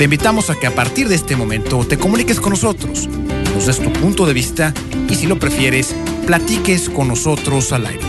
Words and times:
Te 0.00 0.04
invitamos 0.04 0.48
a 0.48 0.58
que 0.58 0.66
a 0.66 0.74
partir 0.74 1.08
de 1.08 1.14
este 1.14 1.36
momento 1.36 1.86
te 1.86 1.98
comuniques 1.98 2.40
con 2.40 2.52
nosotros, 2.52 3.06
nos 3.52 3.66
des 3.66 3.80
tu 3.80 3.92
punto 3.92 4.24
de 4.24 4.32
vista 4.32 4.72
y 5.10 5.14
si 5.14 5.26
lo 5.26 5.38
prefieres, 5.38 5.94
platiques 6.26 6.88
con 6.88 7.08
nosotros 7.08 7.70
al 7.74 7.84
aire. 7.84 8.00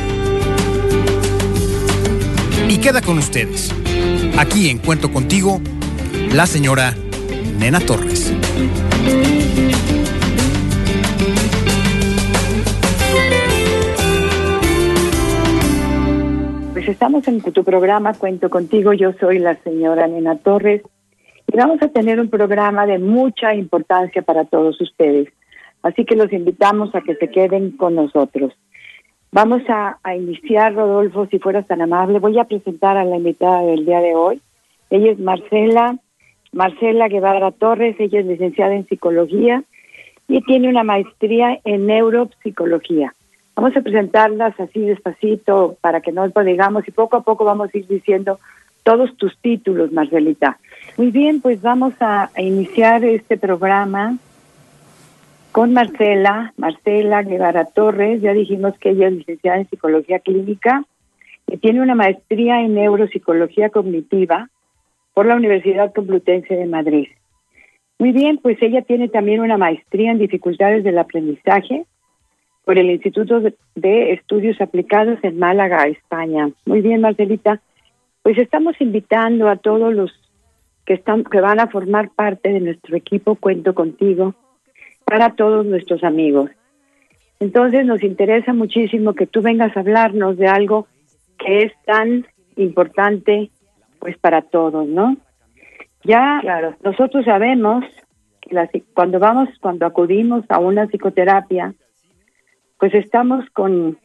Y 2.70 2.78
queda 2.78 3.02
con 3.02 3.18
ustedes, 3.18 3.76
aquí 4.38 4.70
en 4.70 4.78
Cuento 4.78 5.12
Contigo, 5.12 5.60
la 6.34 6.46
señora 6.46 6.96
Nena 7.60 7.82
Torres. 7.82 8.34
Pues 16.72 16.88
estamos 16.88 17.28
en 17.28 17.42
tu 17.42 17.66
programa 17.66 18.14
Cuento 18.14 18.50
Contigo, 18.50 18.94
yo 18.94 19.12
soy 19.20 19.40
la 19.40 19.62
señora 19.62 20.08
Nena 20.08 20.38
Torres 20.38 20.84
vamos 21.58 21.82
a 21.82 21.88
tener 21.88 22.20
un 22.20 22.30
programa 22.30 22.86
de 22.86 23.00
mucha 23.00 23.54
importancia 23.54 24.22
para 24.22 24.46
todos 24.46 24.80
ustedes. 24.82 25.30
Así 25.84 26.06
que 26.06 26.16
los 26.16 26.32
invitamos 26.32 26.94
a 26.94 27.02
que 27.02 27.16
se 27.16 27.30
queden 27.30 27.72
con 27.72 27.96
nosotros. 27.96 28.54
Vamos 29.32 29.62
a, 29.70 29.98
iniciar, 30.16 30.74
Rodolfo, 30.74 31.26
si 31.28 31.40
fueras 31.40 31.66
tan 31.66 31.82
amable. 31.82 32.20
Voy 32.20 32.38
a 32.38 32.44
presentar 32.44 32.98
a 32.98 33.06
la 33.06 33.18
invitada 33.18 33.62
del 33.64 33.86
día 33.86 34.02
de 34.02 34.14
hoy. 34.14 34.42
Ella 34.90 35.12
es 35.12 35.20
Marcela, 35.20 35.98
Marcela 36.52 37.08
Guevara 37.08 37.52
Torres. 37.52 37.96
Ella 37.98 38.20
es 38.20 38.26
licenciada 38.26 38.76
en 38.76 38.88
psicología 38.88 39.64
y 40.28 40.42
tiene 40.42 40.70
una 40.70 40.84
maestría 40.84 41.60
en 41.64 41.88
neuropsicología. 41.88 43.14
Vamos 43.56 43.76
a 43.76 43.82
presentarlas 43.82 44.58
así 44.60 44.82
despacito 44.82 45.78
para 45.82 46.02
que 46.02 46.12
no 46.12 46.28
digamos 46.28 46.88
y 46.88 46.92
poco 46.92 47.18
a 47.18 47.24
poco 47.24 47.46
vamos 47.46 47.70
a 47.74 47.78
ir 47.78 47.88
diciendo 47.88 48.40
todos 48.84 49.16
tus 49.18 49.38
títulos, 49.40 49.92
Marcelita. 49.92 50.58
Muy 50.98 51.10
bien, 51.12 51.42
pues 51.42 51.62
vamos 51.62 51.94
a, 52.00 52.30
iniciar 52.38 53.04
este 53.04 53.38
programa 53.38 54.18
con 55.52 55.74
Marcela, 55.74 56.54
Marcela 56.58 57.24
Guevara 57.24 57.66
Torres. 57.66 58.22
Ya 58.22 58.34
dijimos 58.34 58.78
que 58.78 58.90
ella 58.90 59.08
es 59.08 59.14
licenciada 59.14 59.60
en 59.60 59.70
psicología 59.70 60.20
clínica 60.20 60.84
y 61.48 61.58
tiene 61.58 61.82
una 61.82 61.96
maestría 61.96 62.62
en 62.62 62.76
neuropsicología 62.76 63.70
cognitiva 63.70 64.50
por 65.14 65.26
la 65.26 65.36
Universidad 65.36 65.94
Complutense 65.94 66.56
de 66.56 66.66
Madrid. 66.66 67.08
Muy 67.98 68.12
bien, 68.12 68.38
pues 68.38 68.58
ella 68.62 68.82
tiene 68.82 69.10
también 69.10 69.42
una 69.42 69.58
maestría 69.58 70.12
en 70.12 70.20
dificultades 70.20 70.84
del 70.84 70.98
aprendizaje 70.98 71.86
por 72.66 72.78
el 72.78 72.90
Instituto 72.90 73.42
de 73.76 74.14
Estudios 74.14 74.60
Aplicados 74.62 75.20
en 75.24 75.40
Málaga, 75.40 75.88
España. 75.88 76.50
Muy 76.66 76.82
bien, 76.82 77.02
Marcelita. 77.02 77.62
Pues 78.24 78.38
estamos 78.38 78.80
invitando 78.80 79.50
a 79.50 79.56
todos 79.56 79.94
los 79.94 80.12
que 80.86 80.94
están 80.94 81.24
que 81.24 81.42
van 81.42 81.60
a 81.60 81.68
formar 81.68 82.10
parte 82.10 82.50
de 82.50 82.60
nuestro 82.60 82.96
equipo 82.96 83.36
Cuento 83.36 83.74
contigo 83.74 84.36
para 85.06 85.36
todos 85.36 85.66
nuestros 85.66 86.04
amigos. 86.04 86.50
Entonces 87.40 87.86
nos 87.86 88.04
interesa 88.04 88.54
muchísimo 88.54 89.14
que 89.14 89.28
tú 89.28 89.42
vengas 89.42 89.76
a 89.76 89.80
hablarnos 89.80 90.38
de 90.38 90.48
algo 90.48 90.88
que 91.38 91.64
es 91.64 91.74
tan 91.86 92.28
importante 92.56 93.50
pues 94.00 94.18
para 94.18 94.42
todos, 94.42 94.88
¿no? 94.88 95.18
Ya 96.04 96.40
claro. 96.42 96.76
nosotros 96.84 97.26
sabemos 97.26 97.86
que 98.42 98.84
cuando 98.94 99.20
vamos, 99.20 99.50
cuando 99.60 99.86
acudimos 99.86 100.44
a 100.50 100.60
una 100.60 100.88
psicoterapia, 100.88 101.74
pues 102.80 102.94
estamos 102.94 103.46
con, 103.52 103.98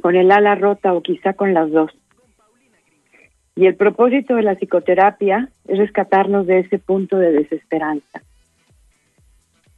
con 0.00 0.14
el 0.14 0.30
ala 0.30 0.54
rota 0.54 0.94
o 0.94 1.02
quizá 1.02 1.34
con 1.34 1.52
las 1.52 1.70
dos. 1.70 1.90
Y 3.56 3.66
el 3.66 3.74
propósito 3.74 4.36
de 4.36 4.42
la 4.42 4.54
psicoterapia 4.54 5.48
es 5.66 5.78
rescatarnos 5.78 6.46
de 6.46 6.60
ese 6.60 6.78
punto 6.78 7.16
de 7.16 7.32
desesperanza. 7.32 8.22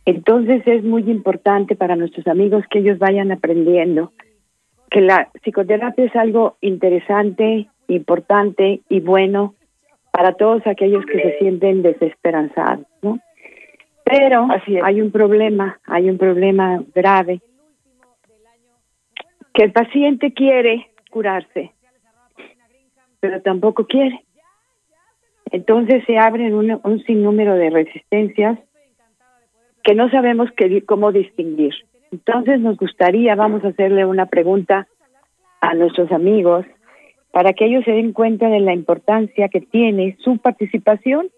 Entonces 0.05 0.67
es 0.67 0.83
muy 0.85 1.09
importante 1.11 1.77
para 1.77 1.97
nuestros 1.97 2.27
amigos 2.27 2.65
que 2.71 2.81
ellos 2.81 2.99
vayan 2.99 3.31
aprendiendo 3.31 4.13
que 4.91 5.01
la 5.01 5.29
psicoterapia 5.43 6.07
es 6.07 6.17
algo 6.17 6.57
interesante, 6.61 7.69
importante 7.89 8.81
y 8.89 9.01
bueno 9.01 9.55
para 10.11 10.33
todos 10.33 10.67
aquellos 10.67 11.05
que 11.07 11.21
se 11.21 11.39
sienten 11.39 11.83
desesperanzados, 11.83 12.87
¿no? 13.03 13.21
Pero 14.05 14.49
hay 14.83 15.03
un 15.03 15.11
problema, 15.11 15.79
hay 15.85 16.09
un 16.09 16.17
problema 16.17 16.83
grave, 16.95 17.41
que 19.53 19.65
el 19.65 19.73
paciente 19.73 20.33
quiere 20.33 20.89
curarse, 21.11 21.73
pero 23.21 23.41
tampoco 23.43 23.87
quiere. 23.87 24.25
Entonces 25.51 26.05
se 26.07 26.19
abren 26.19 26.55
un, 26.55 26.81
un 26.83 27.03
sinnúmero 27.05 27.55
de 27.55 27.71
resistencias 27.71 28.59
que 29.83 29.95
no 29.95 30.11
sabemos 30.11 30.51
qué, 30.57 30.85
cómo 30.85 31.13
distinguir. 31.13 31.75
Entonces 32.13 32.61
nos 32.61 32.77
gustaría, 32.77 33.35
vamos 33.35 33.65
a 33.65 33.69
hacerle 33.69 34.05
una 34.05 34.27
pregunta 34.27 34.87
a 35.61 35.75
nuestros 35.75 36.13
amigos 36.13 36.67
para 37.31 37.53
que 37.53 37.67
ellos 37.67 37.85
se 37.85 37.93
den 37.93 38.13
cuenta 38.13 38.49
de 38.49 38.61
la 38.61 38.73
importancia 38.73 39.49
que 39.49 39.61
tiene 39.61 40.17
su 40.21 40.39
participación, 40.39 41.29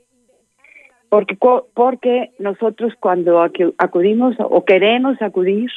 porque, 1.09 1.37
porque 1.75 2.31
nosotros 2.39 2.95
cuando 3.01 3.41
acudimos 3.79 4.37
o 4.39 4.65
queremos 4.65 5.21
acudir 5.21 5.71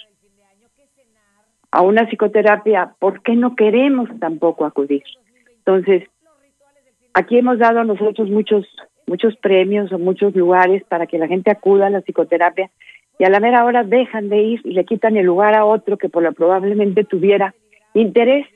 a 1.72 1.82
una 1.82 2.08
psicoterapia, 2.08 2.94
¿por 3.00 3.24
qué 3.24 3.36
no 3.36 3.56
queremos 3.56 4.08
tampoco 4.20 4.66
acudir? 4.66 5.04
Entonces, 5.66 6.04
aquí 7.14 7.38
hemos 7.38 7.58
dado 7.58 7.84
nosotros 7.84 8.30
muchos 8.30 8.68
muchos 9.06 9.36
premios 9.38 9.92
o 9.92 10.00
muchos 10.00 10.36
lugares 10.36 10.84
para 10.86 11.08
que 11.08 11.18
la 11.18 11.28
gente 11.28 11.52
acuda 11.52 11.88
a 11.88 11.90
la 11.90 12.02
psicoterapia 12.02 12.70
y 13.20 13.26
a 13.26 13.30
la 13.30 13.40
mera 13.40 13.66
hora 13.66 13.84
dejan 13.84 14.30
de 14.30 14.42
ir 14.42 14.62
y 14.64 14.72
le 14.72 14.86
quitan 14.86 15.18
el 15.18 15.26
lugar 15.26 15.56
a 15.56 15.66
otro 15.66 15.98
que 15.98 16.10
por 16.10 16.24
lo 16.24 16.34
probablemente 16.34 17.04
tuviera 17.04 17.54
interés. 17.94 18.48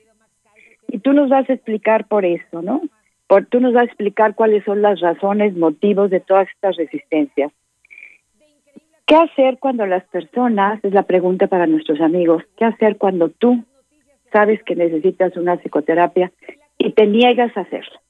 Y 0.88 0.98
tú 1.00 1.12
nos 1.12 1.28
vas 1.28 1.48
a 1.48 1.52
explicar 1.52 2.06
por 2.06 2.24
eso, 2.24 2.62
¿no? 2.62 2.80
Por, 3.26 3.46
tú 3.46 3.60
nos 3.60 3.74
vas 3.74 3.82
a 3.82 3.86
explicar 3.86 4.34
cuáles 4.34 4.64
son 4.64 4.80
las 4.80 5.00
razones, 5.00 5.54
motivos 5.54 6.10
de 6.10 6.20
todas 6.20 6.48
estas 6.48 6.76
resistencias. 6.76 7.52
¿Qué 9.06 9.14
hacer 9.14 9.58
cuando 9.58 9.86
las 9.86 10.04
personas, 10.04 10.82
es 10.82 10.92
la 10.92 11.02
pregunta 11.02 11.46
para 11.46 11.66
nuestros 11.66 12.00
amigos, 12.00 12.42
qué 12.56 12.64
hacer 12.64 12.96
cuando 12.96 13.28
tú 13.28 13.64
sabes 14.32 14.62
que 14.64 14.76
necesitas 14.76 15.36
una 15.36 15.56
psicoterapia 15.56 16.32
y 16.78 16.92
te 16.92 17.06
niegas 17.06 17.54
a 17.56 17.60
hacerlo. 17.60 18.00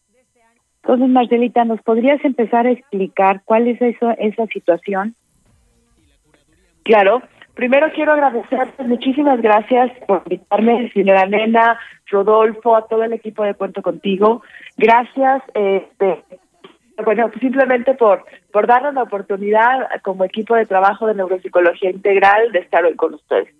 Entonces, 0.83 1.09
Marcelita, 1.09 1.65
¿nos 1.65 1.83
podrías 1.83 2.25
empezar 2.25 2.67
a 2.67 2.71
explicar 2.71 3.43
cuál 3.45 3.69
es 3.69 3.81
eso, 3.83 4.11
esa 4.19 4.47
situación? 4.47 5.15
Claro. 6.83 7.23
Primero 7.55 7.91
quiero 7.93 8.13
agradecerte, 8.13 8.85
muchísimas 8.85 9.43
gracias 9.43 9.91
por 10.07 10.23
invitarme, 10.27 10.93
señora 10.93 11.27
Nena, 11.27 11.77
Rodolfo, 12.07 12.77
a 12.77 12.87
todo 12.87 13.03
el 13.03 13.13
equipo 13.13 13.43
de 13.43 13.55
Cuento 13.55 13.83
Contigo. 13.83 14.43
Gracias, 14.77 15.43
este, 15.55 16.23
bueno, 17.05 17.33
simplemente 17.41 17.95
por, 17.95 18.25
por 18.53 18.69
darnos 18.69 18.95
la 18.95 19.03
oportunidad 19.03 19.89
como 20.03 20.25
equipo 20.25 20.55
de 20.55 20.67
trabajo 20.67 21.09
de 21.09 21.17
neuropsicología 21.17 21.91
integral 21.91 22.53
de 22.53 22.61
estar 22.61 22.85
hoy 22.85 22.95
con 22.95 23.15
ustedes. 23.15 23.53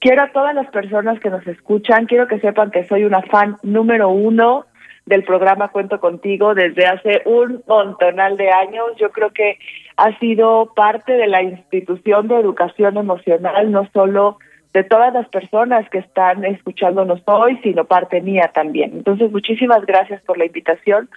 Quiero 0.00 0.22
a 0.22 0.32
todas 0.32 0.54
las 0.54 0.68
personas 0.70 1.20
que 1.20 1.28
nos 1.28 1.46
escuchan, 1.46 2.06
quiero 2.06 2.26
que 2.26 2.40
sepan 2.40 2.70
que 2.70 2.84
soy 2.84 3.04
una 3.04 3.20
fan 3.22 3.56
número 3.62 4.08
uno 4.08 4.64
del 5.04 5.24
programa 5.24 5.68
Cuento 5.68 6.00
Contigo 6.00 6.54
desde 6.54 6.86
hace 6.86 7.22
un 7.26 7.62
montonal 7.66 8.38
de 8.38 8.50
años. 8.50 8.96
Yo 8.96 9.10
creo 9.10 9.30
que 9.30 9.58
ha 9.96 10.18
sido 10.18 10.72
parte 10.74 11.12
de 11.12 11.26
la 11.26 11.42
institución 11.42 12.28
de 12.28 12.36
educación 12.36 12.96
emocional, 12.96 13.70
no 13.70 13.88
solo 13.92 14.38
de 14.72 14.84
todas 14.84 15.12
las 15.12 15.28
personas 15.28 15.88
que 15.90 15.98
están 15.98 16.44
escuchándonos 16.44 17.20
hoy, 17.26 17.58
sino 17.62 17.84
parte 17.84 18.20
mía 18.20 18.50
también. 18.54 18.92
Entonces, 18.94 19.30
muchísimas 19.30 19.84
gracias 19.84 20.22
por 20.22 20.38
la 20.38 20.46
invitación. 20.46 21.10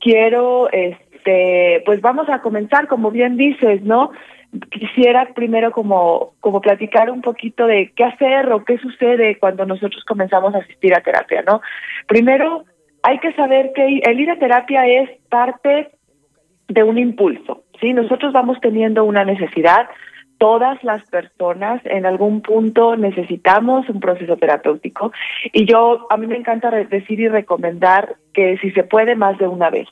Quiero, 0.00 0.68
este, 0.72 1.82
pues 1.84 2.00
vamos 2.00 2.28
a 2.28 2.40
comenzar, 2.40 2.88
como 2.88 3.10
bien 3.10 3.36
dices, 3.36 3.82
¿no? 3.82 4.10
Quisiera 4.70 5.32
primero 5.34 5.72
como, 5.72 6.34
como 6.40 6.60
platicar 6.60 7.10
un 7.10 7.20
poquito 7.20 7.66
de 7.66 7.92
qué 7.94 8.04
hacer 8.04 8.50
o 8.52 8.64
qué 8.64 8.78
sucede 8.78 9.38
cuando 9.38 9.66
nosotros 9.66 10.04
comenzamos 10.04 10.54
a 10.54 10.58
asistir 10.58 10.94
a 10.94 11.02
terapia, 11.02 11.42
¿no? 11.42 11.60
Primero, 12.06 12.64
hay 13.02 13.18
que 13.18 13.32
saber 13.34 13.72
que 13.74 14.00
el 14.04 14.20
ir 14.20 14.30
a 14.30 14.38
terapia 14.38 14.86
es 14.86 15.10
parte 15.28 15.90
de 16.68 16.82
un 16.82 16.98
impulso, 16.98 17.64
¿sí? 17.80 17.92
Nosotros 17.92 18.32
vamos 18.32 18.58
teniendo 18.60 19.04
una 19.04 19.24
necesidad, 19.24 19.88
todas 20.38 20.82
las 20.84 21.08
personas 21.08 21.80
en 21.84 22.06
algún 22.06 22.42
punto 22.42 22.96
necesitamos 22.96 23.88
un 23.88 24.00
proceso 24.00 24.36
terapéutico 24.36 25.12
y 25.52 25.64
yo 25.66 26.06
a 26.10 26.16
mí 26.16 26.26
me 26.26 26.36
encanta 26.36 26.70
decir 26.70 27.20
y 27.20 27.28
recomendar 27.28 28.16
que 28.34 28.58
si 28.58 28.70
se 28.72 28.82
puede 28.82 29.14
más 29.14 29.38
de 29.38 29.48
una 29.48 29.70
vez. 29.70 29.88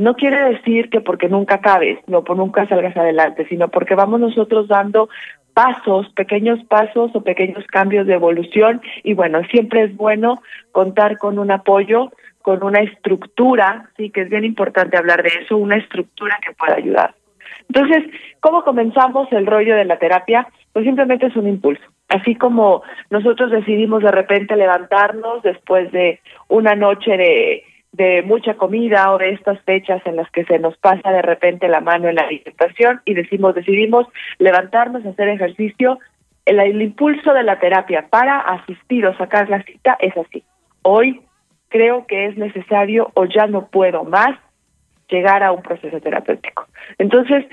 No 0.00 0.14
quiere 0.14 0.42
decir 0.54 0.88
que 0.88 1.02
porque 1.02 1.28
nunca 1.28 1.56
acabes, 1.56 1.98
no 2.06 2.24
por 2.24 2.34
nunca 2.34 2.66
salgas 2.66 2.96
adelante, 2.96 3.46
sino 3.50 3.68
porque 3.68 3.94
vamos 3.94 4.18
nosotros 4.18 4.66
dando 4.66 5.10
pasos, 5.52 6.08
pequeños 6.14 6.58
pasos 6.64 7.10
o 7.12 7.22
pequeños 7.22 7.66
cambios 7.66 8.06
de 8.06 8.14
evolución 8.14 8.80
y 9.02 9.12
bueno, 9.12 9.42
siempre 9.50 9.82
es 9.82 9.94
bueno 9.94 10.40
contar 10.72 11.18
con 11.18 11.38
un 11.38 11.50
apoyo, 11.50 12.10
con 12.40 12.64
una 12.64 12.80
estructura, 12.80 13.90
sí 13.98 14.08
que 14.08 14.22
es 14.22 14.30
bien 14.30 14.46
importante 14.46 14.96
hablar 14.96 15.22
de 15.22 15.32
eso, 15.42 15.58
una 15.58 15.76
estructura 15.76 16.38
que 16.42 16.54
pueda 16.54 16.76
ayudar. 16.76 17.14
Entonces, 17.68 18.10
¿cómo 18.40 18.64
comenzamos 18.64 19.30
el 19.32 19.44
rollo 19.44 19.76
de 19.76 19.84
la 19.84 19.98
terapia? 19.98 20.48
Pues 20.72 20.86
simplemente 20.86 21.26
es 21.26 21.36
un 21.36 21.46
impulso. 21.46 21.84
Así 22.08 22.36
como 22.36 22.82
nosotros 23.10 23.50
decidimos 23.50 24.02
de 24.02 24.12
repente 24.12 24.56
levantarnos 24.56 25.42
después 25.42 25.92
de 25.92 26.20
una 26.48 26.74
noche 26.74 27.18
de, 27.18 27.64
de 27.92 28.22
mucha 28.22 28.54
comida 28.54 29.12
o 29.12 29.18
de 29.18 29.30
estas 29.30 29.60
fechas 29.62 30.00
en 30.04 30.16
las 30.16 30.30
que 30.30 30.44
se 30.44 30.58
nos 30.58 30.76
pasa 30.76 31.10
de 31.10 31.22
repente 31.22 31.68
la 31.68 31.80
mano 31.80 32.08
en 32.08 32.14
la 32.16 32.22
alimentación 32.22 33.00
y 33.04 33.14
decimos, 33.14 33.54
decidimos 33.54 34.06
levantarnos, 34.38 35.04
hacer 35.04 35.28
ejercicio, 35.28 35.98
el, 36.44 36.60
el 36.60 36.80
impulso 36.82 37.32
de 37.32 37.42
la 37.42 37.58
terapia 37.58 38.06
para 38.08 38.38
asistir 38.40 39.06
o 39.06 39.16
sacar 39.16 39.48
la 39.48 39.62
cita 39.64 39.96
es 40.00 40.16
así. 40.16 40.44
Hoy 40.82 41.20
creo 41.68 42.06
que 42.06 42.26
es 42.26 42.36
necesario 42.36 43.10
o 43.14 43.24
ya 43.24 43.46
no 43.46 43.68
puedo 43.68 44.04
más 44.04 44.38
llegar 45.08 45.42
a 45.42 45.52
un 45.52 45.62
proceso 45.62 46.00
terapéutico. 46.00 46.66
Entonces, 46.98 47.44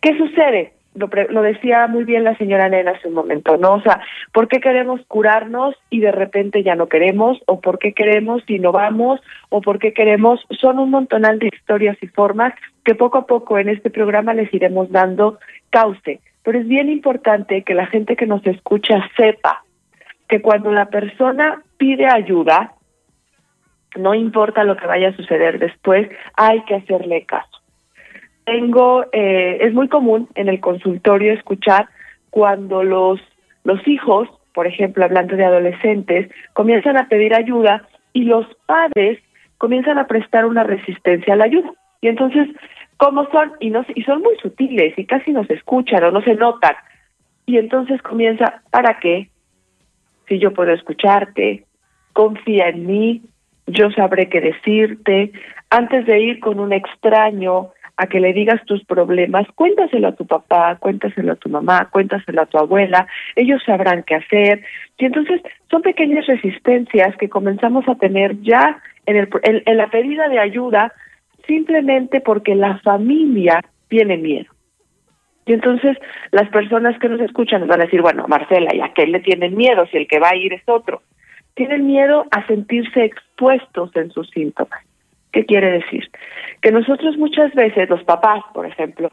¿qué 0.00 0.16
sucede? 0.16 0.72
Lo, 0.94 1.08
lo, 1.30 1.42
decía 1.42 1.86
muy 1.88 2.04
bien 2.04 2.22
la 2.22 2.36
señora 2.36 2.68
Nena 2.68 2.92
hace 2.92 3.08
un 3.08 3.14
momento, 3.14 3.56
¿no? 3.56 3.74
O 3.74 3.80
sea, 3.82 4.00
¿por 4.32 4.46
qué 4.46 4.60
queremos 4.60 5.00
curarnos 5.08 5.74
y 5.90 6.00
de 6.00 6.12
repente 6.12 6.62
ya 6.62 6.76
no 6.76 6.88
queremos? 6.88 7.40
¿O 7.46 7.60
por 7.60 7.78
qué 7.78 7.92
queremos 7.92 8.42
y 8.46 8.60
no 8.60 8.70
vamos? 8.70 9.20
¿O 9.48 9.60
por 9.60 9.78
qué 9.80 9.92
queremos? 9.92 10.40
Son 10.60 10.78
un 10.78 10.90
montonal 10.90 11.40
de 11.40 11.48
historias 11.52 11.96
y 12.00 12.06
formas 12.06 12.54
que 12.84 12.94
poco 12.94 13.18
a 13.18 13.26
poco 13.26 13.58
en 13.58 13.68
este 13.68 13.90
programa 13.90 14.34
les 14.34 14.52
iremos 14.54 14.90
dando 14.90 15.38
cauce. 15.70 16.20
Pero 16.44 16.58
es 16.58 16.68
bien 16.68 16.88
importante 16.88 17.62
que 17.62 17.74
la 17.74 17.86
gente 17.86 18.16
que 18.16 18.26
nos 18.26 18.46
escucha 18.46 19.08
sepa 19.16 19.64
que 20.28 20.40
cuando 20.40 20.70
la 20.70 20.86
persona 20.86 21.62
pide 21.76 22.06
ayuda, 22.06 22.74
no 23.96 24.14
importa 24.14 24.64
lo 24.64 24.76
que 24.76 24.86
vaya 24.86 25.08
a 25.08 25.16
suceder 25.16 25.58
después, 25.58 26.08
hay 26.34 26.62
que 26.64 26.76
hacerle 26.76 27.24
caso. 27.24 27.53
Tengo, 28.44 29.04
eh, 29.12 29.58
es 29.60 29.72
muy 29.72 29.88
común 29.88 30.28
en 30.34 30.48
el 30.48 30.60
consultorio 30.60 31.32
escuchar 31.32 31.88
cuando 32.30 32.82
los, 32.82 33.20
los 33.64 33.86
hijos, 33.88 34.28
por 34.52 34.66
ejemplo, 34.66 35.04
hablando 35.04 35.36
de 35.36 35.44
adolescentes, 35.44 36.30
comienzan 36.52 36.96
a 36.96 37.08
pedir 37.08 37.34
ayuda 37.34 37.86
y 38.12 38.24
los 38.24 38.46
padres 38.66 39.18
comienzan 39.58 39.98
a 39.98 40.06
prestar 40.06 40.44
una 40.44 40.62
resistencia 40.62 41.34
a 41.34 41.36
la 41.36 41.44
ayuda. 41.44 41.72
Y 42.00 42.08
entonces, 42.08 42.48
¿cómo 42.98 43.26
son? 43.30 43.52
Y, 43.60 43.70
no, 43.70 43.84
y 43.94 44.02
son 44.02 44.20
muy 44.20 44.36
sutiles 44.36 44.92
y 44.98 45.06
casi 45.06 45.32
no 45.32 45.44
se 45.44 45.54
escuchan 45.54 46.04
o 46.04 46.10
no 46.10 46.20
se 46.22 46.34
notan. 46.34 46.74
Y 47.46 47.58
entonces 47.58 48.02
comienza, 48.02 48.62
¿para 48.70 48.98
qué? 49.00 49.28
Si 50.28 50.38
yo 50.38 50.52
puedo 50.52 50.72
escucharte, 50.72 51.64
confía 52.12 52.68
en 52.68 52.86
mí, 52.86 53.22
yo 53.66 53.90
sabré 53.90 54.28
qué 54.28 54.40
decirte, 54.40 55.32
antes 55.70 56.06
de 56.06 56.20
ir 56.20 56.40
con 56.40 56.60
un 56.60 56.72
extraño 56.72 57.70
a 57.96 58.06
que 58.06 58.20
le 58.20 58.32
digas 58.32 58.64
tus 58.64 58.84
problemas, 58.84 59.46
cuéntaselo 59.54 60.08
a 60.08 60.14
tu 60.14 60.26
papá, 60.26 60.76
cuéntaselo 60.76 61.32
a 61.32 61.36
tu 61.36 61.48
mamá, 61.48 61.88
cuéntaselo 61.90 62.42
a 62.42 62.46
tu 62.46 62.58
abuela, 62.58 63.06
ellos 63.36 63.62
sabrán 63.64 64.02
qué 64.02 64.16
hacer. 64.16 64.64
Y 64.98 65.06
entonces 65.06 65.40
son 65.70 65.82
pequeñas 65.82 66.26
resistencias 66.26 67.16
que 67.16 67.28
comenzamos 67.28 67.88
a 67.88 67.94
tener 67.94 68.40
ya 68.40 68.80
en, 69.06 69.16
el, 69.16 69.28
en, 69.42 69.76
la 69.76 69.88
pedida 69.88 70.28
de 70.28 70.38
ayuda 70.38 70.92
simplemente 71.46 72.20
porque 72.20 72.54
la 72.54 72.78
familia 72.78 73.60
tiene 73.88 74.16
miedo. 74.16 74.52
Y 75.46 75.52
entonces 75.52 75.96
las 76.32 76.48
personas 76.48 76.98
que 76.98 77.08
nos 77.08 77.20
escuchan 77.20 77.60
nos 77.60 77.68
van 77.68 77.82
a 77.82 77.84
decir, 77.84 78.00
bueno, 78.00 78.26
Marcela, 78.28 78.74
¿y 78.74 78.80
a 78.80 78.92
qué 78.94 79.06
le 79.06 79.20
tienen 79.20 79.54
miedo 79.56 79.86
si 79.86 79.98
el 79.98 80.08
que 80.08 80.18
va 80.18 80.30
a 80.30 80.36
ir 80.36 80.52
es 80.52 80.62
otro? 80.66 81.02
tienen 81.54 81.86
miedo 81.86 82.26
a 82.30 82.46
sentirse 82.46 83.04
expuestos 83.04 83.94
en 83.96 84.10
sus 84.10 84.28
síntomas. 84.30 84.80
¿Qué 85.34 85.44
quiere 85.44 85.72
decir? 85.72 86.08
Que 86.62 86.70
nosotros 86.70 87.16
muchas 87.18 87.52
veces, 87.54 87.90
los 87.90 88.04
papás, 88.04 88.40
por 88.54 88.66
ejemplo, 88.66 89.10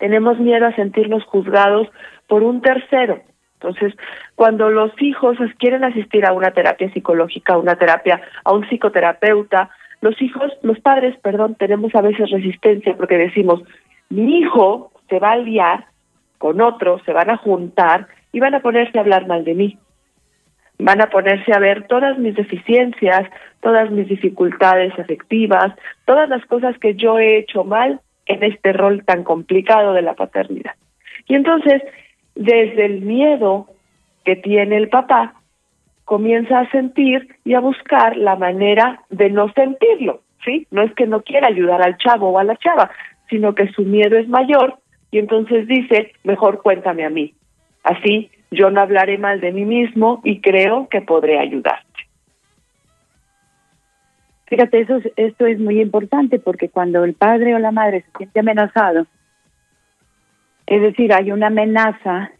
tenemos 0.00 0.40
miedo 0.40 0.66
a 0.66 0.74
sentirnos 0.74 1.22
juzgados 1.22 1.86
por 2.26 2.42
un 2.42 2.60
tercero. 2.60 3.20
Entonces, 3.60 3.94
cuando 4.34 4.70
los 4.70 4.90
hijos 5.00 5.38
quieren 5.60 5.84
asistir 5.84 6.26
a 6.26 6.32
una 6.32 6.50
terapia 6.50 6.92
psicológica, 6.92 7.54
a 7.54 7.58
una 7.58 7.76
terapia, 7.76 8.20
a 8.42 8.52
un 8.52 8.68
psicoterapeuta, 8.68 9.70
los 10.00 10.20
hijos, 10.20 10.50
los 10.62 10.80
padres, 10.80 11.16
perdón, 11.22 11.54
tenemos 11.54 11.94
a 11.94 12.00
veces 12.00 12.28
resistencia 12.32 12.96
porque 12.96 13.16
decimos, 13.16 13.62
mi 14.10 14.40
hijo 14.40 14.90
se 15.08 15.20
va 15.20 15.30
a 15.30 15.36
liar 15.36 15.86
con 16.38 16.60
otro, 16.60 16.98
se 17.04 17.12
van 17.12 17.30
a 17.30 17.36
juntar 17.36 18.08
y 18.32 18.40
van 18.40 18.56
a 18.56 18.62
ponerse 18.62 18.98
a 18.98 19.02
hablar 19.02 19.28
mal 19.28 19.44
de 19.44 19.54
mí 19.54 19.78
van 20.78 21.00
a 21.00 21.10
ponerse 21.10 21.52
a 21.52 21.58
ver 21.58 21.86
todas 21.86 22.18
mis 22.18 22.34
deficiencias, 22.34 23.28
todas 23.60 23.90
mis 23.90 24.08
dificultades 24.08 24.92
afectivas, 24.98 25.72
todas 26.04 26.28
las 26.28 26.44
cosas 26.46 26.78
que 26.78 26.94
yo 26.94 27.18
he 27.18 27.38
hecho 27.38 27.64
mal 27.64 28.00
en 28.26 28.42
este 28.42 28.72
rol 28.72 29.04
tan 29.04 29.24
complicado 29.24 29.92
de 29.92 30.02
la 30.02 30.14
paternidad. 30.14 30.74
Y 31.26 31.34
entonces, 31.34 31.82
desde 32.34 32.86
el 32.86 33.02
miedo 33.02 33.68
que 34.24 34.36
tiene 34.36 34.76
el 34.76 34.88
papá, 34.88 35.34
comienza 36.04 36.60
a 36.60 36.70
sentir 36.70 37.36
y 37.44 37.54
a 37.54 37.60
buscar 37.60 38.16
la 38.16 38.36
manera 38.36 39.00
de 39.10 39.30
no 39.30 39.50
sentirlo, 39.52 40.20
¿sí? 40.44 40.66
No 40.70 40.82
es 40.82 40.92
que 40.94 41.06
no 41.06 41.22
quiera 41.22 41.48
ayudar 41.48 41.82
al 41.82 41.96
chavo 41.96 42.30
o 42.30 42.38
a 42.38 42.44
la 42.44 42.56
chava, 42.56 42.90
sino 43.30 43.54
que 43.54 43.68
su 43.68 43.82
miedo 43.82 44.16
es 44.18 44.28
mayor 44.28 44.78
y 45.10 45.18
entonces 45.18 45.66
dice, 45.66 46.12
mejor 46.24 46.60
cuéntame 46.60 47.04
a 47.04 47.10
mí. 47.10 47.34
Así 47.82 48.30
yo 48.54 48.70
no 48.70 48.80
hablaré 48.80 49.18
mal 49.18 49.40
de 49.40 49.52
mí 49.52 49.64
mismo 49.64 50.20
y 50.24 50.40
creo 50.40 50.88
que 50.88 51.02
podré 51.02 51.38
ayudarte. 51.38 51.84
Fíjate, 54.46 54.80
eso, 54.80 55.00
esto 55.16 55.46
es 55.46 55.58
muy 55.58 55.80
importante 55.80 56.38
porque 56.38 56.68
cuando 56.68 57.04
el 57.04 57.14
padre 57.14 57.54
o 57.54 57.58
la 57.58 57.72
madre 57.72 58.02
se 58.02 58.18
siente 58.18 58.40
amenazado, 58.40 59.06
es 60.66 60.80
decir, 60.80 61.12
hay 61.12 61.32
una 61.32 61.48
amenaza 61.48 62.30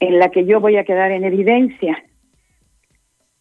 en 0.00 0.18
la 0.18 0.30
que 0.30 0.44
yo 0.44 0.60
voy 0.60 0.76
a 0.76 0.84
quedar 0.84 1.10
en 1.12 1.24
evidencia. 1.24 2.02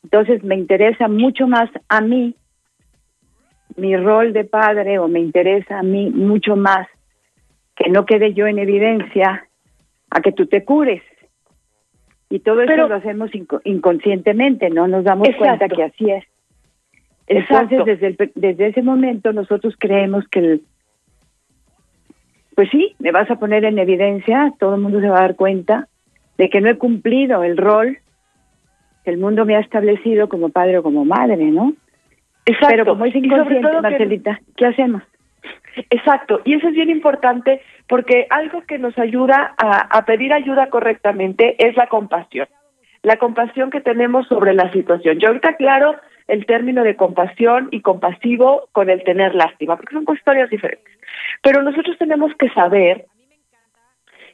Entonces 0.03 0.43
me 0.43 0.55
interesa 0.55 1.07
mucho 1.07 1.47
más 1.47 1.69
a 1.89 2.01
mí 2.01 2.35
mi 3.77 3.95
rol 3.95 4.33
de 4.33 4.43
padre 4.43 4.99
o 4.99 5.07
me 5.07 5.19
interesa 5.19 5.79
a 5.79 5.83
mí 5.83 6.09
mucho 6.09 6.55
más 6.55 6.87
que 7.75 7.89
no 7.89 8.05
quede 8.05 8.33
yo 8.33 8.47
en 8.47 8.59
evidencia 8.59 9.47
a 10.09 10.21
que 10.21 10.31
tú 10.31 10.45
te 10.45 10.63
cures. 10.65 11.01
Y 12.31 12.39
todo 12.39 12.61
eso 12.61 12.87
lo 12.87 12.95
hacemos 12.95 13.29
inconscientemente, 13.65 14.69
no 14.69 14.87
nos 14.87 15.03
damos 15.03 15.27
cuenta 15.37 15.67
que 15.67 15.83
así 15.83 16.09
es. 16.09 16.23
Entonces, 17.27 17.85
desde, 17.85 18.31
desde 18.35 18.67
ese 18.67 18.81
momento 18.81 19.33
nosotros 19.33 19.75
creemos 19.77 20.25
que, 20.29 20.39
el, 20.39 20.61
pues 22.55 22.69
sí, 22.71 22.95
me 22.99 23.11
vas 23.11 23.29
a 23.29 23.35
poner 23.35 23.65
en 23.65 23.79
evidencia, 23.79 24.53
todo 24.59 24.75
el 24.75 24.81
mundo 24.81 25.01
se 25.01 25.09
va 25.09 25.17
a 25.17 25.21
dar 25.21 25.35
cuenta 25.35 25.89
de 26.37 26.49
que 26.49 26.61
no 26.61 26.69
he 26.69 26.77
cumplido 26.77 27.43
el 27.43 27.57
rol 27.57 27.99
que 29.03 29.11
el 29.11 29.17
mundo 29.17 29.45
me 29.45 29.55
ha 29.55 29.59
establecido 29.59 30.29
como 30.29 30.49
padre 30.49 30.77
o 30.77 30.83
como 30.83 31.03
madre, 31.03 31.51
¿no? 31.51 31.73
Exacto. 32.45 32.67
Pero 32.69 32.85
como 32.85 33.05
es 33.05 33.15
inconsciente, 33.15 33.81
Marcelita, 33.81 34.39
¿qué 34.55 34.67
hacemos? 34.67 35.03
Exacto, 35.89 36.41
y 36.43 36.55
eso 36.55 36.67
es 36.67 36.73
bien 36.73 36.89
importante 36.89 37.61
porque 37.87 38.27
algo 38.29 38.61
que 38.63 38.77
nos 38.77 38.97
ayuda 38.97 39.53
a, 39.57 40.05
pedir 40.05 40.33
ayuda 40.33 40.69
correctamente 40.69 41.55
es 41.65 41.75
la 41.75 41.87
compasión, 41.87 42.47
la 43.03 43.17
compasión 43.17 43.69
que 43.69 43.81
tenemos 43.81 44.27
sobre 44.27 44.53
la 44.53 44.71
situación. 44.71 45.19
Yo 45.19 45.29
ahorita 45.29 45.49
aclaro 45.49 45.95
el 46.27 46.45
término 46.45 46.83
de 46.83 46.95
compasión 46.95 47.67
y 47.71 47.81
compasivo 47.81 48.69
con 48.71 48.89
el 48.89 49.03
tener 49.03 49.35
lástima, 49.35 49.75
porque 49.75 49.95
son 49.95 50.05
historias 50.15 50.49
diferentes. 50.49 50.93
Pero 51.41 51.61
nosotros 51.61 51.97
tenemos 51.97 52.31
que 52.35 52.49
saber 52.49 53.05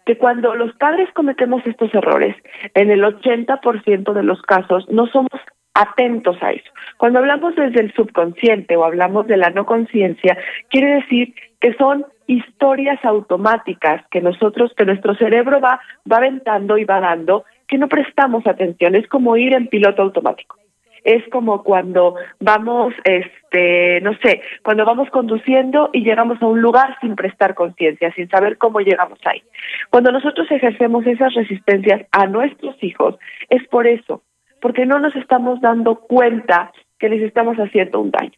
que 0.06 0.17
cuando 0.17 0.56
los 0.56 0.74
padres 0.77 1.10
cometemos 1.13 1.65
estos 1.65 1.94
errores, 1.94 2.36
en 2.74 2.91
el 2.91 3.03
80% 3.03 4.13
de 4.13 4.24
los 4.24 4.41
casos 4.41 4.88
no 4.89 5.08
somos 5.08 5.41
atentos 5.77 6.38
a 6.41 6.51
eso. 6.51 6.72
Cuando 6.98 7.19
hablamos 7.19 7.55
desde 7.55 7.81
el 7.81 7.93
subconsciente 7.93 8.75
o 8.75 8.84
hablamos 8.84 9.27
de 9.27 9.38
la 9.38 9.51
no 9.51 9.65
conciencia, 9.65 10.38
quiere 10.69 10.96
decir 10.96 11.36
que 11.60 11.74
son 11.75 12.05
historias 12.25 13.03
automáticas 13.05 14.03
que 14.10 14.22
nosotros, 14.22 14.74
que 14.75 14.86
nuestro 14.86 15.15
cerebro 15.15 15.62
va, 15.62 15.79
va 16.12 16.17
aventando 16.17 16.77
y 16.77 16.84
va 16.84 17.00
dando, 17.00 17.46
que 17.67 17.77
no 17.77 17.88
prestamos 17.88 18.46
atención, 18.48 18.96
es 18.96 19.07
como 19.07 19.38
ir 19.38 19.53
en 19.53 19.67
piloto 19.67 20.01
automático. 20.01 20.57
es 21.03 21.24
como 21.29 21.63
cuando 21.63 22.15
vamos, 22.41 22.93
este, 23.05 24.01
no 24.01 24.13
sé, 24.22 24.41
cuando 24.62 24.84
vamos 24.84 25.10
conduciendo 25.10 25.89
y 25.93 26.03
llegamos 26.03 26.41
a 26.41 26.48
un 26.48 26.62
lugar 26.62 26.98
sin 27.00 27.15
prestar 27.15 27.53
conciencia, 27.53 28.12
sin 28.13 28.27
saber 28.27 28.57
cómo 28.57 28.81
llegamos 28.81 29.19
ahí. 29.24 29.41
Cuando 29.89 30.12
nosotros 30.12 30.51
ejercemos 30.51 31.05
esas 31.07 31.34
resistencias 31.34 32.01
a 32.12 32.25
nuestros 32.25 32.75
hijos, 32.84 33.15
es 33.50 33.65
por 33.69 33.88
eso, 33.88 34.22
porque 34.67 34.86
no 34.86 35.00
nos 35.00 35.15
estamos 35.15 35.62
dando 35.62 35.95
cuenta 35.95 36.74
que 37.00 37.07
les 37.07 37.21
estamos 37.21 37.55
haciendo 37.55 38.01
un 38.01 38.12
daño. 38.12 38.33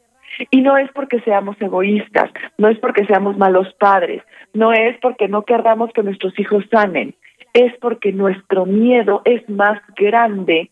Y 0.52 0.62
no 0.62 0.78
es 0.78 0.88
porque 0.92 1.20
seamos 1.22 1.60
egoístas, 1.60 2.30
no 2.60 2.68
es 2.68 2.78
porque 2.78 3.04
seamos 3.08 3.36
malos 3.40 3.74
padres, 3.80 4.22
no 4.54 4.72
es 4.72 4.96
porque 5.02 5.28
no 5.28 5.42
queramos 5.42 5.92
que 5.92 6.04
nuestros 6.04 6.38
hijos 6.38 6.64
sanen, 6.70 7.16
es 7.56 7.76
porque 7.80 8.12
nuestro 8.12 8.68
miedo 8.68 9.24
es 9.26 9.42
más 9.50 9.82
grande 9.96 10.70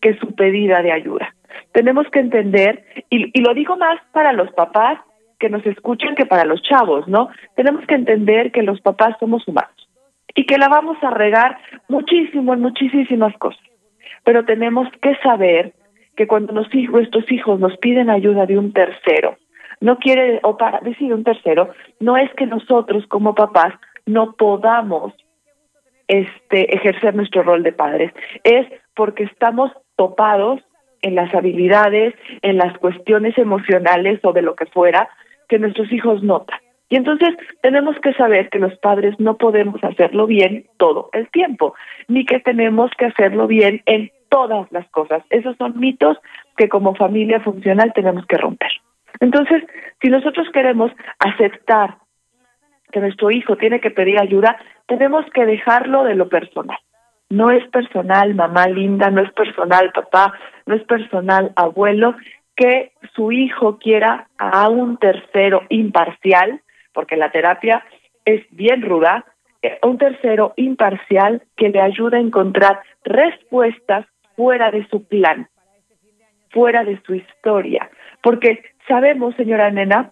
que 0.00 0.16
su 0.18 0.36
pedida 0.36 0.82
de 0.82 0.92
ayuda. 0.92 1.34
Tenemos 1.72 2.06
que 2.12 2.20
entender, 2.20 2.84
y, 3.10 3.36
y 3.36 3.42
lo 3.42 3.54
digo 3.54 3.76
más 3.76 3.98
para 4.12 4.32
los 4.32 4.52
papás 4.52 5.00
que 5.40 5.50
nos 5.50 5.66
escuchan 5.66 6.14
que 6.14 6.26
para 6.26 6.44
los 6.44 6.62
chavos, 6.62 7.08
¿no? 7.08 7.28
Tenemos 7.56 7.84
que 7.86 7.96
entender 7.96 8.52
que 8.52 8.62
los 8.62 8.80
papás 8.80 9.16
somos 9.18 9.48
humanos 9.48 9.88
y 10.32 10.46
que 10.46 10.58
la 10.58 10.68
vamos 10.68 10.96
a 11.02 11.10
regar 11.10 11.58
muchísimo 11.88 12.54
en 12.54 12.60
muchísimas 12.60 13.36
cosas. 13.38 13.71
Pero 14.24 14.44
tenemos 14.44 14.88
que 15.00 15.16
saber 15.16 15.72
que 16.16 16.26
cuando 16.26 16.52
nos, 16.52 16.68
nuestros 16.74 17.30
hijos 17.30 17.58
nos 17.58 17.76
piden 17.78 18.10
ayuda 18.10 18.46
de 18.46 18.58
un 18.58 18.72
tercero, 18.72 19.36
no 19.80 19.98
quiere, 19.98 20.40
o 20.42 20.56
para 20.56 20.80
decir 20.80 21.12
un 21.12 21.24
tercero, 21.24 21.70
no 21.98 22.16
es 22.16 22.32
que 22.34 22.46
nosotros 22.46 23.04
como 23.08 23.34
papás 23.34 23.74
no 24.06 24.32
podamos 24.32 25.12
este, 26.06 26.74
ejercer 26.74 27.14
nuestro 27.14 27.42
rol 27.42 27.62
de 27.62 27.72
padres, 27.72 28.12
es 28.44 28.66
porque 28.94 29.24
estamos 29.24 29.72
topados 29.96 30.60
en 31.00 31.14
las 31.16 31.34
habilidades, 31.34 32.14
en 32.42 32.58
las 32.58 32.76
cuestiones 32.78 33.36
emocionales 33.38 34.20
o 34.22 34.32
de 34.32 34.42
lo 34.42 34.54
que 34.54 34.66
fuera 34.66 35.08
que 35.48 35.58
nuestros 35.58 35.92
hijos 35.92 36.22
notan. 36.22 36.58
Y 36.92 36.96
entonces 36.96 37.30
tenemos 37.62 37.96
que 38.00 38.12
saber 38.12 38.50
que 38.50 38.58
los 38.58 38.76
padres 38.80 39.18
no 39.18 39.38
podemos 39.38 39.82
hacerlo 39.82 40.26
bien 40.26 40.66
todo 40.76 41.08
el 41.14 41.26
tiempo, 41.30 41.74
ni 42.06 42.26
que 42.26 42.38
tenemos 42.38 42.90
que 42.98 43.06
hacerlo 43.06 43.46
bien 43.46 43.80
en 43.86 44.10
todas 44.28 44.70
las 44.72 44.86
cosas. 44.90 45.22
Esos 45.30 45.56
son 45.56 45.80
mitos 45.80 46.18
que 46.54 46.68
como 46.68 46.94
familia 46.94 47.40
funcional 47.40 47.94
tenemos 47.94 48.26
que 48.26 48.36
romper. 48.36 48.68
Entonces, 49.20 49.62
si 50.02 50.10
nosotros 50.10 50.46
queremos 50.52 50.92
aceptar 51.18 51.96
que 52.90 53.00
nuestro 53.00 53.30
hijo 53.30 53.56
tiene 53.56 53.80
que 53.80 53.90
pedir 53.90 54.20
ayuda, 54.20 54.58
tenemos 54.86 55.24
que 55.32 55.46
dejarlo 55.46 56.04
de 56.04 56.14
lo 56.14 56.28
personal. 56.28 56.76
No 57.30 57.50
es 57.50 57.66
personal, 57.70 58.34
mamá 58.34 58.66
linda, 58.66 59.08
no 59.08 59.22
es 59.22 59.32
personal, 59.32 59.92
papá, 59.94 60.34
no 60.66 60.74
es 60.74 60.82
personal, 60.82 61.52
abuelo, 61.56 62.16
que 62.54 62.92
su 63.14 63.32
hijo 63.32 63.78
quiera 63.78 64.28
a 64.36 64.68
un 64.68 64.98
tercero 64.98 65.62
imparcial, 65.70 66.60
porque 66.92 67.16
la 67.16 67.30
terapia 67.30 67.84
es 68.24 68.44
bien 68.50 68.82
ruda, 68.82 69.24
un 69.82 69.98
tercero 69.98 70.54
imparcial 70.56 71.42
que 71.56 71.68
le 71.68 71.80
ayude 71.80 72.16
a 72.16 72.20
encontrar 72.20 72.80
respuestas 73.04 74.06
fuera 74.36 74.70
de 74.70 74.86
su 74.88 75.06
plan, 75.06 75.48
fuera 76.50 76.84
de 76.84 77.00
su 77.06 77.14
historia. 77.14 77.90
Porque 78.22 78.62
sabemos, 78.88 79.34
señora 79.36 79.70
nena, 79.70 80.10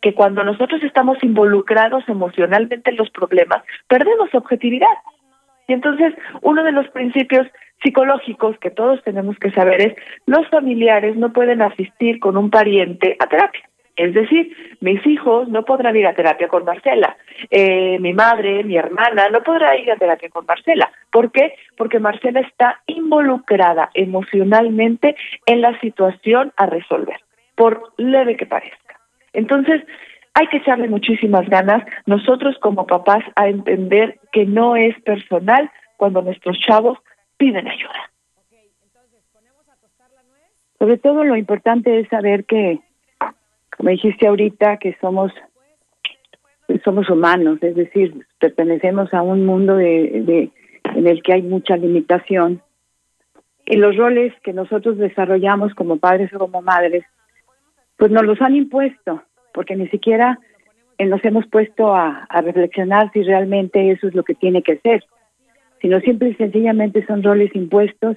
que 0.00 0.14
cuando 0.14 0.44
nosotros 0.44 0.82
estamos 0.82 1.22
involucrados 1.22 2.08
emocionalmente 2.08 2.90
en 2.90 2.96
los 2.96 3.10
problemas, 3.10 3.62
perdemos 3.88 4.34
objetividad. 4.34 4.96
Y 5.68 5.72
entonces, 5.72 6.14
uno 6.42 6.62
de 6.62 6.72
los 6.72 6.88
principios 6.88 7.46
psicológicos 7.82 8.58
que 8.58 8.70
todos 8.70 9.02
tenemos 9.02 9.36
que 9.38 9.50
saber 9.50 9.80
es, 9.80 9.94
los 10.26 10.48
familiares 10.48 11.16
no 11.16 11.32
pueden 11.32 11.60
asistir 11.60 12.20
con 12.20 12.36
un 12.36 12.50
pariente 12.50 13.16
a 13.18 13.26
terapia. 13.26 13.68
Es 13.96 14.12
decir, 14.12 14.54
mis 14.80 15.04
hijos 15.06 15.48
no 15.48 15.64
podrán 15.64 15.96
ir 15.96 16.06
a 16.06 16.14
terapia 16.14 16.48
con 16.48 16.64
Marcela, 16.64 17.16
eh, 17.50 17.98
mi 17.98 18.12
madre, 18.12 18.62
mi 18.62 18.76
hermana 18.76 19.28
no 19.30 19.42
podrá 19.42 19.76
ir 19.76 19.90
a 19.90 19.96
terapia 19.96 20.28
con 20.28 20.44
Marcela. 20.44 20.90
¿Por 21.10 21.32
qué? 21.32 21.54
Porque 21.76 21.98
Marcela 21.98 22.40
está 22.40 22.82
involucrada 22.86 23.90
emocionalmente 23.94 25.16
en 25.46 25.62
la 25.62 25.78
situación 25.80 26.52
a 26.56 26.66
resolver, 26.66 27.20
por 27.54 27.94
leve 27.96 28.36
que 28.36 28.44
parezca. 28.44 29.00
Entonces, 29.32 29.82
hay 30.34 30.46
que 30.48 30.58
echarle 30.58 30.88
muchísimas 30.88 31.48
ganas 31.48 31.82
nosotros 32.04 32.56
como 32.60 32.86
papás 32.86 33.24
a 33.36 33.48
entender 33.48 34.20
que 34.32 34.44
no 34.44 34.76
es 34.76 34.94
personal 35.00 35.70
cuando 35.96 36.20
nuestros 36.20 36.58
chavos 36.58 36.98
piden 37.38 37.66
ayuda. 37.66 38.10
Sobre 40.78 40.98
todo 40.98 41.24
lo 41.24 41.36
importante 41.36 42.00
es 42.00 42.08
saber 42.08 42.44
que 42.44 42.80
como 43.76 43.90
dijiste 43.90 44.26
ahorita, 44.26 44.78
que 44.78 44.96
somos 45.00 45.32
somos 46.84 47.08
humanos, 47.08 47.58
es 47.62 47.74
decir, 47.76 48.26
pertenecemos 48.38 49.12
a 49.14 49.22
un 49.22 49.46
mundo 49.46 49.76
de, 49.76 50.50
en 50.94 51.06
el 51.06 51.22
que 51.22 51.34
hay 51.34 51.42
mucha 51.42 51.76
limitación. 51.76 52.60
Y 53.64 53.76
los 53.76 53.96
roles 53.96 54.32
que 54.42 54.52
nosotros 54.52 54.98
desarrollamos 54.98 55.74
como 55.74 55.98
padres 55.98 56.32
o 56.34 56.38
como 56.38 56.62
madres, 56.62 57.04
pues 57.96 58.10
nos 58.10 58.24
los 58.24 58.40
han 58.40 58.54
impuesto, 58.54 59.22
porque 59.52 59.76
ni 59.76 59.88
siquiera 59.88 60.38
nos 60.98 61.24
hemos 61.24 61.46
puesto 61.46 61.94
a, 61.94 62.26
reflexionar 62.42 63.10
si 63.12 63.22
realmente 63.22 63.90
eso 63.90 64.08
es 64.08 64.14
lo 64.14 64.24
que 64.24 64.34
tiene 64.34 64.62
que 64.62 64.78
ser, 64.78 65.04
sino 65.80 66.00
simple 66.00 66.30
y 66.30 66.34
sencillamente 66.34 67.04
son 67.06 67.22
roles 67.22 67.54
impuestos 67.54 68.16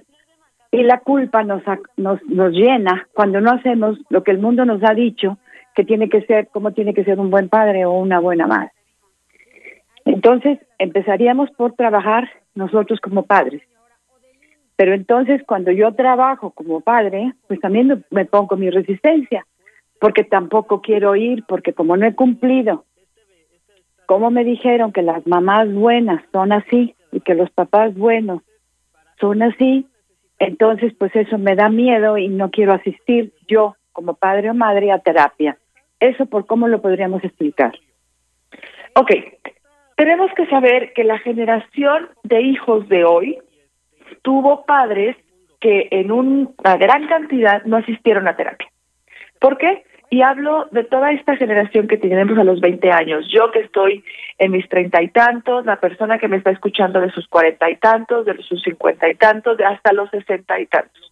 y 0.71 0.83
la 0.83 0.99
culpa 0.99 1.43
nos, 1.43 1.63
nos, 1.97 2.23
nos 2.25 2.51
llena 2.53 3.07
cuando 3.13 3.41
no 3.41 3.51
hacemos 3.51 3.97
lo 4.09 4.23
que 4.23 4.31
el 4.31 4.37
mundo 4.37 4.65
nos 4.65 4.81
ha 4.83 4.93
dicho 4.93 5.37
que 5.79 5.86
tiene 5.86 6.09
que 6.09 6.24
ser, 6.24 6.50
cómo 6.50 6.74
tiene 6.74 6.93
que 6.93 7.05
ser 7.05 7.21
un 7.21 7.29
buen 7.29 7.48
padre 7.48 7.86
o 7.86 7.93
una 7.93 8.19
buena 8.19 8.48
madre. 8.48 8.74
Entonces, 10.03 10.59
empezaríamos 10.77 11.50
por 11.51 11.71
trabajar 11.71 12.29
nosotros 12.53 13.00
como 13.00 13.24
padres. 13.24 13.62
Pero 14.75 14.93
entonces, 14.93 15.41
cuando 15.48 15.71
yo 15.71 15.93
trabajo 15.93 16.50
como 16.51 16.81
padre, 16.81 17.33
pues 17.48 17.62
también 17.62 18.03
me 18.12 18.25
pongo 18.25 18.57
mi 18.57 18.69
resistencia, 18.69 19.45
porque 20.01 20.25
tampoco 20.25 20.81
quiero 20.81 21.15
ir, 21.15 21.45
porque 21.48 21.71
como 21.71 21.95
no 21.95 22.05
he 22.05 22.13
cumplido, 22.13 22.83
como 24.05 24.31
me 24.31 24.43
dijeron 24.43 24.91
que 24.91 25.01
las 25.01 25.25
mamás 25.25 25.74
buenas 25.74 26.21
son 26.33 26.51
así 26.51 26.93
y 27.13 27.21
que 27.21 27.36
los 27.36 27.50
papás 27.51 27.95
buenos 27.95 28.41
son 29.17 29.43
así, 29.43 29.88
entonces 30.39 30.93
pues 31.00 31.15
eso 31.15 31.38
me 31.38 31.55
da 31.55 31.69
miedo 31.69 32.17
y 32.17 32.27
no 32.27 32.51
quiero 32.51 32.74
asistir 32.74 33.31
yo 33.48 33.77
como 33.93 34.15
padre 34.15 34.50
o 34.50 34.53
madre 34.53 34.91
a 34.91 35.00
terapia. 35.00 35.57
Eso 36.00 36.25
por 36.25 36.46
cómo 36.46 36.68
lo 36.68 36.82
podríamos 36.82 37.24
explicar. 37.24 37.74
Ok, 38.96 39.12
tenemos 39.96 40.32
que 40.34 40.46
saber 40.48 40.94
que 40.94 41.03
la 41.03 41.20
generación 41.20 42.10
de 42.24 42.41
hijos 42.41 42.88
de 42.88 43.03
hoy 43.03 43.38
tuvo 44.22 44.65
padres 44.65 45.15
que 45.60 45.89
en 45.91 46.12
una 46.12 46.77
gran 46.77 47.08
cantidad 47.08 47.63
no 47.65 47.77
asistieron 47.77 48.27
a 48.27 48.36
terapia. 48.36 48.70
¿Por 49.39 49.58
qué? 49.58 49.84
Y 50.10 50.22
hablo 50.22 50.68
de 50.72 50.84
toda 50.84 51.12
esta 51.12 51.36
generación 51.36 51.88
que 51.88 51.98
tenemos 51.98 52.38
a 52.38 52.44
los 52.44 52.62
20 52.62 52.91
años. 52.91 53.27
Yo 53.32 53.51
que 53.51 53.60
estoy 53.60 54.03
en 54.39 54.51
mis 54.51 54.68
treinta 54.68 55.03
y 55.03 55.10
tantos, 55.10 55.65
la 55.65 55.79
persona 55.79 56.18
que 56.18 56.27
me 56.27 56.38
está 56.38 56.50
escuchando 56.50 57.00
de 57.00 57.12
sus 57.12 57.27
cuarenta 57.27 57.70
y 57.70 57.75
tantos, 57.75 58.25
de 58.25 58.36
sus 58.41 58.63
cincuenta 58.63 59.08
y 59.08 59.15
tantos, 59.15 59.58
de 59.58 59.65
hasta 59.65 59.94
los 59.94 60.10
sesenta 60.10 60.60
y 60.60 60.65
tantos. 60.65 61.12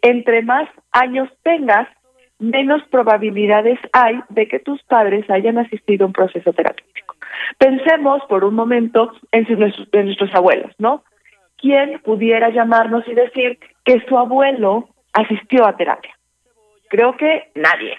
Entre 0.00 0.42
más 0.42 0.68
años 0.92 1.28
tengas, 1.42 1.88
menos 2.38 2.82
probabilidades 2.90 3.78
hay 3.92 4.20
de 4.28 4.46
que 4.48 4.60
tus 4.60 4.82
padres 4.84 5.28
hayan 5.30 5.58
asistido 5.58 6.04
a 6.04 6.06
un 6.08 6.12
proceso 6.12 6.52
terapéutico. 6.52 7.16
Pensemos 7.58 8.22
por 8.28 8.44
un 8.44 8.54
momento 8.54 9.12
en, 9.32 9.46
nuestros 9.48 10.34
abuelos, 10.34 10.72
¿no? 10.78 11.02
¿Quién 11.56 12.00
pudiera 12.04 12.50
llamarnos 12.50 13.06
y 13.08 13.14
decir 13.14 13.58
que 13.84 14.00
su 14.08 14.16
abuelo 14.16 14.88
asistió 15.12 15.66
a 15.66 15.76
terapia? 15.76 16.16
Creo 16.88 17.16
que 17.16 17.50
nadie. 17.54 17.98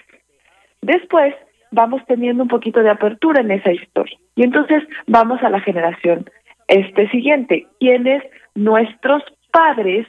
Después 0.80 1.34
vamos 1.70 2.02
teniendo 2.06 2.42
un 2.42 2.48
poquito 2.48 2.80
de 2.80 2.90
apertura 2.90 3.42
en 3.42 3.50
esa 3.50 3.72
historia. 3.72 4.18
Y 4.34 4.44
entonces 4.44 4.82
vamos 5.06 5.42
a 5.42 5.50
la 5.50 5.60
generación 5.60 6.28
este 6.68 7.08
siguiente, 7.10 7.66
quienes 7.78 8.22
nuestros 8.54 9.22
padres 9.52 10.06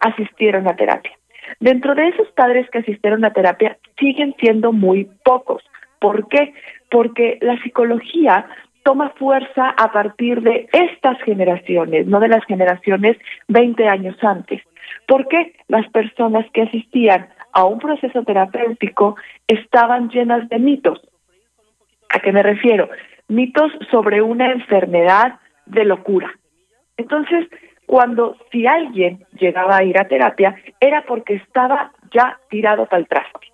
asistieron 0.00 0.68
a 0.68 0.76
terapia. 0.76 1.12
Dentro 1.60 1.94
de 1.94 2.08
esos 2.08 2.28
padres 2.32 2.68
que 2.70 2.78
asistieron 2.78 3.24
a 3.24 3.32
terapia 3.32 3.78
siguen 3.98 4.34
siendo 4.38 4.72
muy 4.72 5.08
pocos. 5.24 5.62
¿Por 6.00 6.28
qué? 6.28 6.54
Porque 6.90 7.38
la 7.40 7.60
psicología 7.62 8.46
toma 8.82 9.10
fuerza 9.10 9.70
a 9.70 9.92
partir 9.92 10.42
de 10.42 10.68
estas 10.72 11.20
generaciones, 11.22 12.06
no 12.06 12.20
de 12.20 12.28
las 12.28 12.44
generaciones 12.44 13.16
20 13.48 13.86
años 13.88 14.16
antes. 14.22 14.62
Porque 15.06 15.54
las 15.68 15.88
personas 15.90 16.46
que 16.52 16.62
asistían 16.62 17.28
a 17.52 17.64
un 17.64 17.78
proceso 17.78 18.22
terapéutico 18.24 19.16
estaban 19.46 20.08
llenas 20.10 20.48
de 20.48 20.58
mitos. 20.58 21.00
¿A 22.08 22.18
qué 22.18 22.32
me 22.32 22.42
refiero? 22.42 22.88
Mitos 23.28 23.72
sobre 23.90 24.20
una 24.20 24.50
enfermedad 24.52 25.38
de 25.66 25.84
locura. 25.84 26.30
Entonces, 26.96 27.48
cuando 27.92 28.38
si 28.50 28.66
alguien 28.66 29.26
llegaba 29.38 29.76
a 29.76 29.84
ir 29.84 29.98
a 29.98 30.08
terapia 30.08 30.56
era 30.80 31.02
porque 31.02 31.34
estaba 31.34 31.92
ya 32.10 32.38
tirado 32.48 32.86
para 32.86 33.00
el 33.00 33.06
traste. 33.06 33.48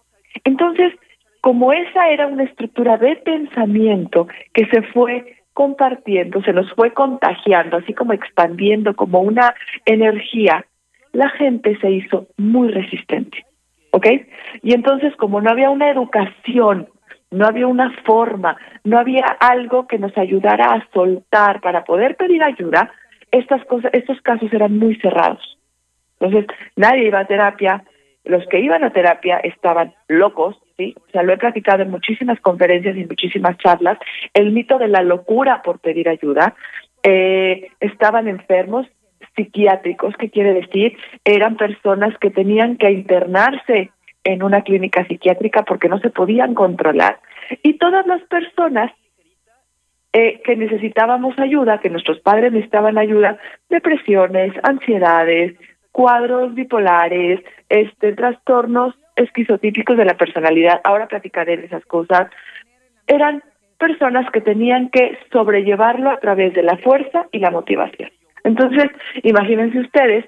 Entonces, 0.44 0.94
como 1.40 1.72
esa 1.72 2.08
era 2.10 2.28
una 2.28 2.44
estructura 2.44 2.98
de 2.98 3.16
pensamiento 3.16 4.28
que 4.54 4.66
se 4.66 4.82
fue 4.92 5.42
compartiendo, 5.54 6.40
se 6.44 6.52
nos 6.52 6.72
fue 6.74 6.92
contagiando, 6.92 7.78
así 7.78 7.92
como 7.94 8.12
expandiendo 8.12 8.94
como 8.94 9.22
una 9.22 9.56
energía, 9.84 10.64
la 11.10 11.30
gente 11.30 11.76
se 11.80 11.90
hizo 11.90 12.28
muy 12.36 12.68
resistente. 12.68 13.44
¿Ok? 13.90 14.06
Y 14.62 14.72
entonces, 14.72 15.16
como 15.16 15.40
no 15.40 15.50
había 15.50 15.70
una 15.70 15.90
educación, 15.90 16.86
no 17.32 17.44
había 17.44 17.66
una 17.66 17.90
forma, 18.04 18.56
no 18.84 19.00
había 19.00 19.24
algo 19.40 19.88
que 19.88 19.98
nos 19.98 20.16
ayudara 20.16 20.74
a 20.74 20.86
soltar 20.94 21.60
para 21.60 21.82
poder 21.82 22.14
pedir 22.14 22.44
ayuda, 22.44 22.92
estas 23.32 23.64
cosas, 23.66 23.92
estos 23.94 24.20
casos 24.22 24.52
eran 24.52 24.78
muy 24.78 24.96
cerrados. 24.96 25.58
Entonces, 26.20 26.46
nadie 26.76 27.06
iba 27.06 27.20
a 27.20 27.26
terapia, 27.26 27.84
los 28.24 28.46
que 28.48 28.60
iban 28.60 28.84
a 28.84 28.90
terapia 28.90 29.38
estaban 29.38 29.94
locos, 30.08 30.56
¿sí? 30.76 30.94
O 31.08 31.10
sea, 31.10 31.22
lo 31.22 31.32
he 31.32 31.38
platicado 31.38 31.82
en 31.82 31.90
muchísimas 31.90 32.40
conferencias 32.40 32.96
y 32.96 33.04
muchísimas 33.04 33.56
charlas, 33.58 33.98
el 34.34 34.52
mito 34.52 34.78
de 34.78 34.88
la 34.88 35.02
locura 35.02 35.62
por 35.62 35.78
pedir 35.78 36.08
ayuda, 36.08 36.54
eh, 37.02 37.70
estaban 37.80 38.28
enfermos 38.28 38.86
psiquiátricos, 39.36 40.14
¿qué 40.18 40.30
quiere 40.30 40.52
decir? 40.54 40.96
Eran 41.24 41.56
personas 41.56 42.16
que 42.18 42.30
tenían 42.30 42.76
que 42.76 42.90
internarse 42.90 43.90
en 44.24 44.42
una 44.42 44.62
clínica 44.62 45.06
psiquiátrica 45.06 45.62
porque 45.62 45.88
no 45.88 45.98
se 46.00 46.10
podían 46.10 46.54
controlar. 46.54 47.20
Y 47.62 47.74
todas 47.74 48.06
las 48.06 48.20
personas 48.22 48.92
eh, 50.12 50.40
que 50.42 50.56
necesitábamos 50.56 51.38
ayuda, 51.38 51.80
que 51.80 51.90
nuestros 51.90 52.20
padres 52.20 52.52
necesitaban 52.52 52.98
ayuda, 52.98 53.38
depresiones, 53.68 54.52
ansiedades, 54.62 55.54
cuadros 55.92 56.54
bipolares, 56.54 57.40
este, 57.68 58.14
trastornos 58.14 58.94
esquizotípicos 59.16 59.96
de 59.96 60.04
la 60.04 60.16
personalidad, 60.16 60.80
ahora 60.84 61.08
platicaré 61.08 61.56
de 61.56 61.66
esas 61.66 61.84
cosas, 61.84 62.30
eran 63.06 63.42
personas 63.78 64.30
que 64.30 64.40
tenían 64.40 64.90
que 64.90 65.18
sobrellevarlo 65.32 66.10
a 66.10 66.20
través 66.20 66.54
de 66.54 66.62
la 66.62 66.76
fuerza 66.78 67.26
y 67.32 67.38
la 67.38 67.50
motivación. 67.50 68.10
Entonces, 68.44 68.86
imagínense 69.22 69.80
ustedes 69.80 70.24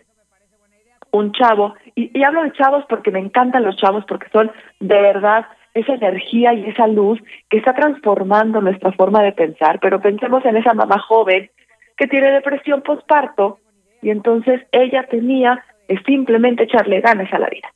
un 1.12 1.32
chavo, 1.32 1.74
y, 1.94 2.16
y, 2.16 2.22
hablo 2.22 2.42
de 2.44 2.52
chavos 2.52 2.84
porque 2.88 3.10
me 3.10 3.18
encantan 3.18 3.64
los 3.64 3.76
chavos, 3.76 4.04
porque 4.06 4.28
son 4.32 4.50
de 4.78 5.00
verdad 5.00 5.46
esa 5.80 5.94
energía 5.94 6.54
y 6.54 6.66
esa 6.66 6.86
luz 6.86 7.20
que 7.48 7.58
está 7.58 7.74
transformando 7.74 8.60
nuestra 8.60 8.92
forma 8.92 9.22
de 9.22 9.32
pensar, 9.32 9.78
pero 9.80 10.00
pensemos 10.00 10.44
en 10.44 10.56
esa 10.56 10.74
mamá 10.74 10.98
joven 10.98 11.50
que 11.96 12.06
tiene 12.06 12.30
depresión 12.30 12.82
postparto 12.82 13.58
y 14.02 14.10
entonces 14.10 14.62
ella 14.72 15.06
tenía 15.10 15.64
que 15.88 15.98
simplemente 16.06 16.64
echarle 16.64 17.00
ganas 17.00 17.32
a 17.32 17.38
la 17.38 17.48
vida. 17.48 17.72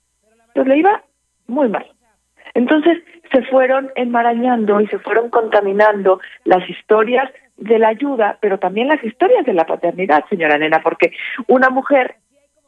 Entonces 0.49 0.69
le 0.69 0.79
iba 0.79 1.03
muy 1.47 1.69
mal. 1.69 1.87
Entonces 2.55 3.03
se 3.33 3.43
fueron 3.43 3.91
enmarañando 3.97 4.81
y 4.81 4.87
se 4.87 4.99
fueron 5.01 5.29
contaminando 5.29 6.21
las 6.45 6.69
historias 6.71 7.31
de 7.57 7.79
la 7.79 7.89
ayuda, 7.89 8.39
pero 8.41 8.59
también 8.59 8.89
las 8.89 9.03
historias 9.03 9.45
de 9.45 9.53
la 9.53 9.67
paternidad, 9.67 10.25
señora 10.29 10.59
Nena, 10.59 10.81
porque 10.83 11.13
una 11.49 11.71
mujer, 11.71 12.17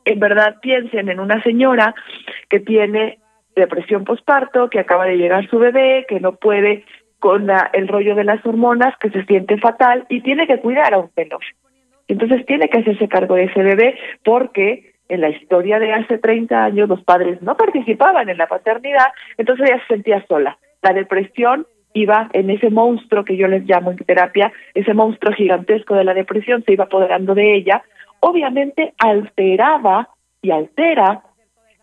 en 0.05 0.19
verdad, 0.19 0.57
piensen 0.61 1.09
en 1.09 1.21
una 1.21 1.43
señora 1.43 1.95
que 2.49 2.61
tiene 2.61 3.19
depresión 3.57 4.05
postparto, 4.05 4.69
que 4.71 4.79
acaba 4.79 5.07
de 5.07 5.17
llegar 5.17 5.49
su 5.49 5.59
bebé, 5.59 6.07
que 6.09 6.21
no 6.21 6.37
puede 6.37 6.85
con 7.19 7.47
la, 7.47 7.71
el 7.73 7.89
rollo 7.89 8.15
de 8.15 8.25
las 8.25 8.45
hormonas, 8.45 8.97
que 8.99 9.11
se 9.11 9.25
siente 9.25 9.59
fatal 9.59 10.07
y 10.09 10.21
tiene 10.21 10.47
que 10.47 10.61
cuidar 10.61 10.95
a 10.95 10.99
un 10.99 11.11
menor. 11.17 11.41
Entonces 12.09 12.45
tiene 12.47 12.69
que 12.69 12.79
hacerse 12.79 13.09
cargo 13.09 13.35
de 13.35 13.45
ese 13.45 13.63
bebé 13.63 13.99
porque 14.25 14.93
en 15.09 15.21
la 15.21 15.31
historia 15.31 15.79
de 15.79 15.93
hace 15.93 16.19
30 16.19 16.65
años 16.65 16.89
los 16.89 17.03
padres 17.03 17.41
no 17.43 17.57
participaban 17.57 18.29
en 18.29 18.39
la 18.39 18.47
paternidad, 18.47 19.07
entonces 19.39 19.69
ella 19.69 19.81
se 19.81 19.95
sentía 19.95 20.25
sola. 20.27 20.59
La 20.83 20.93
depresión 20.93 21.67
iba 21.95 22.29
en 22.33 22.51
ese 22.51 22.71
monstruo 22.71 23.25
que 23.25 23.37
yo 23.37 23.49
les 23.49 23.65
llamo 23.65 23.91
en 23.91 23.99
terapia, 23.99 24.53
ese 24.75 24.95
monstruo 24.95 25.33
gigantesco 25.33 25.95
de 25.95 26.05
la 26.05 26.15
depresión 26.15 26.63
se 26.65 26.75
iba 26.75 26.85
apoderando 26.85 27.35
de 27.35 27.55
ella, 27.55 27.83
obviamente 28.21 28.93
alteraba 28.99 30.11
y 30.43 30.51
altera 30.51 31.23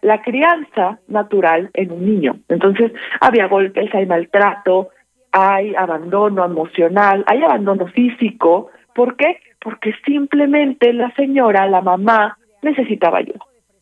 la 0.03 0.21
crianza 0.21 0.99
natural 1.07 1.69
en 1.73 1.91
un 1.91 2.05
niño. 2.05 2.35
Entonces, 2.49 2.91
había 3.19 3.47
golpes, 3.47 3.93
hay 3.95 4.05
maltrato, 4.05 4.89
hay 5.31 5.73
abandono 5.75 6.45
emocional, 6.45 7.23
hay 7.25 7.41
abandono 7.41 7.87
físico. 7.87 8.69
¿Por 8.93 9.15
qué? 9.15 9.39
Porque 9.59 9.95
simplemente 10.05 10.93
la 10.93 11.11
señora, 11.15 11.67
la 11.67 11.81
mamá, 11.81 12.37
necesitaba 12.61 13.19
ayuda. 13.19 13.39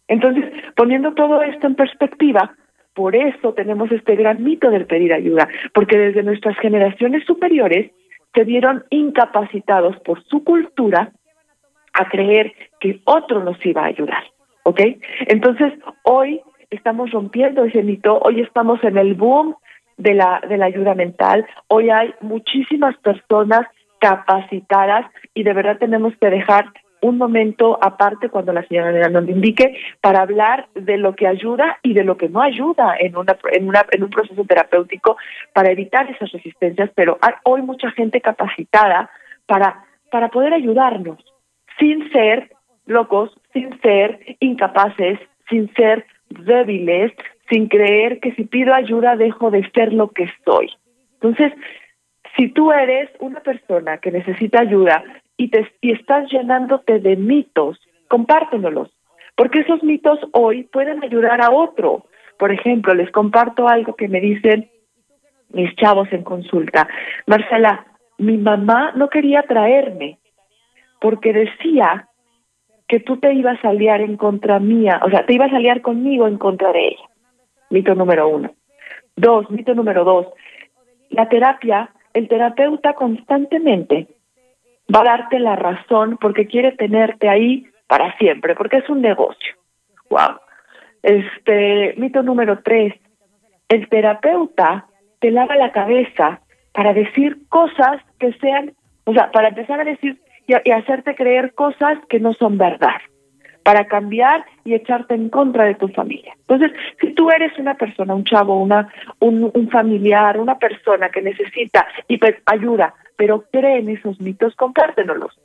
Entonces, 0.07 0.45
poniendo 0.75 1.13
todo 1.13 1.41
esto 1.41 1.67
en 1.67 1.75
perspectiva, 1.75 2.53
por 2.93 3.15
eso 3.15 3.53
tenemos 3.53 3.91
este 3.91 4.15
gran 4.15 4.43
mito 4.43 4.69
del 4.69 4.85
pedir 4.85 5.13
ayuda, 5.13 5.47
porque 5.73 5.97
desde 5.97 6.23
nuestras 6.23 6.57
generaciones 6.59 7.25
superiores 7.25 7.91
se 8.33 8.43
vieron 8.43 8.83
incapacitados 8.89 9.97
por 10.01 10.23
su 10.25 10.43
cultura 10.43 11.11
a 11.93 12.09
creer 12.09 12.53
que 12.79 13.01
otro 13.05 13.43
nos 13.43 13.63
iba 13.65 13.83
a 13.83 13.87
ayudar. 13.87 14.23
¿Ok? 14.63 14.81
Entonces, 15.27 15.73
hoy 16.03 16.41
estamos 16.69 17.11
rompiendo 17.11 17.63
ese 17.63 17.83
mito, 17.83 18.19
hoy 18.19 18.41
estamos 18.41 18.83
en 18.83 18.97
el 18.97 19.13
boom 19.15 19.55
de 19.97 20.13
la, 20.13 20.41
de 20.47 20.57
la 20.57 20.65
ayuda 20.65 20.95
mental, 20.95 21.45
hoy 21.67 21.89
hay 21.89 22.13
muchísimas 22.21 22.97
personas 22.97 23.67
capacitadas 23.99 25.05
y 25.33 25.43
de 25.43 25.53
verdad 25.53 25.77
tenemos 25.77 26.13
que 26.19 26.29
dejar 26.29 26.65
un 27.01 27.17
momento 27.17 27.77
aparte 27.81 28.29
cuando 28.29 28.53
la 28.53 28.65
señora 28.67 29.09
nos 29.09 29.27
indique 29.27 29.75
para 30.01 30.21
hablar 30.21 30.67
de 30.75 30.97
lo 30.97 31.15
que 31.15 31.27
ayuda 31.27 31.79
y 31.81 31.93
de 31.93 32.03
lo 32.03 32.15
que 32.15 32.29
no 32.29 32.41
ayuda 32.41 32.95
en 32.99 33.17
una 33.17 33.37
en 33.51 33.67
una 33.67 33.85
en 33.91 34.03
un 34.03 34.09
proceso 34.09 34.43
terapéutico 34.45 35.17
para 35.53 35.71
evitar 35.71 36.09
esas 36.09 36.31
resistencias, 36.31 36.91
pero 36.95 37.17
hay 37.21 37.33
hoy 37.43 37.63
mucha 37.63 37.89
gente 37.91 38.21
capacitada 38.21 39.09
para 39.47 39.83
para 40.11 40.29
poder 40.29 40.53
ayudarnos 40.53 41.17
sin 41.79 42.11
ser 42.11 42.51
locos, 42.85 43.31
sin 43.53 43.79
ser 43.81 44.37
incapaces, 44.39 45.19
sin 45.49 45.73
ser 45.73 46.05
débiles, 46.29 47.11
sin 47.49 47.67
creer 47.67 48.19
que 48.19 48.33
si 48.33 48.45
pido 48.45 48.73
ayuda 48.73 49.15
dejo 49.15 49.51
de 49.51 49.69
ser 49.71 49.93
lo 49.93 50.09
que 50.11 50.29
soy. 50.45 50.71
Entonces, 51.15 51.53
si 52.37 52.49
tú 52.49 52.71
eres 52.71 53.09
una 53.19 53.41
persona 53.41 53.97
que 53.97 54.11
necesita 54.11 54.61
ayuda 54.61 55.03
y, 55.37 55.49
te, 55.49 55.69
y 55.81 55.91
estás 55.91 56.31
llenándote 56.31 56.99
de 56.99 57.15
mitos, 57.15 57.79
compártenos, 58.07 58.89
porque 59.35 59.59
esos 59.59 59.83
mitos 59.83 60.19
hoy 60.33 60.63
pueden 60.63 61.03
ayudar 61.03 61.41
a 61.41 61.51
otro. 61.51 62.05
Por 62.37 62.51
ejemplo, 62.51 62.93
les 62.93 63.11
comparto 63.11 63.67
algo 63.67 63.95
que 63.95 64.07
me 64.07 64.19
dicen 64.19 64.69
mis 65.49 65.75
chavos 65.75 66.07
en 66.11 66.23
consulta. 66.23 66.87
Marcela, 67.27 67.85
mi 68.17 68.37
mamá 68.37 68.93
no 68.95 69.09
quería 69.09 69.43
traerme 69.43 70.19
porque 70.99 71.33
decía 71.33 72.07
que 72.91 72.99
tú 72.99 73.15
te 73.15 73.33
ibas 73.33 73.57
a 73.63 73.69
aliar 73.69 74.01
en 74.01 74.17
contra 74.17 74.59
mía, 74.59 74.99
o 75.05 75.09
sea, 75.09 75.25
te 75.25 75.33
ibas 75.33 75.53
a 75.53 75.55
aliar 75.55 75.79
conmigo 75.79 76.27
en 76.27 76.37
contra 76.37 76.73
de 76.73 76.89
ella. 76.89 77.09
Mito 77.69 77.95
número 77.95 78.27
uno. 78.27 78.51
Dos, 79.15 79.49
mito 79.49 79.73
número 79.73 80.03
dos. 80.03 80.27
La 81.09 81.29
terapia, 81.29 81.89
el 82.13 82.27
terapeuta 82.27 82.91
constantemente 82.91 84.09
va 84.93 84.99
a 84.99 85.05
darte 85.05 85.39
la 85.39 85.55
razón 85.55 86.17
porque 86.19 86.47
quiere 86.47 86.73
tenerte 86.73 87.29
ahí 87.29 87.65
para 87.87 88.13
siempre, 88.17 88.55
porque 88.55 88.79
es 88.79 88.89
un 88.89 88.99
negocio. 88.99 89.55
Wow. 90.09 90.41
Este, 91.01 91.93
mito 91.95 92.23
número 92.23 92.59
tres. 92.61 92.93
El 93.69 93.87
terapeuta 93.87 94.87
te 95.19 95.31
lava 95.31 95.55
la 95.55 95.71
cabeza 95.71 96.41
para 96.73 96.93
decir 96.93 97.47
cosas 97.47 98.01
que 98.19 98.33
sean, 98.33 98.73
o 99.05 99.13
sea, 99.13 99.31
para 99.31 99.47
empezar 99.47 99.79
a 99.79 99.85
decir 99.85 100.19
y, 100.63 100.71
hacerte 100.71 101.15
creer 101.15 101.53
cosas 101.53 101.97
que 102.09 102.19
no 102.19 102.33
son 102.33 102.57
verdad 102.57 103.01
para 103.63 103.85
cambiar 103.85 104.43
y 104.63 104.73
echarte 104.73 105.13
en 105.13 105.29
contra 105.29 105.65
de 105.65 105.75
tu 105.75 105.87
familia. 105.89 106.33
Entonces, 106.39 106.71
si 106.99 107.13
tú 107.13 107.29
eres 107.29 107.57
una 107.59 107.75
persona, 107.75 108.15
un 108.15 108.23
chavo, 108.23 108.59
una, 108.59 108.91
un, 109.19 109.51
un 109.53 109.69
familiar, 109.69 110.39
una 110.39 110.57
persona 110.57 111.09
que 111.09 111.21
necesita 111.21 111.87
y 112.07 112.19
ayuda, 112.45 112.95
pero 113.17 113.43
cree 113.51 113.77
en 113.77 113.89
esos 113.89 114.19
mitos, 114.19 114.55
compártenoslos. 114.55 115.39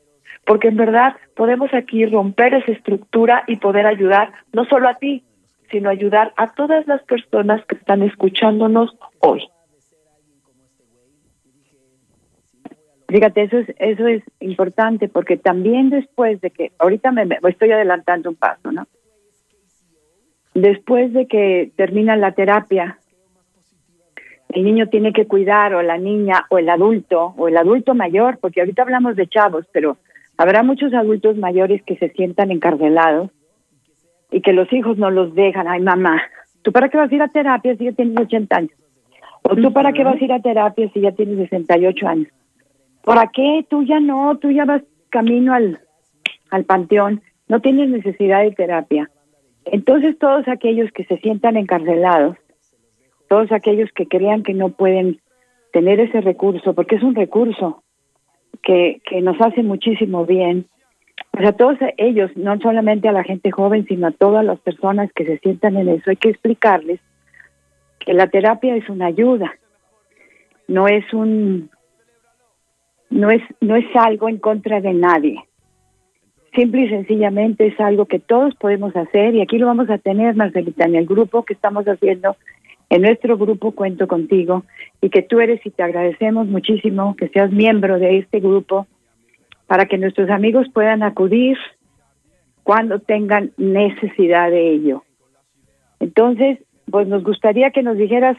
Porque 0.47 0.69
en 0.69 0.77
verdad 0.77 1.17
podemos 1.35 1.75
aquí 1.75 2.07
romper 2.07 2.55
esa 2.55 2.73
estructura 2.73 3.45
y 3.47 3.57
poder 3.57 3.87
ayudar 3.87 4.33
no 4.53 4.65
solo 4.65 4.89
a 4.89 4.95
ti, 4.95 5.25
sino 5.71 5.91
ayudar 5.91 6.33
a 6.37 6.55
todas 6.55 6.87
las 6.87 7.03
personas 7.03 7.65
que 7.67 7.75
están 7.75 8.03
escuchándonos 8.03 8.97
hoy. 9.21 9.47
Fíjate, 13.09 13.43
eso 13.43 13.59
es, 13.59 13.69
eso 13.79 14.07
es 14.07 14.23
importante 14.41 15.09
porque 15.09 15.37
también 15.37 15.91
después 15.91 16.41
de 16.41 16.51
que, 16.51 16.73
ahorita 16.79 17.13
me, 17.13 17.29
estoy 17.49 17.71
adelantando 17.71 18.31
un 18.31 18.37
paso, 18.37 18.73
¿no? 18.73 18.87
Después 20.55 21.13
de 21.13 21.27
que 21.27 21.71
termina 21.77 22.17
la 22.17 22.33
terapia, 22.33 22.99
el 24.49 24.65
niño 24.65 24.89
tiene 24.89 25.13
que 25.13 25.27
cuidar 25.27 25.75
o 25.75 25.83
la 25.83 25.99
niña 25.99 26.47
o 26.49 26.59
el 26.59 26.69
adulto 26.69 27.35
o 27.37 27.49
el 27.49 27.57
adulto 27.57 27.95
mayor, 27.95 28.39
porque 28.41 28.61
ahorita 28.61 28.83
hablamos 28.83 29.17
de 29.17 29.27
chavos, 29.29 29.67
pero 29.73 29.99
Habrá 30.39 30.63
muchos 30.63 30.93
adultos 30.93 31.37
mayores 31.37 31.83
que 31.83 31.97
se 31.97 32.11
sientan 32.11 32.51
encarcelados 32.51 33.31
y 34.31 34.43
que 34.43 34.53
los 34.53 34.71
hijos 34.73 34.99
no 34.99 35.11
los 35.11 35.35
dejan. 35.35 35.67
Ay, 35.67 35.81
mamá, 35.81 36.23
¿tú 36.63 36.73
para 36.73 36.89
qué 36.89 36.99
vas 36.99 37.11
a 37.11 37.15
ir 37.15 37.23
a 37.23 37.29
terapia 37.29 37.75
si 37.77 37.85
ya 37.85 37.93
tienes 37.93 38.19
80 38.19 38.57
años? 38.57 38.73
¿O 39.43 39.57
tú 39.57 39.73
para 39.73 39.93
qué 39.93 40.05
vas 40.05 40.21
a 40.21 40.25
ir 40.25 40.33
a 40.33 40.41
terapia 40.41 40.91
si 40.93 41.01
ya 41.01 41.13
tienes 41.13 41.39
68 41.39 42.07
años? 42.07 42.29
¿Para 43.07 43.29
qué? 43.29 43.65
Tú 43.71 43.85
ya 43.85 44.01
no, 44.01 44.37
tú 44.39 44.51
ya 44.51 44.65
vas 44.65 44.83
camino 45.11 45.55
al, 45.55 45.79
al 46.51 46.65
panteón, 46.65 47.23
no 47.47 47.61
tienes 47.61 47.89
necesidad 47.89 48.43
de 48.43 48.51
terapia. 48.51 49.09
Entonces 49.65 50.19
todos 50.19 50.49
aquellos 50.49 50.91
que 50.91 51.05
se 51.05 51.17
sientan 51.19 51.57
encarcelados, 51.57 52.37
todos 53.29 53.53
aquellos 53.53 53.93
que 53.93 54.09
crean 54.09 54.43
que 54.43 54.55
no 54.55 54.71
pueden 54.71 55.21
tener 55.73 56.01
ese 56.01 56.21
recurso, 56.21 56.75
porque 56.75 56.97
es 56.97 57.05
un 57.05 57.15
recurso 57.15 57.85
que, 58.65 59.01
que 59.09 59.21
nos 59.21 59.41
hace 59.41 59.63
muchísimo 59.63 60.27
bien, 60.27 60.67
pues 61.31 61.47
a 61.47 61.53
todos 61.53 61.79
ellos, 61.99 62.33
no 62.35 62.59
solamente 62.59 63.07
a 63.07 63.13
la 63.13 63.23
gente 63.23 63.53
joven, 63.53 63.87
sino 63.87 64.09
a 64.09 64.11
todas 64.11 64.45
las 64.45 64.59
personas 64.59 65.13
que 65.13 65.25
se 65.27 65.39
sientan 65.39 65.77
en 65.77 65.91
eso, 65.91 66.11
hay 66.11 66.17
que 66.17 66.31
explicarles 66.31 66.99
que 68.01 68.15
la 68.15 68.27
terapia 68.27 68.75
es 68.75 68.89
una 68.89 69.07
ayuda, 69.07 69.55
no 70.67 70.89
es 70.89 71.05
un 71.15 71.71
no 73.11 73.31
es 73.31 73.43
no 73.61 73.77
es 73.77 73.87
algo 73.95 74.29
en 74.29 74.39
contra 74.39 74.81
de 74.81 74.95
nadie. 74.95 75.45
Simple 76.55 76.83
y 76.83 76.89
sencillamente 76.89 77.67
es 77.67 77.79
algo 77.79 78.07
que 78.07 78.19
todos 78.19 78.55
podemos 78.55 78.97
hacer 78.97 79.35
y 79.35 79.43
aquí 79.43 79.59
lo 79.59 79.67
vamos 79.67 79.91
a 79.91 79.99
tener, 79.99 80.35
Marcelita, 80.37 80.85
en 80.85 80.97
el 80.97 81.07
grupo 81.07 81.45
que 81.45 81.53
estamos 81.53 81.85
haciendo, 81.85 82.37
en 82.89 83.03
nuestro 83.03 83.37
grupo 83.37 83.73
Cuento 83.73 84.09
Contigo 84.09 84.65
y 85.03 85.11
que 85.11 85.23
tú 85.23 85.41
eres 85.41 85.61
y 85.67 85.71
te 85.71 85.83
agradecemos 85.83 86.47
muchísimo 86.47 87.15
que 87.17 87.29
seas 87.29 87.53
miembro 87.53 87.99
de 87.99 88.19
este 88.19 88.41
grupo 88.41 88.87
para 89.67 89.87
que 89.87 89.99
nuestros 89.99 90.31
amigos 90.31 90.67
puedan 90.73 91.03
acudir 91.03 91.59
cuando 92.63 93.01
tengan 93.01 93.53
necesidad 93.59 94.51
de 94.51 94.71
ello. 94.71 95.05
Entonces, 96.01 96.59
pues 96.91 97.07
nos 97.07 97.23
gustaría 97.23 97.71
que 97.71 97.83
nos 97.83 97.97
dijeras 97.97 98.37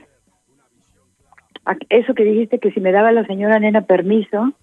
eso 1.90 2.14
que 2.14 2.24
dijiste 2.24 2.60
que 2.60 2.72
si 2.72 2.80
me 2.80 2.92
daba 2.92 3.12
la 3.12 3.26
señora 3.26 3.60
Nena 3.60 3.82
permiso 3.82 4.54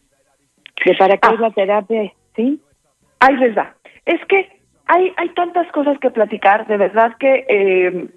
de 0.84 0.94
para 0.94 1.16
qué 1.16 1.34
es 1.34 1.40
la 1.40 1.50
terapia, 1.50 2.12
¿sí? 2.36 2.60
Ahí 3.20 3.36
les 3.36 3.56
va. 3.56 3.74
Es 4.04 4.20
que 4.26 4.48
hay, 4.86 5.12
hay 5.16 5.28
tantas 5.30 5.70
cosas 5.72 5.98
que 5.98 6.10
platicar, 6.10 6.66
de 6.66 6.76
verdad 6.76 7.16
que 7.18 7.46
eh, 7.48 8.08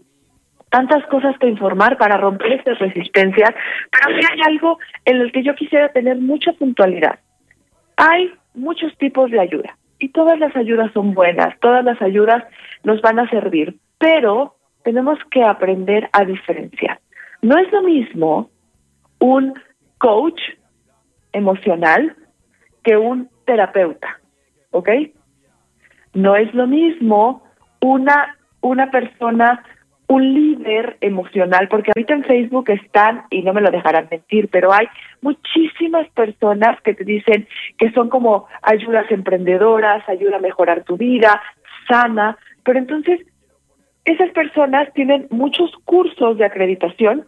tantas 0.69 1.05
cosas 1.07 1.37
que 1.39 1.47
informar 1.47 1.97
para 1.97 2.17
romper 2.17 2.53
estas 2.53 2.79
resistencias, 2.79 3.51
pero 3.91 4.19
sí 4.19 4.27
hay 4.31 4.41
algo 4.45 4.79
en 5.05 5.17
el 5.17 5.31
que 5.31 5.43
yo 5.43 5.55
quisiera 5.55 5.89
tener 5.89 6.17
mucha 6.17 6.51
puntualidad. 6.53 7.19
Hay 7.95 8.33
muchos 8.53 8.95
tipos 8.97 9.31
de 9.31 9.39
ayuda 9.39 9.77
y 9.99 10.09
todas 10.09 10.39
las 10.39 10.55
ayudas 10.55 10.91
son 10.93 11.13
buenas, 11.13 11.57
todas 11.59 11.83
las 11.85 12.01
ayudas 12.01 12.43
nos 12.83 13.01
van 13.01 13.19
a 13.19 13.29
servir, 13.29 13.75
pero 13.97 14.55
tenemos 14.83 15.17
que 15.31 15.43
aprender 15.43 16.09
a 16.11 16.25
diferenciar. 16.25 16.99
No 17.41 17.57
es 17.57 17.71
lo 17.71 17.81
mismo 17.81 18.49
un 19.19 19.53
coach 19.97 20.39
emocional 21.31 22.15
que 22.83 22.97
un 22.97 23.29
terapeuta. 23.45 24.19
¿ok? 24.71 24.89
No 26.13 26.35
es 26.35 26.53
lo 26.53 26.67
mismo 26.67 27.43
una, 27.81 28.37
una 28.61 28.89
persona, 28.91 29.63
un 30.07 30.33
líder 30.33 30.97
emocional, 31.01 31.67
porque 31.67 31.91
ahorita 31.95 32.13
en 32.13 32.23
Facebook 32.23 32.69
están, 32.69 33.23
y 33.29 33.41
no 33.41 33.53
me 33.53 33.61
lo 33.61 33.71
dejarán 33.71 34.07
mentir, 34.09 34.49
pero 34.49 34.71
hay 34.71 34.87
muchísimas 35.21 36.07
personas 36.09 36.79
que 36.81 36.93
te 36.93 37.03
dicen 37.03 37.47
que 37.77 37.91
son 37.91 38.09
como 38.09 38.47
ayudas 38.61 39.11
emprendedoras, 39.11 40.07
ayuda 40.07 40.37
a 40.37 40.41
mejorar 40.41 40.83
tu 40.83 40.97
vida, 40.97 41.41
sana, 41.87 42.37
pero 42.63 42.79
entonces 42.79 43.21
esas 44.05 44.31
personas 44.31 44.91
tienen 44.93 45.27
muchos 45.29 45.71
cursos 45.83 46.37
de 46.37 46.45
acreditación 46.45 47.27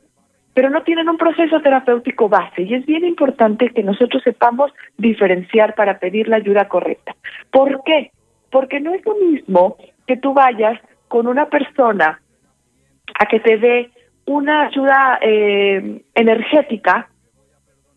pero 0.53 0.69
no 0.69 0.83
tienen 0.83 1.09
un 1.09 1.17
proceso 1.17 1.61
terapéutico 1.61 2.27
base 2.27 2.63
y 2.63 2.73
es 2.73 2.85
bien 2.85 3.05
importante 3.05 3.69
que 3.69 3.83
nosotros 3.83 4.23
sepamos 4.23 4.71
diferenciar 4.97 5.75
para 5.75 5.99
pedir 5.99 6.27
la 6.27 6.37
ayuda 6.37 6.67
correcta. 6.67 7.15
¿Por 7.51 7.83
qué? 7.83 8.11
Porque 8.51 8.79
no 8.79 8.93
es 8.93 9.05
lo 9.05 9.15
mismo 9.15 9.77
que 10.07 10.17
tú 10.17 10.33
vayas 10.33 10.79
con 11.07 11.27
una 11.27 11.47
persona 11.47 12.19
a 13.19 13.25
que 13.25 13.39
te 13.39 13.57
dé 13.57 13.91
una 14.25 14.67
ayuda 14.67 15.19
eh, 15.21 16.01
energética, 16.13 17.09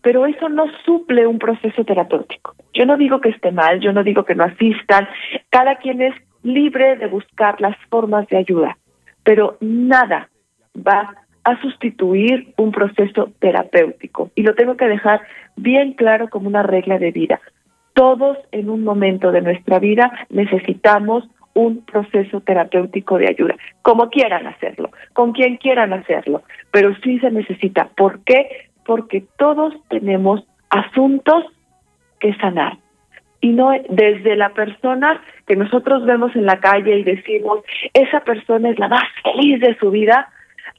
pero 0.01 0.27
eso 0.27 0.49
no 0.49 0.65
suple 0.85 1.27
un 1.27 1.39
proceso 1.39 1.85
terapéutico. 1.85 2.55
Yo 2.73 2.87
no 2.87 2.97
digo 2.97 3.21
que 3.21 3.29
esté 3.29 3.53
mal, 3.53 3.81
yo 3.81 3.93
no 3.93 4.03
digo 4.03 4.25
que 4.25 4.35
no 4.35 4.45
asistan, 4.45 5.09
cada 5.51 5.77
quien 5.77 6.01
es 6.01 6.15
libre 6.43 6.97
de 6.97 7.07
buscar 7.07 7.61
las 7.61 7.77
formas 7.89 8.27
de 8.29 8.39
ayuda, 8.39 8.79
pero 9.23 9.57
nada 9.61 10.29
va 10.75 11.15
a 11.45 11.61
sustituir 11.61 12.53
un 12.57 12.73
proceso 12.73 13.33
terapéutico. 13.41 14.31
Y 14.35 14.43
lo 14.43 14.55
tengo 14.55 14.77
que 14.77 14.87
dejar 14.87 15.23
bien 15.57 15.95
claro 15.95 16.29
como 16.29 16.49
una 16.49 16.63
regla 16.63 16.99
de 16.99 17.11
vida. 17.11 17.41
Todos 17.95 18.39
en 18.53 18.71
un 18.71 18.85
momento 18.85 19.33
de 19.33 19.43
nuestra 19.43 19.79
vida 19.79 20.11
necesitamos 20.31 21.29
un 21.55 21.85
proceso 21.85 22.41
terapéutico 22.41 23.19
de 23.19 23.29
ayuda, 23.29 23.57
como 23.83 24.09
quieran 24.09 24.47
hacerlo, 24.47 24.91
con 25.13 25.33
quien 25.33 25.59
quieran 25.59 25.93
hacerlo, 25.93 26.43
pero 26.71 26.95
sí 27.03 27.19
se 27.19 27.31
necesita. 27.31 27.91
¿Por 27.95 28.21
qué? 28.25 28.69
Porque 28.87 29.25
todos 29.37 29.75
tenemos 29.89 30.45
asuntos 30.71 31.45
que 32.21 32.35
sanar. 32.37 32.79
Y 33.41 33.49
no 33.49 33.73
desde 33.91 34.37
la 34.37 34.51
persona 34.51 35.21
que 35.47 35.57
nosotros 35.57 36.07
vemos 36.07 36.35
en 36.37 36.47
la 36.47 36.61
calle 36.61 36.99
y 36.99 37.03
decimos, 37.03 37.59
esa 37.93 38.21
persona 38.21 38.71
es 38.71 38.79
la 38.79 38.89
más 38.89 39.03
feliz 39.23 39.61
de 39.61 39.77
su 39.79 39.91
vida, 39.91 40.29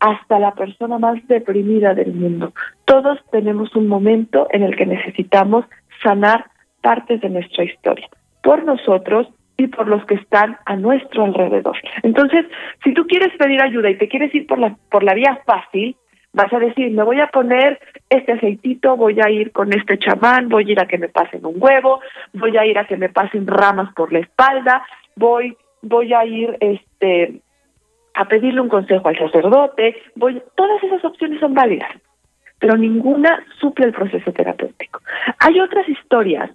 hasta 0.03 0.37
la 0.37 0.51
persona 0.53 0.99
más 0.99 1.25
deprimida 1.29 1.93
del 1.93 2.13
mundo. 2.13 2.51
Todos 2.83 3.19
tenemos 3.31 3.73
un 3.73 3.87
momento 3.87 4.47
en 4.51 4.61
el 4.63 4.75
que 4.75 4.85
necesitamos 4.85 5.63
sanar 6.03 6.47
partes 6.81 7.21
de 7.21 7.29
nuestra 7.29 7.63
historia, 7.63 8.09
por 8.41 8.65
nosotros 8.65 9.29
y 9.55 9.67
por 9.67 9.87
los 9.87 10.05
que 10.05 10.15
están 10.15 10.57
a 10.65 10.75
nuestro 10.75 11.23
alrededor. 11.23 11.77
Entonces, 12.01 12.45
si 12.83 12.93
tú 12.93 13.07
quieres 13.07 13.31
pedir 13.37 13.61
ayuda 13.61 13.89
y 13.91 13.97
te 13.97 14.09
quieres 14.09 14.35
ir 14.35 14.45
por 14.45 14.59
la, 14.59 14.75
por 14.91 15.03
la 15.03 15.13
vía 15.13 15.39
fácil, 15.45 15.95
vas 16.33 16.51
a 16.51 16.59
decir, 16.59 16.91
me 16.91 17.03
voy 17.03 17.21
a 17.21 17.27
poner 17.27 17.79
este 18.09 18.33
aceitito, 18.33 18.97
voy 18.97 19.21
a 19.21 19.29
ir 19.29 19.53
con 19.53 19.71
este 19.71 19.97
chamán, 19.97 20.49
voy 20.49 20.65
a 20.67 20.71
ir 20.73 20.79
a 20.81 20.85
que 20.85 20.97
me 20.97 21.07
pasen 21.07 21.45
un 21.45 21.55
huevo, 21.57 22.01
voy 22.33 22.57
a 22.57 22.65
ir 22.65 22.77
a 22.77 22.87
que 22.87 22.97
me 22.97 23.07
pasen 23.07 23.47
ramas 23.47 23.93
por 23.93 24.11
la 24.11 24.19
espalda, 24.19 24.85
voy 25.15 25.55
voy 25.81 26.13
a 26.13 26.25
ir 26.25 26.57
este 26.59 27.41
a 28.13 28.25
pedirle 28.25 28.61
un 28.61 28.69
consejo 28.69 29.07
al 29.07 29.17
sacerdote, 29.17 29.95
voy, 30.15 30.41
todas 30.55 30.83
esas 30.83 31.03
opciones 31.03 31.39
son 31.39 31.53
válidas, 31.53 31.91
pero 32.59 32.77
ninguna 32.77 33.43
suple 33.59 33.87
el 33.87 33.93
proceso 33.93 34.31
terapéutico. 34.31 35.01
Hay 35.39 35.59
otras 35.59 35.87
historias 35.89 36.49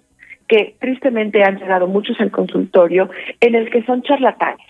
que 0.47 0.75
tristemente 0.79 1.43
han 1.43 1.59
llegado 1.59 1.87
muchos 1.87 2.19
al 2.19 2.31
consultorio 2.31 3.09
en 3.39 3.55
el 3.55 3.69
que 3.69 3.83
son 3.83 4.01
charlatanes. 4.01 4.65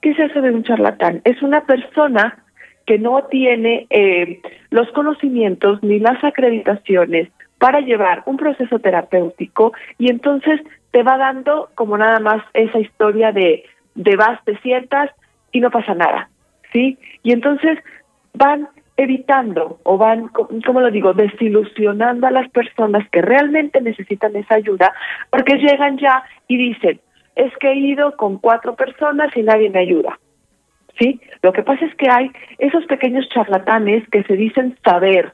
¿Qué 0.00 0.10
es 0.10 0.18
eso 0.18 0.40
de 0.40 0.50
un 0.50 0.62
charlatán? 0.62 1.20
Es 1.24 1.42
una 1.42 1.66
persona 1.66 2.42
que 2.86 2.98
no 2.98 3.24
tiene 3.24 3.86
eh, 3.90 4.40
los 4.70 4.90
conocimientos 4.92 5.82
ni 5.82 5.98
las 5.98 6.22
acreditaciones 6.24 7.28
para 7.58 7.80
llevar 7.80 8.22
un 8.24 8.36
proceso 8.36 8.78
terapéutico 8.78 9.72
y 9.98 10.10
entonces 10.10 10.60
te 10.90 11.02
va 11.02 11.18
dando 11.18 11.68
como 11.74 11.98
nada 11.98 12.18
más 12.20 12.42
esa 12.54 12.78
historia 12.78 13.32
de, 13.32 13.64
de 13.94 14.16
vas, 14.16 14.42
te 14.44 14.56
sientas, 14.60 15.10
y 15.52 15.60
no 15.60 15.70
pasa 15.70 15.94
nada, 15.94 16.28
¿sí? 16.72 16.98
Y 17.22 17.32
entonces 17.32 17.78
van 18.34 18.68
evitando 18.96 19.80
o 19.84 19.96
van, 19.96 20.28
¿cómo 20.28 20.80
lo 20.80 20.90
digo?, 20.90 21.14
desilusionando 21.14 22.26
a 22.26 22.30
las 22.30 22.50
personas 22.50 23.08
que 23.10 23.22
realmente 23.22 23.80
necesitan 23.80 24.36
esa 24.36 24.56
ayuda, 24.56 24.92
porque 25.30 25.56
llegan 25.56 25.96
ya 25.98 26.22
y 26.48 26.56
dicen, 26.58 27.00
es 27.34 27.56
que 27.58 27.70
he 27.70 27.76
ido 27.76 28.16
con 28.16 28.38
cuatro 28.38 28.74
personas 28.76 29.34
y 29.36 29.42
nadie 29.42 29.70
me 29.70 29.80
ayuda. 29.80 30.18
¿Sí? 30.98 31.18
Lo 31.40 31.52
que 31.52 31.62
pasa 31.62 31.86
es 31.86 31.94
que 31.94 32.10
hay 32.10 32.30
esos 32.58 32.84
pequeños 32.84 33.26
charlatanes 33.30 34.06
que 34.10 34.22
se 34.24 34.34
dicen 34.34 34.76
saber 34.84 35.32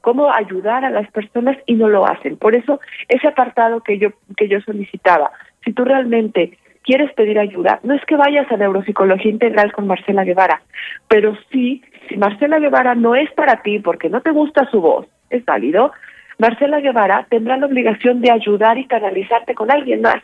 cómo 0.00 0.32
ayudar 0.32 0.84
a 0.84 0.90
las 0.90 1.08
personas 1.12 1.56
y 1.66 1.74
no 1.74 1.88
lo 1.88 2.06
hacen. 2.06 2.36
Por 2.36 2.56
eso 2.56 2.80
ese 3.08 3.28
apartado 3.28 3.82
que 3.82 3.98
yo 3.98 4.10
que 4.36 4.48
yo 4.48 4.60
solicitaba, 4.62 5.30
si 5.64 5.72
tú 5.72 5.84
realmente 5.84 6.58
quieres 6.90 7.12
pedir 7.12 7.38
ayuda, 7.38 7.78
no 7.84 7.94
es 7.94 8.04
que 8.04 8.16
vayas 8.16 8.50
a 8.50 8.56
neuropsicología 8.56 9.30
integral 9.30 9.70
con 9.70 9.86
Marcela 9.86 10.24
Guevara, 10.24 10.60
pero 11.06 11.38
sí, 11.52 11.84
si 12.08 12.16
Marcela 12.16 12.58
Guevara 12.58 12.96
no 12.96 13.14
es 13.14 13.30
para 13.34 13.62
ti 13.62 13.78
porque 13.78 14.08
no 14.08 14.22
te 14.22 14.32
gusta 14.32 14.68
su 14.72 14.80
voz, 14.80 15.06
es 15.30 15.44
válido, 15.44 15.92
Marcela 16.40 16.80
Guevara 16.80 17.28
tendrá 17.30 17.56
la 17.58 17.66
obligación 17.66 18.20
de 18.20 18.32
ayudar 18.32 18.76
y 18.76 18.88
canalizarte 18.88 19.54
con 19.54 19.70
alguien 19.70 20.00
más. 20.00 20.16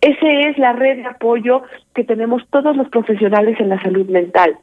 Esa 0.00 0.32
es 0.48 0.58
la 0.58 0.72
red 0.72 0.96
de 0.96 1.06
apoyo 1.06 1.62
que 1.94 2.02
tenemos 2.02 2.42
todos 2.50 2.76
los 2.76 2.88
profesionales 2.88 3.60
en 3.60 3.68
la 3.68 3.80
salud 3.80 4.08
mental. 4.08 4.56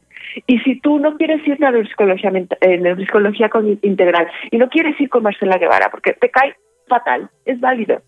Y 0.48 0.60
si 0.60 0.82
tú 0.82 1.00
no 1.00 1.16
quieres 1.16 1.48
ir 1.48 1.64
a 1.64 1.72
neuropsicología, 1.72 2.30
eh, 2.60 2.78
neuropsicología 2.78 3.50
integral 3.84 4.28
y 4.52 4.58
no 4.58 4.68
quieres 4.68 5.00
ir 5.00 5.08
con 5.08 5.24
Marcela 5.24 5.58
Guevara 5.58 5.88
porque 5.92 6.12
te 6.12 6.30
cae 6.30 6.56
fatal, 6.90 7.30
es 7.46 7.58
válido 7.62 8.02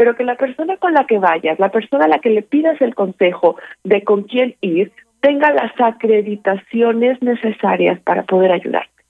pero 0.00 0.16
que 0.16 0.24
la 0.24 0.36
persona 0.36 0.78
con 0.78 0.94
la 0.94 1.04
que 1.04 1.18
vayas, 1.18 1.58
la 1.58 1.68
persona 1.68 2.06
a 2.06 2.08
la 2.08 2.20
que 2.20 2.30
le 2.30 2.40
pidas 2.40 2.80
el 2.80 2.94
consejo 2.94 3.56
de 3.84 4.02
con 4.02 4.22
quién 4.22 4.56
ir, 4.62 4.92
tenga 5.20 5.52
las 5.52 5.78
acreditaciones 5.78 7.20
necesarias 7.20 8.00
para 8.00 8.22
poder 8.22 8.50
ayudarte. 8.50 9.04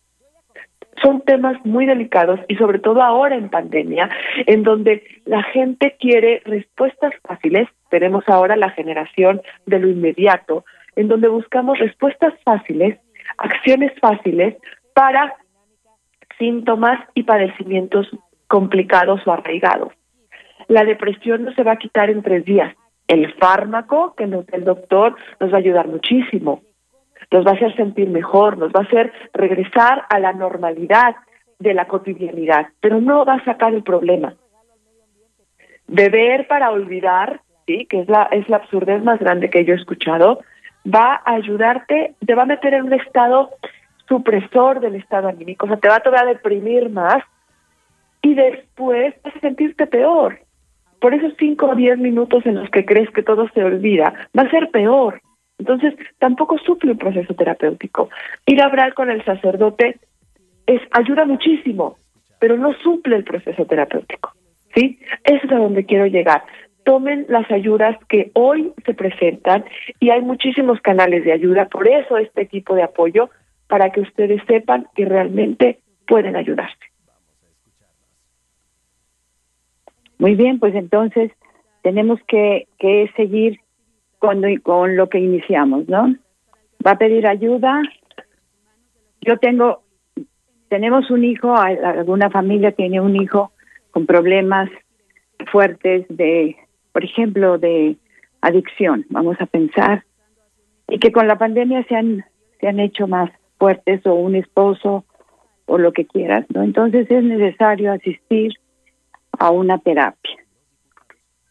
Son 1.00 1.20
temas 1.20 1.64
muy 1.64 1.86
delicados 1.86 2.40
y 2.48 2.56
sobre 2.56 2.80
todo 2.80 3.02
ahora 3.02 3.36
en 3.36 3.50
pandemia, 3.50 4.10
en 4.46 4.64
donde 4.64 5.04
la 5.26 5.44
gente 5.44 5.94
quiere 6.00 6.42
respuestas 6.44 7.12
fáciles. 7.22 7.68
Tenemos 7.88 8.24
ahora 8.26 8.56
la 8.56 8.70
generación 8.70 9.42
de 9.66 9.78
lo 9.78 9.88
inmediato, 9.88 10.64
en 10.96 11.06
donde 11.06 11.28
buscamos 11.28 11.78
respuestas 11.78 12.34
fáciles, 12.42 12.98
acciones 13.38 13.92
fáciles 14.00 14.56
para 14.92 15.36
síntomas 16.36 16.98
y 17.14 17.22
padecimientos 17.22 18.08
complicados 18.48 19.24
o 19.24 19.32
arraigados. 19.32 19.92
La 20.70 20.84
depresión 20.84 21.42
no 21.42 21.52
se 21.54 21.64
va 21.64 21.72
a 21.72 21.78
quitar 21.78 22.10
en 22.10 22.22
tres 22.22 22.44
días. 22.44 22.72
El 23.08 23.34
fármaco 23.34 24.14
que 24.14 24.28
nos 24.28 24.48
el 24.52 24.62
doctor 24.62 25.16
nos 25.40 25.50
va 25.52 25.56
a 25.56 25.58
ayudar 25.58 25.88
muchísimo. 25.88 26.62
Nos 27.32 27.44
va 27.44 27.50
a 27.50 27.54
hacer 27.54 27.74
sentir 27.74 28.08
mejor, 28.08 28.56
nos 28.56 28.70
va 28.70 28.82
a 28.82 28.84
hacer 28.84 29.12
regresar 29.34 30.04
a 30.08 30.20
la 30.20 30.32
normalidad 30.32 31.16
de 31.58 31.74
la 31.74 31.86
cotidianidad, 31.86 32.68
pero 32.78 33.00
no 33.00 33.24
va 33.24 33.34
a 33.34 33.44
sacar 33.44 33.74
el 33.74 33.82
problema. 33.82 34.34
Beber 35.88 36.46
para 36.46 36.70
olvidar, 36.70 37.40
sí, 37.66 37.86
que 37.86 38.02
es 38.02 38.08
la 38.08 38.28
es 38.30 38.48
la 38.48 38.58
absurdez 38.58 39.02
más 39.02 39.18
grande 39.18 39.50
que 39.50 39.64
yo 39.64 39.74
he 39.74 39.76
escuchado, 39.76 40.38
va 40.86 41.20
a 41.24 41.32
ayudarte, 41.32 42.14
te 42.24 42.34
va 42.36 42.44
a 42.44 42.46
meter 42.54 42.74
en 42.74 42.84
un 42.84 42.92
estado 42.92 43.50
supresor 44.08 44.78
del 44.78 44.94
estado 44.94 45.26
anímico, 45.26 45.66
o 45.66 45.68
sea, 45.68 45.78
te 45.78 45.88
va 45.88 45.96
a 45.96 46.00
todavía 46.00 46.32
deprimir 46.32 46.90
más 46.90 47.24
y 48.22 48.34
después 48.34 49.16
vas 49.24 49.34
a 49.34 49.40
sentirte 49.40 49.88
peor. 49.88 50.38
Por 51.00 51.14
esos 51.14 51.32
cinco 51.38 51.66
o 51.70 51.74
diez 51.74 51.98
minutos 51.98 52.44
en 52.46 52.56
los 52.56 52.70
que 52.70 52.84
crees 52.84 53.10
que 53.10 53.22
todo 53.22 53.48
se 53.54 53.64
olvida, 53.64 54.14
va 54.36 54.42
a 54.42 54.50
ser 54.50 54.70
peor. 54.70 55.20
Entonces, 55.58 55.94
tampoco 56.18 56.58
suple 56.58 56.92
un 56.92 56.98
proceso 56.98 57.34
terapéutico. 57.34 58.08
Ir 58.46 58.62
a 58.62 58.66
hablar 58.66 58.94
con 58.94 59.10
el 59.10 59.24
sacerdote 59.24 59.98
es 60.66 60.80
ayuda 60.92 61.24
muchísimo, 61.24 61.96
pero 62.38 62.56
no 62.56 62.72
suple 62.74 63.16
el 63.16 63.24
proceso 63.24 63.64
terapéutico. 63.66 64.32
¿Sí? 64.74 64.98
Eso 65.24 65.46
es 65.46 65.52
a 65.52 65.56
donde 65.56 65.84
quiero 65.84 66.06
llegar. 66.06 66.44
Tomen 66.84 67.26
las 67.28 67.50
ayudas 67.50 67.96
que 68.08 68.30
hoy 68.34 68.72
se 68.86 68.94
presentan 68.94 69.64
y 69.98 70.10
hay 70.10 70.22
muchísimos 70.22 70.80
canales 70.80 71.24
de 71.24 71.32
ayuda, 71.32 71.66
por 71.66 71.86
eso 71.88 72.16
este 72.16 72.42
equipo 72.42 72.74
de 72.74 72.82
apoyo, 72.82 73.28
para 73.68 73.90
que 73.90 74.00
ustedes 74.00 74.42
sepan 74.46 74.86
que 74.94 75.04
realmente 75.04 75.80
pueden 76.06 76.36
ayudarse. 76.36 76.89
Muy 80.20 80.34
bien, 80.34 80.58
pues 80.58 80.74
entonces 80.74 81.32
tenemos 81.82 82.20
que, 82.28 82.68
que 82.78 83.10
seguir 83.16 83.58
con, 84.18 84.42
con 84.58 84.94
lo 84.94 85.08
que 85.08 85.18
iniciamos, 85.18 85.88
¿no? 85.88 86.14
Va 86.86 86.90
a 86.90 86.98
pedir 86.98 87.26
ayuda. 87.26 87.80
Yo 89.22 89.38
tengo, 89.38 89.82
tenemos 90.68 91.10
un 91.10 91.24
hijo, 91.24 91.56
alguna 91.56 92.28
familia 92.28 92.72
tiene 92.72 93.00
un 93.00 93.16
hijo 93.16 93.52
con 93.92 94.04
problemas 94.04 94.68
fuertes 95.50 96.04
de, 96.10 96.54
por 96.92 97.02
ejemplo, 97.02 97.56
de 97.56 97.96
adicción, 98.42 99.06
vamos 99.08 99.38
a 99.40 99.46
pensar, 99.46 100.04
y 100.86 100.98
que 100.98 101.12
con 101.12 101.28
la 101.28 101.38
pandemia 101.38 101.82
se 101.84 101.96
han, 101.96 102.26
se 102.60 102.68
han 102.68 102.78
hecho 102.78 103.06
más 103.06 103.30
fuertes 103.58 104.04
o 104.04 104.12
un 104.12 104.36
esposo 104.36 105.06
o 105.64 105.78
lo 105.78 105.92
que 105.92 106.04
quieras, 106.04 106.44
¿no? 106.52 106.62
Entonces 106.62 107.10
es 107.10 107.24
necesario 107.24 107.90
asistir 107.90 108.52
a 109.40 109.50
una 109.50 109.78
terapia. 109.78 110.36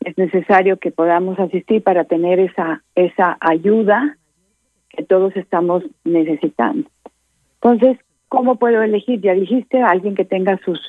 Es 0.05 0.17
necesario 0.17 0.77
que 0.77 0.91
podamos 0.91 1.37
asistir 1.39 1.83
para 1.83 2.05
tener 2.05 2.39
esa, 2.39 2.83
esa 2.95 3.35
ayuda 3.41 4.15
que 4.89 5.03
todos 5.03 5.35
estamos 5.35 5.83
necesitando. 6.05 6.87
Entonces, 7.55 7.97
¿cómo 8.29 8.55
puedo 8.55 8.81
elegir? 8.83 9.19
Ya 9.21 9.33
dijiste 9.33 9.81
a 9.81 9.89
alguien 9.89 10.15
que 10.15 10.23
tenga 10.23 10.57
sus 10.63 10.79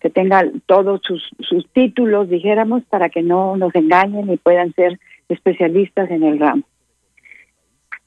que 0.00 0.10
tenga 0.10 0.44
todos 0.66 1.00
sus, 1.02 1.28
sus 1.40 1.68
títulos, 1.72 2.28
dijéramos, 2.28 2.84
para 2.84 3.08
que 3.08 3.20
no 3.20 3.56
nos 3.56 3.74
engañen 3.74 4.30
y 4.30 4.36
puedan 4.36 4.72
ser 4.74 4.96
especialistas 5.28 6.08
en 6.10 6.22
el 6.22 6.38
ramo. 6.38 6.62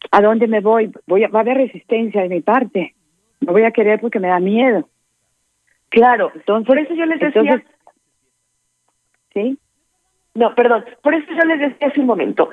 ¿A 0.09 0.21
dónde 0.21 0.47
me 0.47 0.61
voy? 0.61 0.89
voy 1.05 1.25
a, 1.25 1.27
va 1.27 1.39
a 1.39 1.41
haber 1.41 1.57
resistencia 1.57 2.21
de 2.21 2.29
mi 2.29 2.39
parte. 2.39 2.95
No 3.41 3.51
voy 3.51 3.63
a 3.63 3.71
querer 3.71 3.99
porque 3.99 4.21
me 4.21 4.29
da 4.29 4.39
miedo. 4.39 4.87
Claro, 5.89 6.31
entonces, 6.33 6.65
por 6.65 6.79
eso 6.79 6.93
yo 6.93 7.05
les 7.05 7.19
decía, 7.19 7.61
¿Sí? 9.33 9.57
No, 10.33 10.55
perdón. 10.55 10.85
Por 11.01 11.13
eso 11.13 11.27
yo 11.31 11.43
les 11.45 11.59
decía 11.59 11.87
hace 11.87 11.99
un 11.99 12.07
momento. 12.07 12.49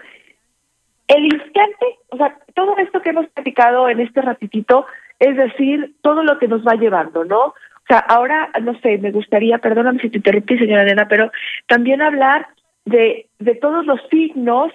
El 1.06 1.24
instante, 1.24 1.86
o 2.10 2.16
sea, 2.16 2.36
todo 2.54 2.76
esto 2.78 3.00
que 3.00 3.10
hemos 3.10 3.26
platicado 3.28 3.88
en 3.88 4.00
este 4.00 4.20
ratitito, 4.20 4.86
es 5.18 5.36
decir, 5.36 5.94
todo 6.02 6.22
lo 6.22 6.38
que 6.38 6.48
nos 6.48 6.66
va 6.66 6.74
llevando, 6.74 7.24
¿no? 7.24 7.46
O 7.46 7.86
sea, 7.88 8.00
ahora, 8.00 8.50
no 8.62 8.78
sé, 8.80 8.98
me 8.98 9.10
gustaría, 9.10 9.58
perdóname 9.58 10.00
si 10.00 10.10
te 10.10 10.18
interrumpí, 10.18 10.58
señora 10.58 10.82
Elena, 10.82 11.08
pero 11.08 11.30
también 11.66 12.02
hablar 12.02 12.48
de, 12.84 13.26
de 13.38 13.54
todos 13.54 13.86
los 13.86 14.00
signos 14.10 14.72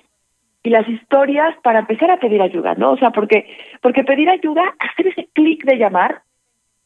y 0.64 0.70
las 0.70 0.88
historias 0.88 1.56
para 1.62 1.80
empezar 1.80 2.10
a 2.10 2.20
pedir 2.20 2.42
ayuda, 2.42 2.74
¿no? 2.76 2.94
O 2.94 2.98
sea, 2.98 3.12
porque, 3.12 3.46
porque 3.82 4.04
pedir 4.04 4.30
ayuda, 4.30 4.64
hacer 4.80 5.08
ese 5.08 5.28
clic 5.34 5.64
de 5.66 5.78
llamar, 5.78 6.22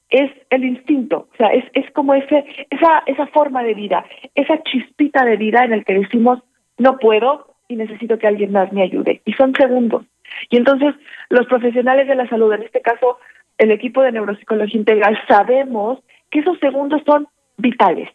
es 0.10 0.32
el 0.50 0.63
instinto, 0.63 1.28
o 1.34 1.36
sea, 1.38 1.48
es, 1.50 1.65
es 1.74 1.89
como 1.91 2.13
ese, 2.13 2.46
esa, 2.70 3.04
esa 3.06 3.28
forma 3.28 3.63
de 3.63 3.74
vida, 3.74 4.06
esa 4.36 4.62
chispita 4.63 5.26
de 5.26 5.36
vida 5.36 5.65
en 5.65 5.74
el 5.74 5.84
que 5.84 5.96
decimos, 5.96 6.39
no 6.78 6.98
puedo 6.98 7.56
y 7.67 7.76
necesito 7.76 8.17
que 8.17 8.28
alguien 8.28 8.52
más 8.52 8.72
me 8.72 8.84
ayude. 8.84 9.22
Y 9.26 9.34
son 9.34 9.54
segundos. 9.54 10.06
Y 10.50 10.58
entonces 10.58 10.96
los 11.30 11.46
profesionales 11.48 12.08
de 12.08 12.15
la 12.15 12.28
salud, 12.30 12.54
en 12.54 12.63
este 12.63 12.82
caso 12.82 13.17
el 13.58 13.72
equipo 13.72 14.02
de 14.02 14.12
neuropsicología 14.12 14.80
integral, 14.80 15.17
sabemos 15.28 16.00
que 16.30 16.39
esos 16.39 16.60
segundos 16.60 17.02
son 17.06 17.28
vitales, 17.58 18.10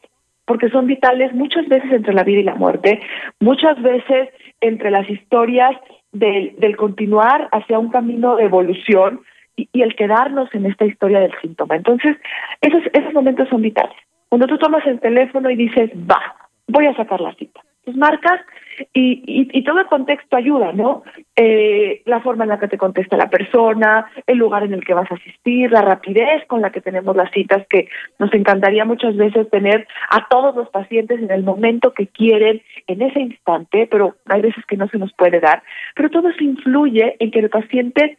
porque 0.45 0.71
son 0.71 0.87
vitales 0.87 1.33
muchas 1.35 1.67
veces 1.69 1.91
entre 1.93 2.15
la 2.15 2.23
vida 2.23 2.41
y 2.41 2.45
la 2.45 2.55
muerte, 2.55 3.01
muchas 3.41 3.81
veces 3.83 4.29
entre 4.61 4.91
las 4.91 5.09
historias 5.11 5.73
del, 6.13 6.55
del 6.59 6.77
continuar 6.77 7.49
hacia 7.51 7.79
un 7.79 7.91
camino 7.91 8.37
de 8.37 8.45
evolución, 8.45 9.23
y, 9.57 9.83
el 9.83 9.95
quedarnos 9.97 10.55
en 10.55 10.67
esta 10.67 10.85
historia 10.85 11.21
del 11.21 11.33
síntoma. 11.41 11.77
Entonces, 11.77 12.17
esos, 12.61 12.83
esos 12.93 13.13
momentos 13.13 13.49
son 13.49 13.63
vitales. 13.63 13.97
Cuando 14.29 14.47
tú 14.47 14.59
tomas 14.59 14.87
el 14.87 15.01
teléfono 15.01 15.51
y 15.51 15.57
dices, 15.57 15.91
va, 16.11 16.37
voy 16.69 16.87
a 16.87 16.97
sacar 16.97 17.21
la 17.21 17.35
cita. 17.35 17.61
Pues 17.85 17.97
marcas 17.97 18.41
y, 18.95 19.49
y, 19.53 19.65
todo 19.65 19.81
el 19.81 19.87
contexto 19.87 20.37
ayuda, 20.37 20.73
¿no? 20.73 21.03
Eh, 21.35 22.03
la 22.07 22.21
forma 22.21 22.45
en 22.45 22.51
la 22.51 22.59
que 22.59 22.69
te 22.69 22.79
contesta 22.79 23.17
la 23.17 23.29
persona, 23.29 24.07
el 24.27 24.39
lugar 24.39 24.63
en 24.63 24.73
el 24.73 24.85
que 24.85 24.95
vas 24.95 25.11
a 25.11 25.17
asistir, 25.17 25.71
la 25.71 25.83
rapidez 25.83 26.47
con 26.47 26.63
la 26.63 26.71
que 26.71 26.81
tenemos 26.81 27.17
las 27.17 27.31
citas, 27.33 27.67
que 27.69 27.89
nos 28.19 28.33
encantaría 28.35 28.85
muchas 28.85 29.17
veces 29.17 29.51
tener 29.51 29.87
a 30.11 30.27
todos 30.29 30.55
los 30.55 30.69
pacientes 30.69 31.21
en 31.21 31.31
el 31.31 31.43
momento 31.43 31.93
que 31.93 32.07
quieren, 32.07 32.63
en 32.87 33.03
ese 33.03 33.21
instante, 33.21 33.89
pero 33.91 34.17
hay 34.27 34.43
veces 34.43 34.65
que 34.67 34.77
no 34.77 34.89
se 34.89 34.99
nos 34.99 35.13
puede 35.15 35.41
dar. 35.41 35.63
Pero 35.95 36.11
todo 36.11 36.29
eso 36.29 36.43
influye 36.43 37.17
en 37.19 37.31
que 37.31 37.41
el 37.41 37.51
paciente 37.51 38.17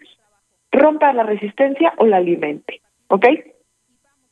rompa 0.74 1.14
la 1.14 1.24
resistencia 1.24 1.94
o 1.98 2.06
la 2.06 2.18
alimente, 2.18 2.82
¿ok? 3.08 3.26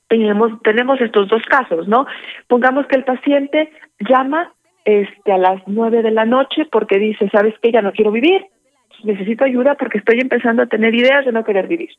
Tenemos, 0.10 0.62
tenemos 0.63 0.99
estos 0.99 1.30
dos 1.30 1.43
casos, 1.43 1.88
¿no? 1.88 2.06
Pongamos 2.47 2.86
que 2.88 2.97
el 2.97 3.06
paciente 3.06 3.71
llama 3.99 4.54
este, 4.84 5.32
a 5.32 5.38
las 5.38 5.62
nueve 5.67 6.01
de 6.01 6.12
la 6.12 6.25
noche 6.25 6.65
porque 6.69 6.99
dice, 6.99 7.30
¿sabes 7.30 7.54
qué? 7.62 7.71
Ya 7.71 7.82
no 7.82 7.93
quiero 7.93 8.12
vivir, 8.12 8.45
necesito 9.04 9.45
ayuda 9.45 9.75
porque 9.75 9.99
estoy 9.99 10.19
empezando 10.19 10.63
a 10.63 10.67
tener 10.67 10.93
ideas 10.93 11.25
de 11.25 11.32
no 11.32 11.43
querer 11.43 11.67
vivir. 11.67 11.91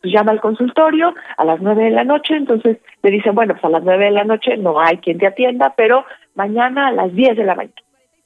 Pues 0.00 0.12
llama 0.12 0.32
al 0.32 0.40
consultorio 0.40 1.14
a 1.38 1.44
las 1.44 1.60
nueve 1.60 1.84
de 1.84 1.90
la 1.90 2.04
noche, 2.04 2.36
entonces 2.36 2.76
le 3.02 3.10
dicen, 3.10 3.34
bueno, 3.34 3.54
pues 3.54 3.64
a 3.64 3.70
las 3.70 3.82
nueve 3.82 4.04
de 4.04 4.10
la 4.10 4.24
noche 4.24 4.56
no 4.58 4.78
hay 4.78 4.98
quien 4.98 5.18
te 5.18 5.26
atienda, 5.26 5.74
pero 5.76 6.04
mañana 6.34 6.88
a 6.88 6.92
las 6.92 7.14
diez 7.14 7.36
de 7.36 7.44
la 7.44 7.54
mañana, 7.54 7.74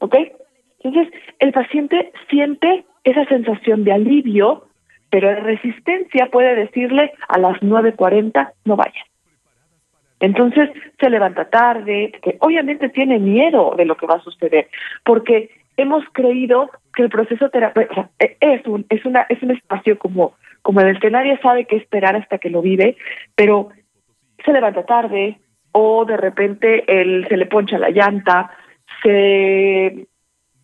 ¿ok? 0.01 0.17
Entonces, 0.83 1.13
el 1.39 1.53
paciente 1.53 2.13
siente 2.29 2.85
esa 3.05 3.25
sensación 3.27 3.85
de 3.85 3.93
alivio 3.93 4.65
pero 5.11 5.33
la 5.33 5.41
resistencia 5.41 6.27
puede 6.27 6.55
decirle 6.55 7.13
a 7.29 7.39
las 7.39 7.61
9.40 7.61 8.53
no 8.65 8.77
vaya. 8.77 9.05
Entonces 10.21 10.71
se 10.99 11.11
levanta 11.11 11.49
tarde, 11.49 12.13
que 12.23 12.37
obviamente 12.41 12.91
tiene 12.91 13.19
miedo 13.19 13.75
de 13.77 13.87
lo 13.87 13.97
que 13.97 14.07
va 14.07 14.17
a 14.17 14.23
suceder, 14.23 14.69
porque 15.05 15.51
hemos 15.77 16.05
creído 16.13 16.71
que 16.95 17.03
el 17.03 17.09
proceso 17.09 17.49
terapéutico 17.49 18.11
es 18.19 18.67
un 18.67 18.85
es 18.91 19.05
una 19.07 19.27
es 19.29 19.43
un 19.43 19.53
espacio 19.53 19.99
como 19.99 20.35
como 20.63 20.83
en 20.83 20.89
el 20.89 21.01
que 21.01 21.11
nadie 21.11 21.39
sabe 21.39 21.65
qué 21.65 21.77
esperar 21.77 22.17
hasta 22.17 22.37
que 22.37 22.51
lo 22.51 22.61
vive, 22.61 22.97
pero 23.35 23.71
se 24.45 24.53
levanta 24.53 24.85
tarde 24.85 25.39
o 25.73 26.05
de 26.05 26.19
repente 26.19 26.85
él 26.87 27.27
se 27.29 27.37
le 27.39 27.47
poncha 27.47 27.79
la 27.79 27.91
llanta, 27.91 28.51
se 29.03 30.07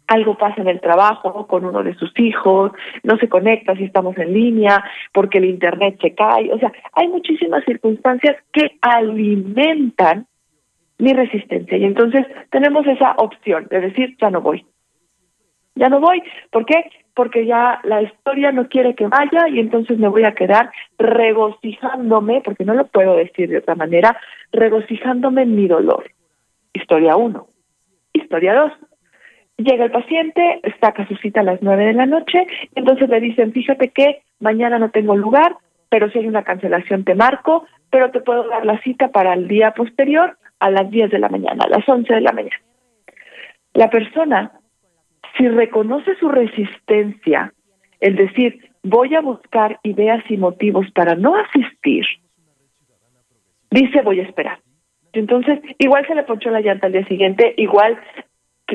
algo 0.06 0.36
pasa 0.36 0.60
en 0.60 0.68
el 0.68 0.80
trabajo 0.80 1.46
con 1.46 1.64
uno 1.64 1.82
de 1.82 1.94
sus 1.94 2.12
hijos, 2.18 2.72
no 3.02 3.16
se 3.18 3.28
conecta 3.28 3.74
si 3.76 3.84
estamos 3.84 4.16
en 4.18 4.32
línea, 4.32 4.84
porque 5.12 5.38
el 5.38 5.46
Internet 5.46 5.98
se 6.00 6.14
cae. 6.14 6.52
O 6.52 6.58
sea, 6.58 6.72
hay 6.92 7.08
muchísimas 7.08 7.64
circunstancias 7.64 8.36
que 8.52 8.78
alimentan 8.80 10.26
mi 10.98 11.12
resistencia. 11.12 11.76
Y 11.76 11.84
entonces 11.84 12.26
tenemos 12.50 12.86
esa 12.86 13.12
opción 13.18 13.66
de 13.70 13.80
decir, 13.80 14.16
ya 14.20 14.30
no 14.30 14.40
voy. 14.40 14.64
Ya 15.74 15.88
no 15.88 16.00
voy. 16.00 16.22
¿Por 16.50 16.64
qué? 16.64 16.90
Porque 17.14 17.44
ya 17.44 17.80
la 17.84 18.02
historia 18.02 18.50
no 18.50 18.68
quiere 18.68 18.94
que 18.94 19.06
vaya 19.06 19.48
y 19.48 19.60
entonces 19.60 19.98
me 19.98 20.08
voy 20.08 20.24
a 20.24 20.34
quedar 20.34 20.70
regocijándome, 20.98 22.40
porque 22.42 22.64
no 22.64 22.74
lo 22.74 22.86
puedo 22.86 23.16
decir 23.16 23.50
de 23.50 23.58
otra 23.58 23.74
manera, 23.74 24.18
regocijándome 24.52 25.42
en 25.42 25.54
mi 25.54 25.68
dolor. 25.68 26.10
Historia 26.72 27.16
uno. 27.16 27.48
Historia 28.12 28.54
dos. 28.54 28.72
Llega 29.58 29.86
el 29.86 29.90
paciente, 29.90 30.60
saca 30.80 31.06
su 31.08 31.16
cita 31.16 31.40
a 31.40 31.44
las 31.44 31.62
nueve 31.62 31.86
de 31.86 31.94
la 31.94 32.04
noche, 32.04 32.46
entonces 32.74 33.08
le 33.08 33.20
dicen, 33.20 33.52
fíjate 33.52 33.88
que 33.88 34.22
mañana 34.38 34.78
no 34.78 34.90
tengo 34.90 35.16
lugar, 35.16 35.56
pero 35.88 36.10
si 36.10 36.18
hay 36.18 36.26
una 36.26 36.44
cancelación 36.44 37.04
te 37.04 37.14
marco, 37.14 37.64
pero 37.90 38.10
te 38.10 38.20
puedo 38.20 38.46
dar 38.48 38.66
la 38.66 38.78
cita 38.82 39.08
para 39.08 39.32
el 39.32 39.48
día 39.48 39.72
posterior 39.72 40.36
a 40.60 40.70
las 40.70 40.90
10 40.90 41.10
de 41.10 41.18
la 41.18 41.30
mañana, 41.30 41.64
a 41.64 41.68
las 41.68 41.88
11 41.88 42.12
de 42.12 42.20
la 42.20 42.32
mañana. 42.32 42.60
La 43.72 43.88
persona, 43.88 44.52
si 45.38 45.48
reconoce 45.48 46.16
su 46.16 46.28
resistencia, 46.28 47.52
es 48.00 48.16
decir, 48.16 48.70
voy 48.82 49.14
a 49.14 49.20
buscar 49.20 49.80
ideas 49.82 50.22
y 50.28 50.36
motivos 50.36 50.90
para 50.92 51.14
no 51.14 51.34
asistir, 51.34 52.04
dice 53.70 54.02
voy 54.02 54.20
a 54.20 54.24
esperar. 54.24 54.58
Entonces, 55.12 55.60
igual 55.78 56.06
se 56.06 56.14
le 56.14 56.24
ponchó 56.24 56.50
la 56.50 56.60
llanta 56.60 56.88
al 56.88 56.92
día 56.92 57.06
siguiente, 57.06 57.54
igual 57.56 57.98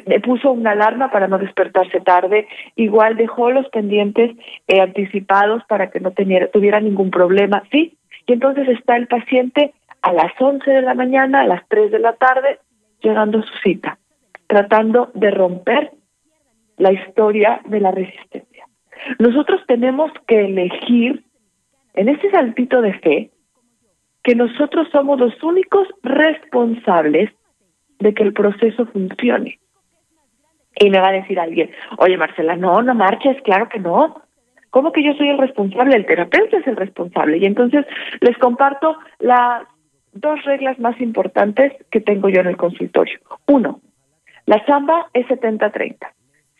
le 0.05 0.19
puso 0.19 0.51
una 0.51 0.71
alarma 0.71 1.11
para 1.11 1.27
no 1.27 1.37
despertarse 1.37 1.99
tarde, 2.01 2.47
igual 2.75 3.17
dejó 3.17 3.51
los 3.51 3.67
pendientes 3.69 4.31
eh, 4.67 4.79
anticipados 4.79 5.63
para 5.65 5.89
que 5.89 5.99
no 5.99 6.11
tuviera 6.11 6.79
ningún 6.79 7.11
problema, 7.11 7.63
¿sí? 7.71 7.97
Y 8.27 8.33
entonces 8.33 8.67
está 8.69 8.95
el 8.95 9.07
paciente 9.07 9.73
a 10.01 10.13
las 10.13 10.31
11 10.39 10.69
de 10.69 10.81
la 10.81 10.93
mañana, 10.93 11.41
a 11.41 11.47
las 11.47 11.67
3 11.67 11.91
de 11.91 11.99
la 11.99 12.13
tarde, 12.13 12.59
llegando 13.01 13.39
a 13.39 13.43
su 13.43 13.53
cita, 13.63 13.97
tratando 14.47 15.11
de 15.13 15.31
romper 15.31 15.91
la 16.77 16.93
historia 16.93 17.61
de 17.65 17.79
la 17.79 17.91
resistencia. 17.91 18.65
Nosotros 19.19 19.61
tenemos 19.67 20.11
que 20.27 20.45
elegir 20.45 21.23
en 21.93 22.09
ese 22.09 22.29
saltito 22.31 22.81
de 22.81 22.93
fe 22.99 23.31
que 24.23 24.35
nosotros 24.35 24.87
somos 24.91 25.19
los 25.19 25.41
únicos 25.43 25.87
responsables 26.03 27.31
de 27.99 28.13
que 28.13 28.23
el 28.23 28.33
proceso 28.33 28.85
funcione. 28.87 29.59
Y 30.79 30.89
me 30.89 30.99
va 30.99 31.09
a 31.09 31.13
decir 31.13 31.39
alguien, 31.39 31.71
oye 31.97 32.17
Marcela, 32.17 32.55
no, 32.55 32.81
no 32.81 32.95
marches, 32.95 33.41
claro 33.43 33.69
que 33.69 33.79
no. 33.79 34.21
¿Cómo 34.69 34.91
que 34.93 35.03
yo 35.03 35.13
soy 35.13 35.29
el 35.29 35.37
responsable? 35.37 35.95
El 35.95 36.05
terapeuta 36.05 36.57
es 36.57 36.67
el 36.67 36.77
responsable. 36.77 37.37
Y 37.37 37.45
entonces 37.45 37.85
les 38.21 38.37
comparto 38.37 38.97
las 39.19 39.63
dos 40.13 40.43
reglas 40.45 40.79
más 40.79 40.99
importantes 41.01 41.73
que 41.91 41.99
tengo 41.99 42.29
yo 42.29 42.39
en 42.41 42.47
el 42.47 42.57
consultorio. 42.57 43.19
Uno, 43.47 43.81
la 44.45 44.65
samba 44.65 45.07
es 45.13 45.27
70-30. 45.27 45.97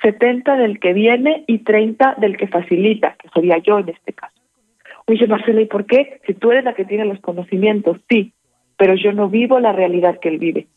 70 0.02 0.56
del 0.58 0.80
que 0.80 0.94
viene 0.94 1.44
y 1.48 1.60
30 1.60 2.16
del 2.18 2.36
que 2.36 2.48
facilita, 2.48 3.16
que 3.20 3.30
sería 3.30 3.60
yo 3.60 3.80
en 3.80 3.90
este 3.90 4.14
caso. 4.14 4.34
Oye, 5.08 5.28
Marcela, 5.28 5.62
¿y 5.62 5.66
por 5.66 5.86
qué? 5.86 6.22
Si 6.26 6.34
tú 6.34 6.52
eres 6.52 6.64
la 6.64 6.74
que 6.74 6.86
tiene 6.86 7.06
los 7.06 7.20
conocimientos, 7.20 7.98
sí, 8.10 8.34
pero 8.78 8.96
yo 8.96 9.12
no 9.14 9.30
vivo 9.30 9.60
la 9.60 9.74
realidad 9.74 10.20
que 10.20 10.30
él 10.30 10.38
vive. 10.38 10.68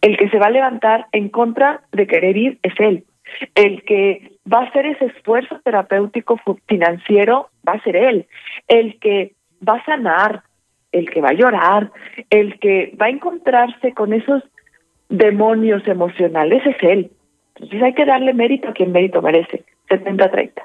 El 0.00 0.16
que 0.16 0.28
se 0.28 0.38
va 0.38 0.46
a 0.46 0.50
levantar 0.50 1.06
en 1.12 1.28
contra 1.28 1.82
de 1.92 2.06
querer 2.06 2.36
ir 2.36 2.58
es 2.62 2.74
él. 2.78 3.04
El 3.54 3.82
que 3.82 4.32
va 4.50 4.60
a 4.60 4.64
hacer 4.66 4.86
ese 4.86 5.06
esfuerzo 5.06 5.60
terapéutico 5.64 6.40
financiero 6.66 7.50
va 7.66 7.74
a 7.74 7.82
ser 7.82 7.96
él. 7.96 8.26
El 8.68 8.98
que 9.00 9.34
va 9.66 9.74
a 9.74 9.84
sanar, 9.84 10.42
el 10.92 11.10
que 11.10 11.20
va 11.20 11.30
a 11.30 11.34
llorar, 11.34 11.90
el 12.30 12.58
que 12.58 12.96
va 13.00 13.06
a 13.06 13.10
encontrarse 13.10 13.92
con 13.92 14.12
esos 14.12 14.42
demonios 15.08 15.86
emocionales 15.86 16.64
es 16.66 16.76
él. 16.82 17.10
Entonces 17.56 17.82
hay 17.82 17.94
que 17.94 18.04
darle 18.04 18.34
mérito 18.34 18.68
a 18.68 18.72
quien 18.72 18.92
mérito 18.92 19.22
merece, 19.22 19.64
70-30. 19.88 20.62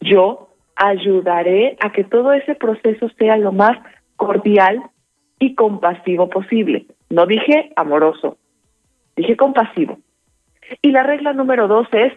Yo 0.00 0.50
ayudaré 0.76 1.76
a 1.80 1.92
que 1.92 2.04
todo 2.04 2.32
ese 2.32 2.54
proceso 2.54 3.08
sea 3.18 3.36
lo 3.36 3.52
más 3.52 3.78
cordial 4.16 4.82
y 5.38 5.54
compasivo 5.54 6.28
posible. 6.28 6.86
No 7.10 7.26
dije 7.26 7.72
amoroso, 7.76 8.38
dije 9.16 9.36
compasivo. 9.36 9.98
Y 10.82 10.90
la 10.90 11.02
regla 11.02 11.32
número 11.32 11.68
dos 11.68 11.86
es 11.92 12.12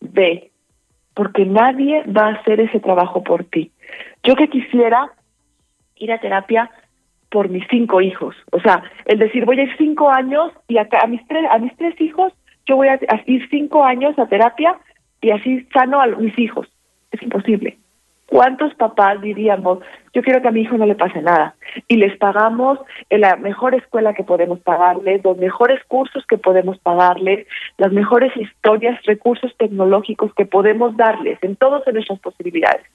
ve, 0.00 0.50
porque 1.14 1.44
nadie 1.44 2.04
va 2.04 2.28
a 2.28 2.34
hacer 2.34 2.60
ese 2.60 2.80
trabajo 2.80 3.22
por 3.22 3.44
ti. 3.44 3.72
Yo 4.22 4.36
que 4.36 4.48
quisiera 4.48 5.10
ir 5.96 6.12
a 6.12 6.20
terapia 6.20 6.70
por 7.30 7.48
mis 7.48 7.64
cinco 7.70 8.00
hijos, 8.00 8.34
o 8.50 8.60
sea, 8.60 8.82
el 9.04 9.18
decir 9.18 9.44
voy 9.44 9.60
a 9.60 9.62
ir 9.62 9.76
cinco 9.78 10.10
años 10.10 10.52
y 10.68 10.78
a, 10.78 10.88
a 11.00 11.06
mis 11.06 11.26
tres 11.28 11.46
a 11.50 11.58
mis 11.58 11.76
tres 11.76 11.98
hijos 12.00 12.32
yo 12.66 12.76
voy 12.76 12.88
a 12.88 12.98
ir 13.26 13.48
cinco 13.50 13.84
años 13.84 14.18
a 14.18 14.26
terapia 14.26 14.78
y 15.20 15.30
así 15.30 15.66
sano 15.72 16.00
a 16.00 16.06
mis 16.06 16.38
hijos. 16.38 16.68
Es 17.10 17.22
imposible. 17.22 17.78
¿Cuántos 18.30 18.72
papás 18.74 19.20
diríamos, 19.20 19.80
yo 20.14 20.22
quiero 20.22 20.40
que 20.40 20.46
a 20.46 20.52
mi 20.52 20.60
hijo 20.60 20.78
no 20.78 20.86
le 20.86 20.94
pase 20.94 21.20
nada? 21.20 21.56
Y 21.88 21.96
les 21.96 22.16
pagamos 22.16 22.78
en 23.08 23.22
la 23.22 23.34
mejor 23.34 23.74
escuela 23.74 24.14
que 24.14 24.22
podemos 24.22 24.60
pagarles, 24.60 25.24
los 25.24 25.36
mejores 25.36 25.82
cursos 25.88 26.24
que 26.26 26.38
podemos 26.38 26.78
pagarles, 26.78 27.48
las 27.76 27.90
mejores 27.90 28.30
historias, 28.36 29.02
recursos 29.04 29.52
tecnológicos 29.56 30.32
que 30.34 30.46
podemos 30.46 30.96
darles, 30.96 31.40
en 31.42 31.56
todas 31.56 31.82
nuestras 31.92 32.20
posibilidades. 32.20 32.86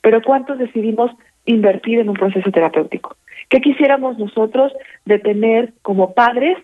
Pero 0.00 0.20
¿cuántos 0.22 0.58
decidimos 0.58 1.12
invertir 1.44 2.00
en 2.00 2.08
un 2.08 2.16
proceso 2.16 2.50
terapéutico? 2.50 3.16
¿Qué 3.48 3.60
quisiéramos 3.60 4.18
nosotros 4.18 4.72
de 5.04 5.20
tener 5.20 5.72
como 5.82 6.14
padres 6.14 6.58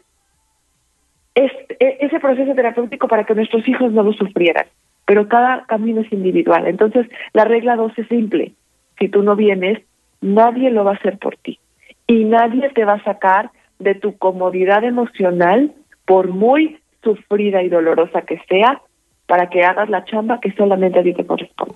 e, 1.37 1.49
ese 1.79 2.19
proceso 2.19 2.57
terapéutico 2.57 3.07
para 3.07 3.23
que 3.23 3.37
nuestros 3.37 3.69
hijos 3.69 3.93
no 3.93 4.03
lo 4.03 4.13
sufrieran? 4.15 4.67
Pero 5.07 5.29
cada 5.29 5.65
camino 5.67 6.01
es 6.01 6.13
individual. 6.13 6.67
Entonces, 6.67 7.07
la 7.33 7.45
regla 7.45 7.77
dos 7.77 7.93
es 7.99 8.09
simple. 8.09 8.53
Si 8.99 9.09
tú 9.09 9.23
no 9.23 9.37
vienes, 9.37 9.83
nadie 10.21 10.71
lo 10.71 10.85
va 10.85 10.93
a 10.93 10.95
hacer 10.95 11.19
por 11.19 11.37
ti. 11.37 11.59
Y 12.07 12.25
nadie 12.25 12.71
te 12.71 12.85
va 12.85 12.95
a 12.95 13.05
sacar 13.05 13.51
de 13.79 13.95
tu 13.95 14.17
comodidad 14.17 14.85
emocional, 14.85 15.73
por 16.07 16.29
muy 16.29 16.79
sufrida 17.03 17.63
y 17.63 17.69
dolorosa 17.69 18.23
que 18.23 18.41
sea, 18.49 18.81
para 19.27 19.49
que 19.49 19.65
hagas 19.65 19.89
la 19.89 20.05
chamba 20.05 20.41
que 20.41 20.53
solamente 20.53 20.99
a 20.99 21.03
ti 21.03 21.15
te 21.15 21.27
corresponde. 21.27 21.75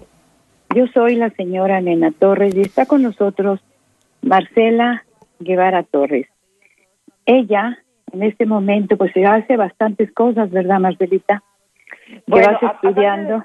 Yo 0.74 0.86
soy 0.88 1.16
la 1.16 1.30
señora 1.30 1.80
Nena 1.80 2.12
Torres 2.12 2.54
y 2.54 2.60
está 2.60 2.86
con 2.86 3.02
nosotros 3.02 3.60
Marcela 4.22 5.04
Guevara 5.38 5.82
Torres. 5.82 6.28
Ella, 7.24 7.78
en 8.12 8.22
este 8.22 8.46
momento, 8.46 8.96
pues 8.96 9.12
se 9.12 9.24
hace 9.24 9.56
bastantes 9.56 10.12
cosas, 10.12 10.50
¿verdad, 10.50 10.80
Marcelita? 10.80 11.42
Bueno, 12.26 12.58
vas 12.60 12.74
estudiando. 12.74 13.44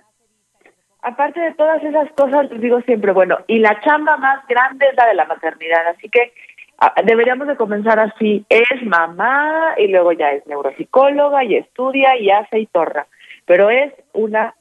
Aparte 1.02 1.40
de, 1.42 1.54
todas 1.54 1.84
esas 1.84 2.12
cosas, 2.14 2.50
les 2.50 2.62
digo 2.62 2.80
siempre, 2.82 3.12
bueno, 3.12 3.38
y 3.48 3.60
la 3.60 3.80
chamba 3.82 4.16
más 4.18 4.48
grande 4.48 4.86
es 4.90 4.96
la 4.96 5.08
de 5.08 5.16
la 5.16 5.26
maternidad, 5.26 5.88
así 5.88 6.08
que 6.10 6.34
ah, 6.78 6.94
deberíamos 7.04 7.48
de 7.48 7.58
comenzar 7.58 8.00
así, 8.00 8.46
es 8.48 8.86
mamá 8.86 9.76
y 9.78 9.90
luego 9.90 10.14
ya 10.14 10.32
es 10.32 10.48
neuropsicóloga 10.48 11.44
y 11.44 11.56
estudia 11.56 12.18
y 12.18 12.30
hace 12.30 12.60
y 12.60 12.68
torra, 12.68 13.08
pero 13.46 13.70
es 13.70 13.94
una 14.14 14.56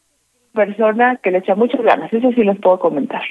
persona 0.53 1.17
que 1.23 1.31
le 1.31 1.39
echa 1.39 1.55
muchas 1.55 1.81
ganas, 1.81 2.13
eso 2.13 2.33
sí 2.33 2.43
les 2.43 2.59
puedo 2.59 2.81
comentar. 2.81 3.23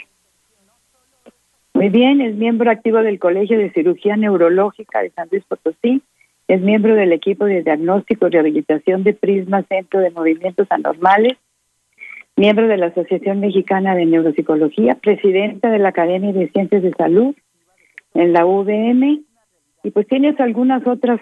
Muy 1.74 1.90
bien, 1.90 2.22
es 2.22 2.36
miembro 2.36 2.72
activo 2.72 3.00
del 3.00 3.20
Colegio 3.20 3.58
de 3.58 3.72
Cirugía 3.72 4.16
Neurológica 4.16 5.02
de 5.02 5.10
San 5.12 5.28
Luis 5.32 5.44
Potosí, 5.46 6.02
es 6.52 6.60
miembro 6.60 6.96
del 6.96 7.14
equipo 7.14 7.46
de 7.46 7.64
diagnóstico 7.64 8.28
y 8.28 8.32
rehabilitación 8.32 9.04
de 9.04 9.14
Prisma 9.14 9.64
Centro 9.70 10.02
de 10.02 10.12
Movimientos 10.12 10.68
Anormales, 10.70 11.38
miembro 12.36 12.68
de 12.68 12.76
la 12.76 12.88
Asociación 12.88 13.40
Mexicana 13.40 13.96
de 13.96 14.06
Neuropsicología, 14.06 14.96
presidenta 14.96 15.70
de 15.70 15.80
la 15.80 15.90
Academia 15.90 16.34
de 16.34 16.50
Ciencias 16.50 16.84
de 16.84 16.92
Salud 16.92 17.34
en 18.16 18.34
la 18.34 18.46
UVM, 18.46 19.24
y 19.84 19.92
pues 19.92 20.06
tienes 20.08 20.38
algunas 20.42 20.86
otras 20.86 21.22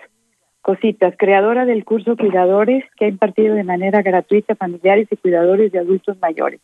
cositas, 0.63 1.13
creadora 1.15 1.65
del 1.65 1.85
curso 1.85 2.17
Cuidadores 2.17 2.83
que 2.97 3.05
ha 3.05 3.09
impartido 3.09 3.53
de 3.53 3.63
manera 3.63 4.01
gratuita 4.01 4.53
a 4.53 4.55
familiares 4.55 5.09
y 5.11 5.15
cuidadores 5.17 5.71
de 5.71 5.77
adultos 5.77 6.17
mayores. 6.19 6.59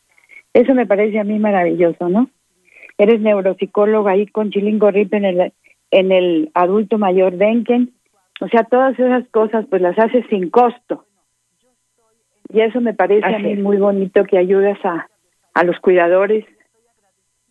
Eso 0.54 0.73
me 0.73 0.88
parece 0.88 1.19
a 1.19 1.23
mí 1.23 1.38
maravilloso, 1.38 2.09
¿no? 2.09 2.32
Eres 2.97 3.22
neuropsicóloga 3.22 4.13
ahí 4.13 4.26
con 4.26 4.49
Chilingo 4.49 4.89
Rip 4.89 5.13
en 5.13 5.26
el, 5.26 5.53
en 5.91 6.11
el 6.11 6.49
adulto 6.55 6.97
mayor 6.97 7.38
Denken 7.38 7.91
o 8.41 8.47
sea, 8.47 8.63
todas 8.63 8.97
esas 8.99 9.27
cosas 9.29 9.65
pues 9.69 9.81
las 9.81 9.97
haces 9.97 10.25
sin 10.29 10.49
costo. 10.49 11.05
Y 12.49 12.61
eso 12.61 12.79
me 12.81 12.93
parece 12.93 13.25
a 13.25 13.39
mí 13.39 13.55
muy 13.55 13.77
bonito 13.77 14.23
que 14.23 14.38
ayudas 14.38 14.77
a, 14.83 15.07
a 15.53 15.63
los 15.63 15.79
cuidadores, 15.79 16.45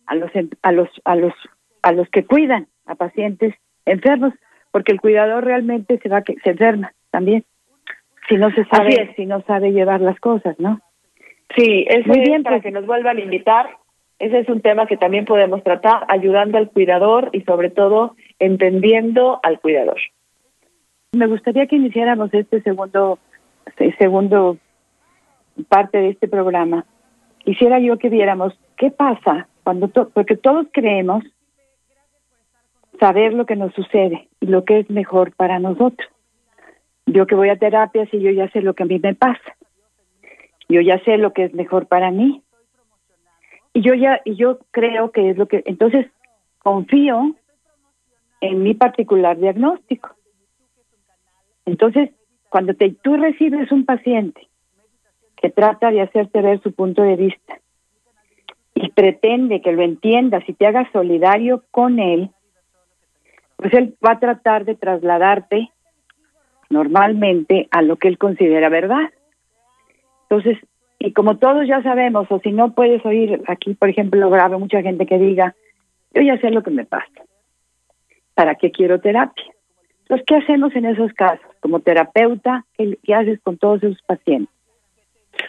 a 0.05 0.15
los 0.15 0.31
a 0.61 0.71
los 0.71 0.89
a 1.03 1.15
los 1.15 1.33
a 1.81 1.91
los 1.91 2.09
que 2.09 2.25
cuidan 2.25 2.67
a 2.85 2.95
pacientes 2.95 3.53
enfermos, 3.85 4.33
porque 4.71 4.91
el 4.91 5.01
cuidador 5.01 5.43
realmente 5.43 5.99
se 5.99 6.09
va 6.09 6.21
que 6.21 6.35
se 6.43 6.51
enferma 6.51 6.93
también 7.11 7.45
si 8.27 8.37
no 8.37 8.51
se 8.51 8.65
sabe 8.65 9.13
si 9.15 9.25
no 9.25 9.41
sabe 9.41 9.71
llevar 9.71 10.01
las 10.01 10.19
cosas, 10.19 10.59
¿no? 10.59 10.81
Sí, 11.55 11.85
es 11.87 12.05
muy 12.07 12.19
bien 12.19 12.43
para 12.43 12.57
pues. 12.57 12.63
que 12.63 12.71
nos 12.71 12.85
vuelvan 12.85 13.17
a 13.17 13.21
invitar. 13.21 13.77
Ese 14.17 14.39
es 14.39 14.49
un 14.49 14.61
tema 14.61 14.87
que 14.87 14.97
también 14.97 15.25
podemos 15.25 15.63
tratar 15.63 16.05
ayudando 16.07 16.57
al 16.57 16.69
cuidador 16.69 17.29
y 17.33 17.41
sobre 17.41 17.69
todo 17.69 18.15
entendiendo 18.39 19.39
al 19.43 19.59
cuidador. 19.59 19.97
Me 21.15 21.27
gustaría 21.27 21.67
que 21.67 21.77
iniciáramos 21.77 22.33
este 22.33 22.61
segundo, 22.61 23.19
este 23.65 23.95
segundo 23.97 24.57
parte 25.69 25.97
de 25.97 26.09
este 26.09 26.27
programa. 26.27 26.85
Quisiera 27.39 27.79
yo 27.79 27.97
que 27.97 28.09
viéramos 28.09 28.53
qué 28.77 28.91
pasa 28.91 29.47
cuando, 29.63 29.87
porque 29.87 30.35
todos 30.35 30.67
creemos 30.71 31.23
saber 32.99 33.33
lo 33.33 33.45
que 33.45 33.55
nos 33.55 33.73
sucede 33.73 34.27
y 34.39 34.47
lo 34.47 34.63
que 34.65 34.79
es 34.79 34.89
mejor 34.89 35.35
para 35.35 35.59
nosotros. 35.59 36.09
Yo 37.05 37.27
que 37.27 37.35
voy 37.35 37.49
a 37.49 37.57
terapia, 37.57 38.07
si 38.07 38.19
yo 38.19 38.31
ya 38.31 38.49
sé 38.49 38.61
lo 38.61 38.73
que 38.73 38.83
a 38.83 38.87
mí 38.87 38.99
me 38.99 39.13
pasa. 39.13 39.55
Yo 40.67 40.81
ya 40.81 40.99
sé 41.03 41.17
lo 41.17 41.33
que 41.33 41.45
es 41.45 41.53
mejor 41.53 41.87
para 41.87 42.11
mí. 42.11 42.41
Y 43.73 43.81
yo 43.81 43.93
ya, 43.93 44.21
y 44.25 44.35
yo 44.35 44.59
creo 44.71 45.11
que 45.11 45.29
es 45.29 45.37
lo 45.37 45.47
que, 45.47 45.61
entonces 45.65 46.07
confío 46.59 47.35
en 48.41 48.63
mi 48.63 48.73
particular 48.73 49.37
diagnóstico. 49.37 50.14
Entonces, 51.65 52.11
cuando 52.49 52.73
te, 52.73 52.91
tú 52.91 53.17
recibes 53.17 53.71
un 53.71 53.85
paciente 53.85 54.47
que 55.35 55.49
trata 55.49 55.91
de 55.91 56.01
hacerte 56.01 56.41
ver 56.41 56.61
su 56.61 56.73
punto 56.73 57.01
de 57.01 57.15
vista 57.15 57.59
y 58.73 58.89
pretende 58.91 59.61
que 59.61 59.71
lo 59.71 59.81
entiendas 59.81 60.43
y 60.47 60.53
te 60.53 60.67
hagas 60.67 60.87
solidario 60.91 61.63
con 61.71 61.99
él, 61.99 62.29
pues 63.57 63.73
él 63.73 63.95
va 64.05 64.13
a 64.13 64.19
tratar 64.19 64.65
de 64.65 64.75
trasladarte 64.75 65.69
normalmente 66.69 67.67
a 67.71 67.81
lo 67.81 67.97
que 67.97 68.07
él 68.07 68.17
considera 68.17 68.69
verdad. 68.69 69.11
Entonces, 70.29 70.57
y 70.99 71.13
como 71.13 71.37
todos 71.37 71.67
ya 71.67 71.81
sabemos, 71.83 72.27
o 72.29 72.39
si 72.39 72.51
no 72.51 72.73
puedes 72.73 73.05
oír 73.05 73.41
aquí, 73.47 73.73
por 73.75 73.89
ejemplo, 73.89 74.19
lo 74.19 74.29
grave 74.29 74.57
mucha 74.57 74.81
gente 74.81 75.05
que 75.05 75.17
diga, 75.17 75.55
yo 76.13 76.21
ya 76.21 76.37
sé 76.39 76.49
lo 76.49 76.63
que 76.63 76.71
me 76.71 76.85
pasa, 76.85 77.23
¿para 78.33 78.55
qué 78.55 78.71
quiero 78.71 78.99
terapia? 78.99 79.54
Entonces, 80.05 80.25
¿qué 80.27 80.35
hacemos 80.35 80.75
en 80.75 80.85
esos 80.85 81.11
casos? 81.13 81.45
Como 81.61 81.79
terapeuta, 81.79 82.63
¿qué, 82.77 83.15
haces 83.15 83.39
con 83.41 83.57
todos 83.57 83.81
esos 83.81 84.01
pacientes? 84.03 84.53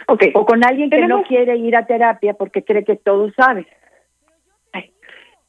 Okay. 0.09 0.33
O 0.35 0.47
con 0.47 0.65
alguien 0.65 0.89
que 0.89 1.07
no 1.07 1.23
quiere 1.25 1.57
ir 1.57 1.77
a 1.77 1.87
terapia 1.87 2.35
porque 2.35 2.65
cree 2.65 2.85
que 2.85 2.97
todo 2.97 3.31
sabe. 3.33 3.67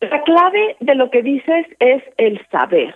La 0.01 0.21
clave 0.23 0.75
de 0.79 0.93
lo 0.93 1.09
que 1.09 1.23
dices 1.23 1.65
es 1.79 2.03
el 2.17 2.45
saber. 2.51 2.93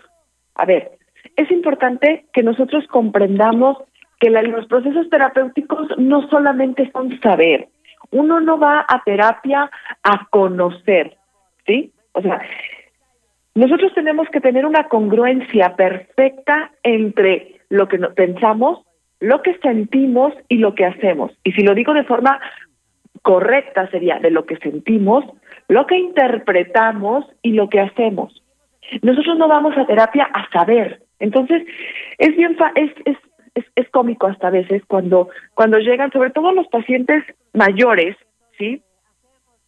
A 0.54 0.66
ver, 0.66 0.92
es 1.36 1.50
importante 1.50 2.26
que 2.34 2.44
nosotros 2.44 2.86
comprendamos 2.88 3.78
que 4.20 4.30
los 4.30 4.68
procesos 4.68 5.10
terapéuticos 5.10 5.98
no 5.98 6.28
solamente 6.30 6.92
son 6.92 7.20
saber. 7.22 7.70
Uno 8.12 8.40
no 8.40 8.60
va 8.60 8.86
a 8.88 9.02
terapia 9.04 9.72
a 10.04 10.28
conocer, 10.30 11.18
¿sí? 11.66 11.92
O 12.12 12.22
sea, 12.22 12.42
nosotros 13.56 13.94
tenemos 13.94 14.28
que 14.30 14.42
tener 14.42 14.66
una 14.66 14.88
congruencia 14.88 15.76
perfecta 15.76 16.72
entre 16.84 17.60
lo 17.70 17.88
que 17.88 17.98
pensamos, 17.98 18.80
lo 19.20 19.42
que 19.42 19.58
sentimos 19.60 20.34
y 20.48 20.58
lo 20.58 20.74
que 20.74 20.86
hacemos. 20.86 21.32
Y 21.44 21.52
si 21.52 21.62
lo 21.64 21.74
digo 21.74 21.94
de 21.94 22.04
forma 22.04 22.40
correcta 23.22 23.90
sería 23.90 24.20
de 24.20 24.32
lo 24.32 24.46
que 24.46 24.58
sentimos, 24.58 25.26
lo 25.68 25.86
que 25.86 25.98
interpretamos 25.98 27.26
y 27.42 27.52
lo 27.52 27.70
que 27.70 27.80
hacemos. 27.80 28.42
Nosotros 29.02 29.38
no 29.38 29.48
vamos 29.48 29.78
a 29.78 29.86
terapia 29.86 30.30
a 30.34 30.50
saber. 30.50 31.04
Entonces, 31.20 31.64
es 32.18 32.36
bien 32.36 32.58
es, 32.76 32.92
es, 33.06 33.18
es, 33.54 33.66
es 33.76 33.90
cómico 33.90 34.28
hasta 34.28 34.50
veces 34.50 34.82
cuando 34.88 35.30
cuando 35.54 35.78
llegan, 35.78 36.12
sobre 36.12 36.32
todo 36.32 36.52
los 36.52 36.68
pacientes 36.68 37.24
mayores, 37.54 38.16
¿sí? 38.58 38.82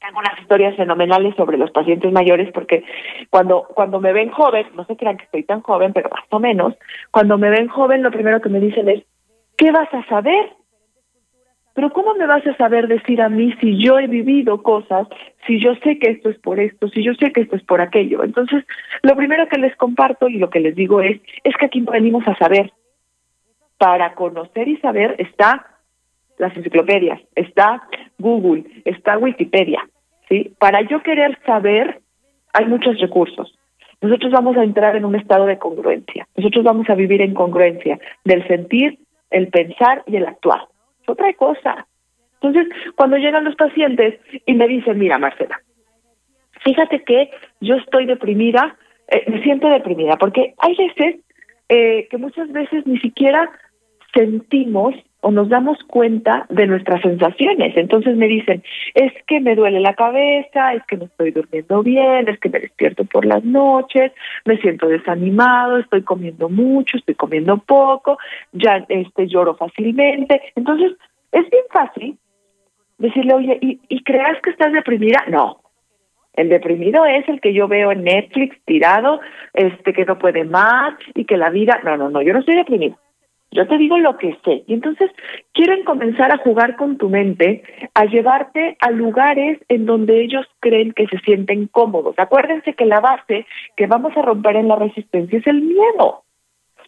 Tengo 0.06 0.20
unas 0.20 0.38
historias 0.38 0.76
fenomenales 0.76 1.34
sobre 1.36 1.58
los 1.58 1.72
pacientes 1.72 2.12
mayores 2.12 2.52
porque 2.52 2.84
cuando 3.30 3.64
cuando 3.74 4.02
me 4.02 4.12
ven 4.12 4.32
joven, 4.32 4.68
no 4.76 4.84
se 4.84 4.98
crean 4.98 5.16
que 5.16 5.24
estoy 5.24 5.44
tan 5.44 5.62
joven, 5.62 5.94
pero 5.94 6.10
más 6.10 6.26
o 6.30 6.40
menos, 6.42 6.74
cuando 7.10 7.38
me 7.38 7.50
ven 7.50 7.70
joven 7.70 8.04
lo 8.04 8.12
primero 8.12 8.42
que 8.42 8.50
me 8.50 8.60
dicen 8.60 8.90
es, 8.90 9.04
¿qué 9.56 9.72
vas 9.72 9.88
a 9.94 10.06
saber? 10.08 10.52
Pero 11.74 11.92
¿cómo 11.92 12.16
me 12.16 12.28
vas 12.28 12.46
a 12.46 12.58
saber 12.58 12.90
decir 12.90 13.22
a 13.22 13.30
mí 13.30 13.54
si 13.62 13.82
yo 13.82 13.98
he 13.98 14.08
vivido 14.08 14.62
cosas, 14.62 15.08
si 15.48 15.62
yo 15.62 15.74
sé 15.76 15.98
que 16.00 16.12
esto 16.12 16.30
es 16.30 16.38
por 16.40 16.60
esto, 16.60 16.90
si 16.90 17.02
yo 17.02 17.14
sé 17.14 17.32
que 17.32 17.40
esto 17.40 17.56
es 17.56 17.64
por 17.64 17.80
aquello? 17.80 18.26
Entonces, 18.26 18.66
lo 19.04 19.16
primero 19.16 19.48
que 19.48 19.58
les 19.58 19.74
comparto 19.78 20.28
y 20.28 20.38
lo 20.38 20.50
que 20.50 20.60
les 20.60 20.76
digo 20.76 21.00
es, 21.00 21.22
es 21.46 21.56
que 21.56 21.68
aquí 21.68 21.80
venimos 21.80 22.28
a 22.28 22.36
saber. 22.36 22.74
Para 23.78 24.16
conocer 24.16 24.68
y 24.68 24.78
saber 24.78 25.16
está 25.18 25.66
las 26.38 26.56
enciclopedias, 26.58 27.22
está 27.36 27.84
Google, 28.20 28.66
está 28.86 29.18
Wikipedia. 29.18 29.82
Para 30.60 30.82
yo 30.82 31.02
querer 31.02 31.38
saber, 31.46 32.02
hay 32.54 32.66
muchos 32.66 33.00
recursos. 33.00 33.58
Nosotros 34.02 34.32
vamos 34.32 34.58
a 34.58 34.64
entrar 34.64 34.96
en 34.96 35.06
un 35.06 35.16
estado 35.16 35.46
de 35.46 35.58
congruencia. 35.58 36.28
Nosotros 36.36 36.64
vamos 36.64 36.90
a 36.90 36.96
vivir 36.96 37.22
en 37.22 37.34
congruencia 37.34 38.00
del 38.26 38.46
sentir, 38.48 39.00
el 39.30 39.48
pensar 39.48 40.04
y 40.08 40.18
el 40.18 40.26
actuar 40.26 40.68
otra 41.08 41.34
cosa. 41.34 41.88
Entonces, 42.42 42.68
cuando 42.96 43.18
llegan 43.18 43.46
los 43.46 43.56
pacientes 43.56 44.20
y 44.46 44.54
me 44.54 44.68
dicen, 44.68 45.00
mira, 45.00 45.18
Marcela, 45.18 45.62
fíjate 46.64 47.04
que 47.04 47.32
yo 47.62 47.76
estoy 47.76 48.06
deprimida, 48.06 48.76
eh, 49.08 49.24
me 49.30 49.42
siento 49.44 49.70
deprimida, 49.70 50.18
porque 50.18 50.54
hay 50.58 50.76
veces 50.76 51.22
eh, 51.70 52.08
que 52.10 52.18
muchas 52.18 52.52
veces 52.52 52.86
ni 52.86 53.00
siquiera 53.00 53.50
sentimos 54.14 54.94
o 55.24 55.32
nos 55.32 55.48
damos 55.48 55.78
cuenta 55.86 56.46
de 56.50 56.68
nuestras 56.68 57.02
sensaciones. 57.02 57.76
Entonces 57.78 58.16
me 58.18 58.28
dicen, 58.28 58.62
es 58.94 59.14
que 59.26 59.40
me 59.40 59.56
duele 59.56 59.80
la 59.80 59.94
cabeza, 59.94 60.74
es 60.74 60.84
que 60.86 60.98
no 60.98 61.06
estoy 61.06 61.32
durmiendo 61.32 61.82
bien, 61.82 62.28
es 62.28 62.38
que 62.40 62.50
me 62.50 62.60
despierto 62.60 63.06
por 63.06 63.26
las 63.26 63.44
noches, 63.44 64.12
me 64.44 64.58
siento 64.58 64.88
desanimado, 64.88 65.78
estoy 65.78 66.02
comiendo 66.04 66.50
mucho, 66.50 66.98
estoy 66.98 67.16
comiendo 67.16 67.58
poco, 67.58 68.18
ya 68.52 68.86
este 68.90 69.28
lloro 69.28 69.56
fácilmente. 69.56 70.42
Entonces, 70.56 70.92
es 71.32 71.50
bien 71.50 71.64
fácil 71.72 72.18
decirle, 72.98 73.34
oye, 73.34 73.58
¿y, 73.62 73.80
¿y 73.88 74.04
creas 74.04 74.42
que 74.42 74.50
estás 74.50 74.74
deprimida? 74.74 75.24
No, 75.30 75.62
el 76.34 76.50
deprimido 76.50 77.06
es 77.06 77.28
el 77.30 77.40
que 77.40 77.54
yo 77.54 77.70
veo 77.70 77.94
en 77.94 78.04
Netflix 78.04 78.58
tirado, 78.66 79.22
este 79.54 79.94
que 79.94 80.04
no 80.04 80.20
puede 80.20 80.44
más 80.44 80.96
y 81.16 81.24
que 81.24 81.38
la 81.38 81.50
vida, 81.50 81.80
no, 81.86 81.96
no, 81.96 82.10
no, 82.10 82.22
yo 82.22 82.34
no 82.34 82.40
estoy 82.40 82.56
deprimido. 82.56 82.98
Yo 83.54 83.68
te 83.68 83.78
digo 83.78 83.98
lo 84.00 84.18
que 84.18 84.36
sé. 84.44 84.64
Y 84.68 84.74
entonces 84.74 85.12
quieren 85.54 85.84
comenzar 85.84 86.34
a 86.34 86.40
jugar 86.40 86.76
con 86.76 86.98
tu 86.98 87.10
mente, 87.10 87.64
a 87.94 88.06
llevarte 88.06 88.78
a 88.80 88.90
lugares 88.90 89.60
en 89.70 89.86
donde 89.86 90.24
ellos 90.24 90.46
creen 90.60 90.92
que 90.92 91.08
se 91.08 91.20
sienten 91.20 91.68
cómodos. 91.68 92.16
Acuérdense 92.18 92.74
que 92.74 92.86
la 92.86 93.00
base 93.00 93.46
que 93.78 93.88
vamos 93.88 94.16
a 94.18 94.24
romper 94.24 94.56
en 94.56 94.68
la 94.68 94.76
resistencia 94.76 95.38
es 95.38 95.48
el 95.48 95.62
miedo. 95.62 96.24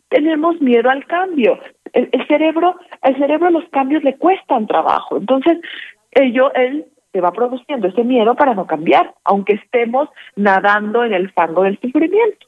Tenemos 0.10 0.60
miedo 0.60 0.90
al 0.90 1.06
cambio. 1.06 1.60
El, 1.94 2.10
cerebro, 2.28 2.76
el 3.04 3.16
cerebro 3.18 3.50
los 3.52 3.68
cambios 3.70 4.04
le 4.04 4.18
cuestan 4.18 4.68
trabajo. 4.68 5.18
Entonces, 5.18 5.60
ello, 6.12 6.52
él 6.54 6.86
se 7.14 7.22
va 7.22 7.32
produciendo 7.32 7.88
ese 7.88 8.04
miedo 8.04 8.36
para 8.36 8.56
no 8.56 8.66
cambiar, 8.66 9.14
aunque 9.24 9.54
estemos 9.54 10.10
nadando 10.36 11.04
en 11.04 11.14
el 11.14 11.32
fango 11.32 11.64
del 11.64 11.80
sufrimiento. 11.80 12.48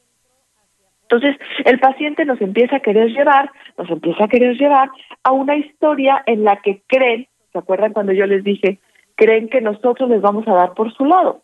Entonces, 1.09 1.37
el 1.63 1.79
paciente 1.79 2.25
nos 2.25 2.41
empieza 2.41 2.77
a 2.77 2.79
querer 2.81 3.09
llevar, 3.09 3.49
nos 3.77 3.89
empieza 3.89 4.25
a 4.25 4.27
querer 4.27 4.57
llevar 4.57 4.89
a 5.23 5.31
una 5.31 5.55
historia 5.55 6.21
en 6.25 6.43
la 6.43 6.57
que 6.57 6.81
creen, 6.85 7.27
¿se 7.53 7.57
acuerdan 7.57 7.93
cuando 7.93 8.11
yo 8.11 8.25
les 8.25 8.43
dije, 8.43 8.79
creen 9.15 9.47
que 9.47 9.61
nosotros 9.61 10.09
les 10.09 10.21
vamos 10.21 10.45
a 10.47 10.53
dar 10.53 10.73
por 10.73 10.93
su 10.93 11.05
lado? 11.05 11.43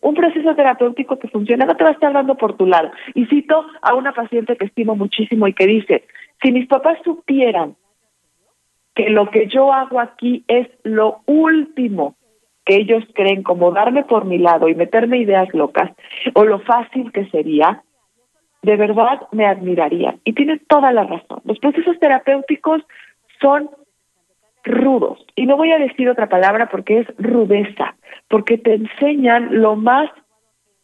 Un 0.00 0.14
proceso 0.14 0.54
terapéutico 0.54 1.18
que 1.18 1.28
funciona 1.28 1.64
no 1.64 1.76
te 1.76 1.82
va 1.82 1.90
a 1.90 1.94
estar 1.94 2.12
dando 2.12 2.36
por 2.36 2.56
tu 2.56 2.66
lado. 2.66 2.92
Y 3.14 3.26
cito 3.26 3.66
a 3.82 3.94
una 3.94 4.12
paciente 4.12 4.56
que 4.56 4.66
estimo 4.66 4.94
muchísimo 4.94 5.48
y 5.48 5.54
que 5.54 5.66
dice, 5.66 6.04
si 6.40 6.52
mis 6.52 6.68
papás 6.68 6.98
supieran 7.02 7.74
que 8.94 9.10
lo 9.10 9.28
que 9.28 9.48
yo 9.48 9.72
hago 9.72 9.98
aquí 9.98 10.44
es 10.46 10.68
lo 10.84 11.22
último 11.26 12.14
que 12.64 12.76
ellos 12.76 13.02
creen 13.14 13.42
como 13.42 13.72
darme 13.72 14.04
por 14.04 14.24
mi 14.24 14.38
lado 14.38 14.68
y 14.68 14.74
meterme 14.76 15.18
ideas 15.18 15.52
locas, 15.52 15.90
o 16.34 16.44
lo 16.44 16.60
fácil 16.60 17.10
que 17.10 17.26
sería, 17.30 17.82
de 18.64 18.76
verdad 18.76 19.28
me 19.30 19.46
admiraría. 19.46 20.16
Y 20.24 20.32
tiene 20.32 20.58
toda 20.68 20.90
la 20.92 21.04
razón. 21.04 21.40
Los 21.44 21.58
procesos 21.58 21.98
terapéuticos 22.00 22.82
son 23.40 23.70
rudos. 24.64 25.24
Y 25.36 25.44
no 25.46 25.56
voy 25.56 25.70
a 25.72 25.78
decir 25.78 26.08
otra 26.08 26.28
palabra 26.28 26.68
porque 26.70 27.00
es 27.00 27.06
rudeza, 27.18 27.94
porque 28.28 28.56
te 28.56 28.74
enseñan 28.74 29.60
lo 29.60 29.76
más 29.76 30.10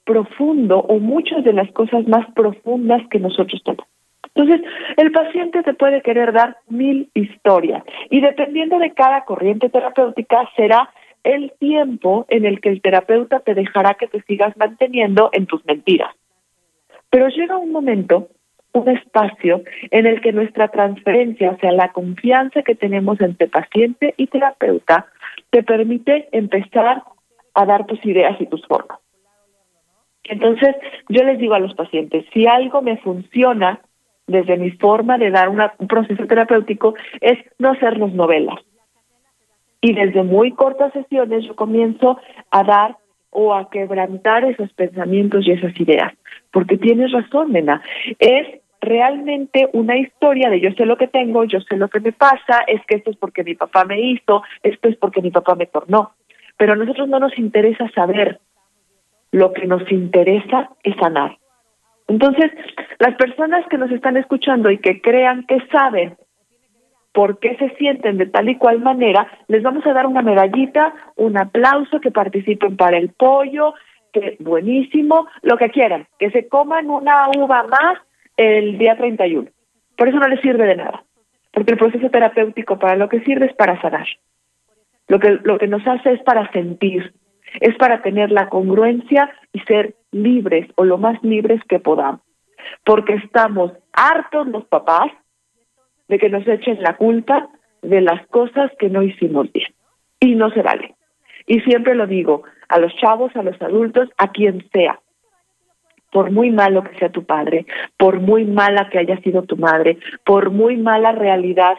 profundo 0.04 0.80
o 0.80 0.98
muchas 0.98 1.42
de 1.42 1.54
las 1.54 1.70
cosas 1.72 2.06
más 2.06 2.26
profundas 2.34 3.02
que 3.10 3.18
nosotros 3.18 3.62
tenemos. 3.64 3.86
Entonces, 4.34 4.60
el 4.96 5.10
paciente 5.10 5.62
te 5.62 5.74
puede 5.74 6.02
querer 6.02 6.32
dar 6.32 6.58
mil 6.68 7.10
historias 7.14 7.82
y 8.10 8.20
dependiendo 8.20 8.78
de 8.78 8.92
cada 8.92 9.24
corriente 9.24 9.70
terapéutica 9.70 10.48
será 10.54 10.90
el 11.24 11.52
tiempo 11.58 12.26
en 12.28 12.44
el 12.44 12.60
que 12.60 12.68
el 12.68 12.80
terapeuta 12.80 13.40
te 13.40 13.54
dejará 13.54 13.94
que 13.94 14.06
te 14.06 14.22
sigas 14.22 14.56
manteniendo 14.56 15.30
en 15.32 15.46
tus 15.46 15.64
mentiras. 15.64 16.14
Pero 17.10 17.28
llega 17.28 17.56
un 17.56 17.72
momento, 17.72 18.28
un 18.72 18.88
espacio 18.88 19.62
en 19.90 20.06
el 20.06 20.20
que 20.20 20.32
nuestra 20.32 20.68
transferencia, 20.68 21.50
o 21.50 21.58
sea, 21.58 21.72
la 21.72 21.92
confianza 21.92 22.62
que 22.62 22.74
tenemos 22.74 23.20
entre 23.20 23.48
paciente 23.48 24.14
y 24.16 24.28
terapeuta, 24.28 25.06
te 25.50 25.62
permite 25.62 26.28
empezar 26.32 27.02
a 27.54 27.66
dar 27.66 27.86
tus 27.86 28.04
ideas 28.06 28.40
y 28.40 28.46
tus 28.46 28.64
formas. 28.66 28.98
Entonces, 30.24 30.76
yo 31.08 31.24
les 31.24 31.38
digo 31.38 31.54
a 31.54 31.58
los 31.58 31.74
pacientes, 31.74 32.24
si 32.32 32.46
algo 32.46 32.82
me 32.82 32.98
funciona, 32.98 33.80
desde 34.28 34.56
mi 34.56 34.70
forma 34.70 35.18
de 35.18 35.30
dar 35.30 35.48
un 35.48 35.88
proceso 35.88 36.24
terapéutico, 36.26 36.94
es 37.20 37.38
no 37.58 37.72
hacernos 37.72 38.12
novelas. 38.12 38.60
Y 39.80 39.92
desde 39.94 40.22
muy 40.22 40.52
cortas 40.52 40.92
sesiones 40.92 41.44
yo 41.46 41.56
comienzo 41.56 42.18
a 42.50 42.62
dar 42.62 42.96
o 43.30 43.54
a 43.54 43.70
quebrantar 43.70 44.44
esos 44.44 44.72
pensamientos 44.72 45.46
y 45.46 45.52
esas 45.52 45.78
ideas. 45.80 46.12
Porque 46.50 46.76
tienes 46.76 47.12
razón, 47.12 47.52
nena. 47.52 47.82
Es 48.18 48.60
realmente 48.80 49.68
una 49.72 49.96
historia 49.96 50.50
de 50.50 50.60
yo 50.60 50.70
sé 50.72 50.86
lo 50.86 50.96
que 50.96 51.08
tengo, 51.08 51.44
yo 51.44 51.60
sé 51.60 51.76
lo 51.76 51.88
que 51.88 52.00
me 52.00 52.12
pasa, 52.12 52.60
es 52.66 52.80
que 52.86 52.96
esto 52.96 53.10
es 53.10 53.16
porque 53.16 53.44
mi 53.44 53.54
papá 53.54 53.84
me 53.84 54.00
hizo, 54.00 54.42
esto 54.62 54.88
es 54.88 54.96
porque 54.96 55.22
mi 55.22 55.30
papá 55.30 55.54
me 55.54 55.66
tornó. 55.66 56.12
Pero 56.56 56.72
a 56.72 56.76
nosotros 56.76 57.08
no 57.08 57.18
nos 57.18 57.38
interesa 57.38 57.88
saber, 57.94 58.40
lo 59.32 59.52
que 59.52 59.66
nos 59.66 59.90
interesa 59.92 60.70
es 60.82 60.96
sanar. 60.96 61.38
Entonces, 62.08 62.50
las 62.98 63.14
personas 63.14 63.64
que 63.68 63.78
nos 63.78 63.90
están 63.92 64.16
escuchando 64.16 64.70
y 64.70 64.78
que 64.78 65.00
crean 65.00 65.46
que 65.46 65.60
saben 65.70 66.16
por 67.12 67.38
qué 67.38 67.56
se 67.56 67.70
sienten 67.76 68.18
de 68.18 68.26
tal 68.26 68.48
y 68.48 68.56
cual 68.56 68.80
manera, 68.80 69.26
les 69.48 69.62
vamos 69.62 69.84
a 69.86 69.92
dar 69.92 70.06
una 70.06 70.22
medallita, 70.22 70.94
un 71.16 71.36
aplauso, 71.36 72.00
que 72.00 72.10
participen 72.10 72.76
para 72.76 72.98
el 72.98 73.10
pollo, 73.10 73.74
que 74.12 74.36
buenísimo, 74.40 75.26
lo 75.42 75.56
que 75.56 75.70
quieran, 75.70 76.06
que 76.18 76.30
se 76.30 76.48
coman 76.48 76.88
una 76.90 77.28
uva 77.36 77.64
más 77.64 77.98
el 78.36 78.78
día 78.78 78.96
31. 78.96 79.48
Por 79.96 80.08
eso 80.08 80.18
no 80.18 80.28
les 80.28 80.40
sirve 80.40 80.66
de 80.66 80.76
nada, 80.76 81.04
porque 81.52 81.72
el 81.72 81.78
proceso 81.78 82.10
terapéutico 82.10 82.78
para 82.78 82.96
lo 82.96 83.08
que 83.08 83.20
sirve 83.20 83.46
es 83.46 83.54
para 83.54 83.80
sanar. 83.80 84.06
Lo 85.08 85.18
que, 85.18 85.40
lo 85.42 85.58
que 85.58 85.66
nos 85.66 85.86
hace 85.86 86.12
es 86.12 86.22
para 86.22 86.50
sentir, 86.52 87.12
es 87.60 87.76
para 87.76 88.00
tener 88.02 88.30
la 88.30 88.48
congruencia 88.48 89.30
y 89.52 89.60
ser 89.60 89.96
libres 90.12 90.68
o 90.76 90.84
lo 90.84 90.98
más 90.98 91.20
libres 91.24 91.60
que 91.68 91.80
podamos. 91.80 92.20
Porque 92.84 93.14
estamos 93.14 93.72
hartos 93.92 94.46
los 94.46 94.64
papás 94.66 95.10
de 96.10 96.18
que 96.18 96.28
nos 96.28 96.46
echen 96.46 96.82
la 96.82 96.96
culpa 96.96 97.48
de 97.82 98.00
las 98.00 98.26
cosas 98.26 98.72
que 98.80 98.90
no 98.90 99.02
hicimos 99.02 99.50
bien. 99.52 99.72
Y 100.18 100.34
no 100.34 100.50
se 100.50 100.60
vale. 100.60 100.96
Y 101.46 101.60
siempre 101.60 101.94
lo 101.94 102.06
digo, 102.06 102.42
a 102.68 102.80
los 102.80 102.94
chavos, 102.96 103.34
a 103.36 103.42
los 103.42 103.60
adultos, 103.62 104.08
a 104.18 104.32
quien 104.32 104.68
sea 104.72 105.00
por 106.10 106.32
muy 106.32 106.50
malo 106.50 106.82
que 106.82 106.98
sea 106.98 107.10
tu 107.10 107.24
padre, 107.24 107.66
por 107.96 108.18
muy 108.18 108.44
mala 108.44 108.90
que 108.90 108.98
haya 108.98 109.20
sido 109.20 109.42
tu 109.42 109.56
madre, 109.56 109.98
por 110.24 110.50
muy 110.50 110.76
mala 110.76 111.12
realidad 111.12 111.76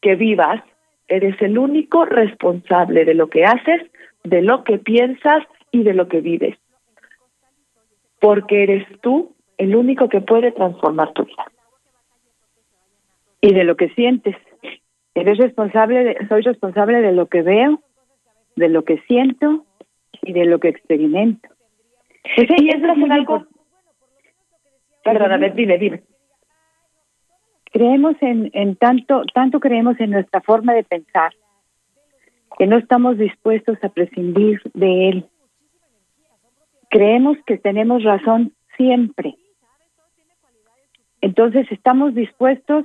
que 0.00 0.14
vivas, 0.14 0.62
eres 1.08 1.34
el 1.42 1.58
único 1.58 2.04
responsable 2.04 3.04
de 3.04 3.14
lo 3.14 3.28
que 3.28 3.44
haces, 3.44 3.82
de 4.22 4.42
lo 4.42 4.62
que 4.62 4.78
piensas 4.78 5.42
y 5.72 5.82
de 5.82 5.94
lo 5.94 6.06
que 6.06 6.20
vives. 6.20 6.56
Porque 8.20 8.62
eres 8.62 8.86
tú 9.00 9.34
el 9.58 9.74
único 9.74 10.08
que 10.08 10.20
puede 10.20 10.52
transformar 10.52 11.12
tu 11.12 11.24
vida. 11.24 11.44
Y 13.42 13.52
de 13.52 13.64
lo 13.64 13.76
que 13.76 13.90
sientes. 13.90 14.36
Eres 15.14 15.36
responsable, 15.36 16.04
de, 16.04 16.28
soy 16.28 16.40
responsable 16.40 17.02
de 17.02 17.12
lo 17.12 17.26
que 17.26 17.42
veo, 17.42 17.82
de 18.56 18.70
lo 18.70 18.84
que 18.84 18.98
siento 19.06 19.66
y 20.22 20.32
de 20.32 20.46
lo 20.46 20.58
que 20.58 20.68
experimento. 20.68 21.50
y 22.36 22.68
eso 22.70 22.86
es 22.86 23.10
algo 23.10 23.46
Perdóname, 25.04 25.50
dime, 25.50 25.78
dime. 25.78 26.02
Creemos 27.72 28.16
en, 28.20 28.50
en 28.52 28.76
tanto, 28.76 29.22
tanto 29.34 29.60
creemos 29.60 29.98
en 29.98 30.10
nuestra 30.10 30.40
forma 30.40 30.74
de 30.74 30.84
pensar 30.84 31.32
que 32.58 32.66
no 32.66 32.76
estamos 32.76 33.18
dispuestos 33.18 33.78
a 33.82 33.88
prescindir 33.88 34.60
de 34.74 35.08
él. 35.08 35.26
Creemos 36.90 37.38
que 37.46 37.56
tenemos 37.58 38.04
razón 38.04 38.52
siempre. 38.76 39.34
Entonces 41.20 41.66
estamos 41.70 42.14
dispuestos, 42.14 42.84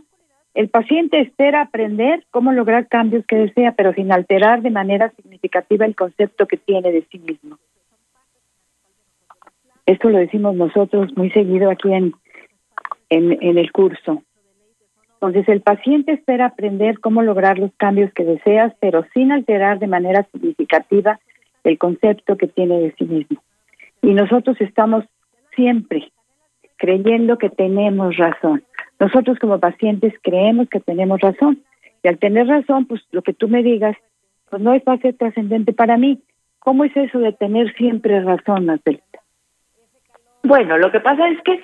el 0.58 0.70
paciente 0.70 1.20
espera 1.20 1.62
aprender 1.62 2.26
cómo 2.32 2.52
lograr 2.52 2.88
cambios 2.88 3.24
que 3.28 3.36
desea, 3.36 3.74
pero 3.74 3.94
sin 3.94 4.12
alterar 4.12 4.64
de 4.64 4.72
manera 4.72 5.12
significativa 5.12 5.86
el 5.86 5.96
concepto 5.96 6.48
que 6.48 6.58
tiene 6.58 6.92
de 6.92 7.06
sí 7.12 7.20
mismo. 7.20 7.60
Esto 9.86 10.10
lo 10.10 10.18
decimos 10.18 10.56
nosotros 10.56 11.16
muy 11.16 11.30
seguido 11.30 11.70
aquí 11.70 11.94
en, 11.94 12.12
en, 13.12 13.58
el 13.60 13.72
curso. 13.72 14.24
Entonces, 15.14 15.48
el 15.48 15.62
paciente 15.62 16.14
espera 16.14 16.48
aprender 16.48 17.02
cómo 17.02 17.22
lograr 17.22 17.60
los 17.60 17.70
cambios 17.78 18.12
que 18.14 18.24
deseas, 18.24 18.74
pero 18.80 19.06
sin 19.14 19.32
alterar 19.32 19.78
de 19.78 19.86
manera 19.86 20.28
significativa 20.32 21.20
el 21.66 21.78
concepto 21.78 22.36
que 22.36 22.48
tiene 22.48 22.80
de 22.80 22.96
sí 22.98 23.06
mismo. 23.06 23.44
Y 24.02 24.12
nosotros 24.16 24.60
estamos 24.60 25.06
siempre 25.56 26.12
creyendo 26.78 27.38
que 27.38 27.52
tenemos 27.52 28.18
razón. 28.18 28.64
Nosotros 29.00 29.38
como 29.40 29.60
pacientes 29.60 30.14
creemos 30.22 30.70
que 30.70 30.80
tenemos 30.80 31.20
razón. 31.22 31.64
Y 32.04 32.08
al 32.08 32.18
tener 32.18 32.48
razón, 32.48 32.86
pues 32.86 33.02
lo 33.12 33.22
que 33.22 33.34
tú 33.34 33.48
me 33.48 33.64
digas, 33.64 33.96
pues 34.50 34.62
no 34.62 34.74
es 34.74 34.88
a 34.88 34.98
ser 34.98 35.16
trascendente 35.16 35.74
para 35.74 35.98
mí. 35.98 36.22
¿Cómo 36.60 36.84
es 36.84 36.96
eso 36.96 37.20
de 37.20 37.34
tener 37.34 37.74
siempre 37.76 38.20
razón, 38.22 38.66
Marcelita? 38.66 39.20
Bueno, 40.44 40.78
lo 40.78 40.92
que 40.92 41.00
pasa 41.00 41.28
es 41.30 41.42
que 41.44 41.64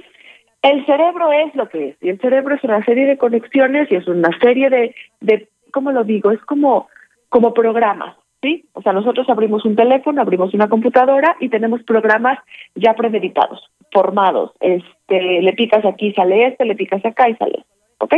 el 0.61 0.85
cerebro 0.85 1.31
es 1.31 1.53
lo 1.55 1.67
que 1.69 1.89
es, 1.89 1.97
y 2.01 2.09
el 2.09 2.19
cerebro 2.19 2.55
es 2.55 2.63
una 2.63 2.83
serie 2.85 3.05
de 3.05 3.17
conexiones 3.17 3.91
y 3.91 3.95
es 3.95 4.07
una 4.07 4.29
serie 4.39 4.69
de, 4.69 4.95
de 5.19 5.49
¿cómo 5.71 5.91
lo 5.91 6.03
digo? 6.05 6.31
Es 6.31 6.39
como, 6.41 6.87
como 7.29 7.53
programas, 7.53 8.15
¿sí? 8.43 8.65
O 8.73 8.81
sea, 8.81 8.91
nosotros 8.91 9.27
abrimos 9.29 9.65
un 9.65 9.75
teléfono, 9.75 10.21
abrimos 10.21 10.53
una 10.53 10.67
computadora 10.67 11.37
y 11.39 11.49
tenemos 11.49 11.81
programas 11.83 12.37
ya 12.75 12.93
premeditados, 12.93 13.71
formados. 13.91 14.51
Este, 14.59 15.41
le 15.41 15.53
picas 15.53 15.83
aquí, 15.85 16.13
sale 16.13 16.47
este, 16.47 16.65
le 16.65 16.75
picas 16.75 17.03
acá 17.05 17.29
y 17.29 17.35
sale, 17.35 17.63
¿ok? 17.99 18.15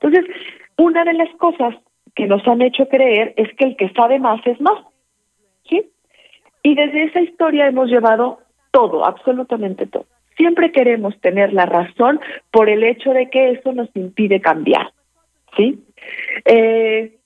Entonces, 0.00 0.24
una 0.78 1.04
de 1.04 1.12
las 1.12 1.28
cosas 1.36 1.76
que 2.14 2.26
nos 2.26 2.46
han 2.48 2.62
hecho 2.62 2.88
creer 2.88 3.34
es 3.36 3.54
que 3.56 3.66
el 3.66 3.76
que 3.76 3.90
sabe 3.90 4.18
más 4.18 4.44
es 4.46 4.60
más, 4.60 4.82
¿sí? 5.68 5.86
Y 6.62 6.74
desde 6.74 7.04
esa 7.04 7.20
historia 7.20 7.66
hemos 7.66 7.88
llevado 7.88 8.38
todo, 8.70 9.04
absolutamente 9.04 9.86
todo. 9.86 10.06
Siempre 10.36 10.72
queremos 10.72 11.20
tener 11.20 11.52
la 11.52 11.66
razón 11.66 12.20
por 12.50 12.70
el 12.70 12.84
hecho 12.84 13.12
de 13.12 13.28
que 13.28 13.50
eso 13.50 13.72
nos 13.72 13.90
impide 13.94 14.40
cambiar, 14.40 14.92
¿sí? 15.56 15.78
Eh, 16.46 17.18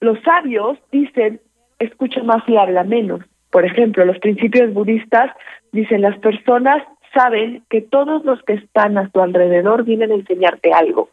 los 0.00 0.20
sabios 0.22 0.78
dicen, 0.92 1.40
escucha 1.78 2.22
más 2.22 2.46
y 2.48 2.56
habla 2.56 2.84
menos. 2.84 3.20
Por 3.50 3.64
ejemplo, 3.64 4.04
los 4.04 4.18
principios 4.18 4.72
budistas 4.74 5.30
dicen, 5.72 6.02
las 6.02 6.18
personas 6.18 6.82
saben 7.14 7.62
que 7.70 7.80
todos 7.80 8.24
los 8.24 8.42
que 8.42 8.54
están 8.54 8.98
a 8.98 9.08
tu 9.08 9.20
alrededor 9.20 9.84
vienen 9.84 10.10
a 10.12 10.16
enseñarte 10.16 10.72
algo. 10.72 11.08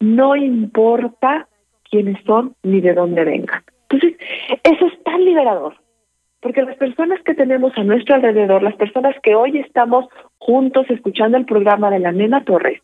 No 0.00 0.36
importa 0.36 1.48
quiénes 1.90 2.22
son 2.24 2.54
ni 2.62 2.80
de 2.80 2.94
dónde 2.94 3.24
vengan. 3.24 3.62
Entonces, 3.88 4.18
eso 4.64 4.86
es 4.86 5.02
tan 5.04 5.24
liberador. 5.24 5.74
Porque 6.40 6.62
las 6.62 6.76
personas 6.76 7.20
que 7.22 7.34
tenemos 7.34 7.72
a 7.76 7.84
nuestro 7.84 8.16
alrededor, 8.16 8.62
las 8.62 8.76
personas 8.76 9.16
que 9.22 9.34
hoy 9.34 9.58
estamos 9.58 10.06
juntos 10.38 10.86
escuchando 10.90 11.38
el 11.38 11.46
programa 11.46 11.90
de 11.90 11.98
la 11.98 12.12
nena 12.12 12.44
Torres, 12.44 12.82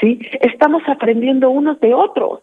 ¿sí? 0.00 0.20
Estamos 0.40 0.82
aprendiendo 0.86 1.50
unos 1.50 1.78
de 1.80 1.94
otros. 1.94 2.40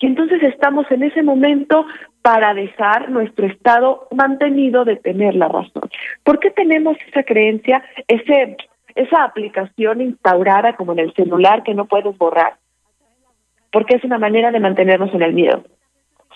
Y 0.00 0.06
entonces 0.06 0.42
estamos 0.42 0.90
en 0.90 1.02
ese 1.02 1.22
momento 1.22 1.84
para 2.22 2.54
dejar 2.54 3.10
nuestro 3.10 3.46
estado 3.46 4.06
mantenido 4.12 4.84
de 4.84 4.96
tener 4.96 5.34
la 5.34 5.48
razón. 5.48 5.90
¿Por 6.22 6.38
qué 6.38 6.50
tenemos 6.50 6.96
esa 7.08 7.22
creencia, 7.22 7.82
ese, 8.06 8.56
esa 8.94 9.24
aplicación 9.24 10.00
instaurada 10.00 10.76
como 10.76 10.92
en 10.92 11.00
el 11.00 11.14
celular 11.14 11.62
que 11.62 11.74
no 11.74 11.86
puedes 11.86 12.16
borrar? 12.16 12.56
Porque 13.72 13.96
es 13.96 14.04
una 14.04 14.18
manera 14.18 14.50
de 14.50 14.60
mantenernos 14.60 15.12
en 15.14 15.22
el 15.22 15.32
miedo. 15.32 15.64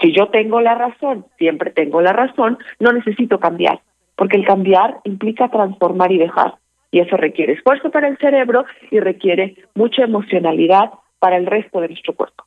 Si 0.00 0.12
yo 0.12 0.28
tengo 0.28 0.60
la 0.60 0.74
razón, 0.74 1.26
siempre 1.38 1.70
tengo 1.70 2.00
la 2.00 2.12
razón, 2.12 2.58
no 2.80 2.92
necesito 2.92 3.38
cambiar, 3.38 3.80
porque 4.16 4.36
el 4.36 4.44
cambiar 4.44 4.98
implica 5.04 5.48
transformar 5.48 6.10
y 6.10 6.18
dejar. 6.18 6.54
Y 6.90 7.00
eso 7.00 7.16
requiere 7.16 7.54
esfuerzo 7.54 7.90
para 7.90 8.08
el 8.08 8.18
cerebro 8.18 8.64
y 8.90 8.98
requiere 9.00 9.56
mucha 9.74 10.02
emocionalidad 10.02 10.90
para 11.18 11.36
el 11.36 11.46
resto 11.46 11.80
de 11.80 11.88
nuestro 11.88 12.14
cuerpo. 12.14 12.44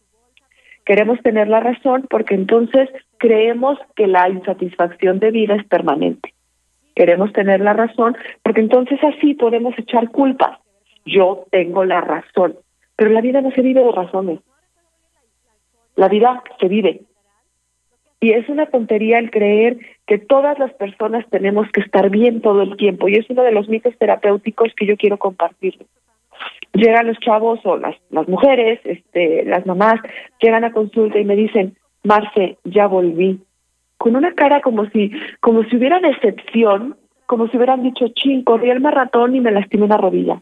Queremos 0.85 1.19
tener 1.21 1.47
la 1.47 1.59
razón 1.59 2.05
porque 2.09 2.35
entonces 2.35 2.89
creemos 3.17 3.79
que 3.95 4.07
la 4.07 4.29
insatisfacción 4.29 5.19
de 5.19 5.31
vida 5.31 5.55
es 5.55 5.65
permanente. 5.65 6.33
Queremos 6.95 7.33
tener 7.33 7.59
la 7.59 7.73
razón 7.73 8.15
porque 8.43 8.61
entonces 8.61 8.99
así 9.03 9.33
podemos 9.33 9.77
echar 9.77 10.11
culpas. 10.11 10.59
Yo 11.05 11.45
tengo 11.51 11.85
la 11.85 12.01
razón, 12.01 12.55
pero 12.95 13.11
la 13.11 13.21
vida 13.21 13.41
no 13.41 13.51
se 13.51 13.61
vive 13.61 13.83
de 13.83 13.91
razones. 13.91 14.39
La 15.95 16.07
vida 16.07 16.43
se 16.59 16.67
vive 16.67 17.01
y 18.25 18.31
es 18.31 18.49
una 18.49 18.65
tontería 18.65 19.19
el 19.19 19.29
creer 19.29 19.77
que 20.07 20.17
todas 20.17 20.57
las 20.57 20.73
personas 20.73 21.25
tenemos 21.29 21.67
que 21.71 21.81
estar 21.81 22.09
bien 22.09 22.41
todo 22.41 22.63
el 22.63 22.75
tiempo. 22.75 23.07
Y 23.07 23.15
es 23.15 23.29
uno 23.29 23.43
de 23.43 23.51
los 23.51 23.69
mitos 23.69 23.95
terapéuticos 23.99 24.73
que 24.75 24.87
yo 24.87 24.97
quiero 24.97 25.17
compartir. 25.17 25.77
Llegan 26.75 27.07
los 27.07 27.17
chavos 27.19 27.59
o 27.63 27.77
las, 27.77 27.95
las 28.09 28.27
mujeres, 28.27 28.79
este, 28.83 29.45
las 29.45 29.65
mamás, 29.65 29.95
llegan 30.41 30.63
a 30.63 30.71
consulta 30.71 31.17
y 31.17 31.25
me 31.25 31.35
dicen, 31.35 31.77
Marce, 32.03 32.57
ya 32.63 32.87
volví. 32.87 33.41
Con 33.97 34.15
una 34.15 34.33
cara 34.33 34.61
como 34.61 34.85
si, 34.89 35.11
como 35.39 35.63
si 35.63 35.77
hubiera 35.77 35.99
decepción, 35.99 36.97
como 37.25 37.47
si 37.47 37.57
hubieran 37.57 37.81
dicho, 37.81 38.09
ching, 38.09 38.43
corrí 38.43 38.69
el 38.69 38.81
maratón 38.81 39.35
y 39.35 39.39
me 39.39 39.51
lastimé 39.51 39.85
una 39.85 39.97
rodilla. 39.97 40.41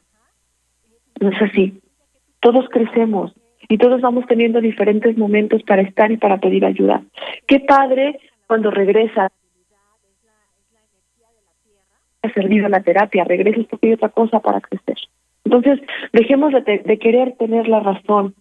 No 1.22 1.30
es 1.30 1.42
así. 1.42 1.80
Todos 2.42 2.68
crecemos 2.70 3.34
y 3.70 3.78
todos 3.78 4.02
vamos 4.02 4.26
teniendo 4.28 4.60
diferentes 4.60 5.18
momentos 5.18 5.64
para 5.64 5.84
estar 5.84 6.12
y 6.12 6.18
para 6.18 6.40
pedir 6.40 6.66
ayuda. 6.66 7.04
Qué 7.48 7.60
padre 7.62 8.20
cuando 8.48 8.72
regresa 8.72 9.30
ha 12.24 12.34
servido 12.34 12.70
la 12.70 12.82
terapia, 12.82 13.24
regresas 13.24 13.66
porque 13.70 13.88
hay 13.88 13.94
otra 13.94 14.10
cosa 14.10 14.40
para 14.40 14.62
crecer. 14.62 14.98
Entonces, 15.46 15.80
dejemos 16.14 16.54
de, 16.54 16.80
de, 16.80 17.00
querer 17.00 17.36
tener 17.38 17.68
la 17.68 17.80
razón. 17.80 18.36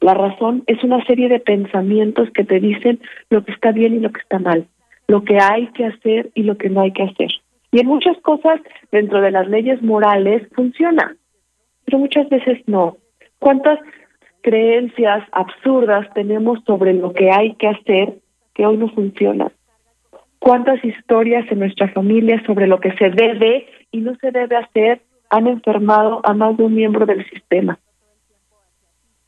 La 0.00 0.14
razón 0.14 0.62
es 0.66 0.82
una 0.84 1.04
serie 1.04 1.28
de 1.28 1.40
pensamientos 1.40 2.30
que 2.30 2.44
te 2.44 2.60
dicen 2.60 3.00
lo 3.30 3.44
que 3.44 3.52
está 3.52 3.72
bien 3.72 3.94
y 3.94 4.00
lo 4.00 4.10
que 4.10 4.20
está 4.20 4.38
mal, 4.38 4.66
lo 5.08 5.24
que 5.24 5.38
hay 5.40 5.66
que 5.68 5.86
hacer 5.86 6.30
y 6.34 6.44
lo 6.44 6.56
que 6.56 6.70
no 6.70 6.82
hay 6.82 6.92
que 6.92 7.02
hacer. 7.02 7.30
Y 7.70 7.80
en 7.80 7.86
muchas 7.86 8.16
cosas 8.18 8.60
dentro 8.90 9.20
de 9.20 9.30
las 9.30 9.48
leyes 9.48 9.82
morales 9.82 10.48
funciona, 10.54 11.16
pero 11.84 11.98
muchas 11.98 12.28
veces 12.28 12.60
no. 12.66 12.96
¿Cuántas 13.38 13.78
creencias 14.40 15.24
absurdas 15.32 16.06
tenemos 16.14 16.60
sobre 16.64 16.94
lo 16.94 17.12
que 17.12 17.30
hay 17.30 17.54
que 17.54 17.68
hacer 17.68 18.14
que 18.54 18.64
hoy 18.64 18.76
no 18.78 18.88
funcionan? 18.88 19.52
¿Cuántas 20.38 20.82
historias 20.84 21.50
en 21.50 21.58
nuestra 21.58 21.88
familia 21.88 22.42
sobre 22.46 22.66
lo 22.66 22.80
que 22.80 22.92
se 22.92 23.10
debe 23.10 23.66
y 23.90 23.98
no 23.98 24.14
se 24.16 24.30
debe 24.30 24.56
hacer 24.56 25.00
han 25.30 25.46
enfermado 25.46 26.20
a 26.24 26.32
más 26.34 26.56
de 26.56 26.64
un 26.64 26.74
miembro 26.74 27.06
del 27.06 27.28
sistema? 27.30 27.78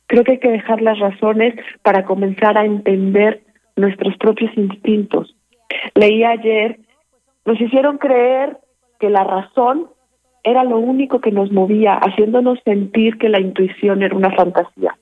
Creo 0.06 0.24
que 0.24 0.32
hay 0.32 0.38
que 0.40 0.50
dejar 0.50 0.82
las 0.82 0.98
razones 0.98 1.54
para 1.82 2.04
comenzar 2.04 2.58
a 2.58 2.64
entender 2.64 3.42
nuestros 3.76 4.16
propios 4.16 4.50
instintos. 4.56 5.36
Leí 5.94 6.24
ayer, 6.24 6.80
nos 7.44 7.60
hicieron 7.60 7.98
creer 7.98 8.58
que 8.98 9.08
la 9.08 9.24
razón 9.24 9.88
era 10.42 10.64
lo 10.64 10.78
único 10.78 11.20
que 11.20 11.32
nos 11.32 11.52
movía, 11.52 11.94
haciéndonos 11.94 12.58
sentir 12.64 13.18
que 13.18 13.28
la 13.28 13.40
intuición 13.40 14.02
era 14.02 14.16
una 14.16 14.34
fantasía. 14.34 14.96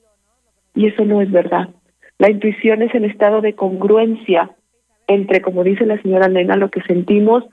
Y 0.75 0.87
eso 0.87 1.05
no 1.05 1.21
es 1.21 1.31
verdad. 1.31 1.69
La 2.17 2.29
intuición 2.29 2.81
es 2.81 2.93
el 2.93 3.05
estado 3.05 3.41
de 3.41 3.55
congruencia 3.55 4.51
entre, 5.07 5.41
como 5.41 5.63
dice 5.63 5.85
la 5.85 6.01
señora 6.01 6.27
Nena, 6.27 6.55
lo 6.55 6.69
que 6.69 6.81
sentimos, 6.83 7.43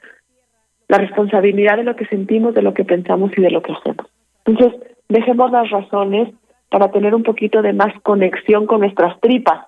la 0.89 0.99
responsabilidad 0.99 1.76
de 1.76 1.84
lo 1.84 1.97
que 1.97 2.07
sentimos, 2.07 2.55
de 2.55 2.62
lo 2.62 2.74
que 2.74 2.84
pensamos 2.84 3.32
y 3.37 3.43
de 3.43 3.51
lo 3.51 3.62
que 3.62 3.72
hacemos. 3.72 4.07
Entonces, 4.45 4.80
dejemos 5.09 5.51
las 5.51 5.70
razones 5.70 6.32
para 6.70 6.91
tener 6.91 7.14
un 7.14 7.22
poquito 7.22 7.62
de 7.62 7.72
más 7.72 7.93
conexión 8.03 8.66
con 8.66 8.80
nuestras 8.80 9.20
tripas, 9.20 9.66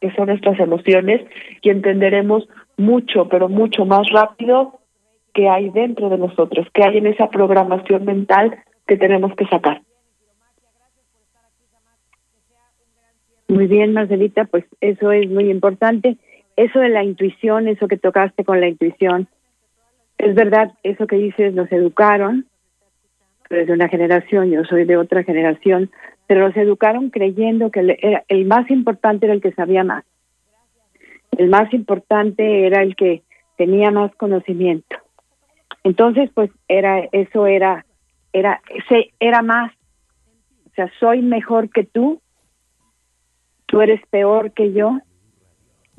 que 0.00 0.12
son 0.12 0.26
nuestras 0.26 0.58
emociones, 0.60 1.22
y 1.62 1.70
entenderemos 1.70 2.48
mucho, 2.76 3.28
pero 3.28 3.48
mucho 3.48 3.84
más 3.84 4.08
rápido 4.10 4.80
que 5.32 5.48
hay 5.48 5.70
dentro 5.70 6.08
de 6.08 6.18
nosotros, 6.18 6.66
que 6.72 6.84
hay 6.84 6.98
en 6.98 7.06
esa 7.06 7.28
programación 7.28 8.04
mental 8.04 8.56
que 8.86 8.96
tenemos 8.96 9.34
que 9.34 9.46
sacar. 9.46 9.82
Muy 13.48 13.66
bien, 13.66 13.92
Marcelita, 13.92 14.44
pues 14.44 14.64
eso 14.80 15.12
es 15.12 15.28
muy 15.30 15.50
importante 15.50 16.16
eso 16.56 16.78
de 16.78 16.88
la 16.88 17.02
intuición, 17.02 17.68
eso 17.68 17.88
que 17.88 17.96
tocaste 17.96 18.44
con 18.44 18.60
la 18.60 18.68
intuición, 18.68 19.28
es 20.24 20.34
verdad, 20.34 20.72
eso 20.82 21.06
que 21.06 21.16
dices, 21.16 21.54
nos 21.54 21.70
educaron, 21.70 22.46
pero 23.48 23.66
de 23.66 23.72
una 23.72 23.88
generación, 23.88 24.50
yo 24.50 24.64
soy 24.64 24.84
de 24.84 24.96
otra 24.96 25.22
generación, 25.22 25.90
pero 26.26 26.48
los 26.48 26.56
educaron 26.56 27.10
creyendo 27.10 27.70
que 27.70 28.24
el, 28.28 28.46
más 28.46 28.70
importante 28.70 29.26
era 29.26 29.34
el 29.34 29.42
que 29.42 29.52
sabía 29.52 29.84
más. 29.84 30.04
El 31.36 31.50
más 31.50 31.72
importante 31.74 32.66
era 32.66 32.82
el 32.82 32.96
que 32.96 33.22
tenía 33.58 33.90
más 33.90 34.14
conocimiento. 34.16 34.96
Entonces, 35.82 36.30
pues 36.32 36.50
era 36.68 37.00
eso 37.12 37.46
era 37.46 37.84
era 38.32 38.62
era 39.20 39.42
más. 39.42 39.72
O 40.70 40.74
sea, 40.74 40.90
soy 40.98 41.20
mejor 41.20 41.68
que 41.68 41.84
tú. 41.84 42.22
Tú 43.66 43.82
eres 43.82 44.00
peor 44.10 44.52
que 44.52 44.72
yo 44.72 44.98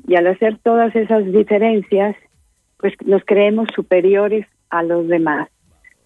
y 0.08 0.16
al 0.16 0.26
hacer 0.26 0.58
todas 0.58 0.94
esas 0.96 1.24
diferencias, 1.32 2.16
pues 2.78 2.94
nos 3.04 3.24
creemos 3.24 3.68
superiores 3.74 4.46
a 4.70 4.82
los 4.82 5.08
demás. 5.08 5.48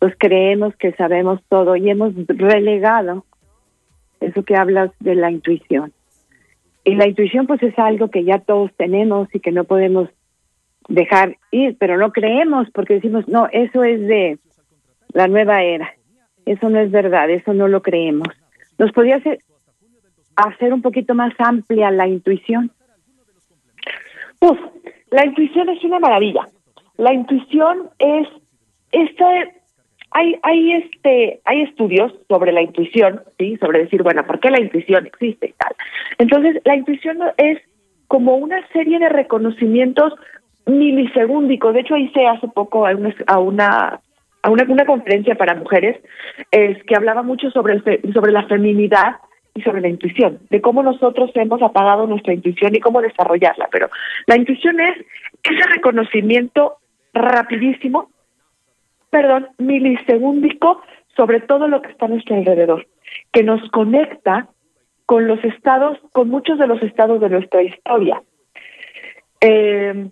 Nos 0.00 0.12
creemos 0.18 0.74
que 0.76 0.92
sabemos 0.92 1.40
todo 1.48 1.76
y 1.76 1.90
hemos 1.90 2.14
relegado 2.26 3.24
eso 4.20 4.42
que 4.44 4.56
hablas 4.56 4.90
de 5.00 5.14
la 5.14 5.30
intuición. 5.30 5.92
Y 6.84 6.94
la 6.94 7.08
intuición 7.08 7.46
pues 7.46 7.62
es 7.62 7.78
algo 7.78 8.08
que 8.08 8.24
ya 8.24 8.38
todos 8.38 8.72
tenemos 8.76 9.28
y 9.34 9.40
que 9.40 9.52
no 9.52 9.64
podemos 9.64 10.08
dejar 10.88 11.36
ir, 11.50 11.76
pero 11.78 11.98
no 11.98 12.12
creemos 12.12 12.68
porque 12.72 12.94
decimos, 12.94 13.28
no, 13.28 13.48
eso 13.52 13.84
es 13.84 14.00
de 14.06 14.38
la 15.12 15.28
nueva 15.28 15.62
era. 15.62 15.92
Eso 16.46 16.68
no 16.68 16.80
es 16.80 16.90
verdad, 16.90 17.28
eso 17.30 17.52
no 17.52 17.68
lo 17.68 17.82
creemos. 17.82 18.28
¿Nos 18.78 18.92
podría 18.92 19.16
hacer, 19.16 19.38
hacer 20.36 20.72
un 20.72 20.82
poquito 20.82 21.14
más 21.14 21.34
amplia 21.38 21.90
la 21.90 22.08
intuición? 22.08 22.72
Uf, 24.40 24.58
la 25.10 25.26
intuición 25.26 25.68
es 25.68 25.84
una 25.84 25.98
maravilla. 25.98 26.48
La 27.00 27.14
intuición 27.14 27.88
es 27.98 28.28
este 28.92 29.24
hay 30.10 30.38
hay 30.42 30.72
este 30.72 31.40
hay 31.46 31.62
estudios 31.62 32.12
sobre 32.28 32.52
la 32.52 32.60
intuición, 32.60 33.22
sí, 33.38 33.56
sobre 33.56 33.78
decir, 33.78 34.02
bueno, 34.02 34.26
¿por 34.26 34.38
qué 34.38 34.50
la 34.50 34.60
intuición 34.60 35.06
existe 35.06 35.46
y 35.46 35.52
tal? 35.52 35.74
Entonces, 36.18 36.60
la 36.66 36.76
intuición 36.76 37.20
es 37.38 37.58
como 38.06 38.36
una 38.36 38.60
serie 38.74 38.98
de 38.98 39.08
reconocimientos 39.08 40.12
milisegúndicos. 40.66 41.72
De 41.72 41.80
hecho, 41.80 41.96
hice 41.96 42.26
hace 42.26 42.48
poco 42.48 42.86
a 42.86 42.94
una 42.94 43.14
a 43.26 43.38
una 43.38 44.00
a 44.42 44.50
una, 44.50 44.64
una 44.68 44.84
conferencia 44.84 45.36
para 45.36 45.54
mujeres 45.54 45.96
es 46.50 46.82
que 46.84 46.96
hablaba 46.96 47.22
mucho 47.22 47.50
sobre 47.50 47.76
el 47.76 48.12
sobre 48.12 48.32
la 48.32 48.46
feminidad 48.46 49.16
y 49.54 49.62
sobre 49.62 49.80
la 49.80 49.88
intuición, 49.88 50.38
de 50.50 50.60
cómo 50.60 50.82
nosotros 50.82 51.30
hemos 51.34 51.62
apagado 51.62 52.06
nuestra 52.06 52.34
intuición 52.34 52.74
y 52.74 52.80
cómo 52.80 53.00
desarrollarla. 53.00 53.68
Pero 53.72 53.88
la 54.26 54.36
intuición 54.36 54.78
es 54.80 54.98
ese 55.42 55.66
reconocimiento 55.66 56.76
rapidísimo, 57.12 58.10
perdón, 59.10 59.48
milisegúndico 59.58 60.82
sobre 61.16 61.40
todo 61.40 61.68
lo 61.68 61.82
que 61.82 61.90
está 61.90 62.06
a 62.06 62.08
nuestro 62.08 62.36
alrededor, 62.36 62.86
que 63.32 63.42
nos 63.42 63.68
conecta 63.70 64.48
con 65.06 65.26
los 65.26 65.42
estados, 65.44 65.98
con 66.12 66.28
muchos 66.28 66.58
de 66.58 66.66
los 66.66 66.82
estados 66.82 67.20
de 67.20 67.28
nuestra 67.28 67.62
historia. 67.62 68.22
Eh, 69.40 70.08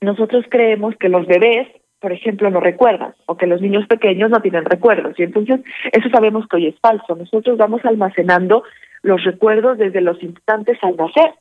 nosotros 0.00 0.44
creemos 0.50 0.96
que 0.96 1.08
los 1.08 1.26
bebés 1.26 1.68
por 2.00 2.12
ejemplo, 2.12 2.50
no 2.50 2.60
recuerdan, 2.60 3.14
o 3.26 3.36
que 3.36 3.46
los 3.46 3.60
niños 3.60 3.86
pequeños 3.86 4.30
no 4.30 4.40
tienen 4.40 4.64
recuerdos. 4.64 5.18
Y 5.18 5.22
entonces, 5.22 5.60
eso 5.90 6.08
sabemos 6.10 6.46
que 6.46 6.56
hoy 6.56 6.66
es 6.68 6.78
falso. 6.80 7.16
Nosotros 7.16 7.56
vamos 7.56 7.84
almacenando 7.84 8.64
los 9.02 9.24
recuerdos 9.24 9.78
desde 9.78 10.00
los 10.00 10.22
instantes 10.22 10.78
al 10.82 10.96
nacer. 10.96 11.32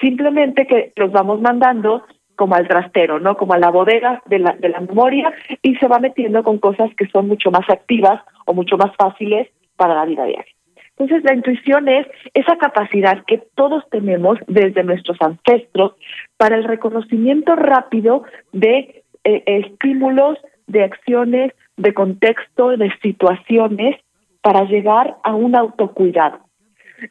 Simplemente 0.00 0.66
que 0.66 0.92
los 0.96 1.12
vamos 1.12 1.40
mandando 1.40 2.04
como 2.38 2.54
al 2.54 2.68
trastero, 2.68 3.18
¿no? 3.18 3.36
Como 3.36 3.52
a 3.52 3.58
la 3.58 3.70
bodega 3.70 4.22
de 4.26 4.38
la, 4.38 4.52
de 4.52 4.68
la 4.68 4.80
memoria 4.80 5.32
y 5.60 5.74
se 5.74 5.88
va 5.88 5.98
metiendo 5.98 6.44
con 6.44 6.58
cosas 6.58 6.88
que 6.96 7.08
son 7.08 7.26
mucho 7.26 7.50
más 7.50 7.68
activas 7.68 8.22
o 8.46 8.54
mucho 8.54 8.78
más 8.78 8.94
fáciles 8.96 9.48
para 9.76 9.96
la 9.96 10.04
vida 10.04 10.24
diaria. 10.24 10.54
Entonces, 10.96 11.24
la 11.24 11.34
intuición 11.34 11.88
es 11.88 12.06
esa 12.34 12.56
capacidad 12.56 13.24
que 13.26 13.42
todos 13.56 13.82
tenemos 13.90 14.38
desde 14.46 14.84
nuestros 14.84 15.16
ancestros 15.20 15.94
para 16.36 16.56
el 16.56 16.64
reconocimiento 16.64 17.56
rápido 17.56 18.22
de 18.52 19.02
eh, 19.24 19.42
estímulos, 19.46 20.38
de 20.68 20.84
acciones, 20.84 21.52
de 21.76 21.92
contexto, 21.92 22.76
de 22.76 22.92
situaciones 23.02 23.96
para 24.42 24.62
llegar 24.64 25.16
a 25.24 25.34
un 25.34 25.56
autocuidado. 25.56 26.38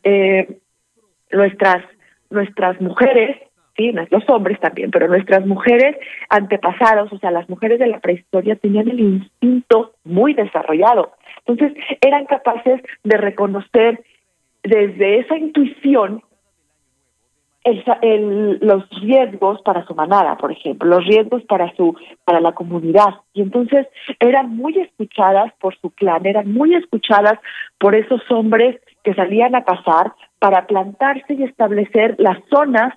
Eh, 0.04 0.58
nuestras, 1.32 1.84
nuestras 2.30 2.80
mujeres, 2.80 3.38
los 4.10 4.28
hombres 4.30 4.60
también, 4.60 4.92
pero 4.92 5.08
nuestras 5.08 5.46
mujeres 5.46 5.96
antepasados, 6.30 7.12
o 7.14 7.18
sea, 7.20 7.32
las 7.32 7.48
mujeres 7.50 7.80
de 7.80 7.88
la 7.88 8.00
prehistoria 8.00 8.56
tenían 8.56 8.90
el 8.90 9.00
instinto 9.00 9.94
muy 10.04 10.34
desarrollado. 10.34 11.14
Entonces, 11.46 11.78
eran 12.02 12.26
capaces 12.26 12.82
de 13.04 13.18
reconocer 13.18 14.04
desde 14.64 15.20
esa 15.20 15.38
intuición 15.38 16.24
el, 18.02 18.60
los 18.62 18.90
riesgos 19.02 19.62
para 19.62 19.86
su 19.86 19.94
manada, 19.94 20.38
por 20.38 20.52
ejemplo, 20.52 20.90
los 20.90 21.06
riesgos 21.06 21.44
para 21.44 21.74
su 21.76 21.96
para 22.24 22.40
la 22.40 22.54
comunidad 22.54 23.16
y 23.34 23.42
entonces 23.42 23.88
eran 24.20 24.56
muy 24.56 24.78
escuchadas 24.80 25.52
por 25.60 25.78
su 25.80 25.90
clan, 25.92 26.26
eran 26.26 26.52
muy 26.54 26.76
escuchadas 26.76 27.40
por 27.78 27.96
esos 27.96 28.22
hombres 28.32 28.80
que 29.04 29.14
salían 29.14 29.54
a 29.56 29.66
cazar 29.66 30.14
para 30.40 30.66
plantarse 30.66 31.34
y 31.34 31.44
establecer 31.44 32.16
las 32.20 32.38
zonas 32.50 32.94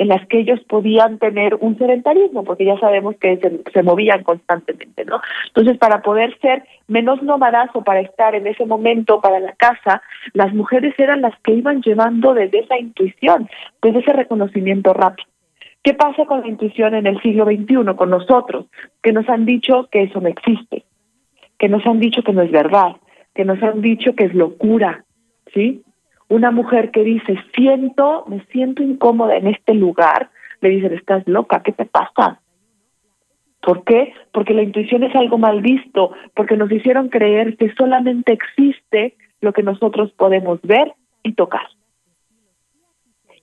en 0.00 0.08
las 0.08 0.26
que 0.28 0.38
ellos 0.38 0.58
podían 0.66 1.18
tener 1.18 1.56
un 1.56 1.76
sedentarismo, 1.76 2.42
porque 2.42 2.64
ya 2.64 2.78
sabemos 2.78 3.16
que 3.16 3.38
se, 3.70 3.82
movían 3.82 4.24
constantemente, 4.24 5.04
¿no? 5.04 5.20
Entonces, 5.48 5.76
para 5.76 6.00
poder 6.00 6.38
ser 6.40 6.64
menos 6.88 7.22
nómadas 7.22 7.68
o 7.74 7.84
para 7.84 8.00
estar 8.00 8.34
en 8.34 8.46
ese 8.46 8.64
momento 8.64 9.20
para 9.20 9.40
la 9.40 9.52
casa, 9.52 10.00
las 10.32 10.54
mujeres 10.54 10.94
eran 10.98 11.20
las 11.20 11.38
que 11.40 11.52
iban 11.52 11.82
llevando 11.82 12.32
desde 12.32 12.60
esa 12.60 12.78
intuición, 12.78 13.50
desde 13.82 13.98
ese 13.98 14.14
reconocimiento 14.14 14.94
rápido. 14.94 15.28
¿Qué 15.82 15.92
pasa 15.92 16.24
con 16.24 16.40
la 16.40 16.48
intuición 16.48 16.94
en 16.94 17.06
el 17.06 17.20
siglo 17.20 17.44
XXI, 17.44 17.94
con 17.94 18.08
nosotros? 18.08 18.68
Que 19.02 19.12
nos 19.12 19.28
han 19.28 19.44
dicho 19.44 19.86
que 19.92 20.04
eso 20.04 20.18
no 20.22 20.28
existe, 20.28 20.84
que 21.58 21.68
nos 21.68 21.84
han 21.86 22.00
dicho 22.00 22.22
que 22.22 22.32
no 22.32 22.40
es 22.40 22.50
verdad, 22.50 22.96
que 23.34 23.44
nos 23.44 23.62
han 23.62 23.82
dicho 23.82 24.14
que 24.14 24.24
es 24.24 24.34
locura, 24.34 25.04
¿sí? 25.52 25.82
Una 26.30 26.52
mujer 26.52 26.92
que 26.92 27.02
dice, 27.02 27.42
siento, 27.56 28.24
me 28.28 28.40
siento 28.52 28.84
incómoda 28.84 29.36
en 29.36 29.48
este 29.48 29.74
lugar, 29.74 30.30
le 30.60 30.68
dicen, 30.68 30.94
estás 30.94 31.26
loca, 31.26 31.60
¿qué 31.64 31.72
te 31.72 31.86
pasa? 31.86 32.40
¿Por 33.60 33.82
qué? 33.82 34.14
Porque 34.32 34.54
la 34.54 34.62
intuición 34.62 35.02
es 35.02 35.14
algo 35.16 35.38
mal 35.38 35.60
visto, 35.60 36.12
porque 36.36 36.56
nos 36.56 36.70
hicieron 36.70 37.08
creer 37.08 37.56
que 37.56 37.74
solamente 37.74 38.32
existe 38.32 39.16
lo 39.40 39.52
que 39.52 39.64
nosotros 39.64 40.12
podemos 40.12 40.62
ver 40.62 40.92
y 41.24 41.32
tocar. 41.32 41.66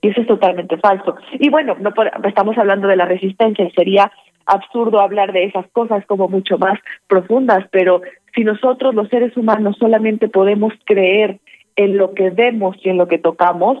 Y 0.00 0.08
eso 0.08 0.22
es 0.22 0.26
totalmente 0.26 0.78
falso. 0.78 1.14
Y 1.32 1.50
bueno, 1.50 1.76
no 1.78 1.92
estamos 2.24 2.56
hablando 2.56 2.88
de 2.88 2.96
la 2.96 3.04
resistencia 3.04 3.66
y 3.66 3.70
sería 3.72 4.10
absurdo 4.46 5.00
hablar 5.00 5.32
de 5.32 5.44
esas 5.44 5.68
cosas 5.72 6.06
como 6.06 6.26
mucho 6.26 6.56
más 6.56 6.78
profundas, 7.06 7.66
pero 7.70 8.00
si 8.34 8.44
nosotros 8.44 8.94
los 8.94 9.10
seres 9.10 9.36
humanos 9.36 9.76
solamente 9.78 10.28
podemos 10.28 10.72
creer 10.86 11.38
en 11.78 11.96
lo 11.96 12.12
que 12.12 12.30
vemos 12.30 12.76
y 12.82 12.88
en 12.88 12.98
lo 12.98 13.06
que 13.06 13.18
tocamos, 13.18 13.78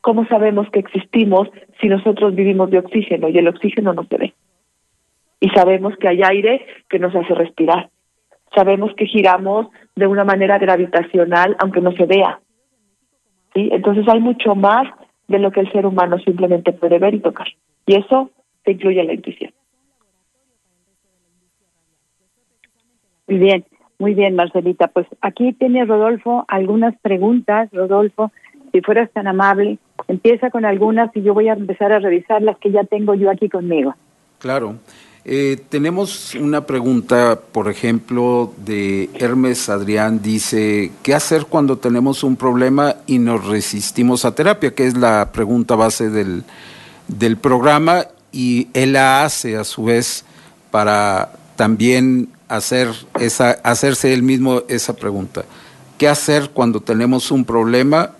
¿cómo 0.00 0.26
sabemos 0.28 0.70
que 0.70 0.78
existimos 0.78 1.48
si 1.80 1.88
nosotros 1.88 2.36
vivimos 2.36 2.70
de 2.70 2.78
oxígeno 2.78 3.28
y 3.28 3.36
el 3.36 3.48
oxígeno 3.48 3.92
no 3.92 4.04
se 4.04 4.16
ve? 4.16 4.34
Y 5.40 5.48
sabemos 5.50 5.96
que 5.96 6.08
hay 6.08 6.22
aire 6.22 6.64
que 6.88 7.00
nos 7.00 7.14
hace 7.16 7.34
respirar. 7.34 7.90
Sabemos 8.54 8.94
que 8.96 9.06
giramos 9.06 9.66
de 9.96 10.06
una 10.06 10.24
manera 10.24 10.56
gravitacional 10.58 11.56
aunque 11.58 11.80
no 11.80 11.90
se 11.92 12.06
vea. 12.06 12.38
¿Sí? 13.54 13.70
Entonces 13.72 14.06
hay 14.08 14.20
mucho 14.20 14.54
más 14.54 14.86
de 15.26 15.40
lo 15.40 15.50
que 15.50 15.60
el 15.60 15.72
ser 15.72 15.84
humano 15.84 16.20
simplemente 16.20 16.72
puede 16.72 17.00
ver 17.00 17.14
y 17.14 17.20
tocar. 17.20 17.48
Y 17.86 17.96
eso 17.96 18.30
se 18.64 18.70
incluye 18.70 19.00
en 19.00 19.08
la 19.08 19.14
intuición. 19.14 19.50
Muy 23.26 23.38
bien, 23.38 23.64
muy 23.98 24.14
bien, 24.14 24.36
Marcelita. 24.36 24.88
Pues 24.88 25.06
aquí 25.20 25.52
tiene 25.52 25.84
Rodolfo 25.84 26.44
algunas 26.48 26.94
preguntas. 27.00 27.68
Rodolfo, 27.72 28.30
si 28.72 28.80
fueras 28.80 29.10
tan 29.12 29.26
amable, 29.26 29.78
empieza 30.08 30.50
con 30.50 30.64
algunas 30.64 31.14
y 31.16 31.22
yo 31.22 31.34
voy 31.34 31.48
a 31.48 31.54
empezar 31.54 31.92
a 31.92 31.98
revisar 31.98 32.42
las 32.42 32.58
que 32.58 32.70
ya 32.70 32.84
tengo 32.84 33.14
yo 33.14 33.30
aquí 33.30 33.48
conmigo. 33.48 33.94
Claro. 34.38 34.76
Eh, 35.28 35.56
tenemos 35.70 36.36
una 36.36 36.66
pregunta, 36.66 37.40
por 37.50 37.68
ejemplo, 37.68 38.52
de 38.58 39.10
Hermes 39.14 39.68
Adrián, 39.68 40.22
dice, 40.22 40.92
¿qué 41.02 41.14
hacer 41.14 41.46
cuando 41.46 41.78
tenemos 41.78 42.22
un 42.22 42.36
problema 42.36 42.94
y 43.08 43.18
nos 43.18 43.44
resistimos 43.44 44.24
a 44.24 44.36
terapia? 44.36 44.72
Que 44.72 44.86
es 44.86 44.96
la 44.96 45.32
pregunta 45.32 45.74
base 45.74 46.10
del, 46.10 46.44
del 47.08 47.38
programa 47.38 48.04
y 48.30 48.68
él 48.72 48.92
la 48.92 49.24
hace 49.24 49.56
a 49.56 49.64
su 49.64 49.84
vez 49.84 50.24
para 50.70 51.30
también 51.56 52.28
hacer 52.48 52.88
esa, 53.18 53.50
hacerse 53.62 54.12
él 54.12 54.22
mismo 54.22 54.62
esa 54.68 54.94
pregunta. 54.94 55.44
¿Qué 55.98 56.08
hacer 56.08 56.50
cuando 56.50 56.80
tenemos 56.80 57.30
un 57.30 57.44
problema 57.44 58.10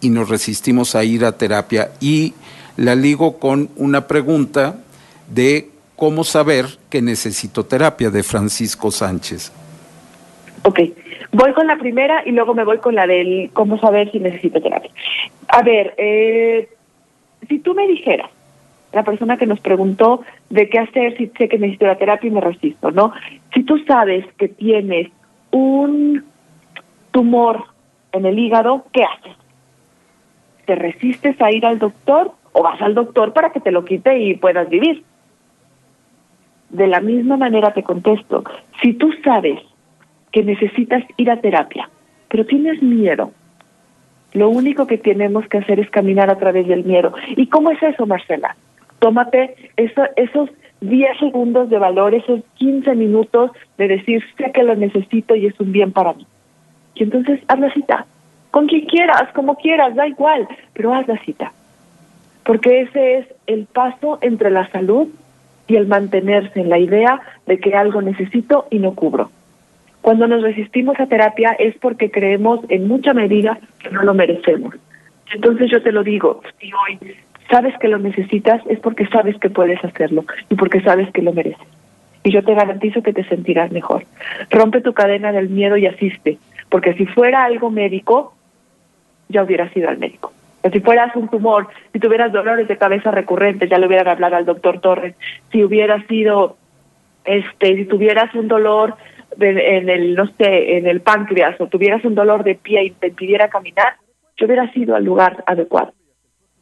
y 0.00 0.10
nos 0.10 0.28
resistimos 0.28 0.94
a 0.94 1.04
ir 1.04 1.24
a 1.24 1.32
terapia? 1.32 1.92
Y 2.00 2.34
la 2.76 2.94
ligo 2.94 3.38
con 3.38 3.70
una 3.76 4.06
pregunta 4.06 4.76
de 5.28 5.70
¿Cómo 6.00 6.24
saber 6.24 6.64
que 6.88 7.02
necesito 7.02 7.66
terapia? 7.66 8.08
de 8.08 8.22
Francisco 8.22 8.90
Sánchez. 8.90 9.52
Ok, 10.62 10.80
voy 11.30 11.52
con 11.52 11.66
la 11.66 11.76
primera 11.76 12.22
y 12.24 12.30
luego 12.30 12.54
me 12.54 12.64
voy 12.64 12.78
con 12.78 12.94
la 12.94 13.06
del 13.06 13.50
cómo 13.52 13.78
saber 13.78 14.10
si 14.10 14.18
necesito 14.18 14.62
terapia. 14.62 14.90
A 15.48 15.60
ver, 15.60 15.92
eh, 15.98 16.70
si 17.46 17.58
tú 17.58 17.74
me 17.74 17.86
dijeras, 17.86 18.30
la 18.92 19.04
persona 19.04 19.36
que 19.36 19.46
nos 19.46 19.60
preguntó 19.60 20.22
de 20.48 20.68
qué 20.68 20.78
hacer 20.78 21.16
si 21.16 21.28
sé 21.28 21.48
que 21.48 21.58
necesito 21.58 21.86
la 21.86 21.98
terapia 21.98 22.28
y 22.28 22.32
me 22.32 22.40
resisto, 22.40 22.90
¿no? 22.90 23.12
Si 23.54 23.62
tú 23.62 23.78
sabes 23.86 24.24
que 24.36 24.48
tienes 24.48 25.10
un 25.50 26.24
tumor 27.10 27.64
en 28.12 28.26
el 28.26 28.38
hígado, 28.38 28.84
¿qué 28.92 29.04
haces? 29.04 29.36
¿Te 30.66 30.74
resistes 30.74 31.40
a 31.40 31.52
ir 31.52 31.64
al 31.66 31.78
doctor 31.78 32.32
o 32.52 32.62
vas 32.62 32.80
al 32.82 32.94
doctor 32.94 33.32
para 33.32 33.50
que 33.50 33.60
te 33.60 33.70
lo 33.70 33.84
quite 33.84 34.18
y 34.18 34.34
puedas 34.34 34.68
vivir? 34.68 35.04
De 36.70 36.86
la 36.86 37.00
misma 37.00 37.36
manera 37.36 37.72
te 37.72 37.82
contesto, 37.82 38.44
si 38.80 38.92
tú 38.94 39.12
sabes 39.24 39.60
que 40.30 40.44
necesitas 40.44 41.04
ir 41.16 41.30
a 41.30 41.40
terapia, 41.40 41.90
pero 42.28 42.46
tienes 42.46 42.80
miedo, 42.80 43.32
lo 44.32 44.48
único 44.48 44.86
que 44.86 44.98
tenemos 44.98 45.46
que 45.48 45.58
hacer 45.58 45.80
es 45.80 45.90
caminar 45.90 46.30
a 46.30 46.38
través 46.38 46.68
del 46.68 46.84
miedo. 46.84 47.12
¿Y 47.36 47.48
cómo 47.48 47.72
es 47.72 47.82
eso, 47.82 48.06
Marcela? 48.06 48.54
Tómate 49.00 49.56
eso, 49.76 50.02
esos 50.16 50.50
10 50.80 51.18
segundos 51.18 51.68
de 51.68 51.78
valor, 51.78 52.14
esos 52.14 52.40
15 52.54 52.94
minutos 52.94 53.50
de 53.76 53.88
decir, 53.88 54.22
sé 54.36 54.52
que 54.52 54.62
lo 54.62 54.74
necesito 54.76 55.34
y 55.34 55.46
es 55.46 55.58
un 55.60 55.72
bien 55.72 55.92
para 55.92 56.14
mí. 56.14 56.26
Y 56.94 57.02
entonces 57.02 57.40
haz 57.48 57.58
la 57.58 57.72
cita, 57.72 58.06
con 58.50 58.66
quien 58.66 58.86
quieras, 58.86 59.32
como 59.34 59.56
quieras, 59.56 59.94
da 59.94 60.06
igual, 60.06 60.46
pero 60.72 60.94
haz 60.94 61.06
la 61.08 61.18
cita. 61.24 61.52
Porque 62.44 62.82
ese 62.82 63.18
es 63.18 63.26
el 63.46 63.66
paso 63.66 64.18
entre 64.22 64.50
la 64.50 64.68
salud 64.70 65.08
y 65.66 65.76
el 65.76 65.86
mantenerse 65.86 66.60
en 66.60 66.68
la 66.68 66.78
idea 66.78 67.20
de 67.46 67.58
que 67.58 67.74
algo 67.74 68.02
necesito 68.02 68.66
y 68.70 68.78
no 68.78 68.94
cubro. 68.94 69.30
Cuando 70.00 70.26
nos 70.26 70.42
resistimos 70.42 70.98
a 70.98 71.06
terapia 71.06 71.54
es 71.58 71.76
porque 71.78 72.10
creemos 72.10 72.60
en 72.68 72.88
mucha 72.88 73.12
medida 73.12 73.58
que 73.78 73.90
no 73.90 74.02
lo 74.02 74.14
merecemos. 74.14 74.74
Entonces 75.32 75.70
yo 75.70 75.82
te 75.82 75.92
lo 75.92 76.02
digo, 76.02 76.40
si 76.58 76.70
hoy 76.72 76.98
sabes 77.50 77.76
que 77.78 77.88
lo 77.88 77.98
necesitas 77.98 78.62
es 78.68 78.78
porque 78.80 79.06
sabes 79.06 79.36
que 79.38 79.50
puedes 79.50 79.82
hacerlo 79.84 80.24
y 80.48 80.54
porque 80.54 80.80
sabes 80.80 81.10
que 81.12 81.22
lo 81.22 81.32
mereces. 81.32 81.66
Y 82.22 82.32
yo 82.32 82.42
te 82.44 82.54
garantizo 82.54 83.02
que 83.02 83.12
te 83.12 83.24
sentirás 83.24 83.72
mejor. 83.72 84.04
Rompe 84.50 84.82
tu 84.82 84.92
cadena 84.92 85.32
del 85.32 85.48
miedo 85.48 85.76
y 85.76 85.86
asiste, 85.86 86.38
porque 86.68 86.94
si 86.94 87.06
fuera 87.06 87.44
algo 87.44 87.70
médico, 87.70 88.34
ya 89.28 89.42
hubieras 89.42 89.74
ido 89.76 89.88
al 89.88 89.98
médico 89.98 90.32
si 90.72 90.80
fueras 90.80 91.14
un 91.16 91.28
tumor, 91.28 91.68
si 91.92 91.98
tuvieras 91.98 92.32
dolores 92.32 92.68
de 92.68 92.76
cabeza 92.76 93.10
recurrentes, 93.10 93.70
ya 93.70 93.78
le 93.78 93.86
hubieran 93.86 94.08
hablado 94.08 94.36
al 94.36 94.44
doctor 94.44 94.80
Torres. 94.80 95.14
Si 95.50 95.64
hubieras 95.64 96.06
sido, 96.06 96.56
este, 97.24 97.76
si 97.76 97.84
tuvieras 97.86 98.34
un 98.34 98.48
dolor 98.48 98.96
en 99.38 99.88
el, 99.88 100.14
no 100.14 100.26
sé, 100.36 100.76
en 100.76 100.86
el 100.86 101.00
páncreas 101.00 101.58
o 101.60 101.68
tuvieras 101.68 102.04
un 102.04 102.14
dolor 102.14 102.44
de 102.44 102.56
pie 102.56 102.84
y 102.84 102.90
te 102.90 103.08
impidiera 103.08 103.48
caminar, 103.48 103.94
yo 104.36 104.46
hubiera 104.46 104.70
sido 104.72 104.96
al 104.96 105.04
lugar 105.04 105.42
adecuado. 105.46 105.92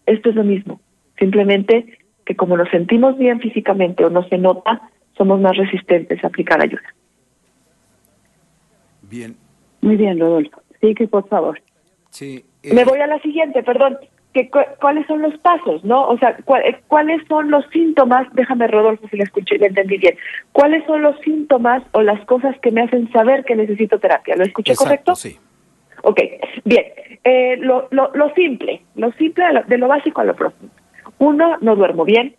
Esto 0.08 0.30
es 0.30 0.36
lo 0.36 0.44
mismo. 0.44 0.80
Simplemente 1.18 1.98
que 2.24 2.34
como 2.34 2.56
nos 2.56 2.68
sentimos 2.70 3.16
bien 3.18 3.40
físicamente 3.40 4.04
o 4.04 4.10
no 4.10 4.26
se 4.28 4.38
nota, 4.38 4.90
somos 5.16 5.40
más 5.40 5.56
resistentes 5.56 6.22
a 6.22 6.28
aplicar 6.28 6.60
ayuda. 6.62 6.82
Bien. 9.02 9.36
Muy 9.80 9.96
bien, 9.96 10.18
Rodolfo. 10.18 10.60
Sí, 10.80 10.94
que 10.94 11.08
por 11.08 11.28
favor. 11.28 11.60
Sí, 12.10 12.44
me 12.62 12.84
voy 12.84 13.00
a 13.00 13.06
la 13.06 13.20
siguiente, 13.20 13.62
perdón. 13.62 13.98
Que, 14.32 14.50
¿Cuáles 14.80 15.06
son 15.06 15.22
los 15.22 15.36
pasos, 15.38 15.82
no? 15.84 16.06
O 16.08 16.18
sea, 16.18 16.38
eh, 16.64 16.76
¿cuáles 16.86 17.26
son 17.28 17.50
los 17.50 17.64
síntomas? 17.72 18.28
Déjame, 18.34 18.66
Rodolfo, 18.66 19.08
si 19.08 19.16
le 19.16 19.24
escuché 19.24 19.56
y 19.56 19.58
le 19.58 19.66
entendí 19.68 19.98
bien. 19.98 20.16
¿Cuáles 20.52 20.84
son 20.86 21.02
los 21.02 21.18
síntomas 21.20 21.82
o 21.92 22.02
las 22.02 22.24
cosas 22.26 22.58
que 22.60 22.70
me 22.70 22.82
hacen 22.82 23.10
saber 23.10 23.44
que 23.44 23.56
necesito 23.56 23.98
terapia? 23.98 24.36
¿Lo 24.36 24.44
escuché 24.44 24.74
correcto? 24.74 25.16
Sí. 25.16 25.38
Ok, 26.02 26.20
bien. 26.64 26.84
Eh, 27.24 27.56
lo, 27.58 27.88
lo, 27.90 28.10
lo 28.14 28.32
simple, 28.34 28.82
lo 28.94 29.12
simple 29.12 29.44
de 29.66 29.78
lo 29.78 29.88
básico 29.88 30.20
a 30.20 30.24
lo 30.24 30.34
profundo. 30.34 30.72
Uno, 31.18 31.56
no 31.60 31.74
duermo 31.76 32.04
bien, 32.04 32.36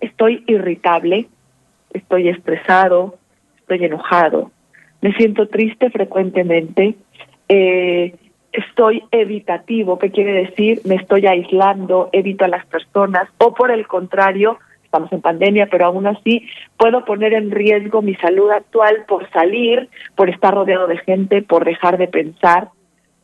estoy 0.00 0.44
irritable, 0.46 1.26
estoy 1.92 2.28
estresado, 2.28 3.16
estoy 3.58 3.84
enojado, 3.84 4.52
me 5.00 5.12
siento 5.14 5.48
triste 5.48 5.90
frecuentemente, 5.90 6.94
eh, 7.48 8.14
estoy 8.52 9.02
evitativo, 9.10 9.98
¿qué 9.98 10.10
quiere 10.10 10.32
decir? 10.46 10.80
Me 10.84 10.94
estoy 10.94 11.26
aislando, 11.26 12.08
evito 12.12 12.44
a 12.44 12.48
las 12.48 12.64
personas, 12.66 13.28
o 13.38 13.52
por 13.52 13.70
el 13.70 13.86
contrario, 13.86 14.58
estamos 14.86 15.12
en 15.12 15.20
pandemia, 15.20 15.68
pero 15.70 15.86
aún 15.86 16.06
así 16.06 16.46
puedo 16.78 17.04
poner 17.04 17.34
en 17.34 17.50
riesgo 17.50 18.02
mi 18.02 18.14
salud 18.16 18.50
actual 18.50 19.04
por 19.06 19.28
salir, 19.30 19.88
por 20.14 20.30
estar 20.30 20.54
rodeado 20.54 20.86
de 20.86 20.98
gente, 20.98 21.42
por 21.42 21.64
dejar 21.64 21.98
de 21.98 22.08
pensar. 22.08 22.70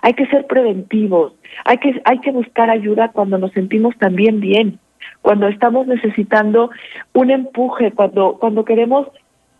Hay 0.02 0.14
que 0.14 0.26
ser 0.26 0.46
preventivos, 0.46 1.32
hay 1.64 1.78
que, 1.78 2.00
hay 2.04 2.18
que 2.20 2.30
buscar 2.30 2.70
ayuda 2.70 3.08
cuando 3.08 3.38
nos 3.38 3.52
sentimos 3.52 3.96
también 3.98 4.40
bien, 4.40 4.78
cuando 5.22 5.48
estamos 5.48 5.86
necesitando 5.86 6.70
un 7.14 7.30
empuje, 7.30 7.92
cuando, 7.92 8.36
cuando 8.38 8.64
queremos 8.64 9.08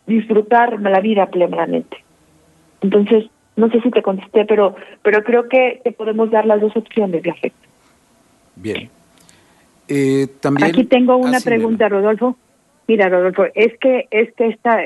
disfrutar 0.07 0.81
la 0.81 1.01
vida 1.01 1.27
plenamente. 1.27 2.05
Entonces, 2.81 3.25
no 3.59 3.69
sé 3.71 3.81
si 3.81 3.91
te 3.91 4.03
contesté, 4.03 4.45
pero, 4.45 4.77
pero 5.03 5.25
creo 5.25 5.49
que, 5.49 5.83
podemos 5.97 6.31
dar 6.31 6.47
las 6.47 6.61
dos 6.61 6.77
opciones 6.77 7.23
de 7.23 7.31
afecto. 7.31 7.69
Bien. 8.55 8.89
Eh, 9.89 10.29
también... 10.41 10.69
Aquí 10.69 10.85
tengo 10.85 11.17
una 11.17 11.41
pregunta, 11.41 11.89
Rodolfo. 11.89 12.37
Mira, 12.87 13.09
Rodolfo, 13.09 13.47
es 13.55 13.77
que, 13.81 14.07
es 14.11 14.33
que 14.35 14.47
esta, 14.47 14.79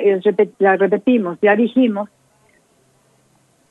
la 0.59 0.77
repetimos, 0.77 1.39
ya 1.43 1.55
dijimos 1.55 2.09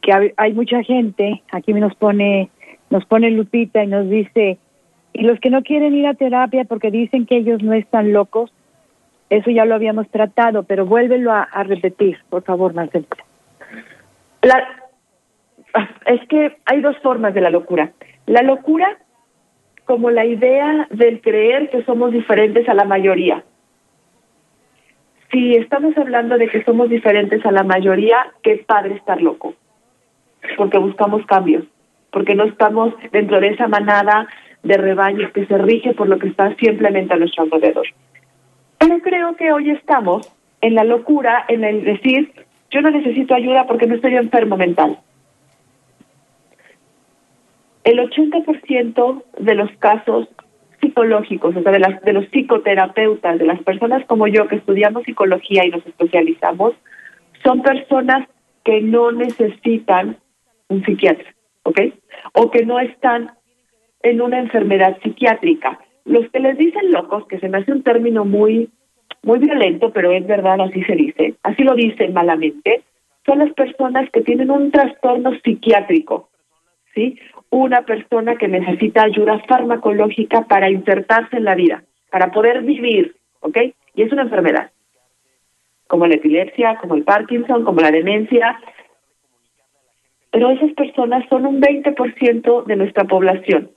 que 0.02 0.34
hay, 0.38 0.54
mucha 0.54 0.84
gente, 0.84 1.42
aquí 1.52 1.74
nos 1.74 1.96
pone, 1.96 2.50
nos 2.90 3.06
pone 3.06 3.30
Lupita 3.32 3.84
y 3.84 3.88
nos 3.88 4.10
dice, 4.10 4.58
y 5.14 5.24
los 5.24 5.40
que 5.40 5.50
no 5.50 5.64
quieren 5.64 5.96
ir 5.96 6.08
a 6.08 6.14
terapia 6.14 6.64
porque 6.66 6.92
dicen 6.92 7.26
que 7.26 7.38
ellos 7.38 7.62
no 7.62 7.74
están 7.74 8.14
locos, 8.14 8.52
eso 9.30 9.50
ya 9.50 9.66
lo 9.66 9.76
habíamos 9.76 10.10
tratado, 10.10 10.64
pero 10.64 10.86
vuélvelo 10.86 11.32
a, 11.32 11.64
repetir, 11.64 12.18
por 12.30 12.44
favor, 12.44 12.74
Marcelo. 12.74 13.06
La, 14.42 14.81
es 16.06 16.28
que 16.28 16.58
hay 16.66 16.82
dos 16.82 16.98
formas 17.00 17.34
de 17.34 17.42
la 17.42 17.50
locura. 17.50 17.92
La 18.26 18.42
locura 18.42 18.98
como 19.86 20.10
la 20.10 20.26
idea 20.26 20.88
del 20.92 21.22
creer 21.22 21.70
que 21.70 21.84
somos 21.84 22.12
diferentes 22.12 22.68
a 22.70 22.74
la 22.74 22.86
mayoría. 22.86 23.44
Si 25.32 25.56
estamos 25.56 25.98
hablando 25.98 26.38
de 26.38 26.48
que 26.48 26.64
somos 26.64 26.90
diferentes 26.90 27.46
a 27.46 27.52
la 27.52 27.64
mayoría, 27.64 28.18
qué 28.44 28.64
padre 28.68 28.96
estar 28.96 29.22
loco 29.22 29.56
porque 30.58 30.78
buscamos 30.78 31.26
cambios, 31.26 31.64
porque 32.12 32.36
no 32.36 32.46
estamos 32.46 32.94
dentro 33.12 33.40
de 33.40 33.50
esa 33.50 33.68
manada 33.68 34.28
de 34.64 34.78
rebaños 34.78 35.32
que 35.32 35.46
se 35.46 35.58
rige 35.58 35.94
por 35.94 36.08
lo 36.08 36.20
que 36.20 36.28
está 36.28 36.54
simplemente 36.56 37.14
a 37.14 37.18
nuestro 37.18 37.44
alrededor. 37.44 37.88
Pero 38.78 39.00
creo 39.00 39.36
que 39.36 39.52
hoy 39.52 39.72
estamos 39.72 40.32
en 40.62 40.76
la 40.76 40.84
locura, 40.84 41.46
en 41.48 41.64
el 41.64 41.84
decir, 41.84 42.32
yo 42.70 42.82
no 42.82 42.92
necesito 42.92 43.34
ayuda 43.34 43.66
porque 43.68 43.88
no 43.88 43.96
estoy 43.96 44.16
enfermo 44.16 44.58
mental. 44.58 45.00
El 47.84 48.00
80% 48.00 49.24
de 49.40 49.56
los 49.56 49.72
casos 49.78 50.28
psicológicos, 50.82 51.56
o 51.56 51.62
sea, 51.62 51.72
de, 51.72 51.80
las, 51.80 52.02
de 52.02 52.14
los 52.14 52.26
psicoterapeutas, 52.28 53.40
de 53.40 53.46
las 53.46 53.62
personas 53.64 54.06
como 54.06 54.28
yo 54.28 54.48
que 54.48 54.56
estudiamos 54.58 55.04
psicología 55.04 55.66
y 55.66 55.70
nos 55.70 55.86
especializamos, 55.86 56.74
son 57.44 57.62
personas 57.62 58.28
que 58.64 58.82
no 58.82 59.12
necesitan 59.12 60.18
un 60.70 60.84
psiquiatra, 60.84 61.34
¿ok? 61.64 61.80
O 62.34 62.52
que 62.52 62.66
no 62.66 62.80
están 62.80 63.32
en 64.04 64.22
una 64.22 64.40
enfermedad 64.40 64.98
psiquiátrica. 65.02 65.80
Los 66.06 66.30
que 66.32 66.40
les 66.40 66.58
dicen 66.58 66.92
locos, 66.92 67.28
que 67.28 67.40
se 67.40 67.50
me 67.50 67.60
hace 67.60 67.72
un 67.72 67.84
término 67.84 68.26
muy, 68.26 68.70
muy 69.24 69.40
violento, 69.40 69.92
pero 69.92 70.12
es 70.12 70.26
verdad, 70.26 70.60
así 70.62 70.84
se 70.84 70.96
dice, 70.96 71.36
así 71.44 71.64
lo 71.64 71.76
dicen 71.76 72.14
malamente, 72.14 72.84
son 73.26 73.40
las 73.40 73.54
personas 73.54 74.10
que 74.12 74.22
tienen 74.22 74.50
un 74.50 74.72
trastorno 74.72 75.32
psiquiátrico, 75.44 76.30
¿sí? 76.96 77.20
Una 77.52 77.84
persona 77.84 78.38
que 78.38 78.48
necesita 78.48 79.04
ayuda 79.04 79.40
farmacológica 79.48 80.42
para 80.48 80.70
insertarse 80.70 81.38
en 81.38 81.44
la 81.44 81.56
vida, 81.56 81.84
para 82.10 82.32
poder 82.32 82.64
vivir, 82.64 83.16
¿ok? 83.42 83.58
Y 83.94 84.02
es 84.02 84.12
una 84.12 84.24
enfermedad, 84.24 84.72
como 85.88 86.08
la 86.08 86.16
epilepsia, 86.16 86.78
como 86.78 86.96
el 86.96 87.04
Parkinson, 87.04 87.64
como 87.64 87.82
la 87.82 87.92
demencia, 87.92 88.58
pero 90.32 90.50
esas 90.50 90.72
personas 90.72 91.28
son 91.30 91.46
un 91.46 91.62
20% 91.62 92.66
de 92.66 92.76
nuestra 92.78 93.04
población. 93.04 93.72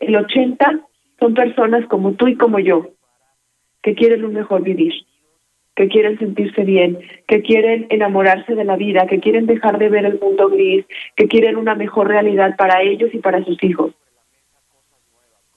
El 0.00 0.16
80% 0.16 0.84
son 1.20 1.34
personas 1.34 1.86
como 1.86 2.14
tú 2.14 2.26
y 2.26 2.36
como 2.36 2.58
yo, 2.58 2.88
que 3.80 3.94
quieren 3.94 4.24
un 4.24 4.34
mejor 4.34 4.62
vivir, 4.62 4.92
que 5.74 5.88
quieren 5.88 6.18
sentirse 6.18 6.64
bien, 6.64 6.98
que 7.26 7.42
quieren 7.42 7.86
enamorarse 7.90 8.54
de 8.54 8.64
la 8.64 8.76
vida, 8.76 9.06
que 9.06 9.20
quieren 9.20 9.46
dejar 9.46 9.78
de 9.78 9.88
ver 9.88 10.04
el 10.04 10.20
mundo 10.20 10.48
gris, 10.48 10.84
que 11.16 11.28
quieren 11.28 11.56
una 11.56 11.74
mejor 11.74 12.08
realidad 12.08 12.56
para 12.56 12.82
ellos 12.82 13.10
y 13.12 13.18
para 13.18 13.42
sus 13.44 13.62
hijos. 13.64 13.92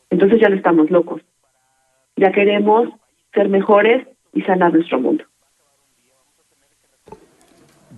Entonces 0.10 0.40
ya 0.40 0.50
no 0.50 0.56
estamos 0.56 0.90
locos. 0.90 1.22
Ya 2.16 2.32
queremos 2.32 2.90
ser 3.34 3.50
mejores 3.50 4.08
y 4.34 4.42
sanar 4.44 4.74
nuestro 4.74 5.00
mundo. 5.00 5.26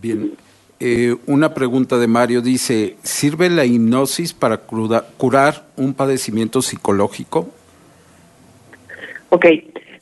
Bien, 0.01 0.32
eh, 0.80 1.15
una 1.26 1.53
pregunta 1.53 1.97
de 1.97 2.07
Mario 2.07 2.41
dice, 2.41 2.97
¿sirve 3.01 3.49
la 3.49 3.65
hipnosis 3.65 4.34
para 4.34 4.57
curar 4.57 5.68
un 5.76 5.93
padecimiento 5.93 6.61
psicológico? 6.61 7.49
Ok, 9.30 9.45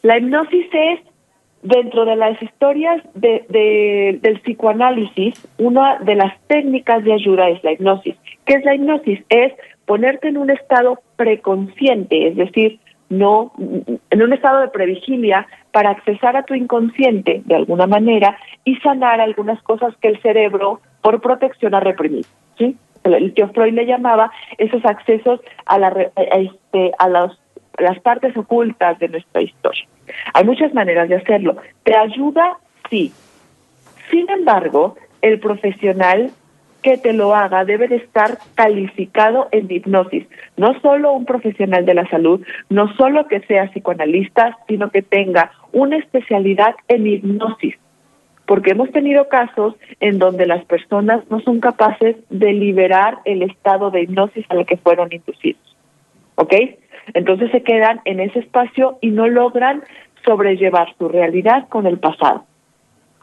la 0.01 0.17
hipnosis 0.17 0.67
es, 0.71 0.99
dentro 1.65 2.05
de 2.05 2.15
las 2.15 2.41
historias 2.41 3.01
de, 3.15 4.19
del 4.21 4.39
psicoanálisis, 4.41 5.47
una 5.57 5.97
de 5.99 6.15
las 6.15 6.39
técnicas 6.47 7.03
de 7.03 7.13
ayuda 7.13 7.49
es 7.49 7.63
la 7.63 7.73
hipnosis. 7.73 8.15
¿Qué 8.45 8.53
es 8.53 8.65
la 8.65 8.75
hipnosis? 8.75 9.19
Es 9.29 9.53
ponerte 9.85 10.27
en 10.27 10.37
un 10.37 10.51
estado 10.51 10.99
preconsciente, 11.15 12.27
es 12.27 12.35
decir, 12.35 12.79
no 13.09 13.51
en 13.57 14.21
un 14.21 14.33
estado 14.33 14.61
de 14.61 14.69
previgilia 14.69 15.47
para 15.71 15.91
accesar 15.91 16.37
a 16.37 16.43
tu 16.43 16.53
inconsciente 16.53 17.41
de 17.45 17.55
alguna 17.55 17.87
manera 17.87 18.37
y 18.63 18.75
sanar 18.77 19.19
algunas 19.19 19.61
cosas 19.61 19.95
que 20.01 20.07
el 20.07 20.21
cerebro 20.21 20.81
por 21.01 21.21
protección 21.21 21.75
ha 21.75 21.79
reprimido. 21.79 22.27
¿sí? 22.57 22.77
El 23.03 23.33
tío 23.33 23.49
Freud 23.49 23.73
le 23.73 23.85
llamaba 23.85 24.31
esos 24.57 24.83
accesos 24.85 25.39
a, 25.65 25.77
la, 25.77 25.89
este, 26.15 26.91
a 26.97 27.09
las 27.09 27.99
partes 28.01 28.35
ocultas 28.37 28.97
de 28.99 29.09
nuestra 29.09 29.41
historia. 29.41 29.85
Hay 30.33 30.43
muchas 30.43 30.73
maneras 30.73 31.09
de 31.09 31.15
hacerlo. 31.15 31.57
¿Te 31.83 31.95
ayuda? 31.95 32.57
Sí. 32.89 33.11
Sin 34.11 34.29
embargo, 34.29 34.95
el 35.21 35.39
profesional 35.39 36.31
que 36.85 36.97
te 36.99 37.13
lo 37.13 37.33
haga 37.33 37.65
debe 37.65 37.87
de 37.87 37.95
estar 37.95 38.37
calificado 38.53 39.47
en 39.51 39.71
hipnosis. 39.71 40.27
No 40.55 40.79
solo 40.81 41.13
un 41.13 41.25
profesional 41.25 41.83
de 41.83 41.95
la 41.95 42.07
salud, 42.09 42.45
no 42.69 42.93
solo 42.95 43.27
que 43.27 43.39
sea 43.41 43.71
psicoanalista, 43.71 44.59
sino 44.67 44.91
que 44.91 45.01
tenga 45.01 45.51
una 45.71 45.97
especialidad 45.97 46.75
en 46.87 47.07
hipnosis. 47.07 47.75
Porque 48.45 48.71
hemos 48.71 48.91
tenido 48.91 49.27
casos 49.29 49.73
en 49.99 50.19
donde 50.19 50.45
las 50.45 50.63
personas 50.65 51.23
no 51.31 51.39
son 51.39 51.59
capaces 51.59 52.17
de 52.29 52.53
liberar 52.53 53.17
el 53.25 53.41
estado 53.41 53.89
de 53.89 54.03
hipnosis 54.03 54.45
al 54.49 54.67
que 54.67 54.77
fueron 54.77 55.11
inducidos. 55.11 55.75
¿Ok? 56.35 56.53
Entonces 57.13 57.51
se 57.51 57.63
quedan 57.63 58.01
en 58.05 58.19
ese 58.19 58.39
espacio 58.39 58.97
y 59.01 59.11
no 59.11 59.27
logran 59.27 59.83
sobrellevar 60.25 60.95
su 60.97 61.07
realidad 61.07 61.67
con 61.69 61.85
el 61.85 61.99
pasado. 61.99 62.45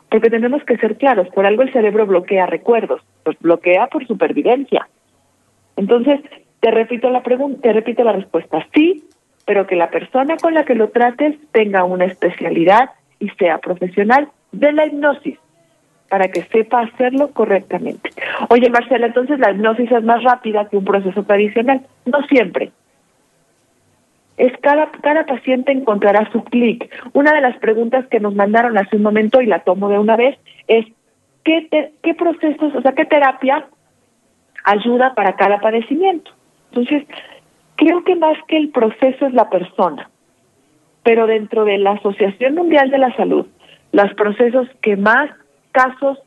Porque 0.08 0.30
tenemos 0.30 0.62
que 0.64 0.76
ser 0.76 0.96
claros, 0.96 1.28
por 1.30 1.46
algo 1.46 1.62
el 1.62 1.72
cerebro 1.72 2.06
bloquea 2.06 2.46
recuerdos 2.46 3.02
pues 3.22 3.38
bloquea 3.38 3.86
por 3.88 4.06
supervivencia. 4.06 4.88
Entonces, 5.76 6.20
te 6.60 6.70
repito 6.70 7.10
la 7.10 7.22
pregunta, 7.22 7.60
te 7.62 7.72
repito 7.72 8.04
la 8.04 8.12
respuesta, 8.12 8.66
sí, 8.74 9.04
pero 9.46 9.66
que 9.66 9.76
la 9.76 9.90
persona 9.90 10.36
con 10.36 10.54
la 10.54 10.64
que 10.64 10.74
lo 10.74 10.90
trates 10.90 11.36
tenga 11.52 11.84
una 11.84 12.04
especialidad 12.04 12.90
y 13.18 13.28
sea 13.30 13.58
profesional 13.58 14.28
de 14.52 14.72
la 14.72 14.86
hipnosis 14.86 15.38
para 16.08 16.28
que 16.28 16.42
sepa 16.42 16.82
hacerlo 16.82 17.30
correctamente. 17.32 18.10
Oye, 18.50 18.68
Marcela, 18.68 19.06
entonces 19.06 19.38
la 19.38 19.50
hipnosis 19.50 19.90
es 19.90 20.04
más 20.04 20.22
rápida 20.22 20.68
que 20.68 20.76
un 20.76 20.84
proceso 20.84 21.22
tradicional. 21.22 21.80
No 22.04 22.22
siempre. 22.26 22.70
Es 24.36 24.52
cada, 24.60 24.90
cada 25.02 25.26
paciente 25.26 25.72
encontrará 25.72 26.30
su 26.32 26.42
clic. 26.44 26.90
Una 27.12 27.32
de 27.32 27.40
las 27.40 27.56
preguntas 27.58 28.06
que 28.08 28.20
nos 28.20 28.34
mandaron 28.34 28.78
hace 28.78 28.96
un 28.96 29.02
momento, 29.02 29.40
y 29.40 29.46
la 29.46 29.60
tomo 29.60 29.88
de 29.88 29.98
una 29.98 30.16
vez, 30.16 30.38
es 30.68 30.86
¿qué, 31.44 31.92
qué 32.02 32.14
procesos, 32.14 32.74
o 32.74 32.82
sea, 32.82 32.92
qué 32.92 33.04
terapia 33.04 33.66
ayuda 34.64 35.14
para 35.14 35.36
cada 35.36 35.60
padecimiento? 35.60 36.30
Entonces, 36.70 37.04
creo 37.76 38.04
que 38.04 38.16
más 38.16 38.36
que 38.48 38.56
el 38.56 38.70
proceso 38.70 39.26
es 39.26 39.34
la 39.34 39.50
persona. 39.50 40.08
Pero 41.02 41.26
dentro 41.26 41.64
de 41.64 41.78
la 41.78 41.92
Asociación 41.92 42.54
Mundial 42.54 42.90
de 42.90 42.98
la 42.98 43.14
Salud, 43.16 43.46
los 43.92 44.14
procesos 44.14 44.68
que 44.80 44.96
más 44.96 45.30
casos 45.72 46.18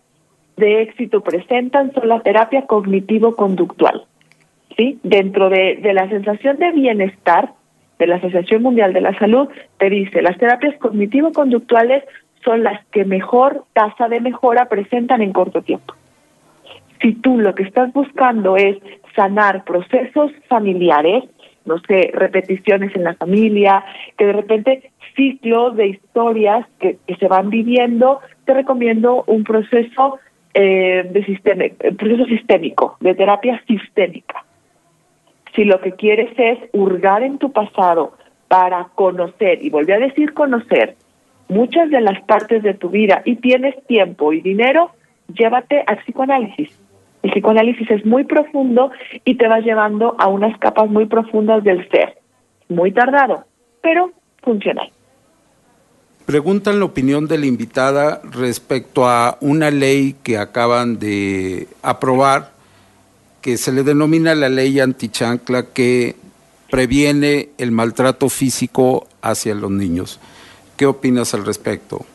de 0.57 0.81
éxito 0.81 1.21
presentan 1.21 1.93
son 1.93 2.07
la 2.07 2.19
terapia 2.21 2.65
cognitivo-conductual. 2.65 4.05
¿sí? 4.77 4.99
Dentro 5.03 5.49
de, 5.49 5.77
de 5.81 5.93
la 5.93 6.09
sensación 6.09 6.57
de 6.57 6.71
bienestar 6.71 7.53
de 7.99 8.07
la 8.07 8.15
Asociación 8.15 8.61
Mundial 8.61 8.93
de 8.93 9.01
la 9.01 9.17
Salud, 9.17 9.47
te 9.77 9.89
dice, 9.89 10.21
las 10.21 10.37
terapias 10.37 10.77
cognitivo-conductuales 10.77 12.03
son 12.43 12.63
las 12.63 12.85
que 12.87 13.05
mejor 13.05 13.63
tasa 13.73 14.07
de 14.07 14.21
mejora 14.21 14.65
presentan 14.69 15.21
en 15.21 15.33
corto 15.33 15.61
tiempo. 15.61 15.95
Si 17.01 17.13
tú 17.13 17.37
lo 17.39 17.55
que 17.55 17.63
estás 17.63 17.91
buscando 17.93 18.55
es 18.55 18.77
sanar 19.15 19.63
procesos 19.63 20.31
familiares, 20.47 21.23
no 21.65 21.79
sé, 21.79 22.11
repeticiones 22.13 22.95
en 22.95 23.03
la 23.03 23.15
familia, 23.15 23.83
que 24.17 24.25
de 24.25 24.33
repente 24.33 24.91
ciclos 25.15 25.75
de 25.75 25.87
historias 25.87 26.65
que, 26.79 26.97
se 27.19 27.27
van 27.27 27.49
viviendo, 27.49 28.19
te 28.45 28.53
recomiendo 28.53 29.23
un 29.27 29.43
proceso 29.43 30.19
eh, 30.53 31.07
de 31.09 31.25
sistema, 31.25 31.65
proceso 31.97 32.25
sistémico, 32.25 32.97
de 32.99 33.15
terapia 33.15 33.61
sistémica. 33.67 34.45
Si 35.55 35.63
lo 35.63 35.79
que 35.81 35.93
quieres 35.93 36.29
es 36.37 36.59
hurgar 36.73 37.23
en 37.23 37.37
tu 37.37 37.51
pasado 37.51 38.13
para 38.47 38.89
conocer, 38.95 39.63
y 39.63 39.69
volví 39.69 39.91
a 39.91 39.99
decir 39.99 40.33
conocer, 40.33 40.95
muchas 41.47 41.89
de 41.89 42.01
las 42.01 42.21
partes 42.23 42.63
de 42.63 42.73
tu 42.73 42.89
vida 42.89 43.21
y 43.25 43.37
tienes 43.37 43.75
tiempo 43.87 44.33
y 44.33 44.41
dinero, 44.41 44.91
llévate 45.33 45.83
al 45.87 45.97
psicoanálisis. 45.99 46.69
El 47.23 47.31
psicoanálisis 47.31 47.89
es 47.89 48.05
muy 48.05 48.23
profundo 48.23 48.91
y 49.23 49.35
te 49.35 49.47
va 49.47 49.59
llevando 49.59 50.15
a 50.19 50.27
unas 50.27 50.57
capas 50.59 50.89
muy 50.89 51.05
profundas 51.05 51.63
del 51.63 51.89
ser. 51.89 52.17
Muy 52.69 52.91
tardado, 52.91 53.45
pero 53.81 54.11
funcional. 54.43 54.89
Preguntan 56.25 56.79
la 56.79 56.85
opinión 56.85 57.27
de 57.27 57.37
la 57.37 57.45
invitada 57.45 58.21
respecto 58.23 59.07
a 59.07 59.37
una 59.41 59.69
ley 59.69 60.15
que 60.23 60.37
acaban 60.37 60.97
de 60.97 61.67
aprobar, 61.83 62.51
que 63.45 63.57
se 63.57 63.71
le 63.71 63.83
denomina 63.83 64.33
la 64.33 64.49
ley 64.49 64.79
antichancla, 64.79 65.67
que 65.67 66.15
previene 66.71 67.49
el 67.59 67.69
maltrato 67.69 68.27
físico 68.27 69.05
hacia 69.21 69.53
los 69.53 69.69
niños. 69.69 70.19
¿Qué 70.77 70.87
opinas 70.87 71.35
al 71.35 71.45
respecto, 71.45 72.07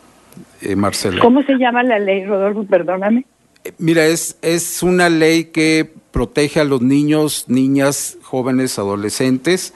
eh, 0.61 0.75
Marcela? 0.75 1.21
¿Cómo 1.21 1.45
se 1.45 1.53
llama 1.53 1.85
la 1.85 2.01
ley, 2.01 2.27
Rodolfo? 2.27 2.65
Perdóname. 2.65 3.27
Eh, 3.63 3.71
mira, 3.79 4.07
es, 4.07 4.39
es 4.43 4.83
una 4.83 5.09
ley 5.09 5.45
que 5.45 5.89
protege 6.11 6.59
a 6.59 6.65
los 6.65 6.83
niños, 6.83 7.45
niñas, 7.47 8.19
jóvenes, 8.23 8.77
adolescentes, 8.81 9.73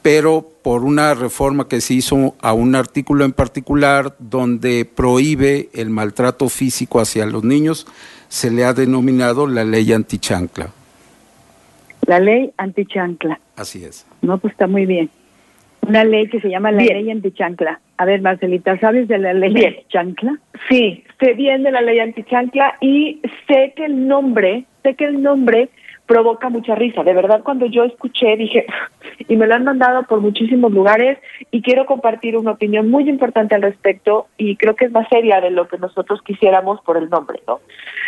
pero 0.00 0.48
por 0.62 0.84
una 0.84 1.12
reforma 1.12 1.68
que 1.68 1.82
se 1.82 1.92
hizo 1.92 2.34
a 2.40 2.54
un 2.54 2.74
artículo 2.74 3.26
en 3.26 3.32
particular 3.34 4.16
donde 4.20 4.86
prohíbe 4.86 5.68
el 5.74 5.90
maltrato 5.90 6.48
físico 6.48 6.98
hacia 6.98 7.26
los 7.26 7.44
niños, 7.44 7.86
se 8.30 8.50
le 8.50 8.64
ha 8.64 8.72
denominado 8.72 9.46
la 9.46 9.64
ley 9.64 9.92
antichancla. 9.92 10.70
La 12.06 12.20
ley 12.20 12.52
antichancla. 12.56 13.40
Así 13.56 13.84
es. 13.84 14.06
No, 14.22 14.38
pues 14.38 14.52
está 14.52 14.66
muy 14.66 14.86
bien. 14.86 15.10
Una 15.86 16.04
ley 16.04 16.28
que 16.28 16.40
se 16.40 16.48
llama 16.48 16.72
la 16.72 16.82
ley 16.82 17.10
antichancla. 17.10 17.80
A 17.96 18.04
ver, 18.04 18.22
Marcelita, 18.22 18.78
¿sabes 18.78 19.06
de 19.08 19.18
la 19.18 19.34
ley 19.34 19.64
antichancla? 19.64 20.38
Sí, 20.68 21.04
sé 21.20 21.34
bien 21.34 21.62
de 21.62 21.70
la 21.70 21.82
ley 21.82 22.00
antichancla 22.00 22.76
y 22.80 23.20
sé 23.46 23.74
que 23.76 23.84
el 23.84 24.08
nombre, 24.08 24.64
sé 24.82 24.94
que 24.94 25.04
el 25.04 25.22
nombre 25.22 25.68
provoca 26.06 26.48
mucha 26.48 26.74
risa. 26.74 27.02
De 27.02 27.14
verdad, 27.14 27.42
cuando 27.42 27.66
yo 27.66 27.84
escuché, 27.84 28.36
dije, 28.36 28.66
y 29.28 29.36
me 29.36 29.46
lo 29.46 29.54
han 29.54 29.64
mandado 29.64 30.04
por 30.04 30.20
muchísimos 30.20 30.72
lugares 30.72 31.18
y 31.50 31.62
quiero 31.62 31.86
compartir 31.86 32.36
una 32.36 32.52
opinión 32.52 32.90
muy 32.90 33.08
importante 33.08 33.54
al 33.54 33.62
respecto 33.62 34.26
y 34.36 34.56
creo 34.56 34.76
que 34.76 34.86
es 34.86 34.92
más 34.92 35.08
seria 35.08 35.40
de 35.40 35.50
lo 35.50 35.68
que 35.68 35.78
nosotros 35.78 36.20
quisiéramos 36.22 36.80
por 36.82 36.96
el 36.96 37.08
nombre, 37.10 37.40
¿no? 37.46 37.60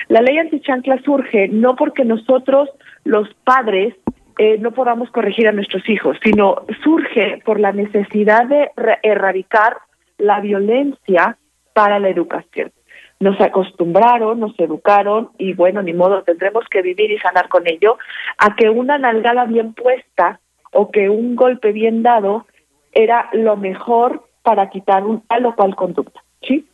La 0.09 0.21
ley 0.21 0.39
antichancla 0.39 1.01
surge 1.03 1.49
no 1.49 1.75
porque 1.75 2.05
nosotros, 2.05 2.69
los 3.07 3.33
padres, 3.45 3.95
eh, 4.39 4.59
no 4.59 4.73
podamos 4.73 5.11
corregir 5.11 5.49
a 5.49 5.53
nuestros 5.53 5.89
hijos, 5.89 6.19
sino 6.23 6.67
surge 6.83 7.41
por 7.45 7.59
la 7.59 7.73
necesidad 7.73 8.47
de 8.47 8.71
erradicar 9.03 9.79
la 10.19 10.41
violencia 10.41 11.39
para 11.73 11.99
la 11.99 12.09
educación 12.09 12.73
nos 13.19 13.41
acostumbraron, 13.41 14.41
nos 14.41 14.59
educaron 14.59 15.31
y 15.39 15.55
bueno, 15.55 15.83
ni 15.83 15.93
modo, 15.93 16.23
tendremos 16.23 16.65
que 16.71 16.83
vivir 16.83 17.11
y 17.11 17.19
sanar 17.19 17.49
con 17.49 17.67
ello, 17.67 17.99
a 18.39 18.55
que 18.57 18.69
una 18.69 18.99
nalgada 18.99 19.45
bien 19.45 19.73
puesta 19.73 20.41
o 20.73 20.91
que 20.91 21.09
un 21.09 21.37
golpe 21.37 21.73
bien 21.73 22.03
dado 22.03 22.47
era 22.93 23.29
lo 23.33 23.57
mejor 23.57 24.25
para 24.43 24.69
quitar 24.71 25.05
un 25.05 25.23
tal 25.23 25.47
o 25.47 25.57
cual 25.57 25.75
conducta, 25.75 26.23
¿sí? 26.43 26.67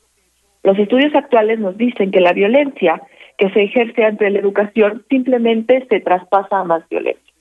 Los 0.62 0.78
estudios 0.78 1.14
actuales 1.14 1.59
nos 1.59 1.76
dicen 1.76 2.11
que 2.11 2.20
la 2.20 2.33
violencia 2.33 3.03
que 3.39 3.51
se 3.51 3.62
ejerce 3.62 4.05
ante 4.05 4.30
la 4.30 4.39
educación 4.39 5.05
simplemente 5.09 5.87
se 5.89 6.01
traspasa 6.01 6.61
a 6.61 6.64
más 6.64 6.89
violencia. 6.89 7.33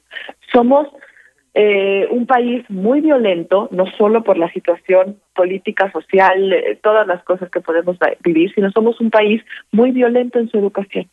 Somos 0.51 0.87
eh, 1.53 2.07
un 2.11 2.25
país 2.27 2.63
muy 2.69 3.01
violento, 3.01 3.67
no 3.71 3.85
solo 3.97 4.23
por 4.23 4.37
la 4.37 4.51
situación 4.53 5.17
política, 5.35 5.91
social, 5.91 6.53
eh, 6.53 6.79
todas 6.81 7.05
las 7.07 7.23
cosas 7.23 7.49
que 7.49 7.59
podemos 7.59 7.97
vivir, 8.23 8.53
sino 8.53 8.71
somos 8.71 9.01
un 9.01 9.09
país 9.09 9.43
muy 9.71 9.91
violento 9.91 10.39
en 10.39 10.49
su 10.49 10.57
educación. 10.57 11.09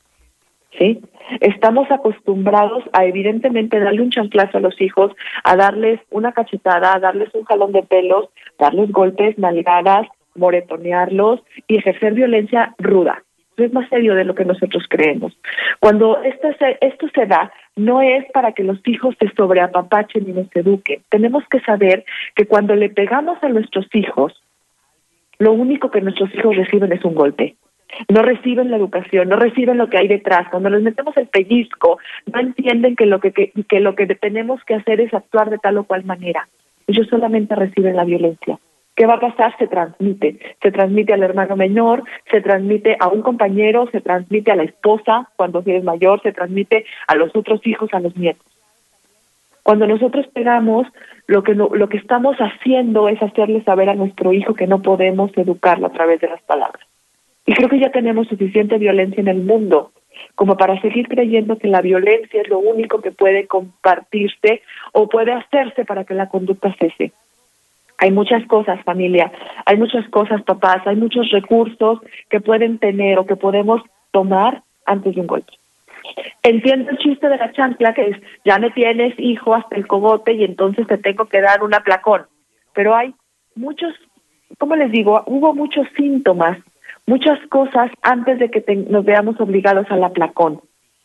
¿Sí? 0.79 1.01
Estamos 1.41 1.91
acostumbrados 1.91 2.85
a 2.93 3.05
evidentemente 3.07 3.81
darle 3.81 4.03
un 4.03 4.11
chanclazo 4.11 4.59
a 4.59 4.61
los 4.61 4.81
hijos, 4.81 5.13
a 5.43 5.57
darles 5.57 5.99
una 6.11 6.33
cachetada, 6.33 6.95
a 6.95 7.01
darles 7.01 7.35
un 7.35 7.45
jalón 7.45 7.73
de 7.73 7.83
pelos, 7.83 8.29
darles 8.59 8.93
golpes, 8.93 9.39
nalgadas, 9.39 10.07
moretonearlos 10.37 11.41
y 11.67 11.79
ejercer 11.79 12.13
violencia 12.13 12.75
ruda 12.79 13.25
es 13.65 13.73
más 13.73 13.89
serio 13.89 14.15
de 14.15 14.25
lo 14.25 14.35
que 14.35 14.45
nosotros 14.45 14.85
creemos. 14.89 15.37
Cuando 15.81 16.23
esto 16.23 16.49
se, 16.59 16.79
esto 16.81 17.07
se 17.15 17.27
da, 17.27 17.53
no 17.77 18.01
es 18.01 18.25
para 18.33 18.53
que 18.53 18.65
los 18.65 18.79
hijos 18.87 19.15
se 19.19 19.29
sobreapapachen 19.35 20.29
y 20.29 20.33
nos 20.33 20.55
eduquen. 20.55 21.03
Tenemos 21.09 21.45
que 21.51 21.61
saber 21.61 22.05
que 22.35 22.47
cuando 22.47 22.75
le 22.75 22.89
pegamos 22.91 23.43
a 23.43 23.49
nuestros 23.49 23.87
hijos, 23.95 24.41
lo 25.39 25.53
único 25.53 25.91
que 25.91 26.01
nuestros 26.01 26.35
hijos 26.35 26.57
reciben 26.57 26.93
es 26.93 27.05
un 27.05 27.15
golpe. 27.15 27.57
No 28.09 28.23
reciben 28.23 28.71
la 28.71 28.77
educación, 28.77 29.29
no 29.29 29.37
reciben 29.37 29.79
lo 29.79 29.89
que 29.89 29.99
hay 29.99 30.09
detrás. 30.09 30.49
Cuando 30.51 30.69
les 30.69 30.83
metemos 30.83 31.17
el 31.17 31.27
pellizco, 31.27 31.99
no 32.33 32.41
entienden 32.41 32.97
que 32.97 33.07
lo 33.07 33.19
que, 33.21 33.33
que, 33.33 33.53
que 33.69 33.81
lo 33.81 33.95
que 33.95 34.07
tenemos 34.07 34.63
que 34.65 34.75
hacer 34.75 35.01
es 35.01 35.15
actuar 35.15 35.49
de 35.49 35.59
tal 35.59 35.79
o 35.79 35.85
cual 35.85 36.05
manera. 36.05 36.47
Ellos 36.87 37.07
solamente 37.09 37.55
reciben 37.55 37.97
la 37.97 38.05
violencia. 38.05 38.59
¿Qué 38.99 39.07
va 39.07 39.15
a 39.15 39.21
pasar? 39.21 39.57
Se 39.59 39.69
transmite. 39.69 40.41
Se 40.61 40.73
transmite 40.73 41.13
al 41.13 41.23
hermano 41.23 41.55
menor, 41.55 42.03
se 42.29 42.41
transmite 42.41 42.97
a 42.99 43.07
un 43.07 43.23
compañero, 43.23 43.89
se 43.93 44.01
transmite 44.01 44.51
a 44.51 44.57
la 44.57 44.65
esposa 44.65 45.31
cuando 45.37 45.63
es 45.65 45.85
mayor, 45.85 46.21
se 46.21 46.33
transmite 46.33 46.85
a 47.07 47.15
los 47.15 47.31
otros 47.37 47.65
hijos, 47.65 47.91
a 47.93 48.01
los 48.01 48.17
nietos. 48.17 48.45
Cuando 49.63 49.87
nosotros 49.87 50.27
pegamos, 50.35 50.89
lo 51.29 51.45
que, 51.45 51.55
lo 51.55 51.89
que 51.89 51.97
estamos 51.97 52.39
haciendo 52.39 53.09
es 53.09 53.23
hacerle 53.23 53.63
saber 53.63 53.89
a 53.89 53.95
nuestro 53.95 54.33
hijo 54.33 54.55
que 54.55 54.67
no 54.67 54.83
podemos 54.83 55.31
educarlo 55.37 55.87
a 55.87 55.93
través 55.93 56.21
de 56.21 56.31
las 56.31 56.43
palabras. 56.43 56.85
Y 57.47 57.55
creo 57.55 57.69
que 57.69 57.79
ya 57.79 57.93
tenemos 57.93 58.27
suficiente 58.27 58.79
violencia 58.79 59.21
en 59.21 59.29
el 59.29 59.45
mundo 59.45 59.93
como 60.35 60.57
para 60.57 60.81
seguir 60.81 61.07
creyendo 61.07 61.57
que 61.57 61.69
la 61.69 61.83
violencia 61.83 62.43
es 62.43 62.49
lo 62.49 62.59
único 62.59 63.01
que 63.01 63.13
puede 63.13 63.47
compartirse 63.47 64.63
o 64.91 65.09
puede 65.09 65.31
hacerse 65.31 65.85
para 65.85 66.03
que 66.03 66.15
la 66.15 66.29
conducta 66.29 66.75
cese. 66.81 67.13
Hay 67.99 68.13
muchas 68.13 68.47
cosas, 68.47 68.83
familia, 68.85 69.31
hay 69.67 69.77
muchas 69.77 70.09
cosas, 70.09 70.43
papás, 70.43 70.87
hay 70.87 70.97
muchos 70.97 71.31
recursos 71.31 71.99
que 72.31 72.41
pueden 72.41 72.79
tener 72.79 73.19
o 73.19 73.27
que 73.27 73.37
podemos 73.37 73.83
tomar 74.13 74.63
antes 74.87 75.15
de 75.15 75.21
un 75.21 75.27
golpe. 75.27 75.53
Entiendo 76.43 76.91
el 76.91 76.99
chiste 76.99 77.29
de 77.29 77.37
la 77.37 77.53
chancla 77.53 77.93
que 77.93 78.11
es, 78.11 78.17
ya 78.45 78.59
me 78.59 78.71
tienes 78.71 79.15
hijo 79.19 79.55
hasta 79.55 79.77
el 79.77 79.87
cogote 79.87 80.33
y 80.33 80.45
entonces 80.45 80.87
te 80.87 80.99
tengo 80.99 81.27
que 81.27 81.41
dar 81.41 81.63
un 81.63 81.75
aplacón. 81.75 82.23
Pero 82.73 82.95
hay 82.95 83.15
muchos, 83.55 83.93
¿cómo 84.59 84.77
les 84.77 84.91
digo? 84.91 85.23
Hubo 85.27 85.55
muchos 85.55 85.87
síntomas, 85.97 86.59
muchas 87.07 87.39
cosas 87.49 87.91
antes 88.03 88.39
de 88.39 88.51
que 88.51 88.65
nos 88.89 89.05
veamos 89.05 89.41
obligados 89.41 89.87
al 89.91 90.05
aplacón. 90.05 90.61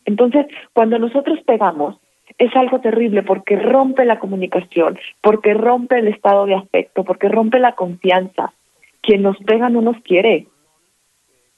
Entonces, 0.06 0.46
cuando 0.74 1.00
nosotros 1.00 1.40
pegamos, 1.46 1.98
es 2.38 2.56
algo 2.56 2.80
terrible 2.80 3.24
porque 3.24 3.56
rompe 3.58 4.06
la 4.06 4.20
comunicación, 4.20 4.98
porque 5.22 5.54
rompe 5.54 6.00
el 6.00 6.08
estado 6.08 6.46
de 6.46 6.56
afecto, 6.56 7.04
porque 7.04 7.30
rompe 7.30 7.60
la 7.60 7.74
confianza. 7.74 8.54
Quien 9.02 9.22
nos 9.22 9.38
pega 9.38 9.70
no 9.70 9.82
nos 9.82 10.02
quiere. 10.02 10.48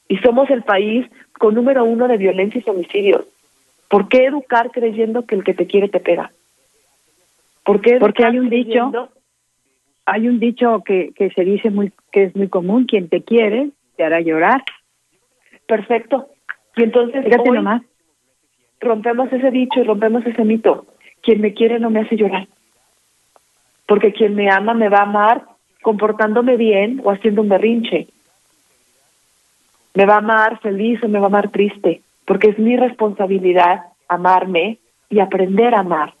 Y 0.08 0.18
somos 0.18 0.50
el 0.50 0.62
país 0.62 1.06
con 1.38 1.54
número 1.54 1.84
uno 1.84 2.08
de 2.08 2.16
violencia 2.16 2.62
y 2.64 2.70
homicidios. 2.70 3.24
¿Por 3.88 4.08
qué 4.08 4.24
educar 4.24 4.70
creyendo 4.70 5.26
que 5.26 5.36
el 5.36 5.44
que 5.44 5.54
te 5.54 5.66
quiere 5.66 5.88
te 5.88 6.00
pega? 6.00 6.30
¿Por 7.64 7.80
qué 7.80 7.98
Porque 7.98 8.24
hay 8.24 8.38
un 8.38 8.48
dicho, 8.48 9.10
hay 10.04 10.28
un 10.28 10.38
dicho 10.38 10.82
que, 10.84 11.12
que 11.14 11.30
se 11.30 11.44
dice 11.44 11.70
muy, 11.70 11.92
que 12.12 12.24
es 12.24 12.36
muy 12.36 12.48
común, 12.48 12.84
quien 12.84 13.08
te 13.08 13.22
quiere 13.22 13.70
te 13.96 14.04
hará 14.04 14.20
llorar. 14.20 14.62
Perfecto. 15.66 16.28
Y 16.76 16.84
entonces 16.84 17.24
Fíjate 17.24 17.50
nomás 17.50 17.82
rompemos 18.86 19.32
ese 19.32 19.50
dicho 19.50 19.80
y 19.80 19.84
rompemos 19.84 20.24
ese 20.24 20.44
mito. 20.44 20.86
Quien 21.22 21.40
me 21.40 21.52
quiere 21.52 21.78
no 21.78 21.90
me 21.90 22.00
hace 22.00 22.16
llorar. 22.16 22.48
Porque 23.86 24.12
quien 24.12 24.34
me 24.34 24.50
ama 24.50 24.74
me 24.74 24.88
va 24.88 24.98
a 24.98 25.02
amar 25.02 25.42
comportándome 25.82 26.56
bien 26.56 27.00
o 27.04 27.10
haciendo 27.10 27.42
un 27.42 27.48
berrinche. 27.48 28.08
Me 29.94 30.06
va 30.06 30.14
a 30.14 30.18
amar 30.18 30.60
feliz 30.60 31.02
o 31.02 31.08
me 31.08 31.18
va 31.18 31.26
a 31.26 31.28
amar 31.28 31.50
triste. 31.50 32.00
Porque 32.24 32.48
es 32.48 32.58
mi 32.58 32.76
responsabilidad 32.76 33.82
amarme 34.08 34.78
y 35.10 35.20
aprender 35.20 35.74
a 35.74 35.80
amar 35.80 36.14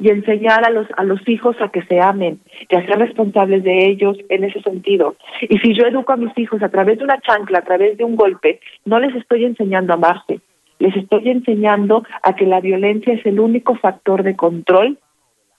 y 0.00 0.08
enseñar 0.08 0.64
a 0.64 0.70
los 0.70 0.86
a 0.96 1.04
los 1.04 1.26
hijos 1.28 1.56
a 1.60 1.68
que 1.68 1.82
se 1.82 2.00
amen 2.00 2.40
y 2.68 2.74
a 2.74 2.84
ser 2.86 2.98
responsables 2.98 3.62
de 3.62 3.86
ellos 3.86 4.16
en 4.30 4.44
ese 4.44 4.60
sentido. 4.62 5.14
Y 5.42 5.58
si 5.58 5.74
yo 5.74 5.86
educo 5.86 6.12
a 6.12 6.16
mis 6.16 6.36
hijos 6.38 6.62
a 6.62 6.70
través 6.70 6.98
de 6.98 7.04
una 7.04 7.20
chancla, 7.20 7.58
a 7.58 7.64
través 7.64 7.98
de 7.98 8.04
un 8.04 8.16
golpe, 8.16 8.60
no 8.86 8.98
les 8.98 9.14
estoy 9.14 9.44
enseñando 9.44 9.92
a 9.92 9.96
amarse, 9.96 10.40
les 10.80 10.96
estoy 10.96 11.28
enseñando 11.28 12.04
a 12.22 12.34
que 12.34 12.46
la 12.46 12.60
violencia 12.60 13.12
es 13.12 13.24
el 13.26 13.38
único 13.38 13.76
factor 13.76 14.22
de 14.22 14.34
control 14.34 14.98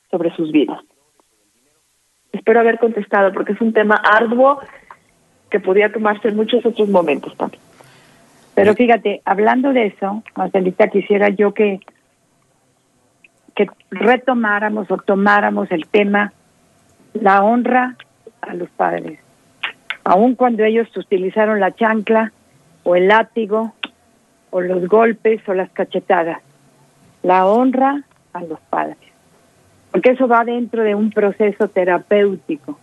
sobre 0.09 0.35
sus 0.35 0.51
vidas. 0.51 0.79
Espero 2.33 2.59
haber 2.59 2.79
contestado 2.79 3.31
porque 3.31 3.53
es 3.53 3.61
un 3.61 3.71
tema 3.71 3.95
arduo 3.95 4.59
que 5.49 5.59
podría 5.59 5.91
tomarse 5.91 6.29
en 6.29 6.35
muchos 6.35 6.65
otros 6.65 6.89
momentos 6.89 7.37
también. 7.37 7.61
Pero 8.55 8.73
fíjate, 8.73 9.21
hablando 9.23 9.73
de 9.73 9.87
eso, 9.87 10.23
Marcelita, 10.35 10.87
quisiera 10.87 11.29
yo 11.29 11.53
que, 11.53 11.79
que 13.55 13.67
retomáramos 13.91 14.89
o 14.89 14.97
tomáramos 14.97 15.71
el 15.71 15.85
tema 15.87 16.33
la 17.13 17.43
honra 17.43 17.95
a 18.41 18.55
los 18.55 18.69
padres. 18.71 19.19
Aun 20.03 20.35
cuando 20.35 20.63
ellos 20.63 20.87
utilizaron 20.97 21.59
la 21.59 21.75
chancla 21.75 22.31
o 22.83 22.95
el 22.95 23.07
látigo 23.07 23.73
o 24.51 24.61
los 24.61 24.87
golpes 24.87 25.41
o 25.47 25.53
las 25.53 25.69
cachetadas. 25.71 26.39
La 27.23 27.47
honra 27.47 28.03
a 28.33 28.43
los 28.43 28.59
padres. 28.69 28.97
Porque 29.91 30.11
eso 30.11 30.27
va 30.27 30.45
dentro 30.45 30.83
de 30.83 30.95
un 30.95 31.09
proceso 31.09 31.67
terapéutico. 31.67 32.79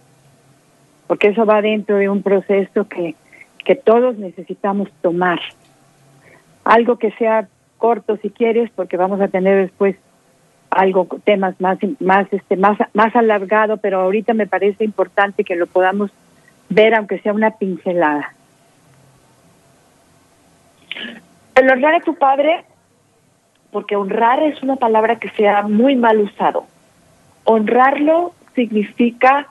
Porque 1.07 1.29
eso 1.29 1.47
va 1.47 1.63
dentro 1.63 1.97
de 1.97 2.09
un 2.09 2.23
proceso 2.23 2.87
que, 2.89 3.15
que 3.65 3.77
todos 3.77 4.19
necesitamos 4.19 4.91
tomar. 5.01 5.41
Algo 6.65 6.99
que 6.99 7.13
sea 7.13 7.49
corto 7.79 8.17
si 8.19 8.31
quieres, 8.31 8.71
porque 8.75 8.97
vamos 8.97 9.21
a 9.21 9.29
tener 9.29 9.57
después 9.57 9.97
algo 10.71 11.09
temas 11.25 11.59
más 11.61 11.79
más 11.99 12.27
este 12.31 12.57
más 12.57 12.77
más 12.93 13.17
alargado, 13.17 13.79
pero 13.79 14.01
ahorita 14.01 14.35
me 14.35 14.47
parece 14.47 14.85
importante 14.85 15.45
que 15.45 15.57
lo 15.57 15.67
podamos 15.67 16.11
ver 16.69 16.95
aunque 16.95 17.19
sea 17.21 17.33
una 17.33 17.53
pincelada. 17.53 18.35
El 21.59 21.69
honrar 21.73 21.97
a 21.97 22.01
tu 22.01 22.15
padre, 22.15 22.65
porque 23.73 23.97
honrar 23.97 24.41
es 24.45 24.63
una 24.63 24.77
palabra 24.77 25.17
que 25.17 25.29
se 25.31 25.49
ha 25.49 25.63
muy 25.63 25.97
mal 25.97 26.21
usado. 26.21 26.67
Honrarlo 27.43 28.33
significa 28.55 29.49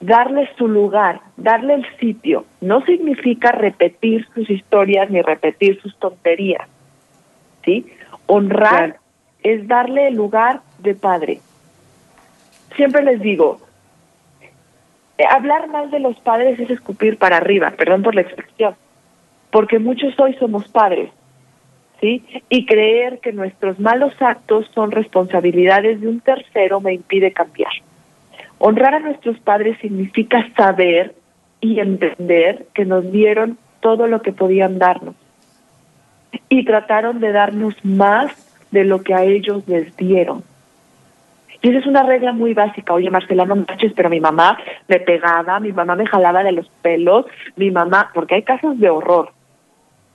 darle 0.00 0.50
su 0.58 0.66
lugar, 0.66 1.20
darle 1.36 1.74
el 1.74 1.86
sitio. 2.00 2.44
No 2.60 2.84
significa 2.84 3.52
repetir 3.52 4.26
sus 4.34 4.50
historias 4.50 5.10
ni 5.10 5.22
repetir 5.22 5.80
sus 5.80 5.96
tonterías. 5.98 6.66
¿Sí? 7.64 7.86
Honrar 8.26 8.96
es 9.44 9.68
darle 9.68 10.08
el 10.08 10.16
lugar 10.16 10.62
de 10.80 10.96
padre. 10.96 11.40
Siempre 12.74 13.04
les 13.04 13.20
digo, 13.20 13.60
eh, 15.18 15.24
hablar 15.30 15.68
mal 15.68 15.88
de 15.92 16.00
los 16.00 16.18
padres 16.18 16.58
es 16.58 16.68
escupir 16.68 17.16
para 17.16 17.36
arriba, 17.36 17.70
perdón 17.78 18.02
por 18.02 18.16
la 18.16 18.22
expresión, 18.22 18.74
porque 19.52 19.78
muchos 19.78 20.18
hoy 20.18 20.34
somos 20.34 20.66
padres 20.66 21.12
¿sí? 22.00 22.24
Y 22.48 22.66
creer 22.66 23.20
que 23.20 23.32
nuestros 23.32 23.78
malos 23.78 24.12
actos 24.20 24.66
son 24.74 24.90
responsabilidades 24.90 26.00
de 26.00 26.08
un 26.08 26.20
tercero 26.20 26.80
me 26.80 26.94
impide 26.94 27.32
cambiar. 27.32 27.72
Honrar 28.58 28.94
a 28.94 29.00
nuestros 29.00 29.38
padres 29.40 29.78
significa 29.80 30.48
saber 30.56 31.14
y 31.60 31.80
entender 31.80 32.66
que 32.74 32.84
nos 32.84 33.10
dieron 33.12 33.58
todo 33.80 34.06
lo 34.06 34.22
que 34.22 34.32
podían 34.32 34.78
darnos 34.78 35.14
y 36.48 36.64
trataron 36.64 37.20
de 37.20 37.32
darnos 37.32 37.74
más 37.84 38.32
de 38.70 38.84
lo 38.84 39.02
que 39.02 39.14
a 39.14 39.24
ellos 39.24 39.66
les 39.66 39.96
dieron. 39.96 40.42
Y 41.60 41.70
esa 41.70 41.78
es 41.78 41.86
una 41.86 42.04
regla 42.04 42.32
muy 42.32 42.54
básica. 42.54 42.92
Oye, 42.92 43.10
Marcela, 43.10 43.44
no 43.44 43.56
manches, 43.56 43.92
pero 43.94 44.08
mi 44.08 44.20
mamá 44.20 44.58
me 44.86 45.00
pegaba, 45.00 45.58
mi 45.58 45.72
mamá 45.72 45.96
me 45.96 46.06
jalaba 46.06 46.44
de 46.44 46.52
los 46.52 46.68
pelos, 46.82 47.26
mi 47.56 47.70
mamá, 47.70 48.10
porque 48.14 48.36
hay 48.36 48.42
casos 48.42 48.78
de 48.78 48.90
horror 48.90 49.32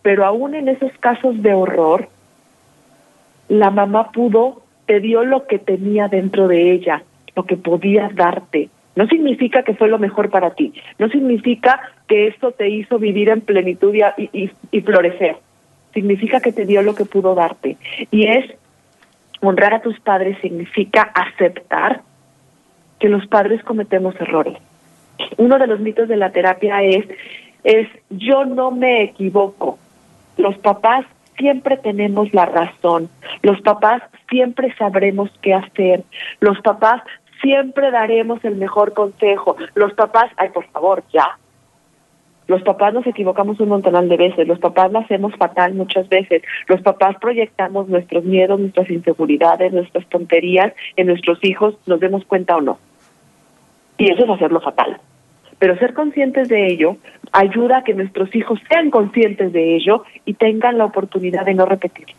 pero 0.03 0.25
aún 0.25 0.53
en 0.53 0.67
esos 0.67 0.91
casos 0.99 1.41
de 1.41 1.53
horror, 1.53 2.09
la 3.49 3.71
mamá 3.71 4.11
pudo, 4.11 4.61
te 4.85 4.99
dio 4.99 5.23
lo 5.23 5.47
que 5.47 5.57
tenía 5.57 6.07
dentro 6.09 6.47
de 6.47 6.71
ella, 6.71 7.03
lo 7.35 7.45
que 7.45 7.57
podía 7.57 8.11
darte. 8.13 8.69
No 8.95 9.07
significa 9.07 9.63
que 9.63 9.73
fue 9.73 9.87
lo 9.87 9.97
mejor 9.97 10.29
para 10.29 10.51
ti, 10.51 10.73
no 10.99 11.09
significa 11.09 11.81
que 12.07 12.27
esto 12.27 12.51
te 12.51 12.69
hizo 12.69 12.99
vivir 12.99 13.29
en 13.29 13.41
plenitud 13.41 13.95
y, 13.95 14.51
y 14.71 14.81
florecer, 14.81 15.37
significa 15.93 16.41
que 16.41 16.51
te 16.51 16.65
dio 16.65 16.83
lo 16.83 16.93
que 16.93 17.05
pudo 17.05 17.33
darte. 17.33 17.77
Y 18.11 18.27
es 18.27 18.53
honrar 19.41 19.73
a 19.73 19.81
tus 19.81 19.99
padres 19.99 20.37
significa 20.41 21.01
aceptar 21.01 22.01
que 22.99 23.09
los 23.09 23.25
padres 23.27 23.63
cometemos 23.63 24.15
errores. 24.19 24.57
Uno 25.37 25.57
de 25.57 25.67
los 25.67 25.79
mitos 25.79 26.07
de 26.07 26.17
la 26.17 26.31
terapia 26.31 26.83
es 26.83 27.05
es 27.63 27.87
yo 28.09 28.45
no 28.45 28.71
me 28.71 29.03
equivoco, 29.03 29.79
los 30.37 30.57
papás 30.59 31.05
siempre 31.37 31.77
tenemos 31.77 32.33
la 32.33 32.45
razón, 32.45 33.09
los 33.41 33.59
papás 33.61 34.01
siempre 34.29 34.73
sabremos 34.77 35.29
qué 35.41 35.53
hacer, 35.53 36.03
los 36.39 36.59
papás 36.61 37.01
siempre 37.41 37.91
daremos 37.91 38.43
el 38.45 38.55
mejor 38.55 38.93
consejo, 38.93 39.55
los 39.75 39.93
papás, 39.93 40.31
ay 40.37 40.49
por 40.49 40.65
favor, 40.67 41.03
ya. 41.11 41.37
Los 42.45 42.61
papás 42.61 42.93
nos 42.93 43.07
equivocamos 43.07 43.59
un 43.61 43.69
montón 43.69 44.09
de 44.09 44.17
veces, 44.17 44.47
los 44.47 44.59
papás 44.59 44.91
lo 44.91 44.99
hacemos 44.99 45.33
fatal 45.37 45.73
muchas 45.73 46.09
veces, 46.09 46.41
los 46.67 46.81
papás 46.81 47.15
proyectamos 47.21 47.87
nuestros 47.87 48.25
miedos, 48.25 48.59
nuestras 48.59 48.89
inseguridades, 48.89 49.71
nuestras 49.71 50.05
tonterías 50.09 50.73
en 50.97 51.07
nuestros 51.07 51.39
hijos, 51.43 51.75
nos 51.85 52.01
demos 52.01 52.25
cuenta 52.25 52.57
o 52.57 52.61
no. 52.61 52.79
Y 53.97 54.11
eso 54.11 54.25
es 54.25 54.29
hacerlo 54.29 54.59
fatal. 54.59 54.99
Pero 55.63 55.77
ser 55.77 55.93
conscientes 55.93 56.49
de 56.49 56.67
ello 56.67 56.97
ayuda 57.31 57.77
a 57.77 57.83
que 57.85 57.93
nuestros 57.93 58.35
hijos 58.35 58.59
sean 58.67 58.89
conscientes 58.89 59.53
de 59.53 59.77
ello 59.77 60.03
y 60.25 60.33
tengan 60.33 60.77
la 60.77 60.83
oportunidad 60.83 61.45
de 61.45 61.53
no 61.53 61.65
repetirlo. 61.65 62.13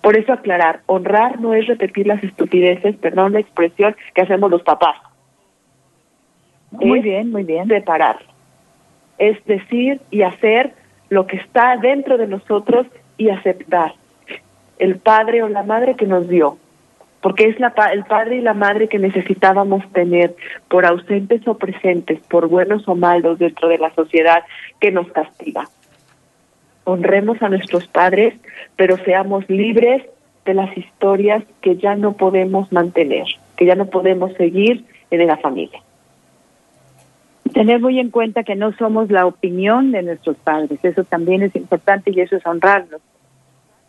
Por 0.00 0.16
eso 0.16 0.32
aclarar, 0.32 0.80
honrar 0.86 1.38
no 1.38 1.52
es 1.52 1.66
repetir 1.66 2.06
las 2.06 2.24
estupideces, 2.24 2.96
perdón 2.96 3.34
la 3.34 3.40
expresión, 3.40 3.94
que 4.14 4.22
hacemos 4.22 4.50
los 4.50 4.62
papás. 4.62 4.96
Muy 6.70 7.00
bien, 7.00 7.30
muy 7.30 7.42
bien. 7.42 7.68
Separar. 7.68 8.20
Es 9.18 9.36
decir 9.44 10.00
y 10.10 10.22
hacer 10.22 10.72
lo 11.10 11.26
que 11.26 11.36
está 11.36 11.76
dentro 11.76 12.16
de 12.16 12.26
nosotros 12.26 12.86
y 13.18 13.28
aceptar. 13.28 13.96
El 14.78 14.96
padre 14.96 15.42
o 15.42 15.50
la 15.50 15.62
madre 15.62 15.94
que 15.94 16.06
nos 16.06 16.26
dio, 16.26 16.56
porque 17.20 17.48
es 17.48 17.58
la, 17.58 17.72
el 17.92 18.04
padre 18.04 18.36
y 18.36 18.40
la 18.40 18.54
madre 18.54 18.88
que 18.88 18.98
necesitábamos 18.98 19.84
tener 19.92 20.34
por 20.68 20.86
ausentes 20.86 21.46
o 21.48 21.54
presentes, 21.54 22.20
por 22.28 22.48
buenos 22.48 22.86
o 22.86 22.94
malos 22.94 23.38
dentro 23.38 23.68
de 23.68 23.78
la 23.78 23.92
sociedad 23.94 24.44
que 24.80 24.92
nos 24.92 25.10
castiga. 25.10 25.64
Honremos 26.84 27.42
a 27.42 27.48
nuestros 27.48 27.86
padres, 27.86 28.34
pero 28.76 28.96
seamos 28.98 29.48
libres 29.48 30.02
de 30.44 30.54
las 30.54 30.74
historias 30.76 31.44
que 31.60 31.76
ya 31.76 31.96
no 31.96 32.12
podemos 32.14 32.72
mantener, 32.72 33.26
que 33.56 33.66
ya 33.66 33.74
no 33.74 33.86
podemos 33.86 34.32
seguir 34.34 34.84
en 35.10 35.26
la 35.26 35.36
familia. 35.36 35.80
Tener 37.52 37.80
muy 37.80 37.98
en 37.98 38.10
cuenta 38.10 38.44
que 38.44 38.54
no 38.54 38.72
somos 38.72 39.10
la 39.10 39.26
opinión 39.26 39.90
de 39.90 40.02
nuestros 40.02 40.36
padres, 40.36 40.78
eso 40.82 41.04
también 41.04 41.42
es 41.42 41.54
importante 41.56 42.10
y 42.10 42.20
eso 42.20 42.36
es 42.36 42.46
honrarlos. 42.46 43.00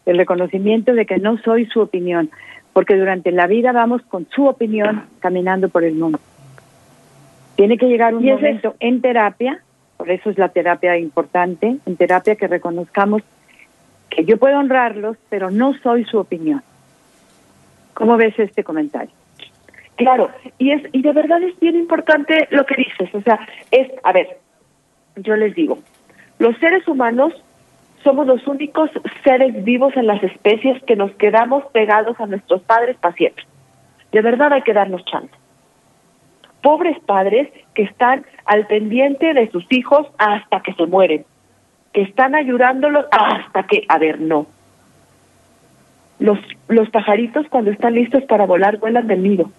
El 0.05 0.17
reconocimiento 0.17 0.93
de 0.93 1.05
que 1.05 1.17
no 1.19 1.37
soy 1.37 1.67
su 1.67 1.81
opinión 1.81 2.31
porque 2.73 2.95
durante 2.95 3.31
la 3.31 3.47
vida 3.47 3.71
vamos 3.71 4.01
con 4.03 4.27
su 4.29 4.45
opinión 4.45 5.05
caminando 5.19 5.69
por 5.69 5.83
el 5.83 5.95
mundo. 5.95 6.19
Tiene 7.55 7.77
que 7.77 7.87
llegar 7.87 8.15
un 8.15 8.25
momento 8.25 8.75
en 8.79 9.01
terapia, 9.01 9.61
por 9.97 10.09
eso 10.09 10.29
es 10.29 10.37
la 10.37 10.49
terapia 10.49 10.97
importante, 10.97 11.77
en 11.85 11.95
terapia 11.97 12.35
que 12.35 12.47
reconozcamos 12.47 13.21
que 14.09 14.25
yo 14.25 14.37
puedo 14.37 14.57
honrarlos, 14.57 15.17
pero 15.29 15.51
no 15.51 15.73
soy 15.83 16.05
su 16.05 16.17
opinión. 16.17 16.63
¿Cómo 17.93 18.15
ves 18.17 18.37
este 18.39 18.63
comentario? 18.63 19.11
Claro, 19.97 20.29
y 20.57 20.71
es 20.71 20.83
y 20.93 21.01
de 21.01 21.11
verdad 21.11 21.43
es 21.43 21.59
bien 21.59 21.75
importante 21.75 22.47
lo 22.51 22.65
que 22.65 22.75
dices, 22.75 23.13
o 23.13 23.21
sea, 23.21 23.45
es, 23.69 23.91
a 24.03 24.13
ver, 24.13 24.37
yo 25.17 25.35
les 25.35 25.53
digo, 25.53 25.79
los 26.37 26.57
seres 26.59 26.87
humanos 26.87 27.33
somos 28.03 28.27
los 28.27 28.45
únicos 28.47 28.89
seres 29.23 29.63
vivos 29.63 29.95
en 29.95 30.07
las 30.07 30.21
especies 30.23 30.81
que 30.83 30.95
nos 30.95 31.11
quedamos 31.15 31.63
pegados 31.71 32.19
a 32.19 32.25
nuestros 32.25 32.61
padres 32.61 32.97
para 32.97 33.15
siempre. 33.15 33.43
De 34.11 34.21
verdad 34.21 34.53
hay 34.53 34.61
que 34.61 34.73
darnos 34.73 35.03
chance. 35.05 35.33
Pobres 36.61 36.99
padres 37.05 37.49
que 37.73 37.83
están 37.83 38.25
al 38.45 38.67
pendiente 38.67 39.33
de 39.33 39.49
sus 39.51 39.65
hijos 39.69 40.07
hasta 40.17 40.61
que 40.61 40.73
se 40.73 40.85
mueren, 40.85 41.25
que 41.93 42.01
están 42.01 42.35
ayudándolos 42.35 43.05
hasta 43.11 43.63
que, 43.63 43.85
a 43.87 43.97
ver, 43.97 44.19
no. 44.19 44.45
Los, 46.19 46.39
los 46.67 46.89
pajaritos 46.89 47.47
cuando 47.49 47.71
están 47.71 47.93
listos 47.93 48.23
para 48.23 48.45
volar 48.45 48.77
vuelan 48.77 49.07
del 49.07 49.23
nido 49.23 49.51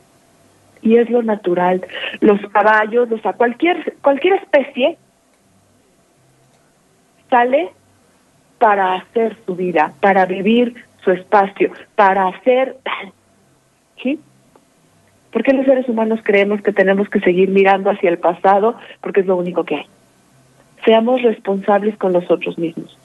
y 0.82 0.96
es 0.96 1.08
lo 1.10 1.22
natural. 1.22 1.86
Los 2.20 2.40
caballos, 2.52 3.10
o 3.10 3.18
sea, 3.18 3.32
cualquier, 3.32 3.96
cualquier 4.02 4.34
especie 4.34 4.98
sale 7.30 7.72
para 8.60 8.94
hacer 8.94 9.36
su 9.46 9.56
vida, 9.56 9.94
para 10.00 10.26
vivir 10.26 10.74
su 11.02 11.10
espacio, 11.10 11.72
para 11.96 12.28
hacer. 12.28 12.76
¿Sí? 14.00 14.20
¿Por 15.32 15.42
qué 15.42 15.54
los 15.54 15.64
seres 15.64 15.88
humanos 15.88 16.20
creemos 16.22 16.60
que 16.60 16.72
tenemos 16.72 17.08
que 17.08 17.20
seguir 17.20 17.48
mirando 17.48 17.90
hacia 17.90 18.10
el 18.10 18.18
pasado? 18.18 18.76
Porque 19.00 19.20
es 19.20 19.26
lo 19.26 19.36
único 19.36 19.64
que 19.64 19.76
hay. 19.76 19.86
Seamos 20.84 21.22
responsables 21.22 21.96
con 21.96 22.12
nosotros 22.12 22.58
mismos. 22.58 22.96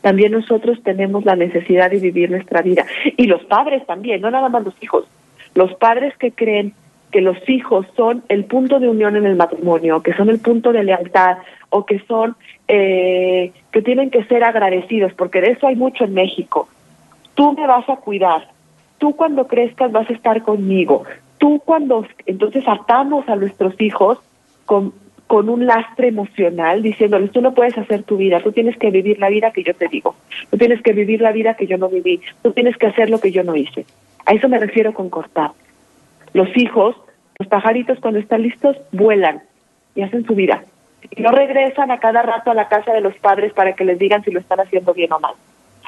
También 0.00 0.32
nosotros 0.32 0.82
tenemos 0.82 1.24
la 1.24 1.36
necesidad 1.36 1.90
de 1.90 2.00
vivir 2.00 2.30
nuestra 2.30 2.60
vida. 2.60 2.84
Y 3.16 3.26
los 3.26 3.44
padres 3.44 3.86
también, 3.86 4.20
no 4.20 4.30
nada 4.30 4.48
más 4.48 4.64
los 4.64 4.74
hijos. 4.82 5.06
Los 5.54 5.72
padres 5.74 6.16
que 6.18 6.32
creen 6.32 6.74
que 7.12 7.20
los 7.20 7.38
hijos 7.48 7.86
son 7.96 8.24
el 8.28 8.44
punto 8.46 8.80
de 8.80 8.88
unión 8.88 9.14
en 9.14 9.26
el 9.26 9.36
matrimonio, 9.36 10.02
que 10.02 10.14
son 10.14 10.28
el 10.28 10.40
punto 10.40 10.72
de 10.72 10.82
lealtad 10.82 11.38
o 11.70 11.86
que 11.86 12.00
son 12.08 12.34
eh, 12.68 13.52
que 13.70 13.82
tienen 13.82 14.10
que 14.10 14.24
ser 14.24 14.44
agradecidos, 14.44 15.12
porque 15.14 15.40
de 15.40 15.52
eso 15.52 15.66
hay 15.66 15.76
mucho 15.76 16.04
en 16.04 16.14
México. 16.14 16.68
Tú 17.34 17.52
me 17.52 17.66
vas 17.66 17.88
a 17.88 17.96
cuidar, 17.96 18.48
tú 18.98 19.16
cuando 19.16 19.46
crezcas 19.46 19.92
vas 19.92 20.08
a 20.08 20.12
estar 20.12 20.42
conmigo, 20.42 21.04
tú 21.38 21.60
cuando 21.64 22.06
entonces 22.26 22.64
atamos 22.66 23.28
a 23.28 23.36
nuestros 23.36 23.80
hijos 23.80 24.18
con 24.64 24.92
con 25.26 25.48
un 25.48 25.64
lastre 25.64 26.08
emocional 26.08 26.82
diciéndoles 26.82 27.32
tú 27.32 27.40
no 27.40 27.54
puedes 27.54 27.76
hacer 27.78 28.02
tu 28.02 28.18
vida, 28.18 28.40
tú 28.40 28.52
tienes 28.52 28.76
que 28.76 28.90
vivir 28.90 29.18
la 29.18 29.30
vida 29.30 29.52
que 29.52 29.62
yo 29.62 29.74
te 29.74 29.88
digo, 29.88 30.14
tú 30.50 30.58
tienes 30.58 30.82
que 30.82 30.92
vivir 30.92 31.22
la 31.22 31.32
vida 31.32 31.54
que 31.54 31.66
yo 31.66 31.78
no 31.78 31.88
viví, 31.88 32.20
tú 32.42 32.52
tienes 32.52 32.76
que 32.76 32.86
hacer 32.86 33.08
lo 33.08 33.18
que 33.18 33.32
yo 33.32 33.42
no 33.42 33.56
hice. 33.56 33.86
A 34.26 34.32
eso 34.32 34.48
me 34.48 34.58
refiero 34.58 34.92
con 34.92 35.08
cortar. 35.08 35.52
Los 36.34 36.54
hijos 36.56 36.94
los 37.38 37.48
pajaritos 37.48 37.98
cuando 38.00 38.20
están 38.20 38.42
listos 38.42 38.76
vuelan 38.92 39.42
y 39.94 40.02
hacen 40.02 40.24
su 40.24 40.34
vida. 40.34 40.64
Y 41.10 41.22
no 41.22 41.30
regresan 41.30 41.90
a 41.90 41.98
cada 41.98 42.22
rato 42.22 42.50
a 42.50 42.54
la 42.54 42.68
casa 42.68 42.92
de 42.92 43.00
los 43.00 43.14
padres 43.16 43.52
para 43.52 43.74
que 43.74 43.84
les 43.84 43.98
digan 43.98 44.22
si 44.24 44.30
lo 44.30 44.40
están 44.40 44.60
haciendo 44.60 44.94
bien 44.94 45.12
o 45.12 45.20
mal. 45.20 45.34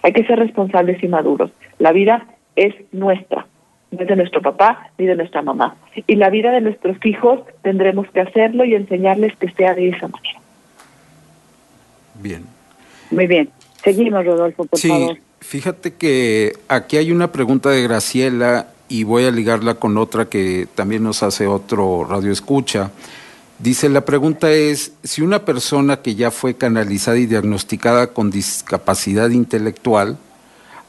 Hay 0.02 0.12
que 0.12 0.24
ser 0.24 0.38
responsables 0.38 1.02
y 1.02 1.08
maduros. 1.08 1.50
La 1.78 1.92
vida 1.92 2.26
es 2.54 2.74
nuestra, 2.92 3.46
no 3.90 4.00
es 4.00 4.08
de 4.08 4.16
nuestro 4.16 4.42
papá 4.42 4.90
ni 4.98 5.06
de 5.06 5.16
nuestra 5.16 5.42
mamá. 5.42 5.76
Y 6.06 6.16
la 6.16 6.30
vida 6.30 6.50
de 6.52 6.60
nuestros 6.60 6.96
hijos 7.04 7.40
tendremos 7.62 8.08
que 8.10 8.20
hacerlo 8.20 8.64
y 8.64 8.74
enseñarles 8.74 9.36
que 9.36 9.50
sea 9.50 9.74
de 9.74 9.88
esa 9.88 10.08
manera. 10.08 10.40
Bien. 12.14 12.44
Muy 13.10 13.26
bien. 13.26 13.50
Seguimos, 13.82 14.24
Rodolfo, 14.24 14.64
por 14.64 14.78
sí, 14.78 14.90
Fíjate 15.40 15.94
que 15.94 16.54
aquí 16.66 16.96
hay 16.96 17.12
una 17.12 17.30
pregunta 17.30 17.70
de 17.70 17.82
Graciela 17.82 18.68
y 18.88 19.04
voy 19.04 19.26
a 19.26 19.30
ligarla 19.30 19.74
con 19.74 19.96
otra 19.96 20.24
que 20.24 20.66
también 20.74 21.04
nos 21.04 21.22
hace 21.22 21.46
otro 21.46 22.04
radio 22.04 22.32
escucha. 22.32 22.90
Dice, 23.58 23.88
la 23.88 24.04
pregunta 24.04 24.52
es, 24.52 24.92
si 25.02 25.22
una 25.22 25.44
persona 25.44 26.02
que 26.02 26.14
ya 26.14 26.30
fue 26.30 26.54
canalizada 26.54 27.16
y 27.16 27.26
diagnosticada 27.26 28.08
con 28.08 28.30
discapacidad 28.30 29.30
intelectual, 29.30 30.18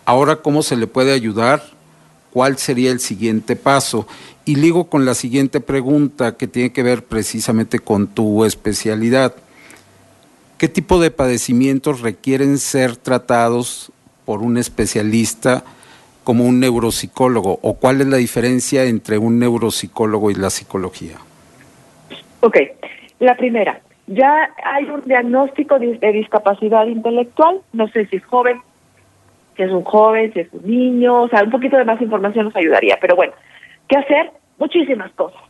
ahora 0.04 0.38
cómo 0.38 0.62
se 0.64 0.76
le 0.76 0.86
puede 0.86 1.14
ayudar, 1.14 1.64
cuál 2.34 2.58
sería 2.58 2.92
el 2.92 3.00
siguiente 3.00 3.56
paso. 3.56 4.06
Y 4.44 4.56
ligo 4.56 4.90
con 4.90 5.06
la 5.06 5.16
siguiente 5.16 5.62
pregunta 5.62 6.36
que 6.36 6.48
tiene 6.48 6.74
que 6.74 6.84
ver 6.84 7.06
precisamente 7.06 7.80
con 7.80 8.08
tu 8.08 8.44
especialidad. 8.44 9.34
¿Qué 10.58 10.68
tipo 10.68 11.00
de 11.00 11.12
padecimientos 11.12 12.02
requieren 12.02 12.58
ser 12.58 12.98
tratados 12.98 13.92
por 14.26 14.42
un 14.42 14.58
especialista? 14.58 15.64
como 16.28 16.44
un 16.44 16.60
neuropsicólogo 16.60 17.58
o 17.62 17.76
cuál 17.76 18.02
es 18.02 18.08
la 18.08 18.18
diferencia 18.18 18.84
entre 18.84 19.18
un 19.18 19.40
neuropsicólogo 19.40 20.30
y 20.30 20.36
la 20.36 20.50
psicología? 20.50 21.18
Ok, 22.48 22.60
la 23.20 23.36
primera, 23.36 23.82
ya 24.06 24.50
hay 24.64 24.86
un 24.86 25.02
diagnóstico 25.02 25.80
de, 25.80 25.98
discapacidad 26.14 26.88
intelectual, 26.88 27.60
no 27.74 27.90
sé 27.90 28.06
si 28.06 28.16
es 28.16 28.26
joven, 28.26 28.62
si 29.58 29.64
es 29.64 29.70
un 29.70 29.84
joven, 29.84 30.32
si 30.32 30.40
es 30.40 30.54
un 30.54 30.66
niño, 30.66 31.24
o 31.24 31.28
sea, 31.28 31.44
un 31.44 31.50
poquito 31.50 31.76
de 31.76 31.84
más 31.84 32.02
información 32.02 32.46
nos 32.46 32.56
ayudaría, 32.56 32.98
pero 33.02 33.18
bueno, 33.18 33.34
¿qué 33.90 33.98
hacer? 33.98 34.32
Muchísimas 34.60 35.12
cosas. 35.12 35.42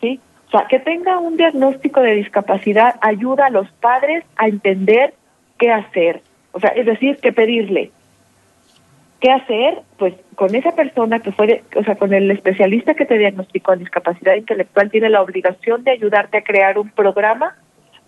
¿Sí? 0.00 0.18
O 0.48 0.50
sea, 0.50 0.66
que 0.66 0.80
tenga 0.80 1.20
un 1.20 1.36
diagnóstico 1.36 2.00
de 2.00 2.16
discapacidad 2.16 2.96
ayuda 3.00 3.46
a 3.46 3.50
los 3.50 3.70
padres 3.70 4.24
a 4.38 4.48
entender 4.48 5.14
qué 5.60 5.70
hacer. 5.70 6.22
O 6.50 6.58
sea, 6.58 6.70
es 6.70 6.86
decir, 6.86 7.18
que 7.18 7.32
pedirle, 7.32 7.92
¿Qué 9.22 9.30
hacer? 9.30 9.82
Pues 9.98 10.14
con 10.34 10.52
esa 10.56 10.72
persona 10.72 11.20
que 11.20 11.30
fue, 11.30 11.62
o 11.76 11.84
sea, 11.84 11.94
con 11.94 12.12
el 12.12 12.28
especialista 12.32 12.94
que 12.94 13.06
te 13.06 13.16
diagnosticó 13.16 13.76
discapacidad 13.76 14.34
intelectual, 14.34 14.90
tiene 14.90 15.10
la 15.10 15.22
obligación 15.22 15.84
de 15.84 15.92
ayudarte 15.92 16.38
a 16.38 16.42
crear 16.42 16.76
un 16.76 16.90
programa 16.90 17.56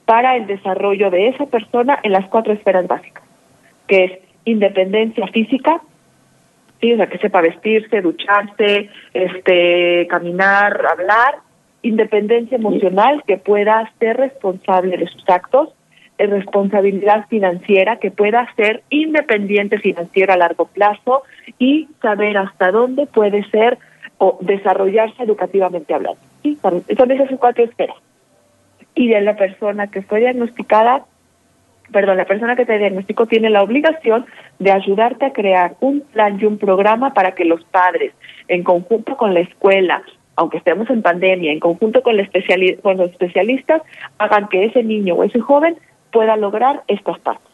para 0.06 0.36
el 0.36 0.48
desarrollo 0.48 1.10
de 1.10 1.28
esa 1.28 1.46
persona 1.46 2.00
en 2.02 2.10
las 2.10 2.26
cuatro 2.28 2.52
esferas 2.52 2.88
básicas, 2.88 3.22
que 3.86 4.04
es 4.04 4.12
independencia 4.44 5.28
física, 5.28 5.80
¿sí? 6.80 6.92
o 6.92 6.96
sea, 6.96 7.06
que 7.06 7.18
sepa 7.18 7.42
vestirse, 7.42 8.00
ducharse, 8.00 8.90
este, 9.12 10.08
caminar, 10.08 10.84
hablar, 10.84 11.36
independencia 11.82 12.56
emocional, 12.56 13.22
que 13.24 13.36
pueda 13.36 13.88
ser 14.00 14.16
responsable 14.16 14.96
de 14.96 15.06
sus 15.06 15.22
actos, 15.28 15.68
responsabilidad 16.18 17.26
financiera, 17.28 17.96
que 17.96 18.10
pueda 18.10 18.48
ser 18.54 18.82
independiente 18.90 19.78
financiera 19.78 20.34
a 20.34 20.38
largo 20.38 20.66
plazo 20.66 21.22
y 21.58 21.88
saber 22.00 22.36
hasta 22.38 22.70
dónde 22.70 23.06
puede 23.06 23.42
ser 23.50 23.78
o 24.18 24.38
desarrollarse 24.40 25.22
educativamente 25.22 25.92
hablando. 25.92 26.20
¿sí? 26.42 26.58
Son 26.62 27.10
esas 27.10 27.30
cuatro 27.38 27.64
esferas. 27.64 27.96
Y 28.94 29.08
de 29.08 29.20
la 29.22 29.36
persona 29.36 29.88
que 29.88 30.02
fue 30.02 30.20
diagnosticada, 30.20 31.04
perdón, 31.92 32.16
la 32.16 32.26
persona 32.26 32.54
que 32.54 32.64
te 32.64 32.78
diagnosticó 32.78 33.26
tiene 33.26 33.50
la 33.50 33.62
obligación 33.62 34.24
de 34.60 34.70
ayudarte 34.70 35.26
a 35.26 35.32
crear 35.32 35.74
un 35.80 36.00
plan 36.00 36.38
y 36.40 36.44
un 36.44 36.58
programa 36.58 37.12
para 37.12 37.32
que 37.32 37.44
los 37.44 37.64
padres, 37.64 38.12
en 38.46 38.62
conjunto 38.62 39.16
con 39.16 39.34
la 39.34 39.40
escuela, 39.40 40.02
aunque 40.36 40.58
estemos 40.58 40.88
en 40.90 41.02
pandemia, 41.02 41.52
en 41.52 41.60
conjunto 41.60 42.02
con, 42.02 42.16
la 42.16 42.28
con 42.82 42.96
los 42.96 43.10
especialistas, 43.10 43.82
hagan 44.18 44.48
que 44.48 44.64
ese 44.64 44.82
niño 44.82 45.14
o 45.14 45.24
ese 45.24 45.40
joven 45.40 45.76
pueda 46.14 46.36
lograr 46.36 46.84
estas 46.86 47.18
partes. 47.18 47.50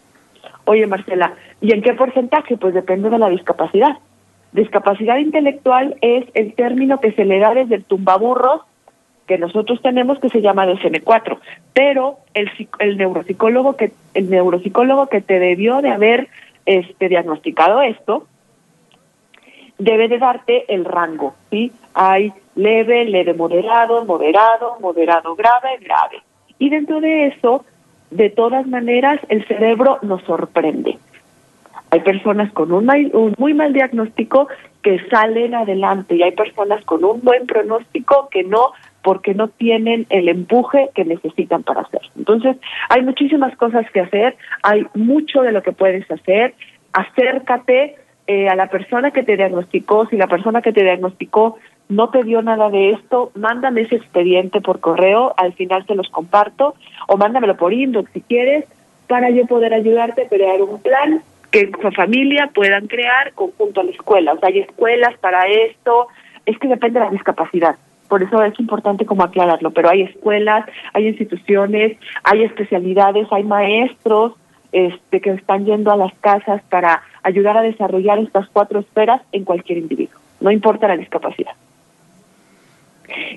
Oye, 0.66 0.86
Marcela, 0.86 1.32
¿y 1.62 1.72
en 1.72 1.80
qué 1.80 1.94
porcentaje? 1.94 2.58
Pues 2.58 2.74
depende 2.74 3.08
de 3.08 3.18
la 3.18 3.30
discapacidad. 3.30 3.96
Discapacidad 4.52 5.16
intelectual 5.16 5.96
es 6.02 6.26
el 6.34 6.52
término 6.54 7.00
que 7.00 7.12
se 7.12 7.24
le 7.24 7.38
da 7.38 7.54
desde 7.54 7.76
el 7.76 7.84
tumbaburros 7.84 8.60
que 9.26 9.38
nosotros 9.38 9.80
tenemos 9.80 10.18
que 10.18 10.28
se 10.28 10.42
llama 10.42 10.66
DSM4, 10.66 11.38
pero 11.72 12.18
el, 12.34 12.50
el 12.80 12.98
neuropsicólogo 12.98 13.76
que 13.76 13.92
el 14.12 14.28
neuropsicólogo 14.28 15.06
que 15.06 15.20
te 15.20 15.38
debió 15.38 15.80
de 15.82 15.90
haber 15.90 16.28
este 16.66 17.08
diagnosticado 17.08 17.80
esto 17.80 18.26
debe 19.78 20.08
de 20.08 20.18
darte 20.18 20.74
el 20.74 20.84
rango, 20.84 21.34
¿sí? 21.48 21.72
Hay 21.94 22.32
leve, 22.56 23.04
leve 23.04 23.32
moderado, 23.34 24.04
moderado, 24.04 24.76
moderado 24.80 25.34
grave, 25.36 25.78
grave. 25.80 26.22
Y 26.58 26.68
dentro 26.68 27.00
de 27.00 27.28
eso 27.28 27.64
de 28.10 28.30
todas 28.30 28.66
maneras 28.66 29.20
el 29.28 29.46
cerebro 29.46 29.98
nos 30.02 30.22
sorprende. 30.22 30.98
Hay 31.90 32.00
personas 32.00 32.52
con 32.52 32.72
un, 32.72 32.88
un, 33.12 33.34
muy 33.38 33.52
mal 33.54 33.72
diagnóstico 33.72 34.48
que 34.82 35.00
salen 35.08 35.54
adelante 35.54 36.14
y 36.14 36.22
hay 36.22 36.32
personas 36.32 36.84
con 36.84 37.04
un 37.04 37.20
buen 37.20 37.46
pronóstico 37.46 38.28
que 38.30 38.44
no 38.44 38.72
porque 39.02 39.34
no 39.34 39.48
tienen 39.48 40.06
el 40.10 40.28
empuje 40.28 40.90
que 40.94 41.04
necesitan 41.04 41.62
para 41.62 41.82
hacer. 41.82 42.02
Entonces, 42.16 42.56
hay 42.88 43.02
muchísimas 43.02 43.56
cosas 43.56 43.90
que 43.92 44.00
hacer, 44.00 44.36
hay 44.62 44.86
mucho 44.94 45.42
de 45.42 45.52
lo 45.52 45.62
que 45.62 45.72
puedes 45.72 46.08
hacer. 46.10 46.54
Acércate 46.92 47.96
eh, 48.26 48.48
a 48.48 48.54
la 48.54 48.68
persona 48.68 49.10
que 49.10 49.22
te 49.22 49.36
diagnosticó, 49.36 50.06
si 50.06 50.16
la 50.16 50.26
persona 50.26 50.62
que 50.62 50.72
te 50.72 50.84
diagnosticó 50.84 51.58
no 51.90 52.08
te 52.08 52.22
dio 52.22 52.40
nada 52.40 52.70
de 52.70 52.90
esto, 52.90 53.32
mándame 53.34 53.82
ese 53.82 53.96
expediente 53.96 54.60
por 54.60 54.80
correo, 54.80 55.34
al 55.36 55.52
final 55.52 55.84
te 55.84 55.94
los 55.94 56.08
comparto, 56.08 56.74
o 57.08 57.16
mándamelo 57.16 57.56
por 57.56 57.72
inbox 57.72 58.10
si 58.12 58.20
quieres, 58.22 58.64
para 59.08 59.28
yo 59.30 59.44
poder 59.46 59.74
ayudarte 59.74 60.22
a 60.22 60.28
crear 60.28 60.62
un 60.62 60.80
plan 60.80 61.22
que 61.50 61.68
con 61.70 61.92
familia 61.92 62.48
puedan 62.54 62.86
crear 62.86 63.32
conjunto 63.34 63.80
a 63.80 63.84
la 63.84 63.90
escuela. 63.90 64.32
O 64.32 64.38
sea, 64.38 64.50
hay 64.50 64.60
escuelas 64.60 65.18
para 65.18 65.48
esto, 65.48 66.06
es 66.46 66.56
que 66.58 66.68
depende 66.68 67.00
de 67.00 67.06
la 67.06 67.10
discapacidad. 67.10 67.74
Por 68.08 68.22
eso 68.22 68.40
es 68.42 68.58
importante 68.60 69.04
como 69.04 69.24
aclararlo, 69.24 69.72
pero 69.72 69.90
hay 69.90 70.02
escuelas, 70.02 70.66
hay 70.92 71.08
instituciones, 71.08 71.98
hay 72.22 72.44
especialidades, 72.44 73.26
hay 73.32 73.42
maestros 73.42 74.34
este, 74.70 75.20
que 75.20 75.30
están 75.30 75.64
yendo 75.64 75.90
a 75.90 75.96
las 75.96 76.14
casas 76.20 76.62
para 76.70 77.02
ayudar 77.24 77.56
a 77.56 77.62
desarrollar 77.62 78.20
estas 78.20 78.48
cuatro 78.50 78.78
esferas 78.78 79.20
en 79.32 79.44
cualquier 79.44 79.78
individuo, 79.78 80.20
no 80.40 80.52
importa 80.52 80.86
la 80.86 80.96
discapacidad. 80.96 81.52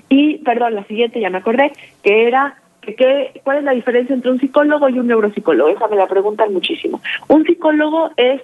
Y, 0.08 0.38
perdón, 0.38 0.74
la 0.74 0.84
siguiente 0.84 1.20
ya 1.20 1.30
me 1.30 1.38
acordé, 1.38 1.72
que 2.02 2.26
era 2.26 2.56
que, 2.80 3.40
¿cuál 3.42 3.58
es 3.58 3.64
la 3.64 3.72
diferencia 3.72 4.14
entre 4.14 4.30
un 4.30 4.38
psicólogo 4.38 4.88
y 4.88 4.98
un 4.98 5.06
neuropsicólogo? 5.06 5.70
Esa 5.70 5.88
me 5.88 5.96
la 5.96 6.06
preguntan 6.06 6.52
muchísimo. 6.52 7.00
Un 7.28 7.44
psicólogo 7.44 8.10
es 8.16 8.42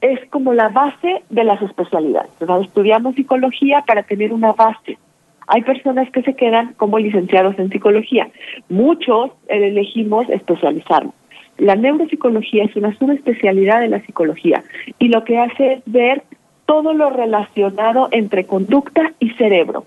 es 0.00 0.20
como 0.28 0.52
la 0.52 0.68
base 0.68 1.22
de 1.30 1.44
las 1.44 1.60
especialidades. 1.62 2.30
estudiamos 2.62 3.14
psicología 3.14 3.82
para 3.86 4.02
tener 4.02 4.32
una 4.32 4.52
base. 4.52 4.98
Hay 5.46 5.62
personas 5.62 6.10
que 6.10 6.22
se 6.22 6.34
quedan 6.34 6.74
como 6.74 6.98
licenciados 6.98 7.58
en 7.58 7.70
psicología. 7.70 8.28
Muchos 8.68 9.30
elegimos 9.48 10.28
especializarnos. 10.28 11.14
La 11.58 11.76
neuropsicología 11.76 12.64
es 12.64 12.76
una 12.76 12.96
subespecialidad 12.98 13.80
de 13.80 13.88
la 13.88 14.00
psicología 14.00 14.62
y 14.98 15.08
lo 15.08 15.24
que 15.24 15.38
hace 15.38 15.74
es 15.74 15.82
ver 15.86 16.24
todo 16.66 16.92
lo 16.92 17.10
relacionado 17.10 18.08
entre 18.10 18.44
conducta 18.44 19.12
y 19.20 19.30
cerebro. 19.30 19.86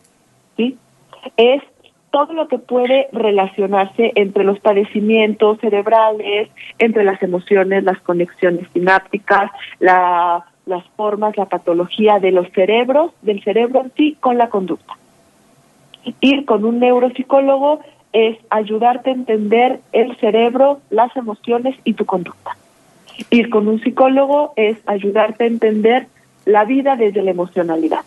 Es 1.37 1.61
todo 2.11 2.33
lo 2.33 2.47
que 2.47 2.57
puede 2.57 3.07
relacionarse 3.11 4.11
entre 4.15 4.43
los 4.43 4.59
padecimientos 4.59 5.59
cerebrales, 5.59 6.49
entre 6.79 7.03
las 7.03 7.21
emociones, 7.21 7.83
las 7.83 7.99
conexiones 8.01 8.67
sinápticas, 8.73 9.51
la, 9.79 10.45
las 10.65 10.83
formas, 10.95 11.37
la 11.37 11.45
patología 11.45 12.19
de 12.19 12.31
los 12.31 12.49
cerebros, 12.51 13.11
del 13.21 13.43
cerebro 13.43 13.81
en 13.81 13.91
sí 13.95 14.17
con 14.19 14.37
la 14.37 14.49
conducta. 14.49 14.93
Ir 16.21 16.45
con 16.45 16.65
un 16.65 16.79
neuropsicólogo 16.79 17.81
es 18.13 18.37
ayudarte 18.49 19.11
a 19.11 19.13
entender 19.13 19.79
el 19.91 20.15
cerebro, 20.17 20.79
las 20.89 21.15
emociones 21.15 21.75
y 21.83 21.93
tu 21.93 22.05
conducta. 22.05 22.57
Ir 23.29 23.49
con 23.49 23.67
un 23.67 23.81
psicólogo 23.81 24.53
es 24.55 24.77
ayudarte 24.85 25.43
a 25.43 25.47
entender 25.47 26.07
la 26.45 26.65
vida 26.65 26.95
desde 26.95 27.21
la 27.21 27.31
emocionalidad. 27.31 28.01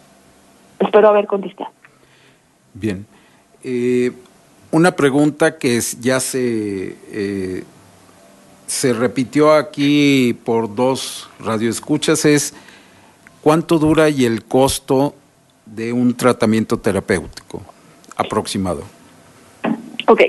Espero 0.80 1.08
haber 1.08 1.26
contestado. 1.26 1.70
Bien. 2.74 3.06
Eh, 3.62 4.12
una 4.70 4.92
pregunta 4.96 5.58
que 5.58 5.80
ya 6.00 6.18
se, 6.18 6.96
eh, 7.12 7.64
se 8.66 8.92
repitió 8.92 9.52
aquí 9.52 10.38
por 10.44 10.74
dos 10.74 11.28
radioescuchas 11.38 12.24
es 12.24 12.54
¿cuánto 13.42 13.78
dura 13.78 14.08
y 14.08 14.24
el 14.24 14.44
costo 14.44 15.14
de 15.66 15.92
un 15.92 16.16
tratamiento 16.16 16.78
terapéutico 16.78 17.62
aproximado? 18.16 18.82
Ok, 20.08 20.22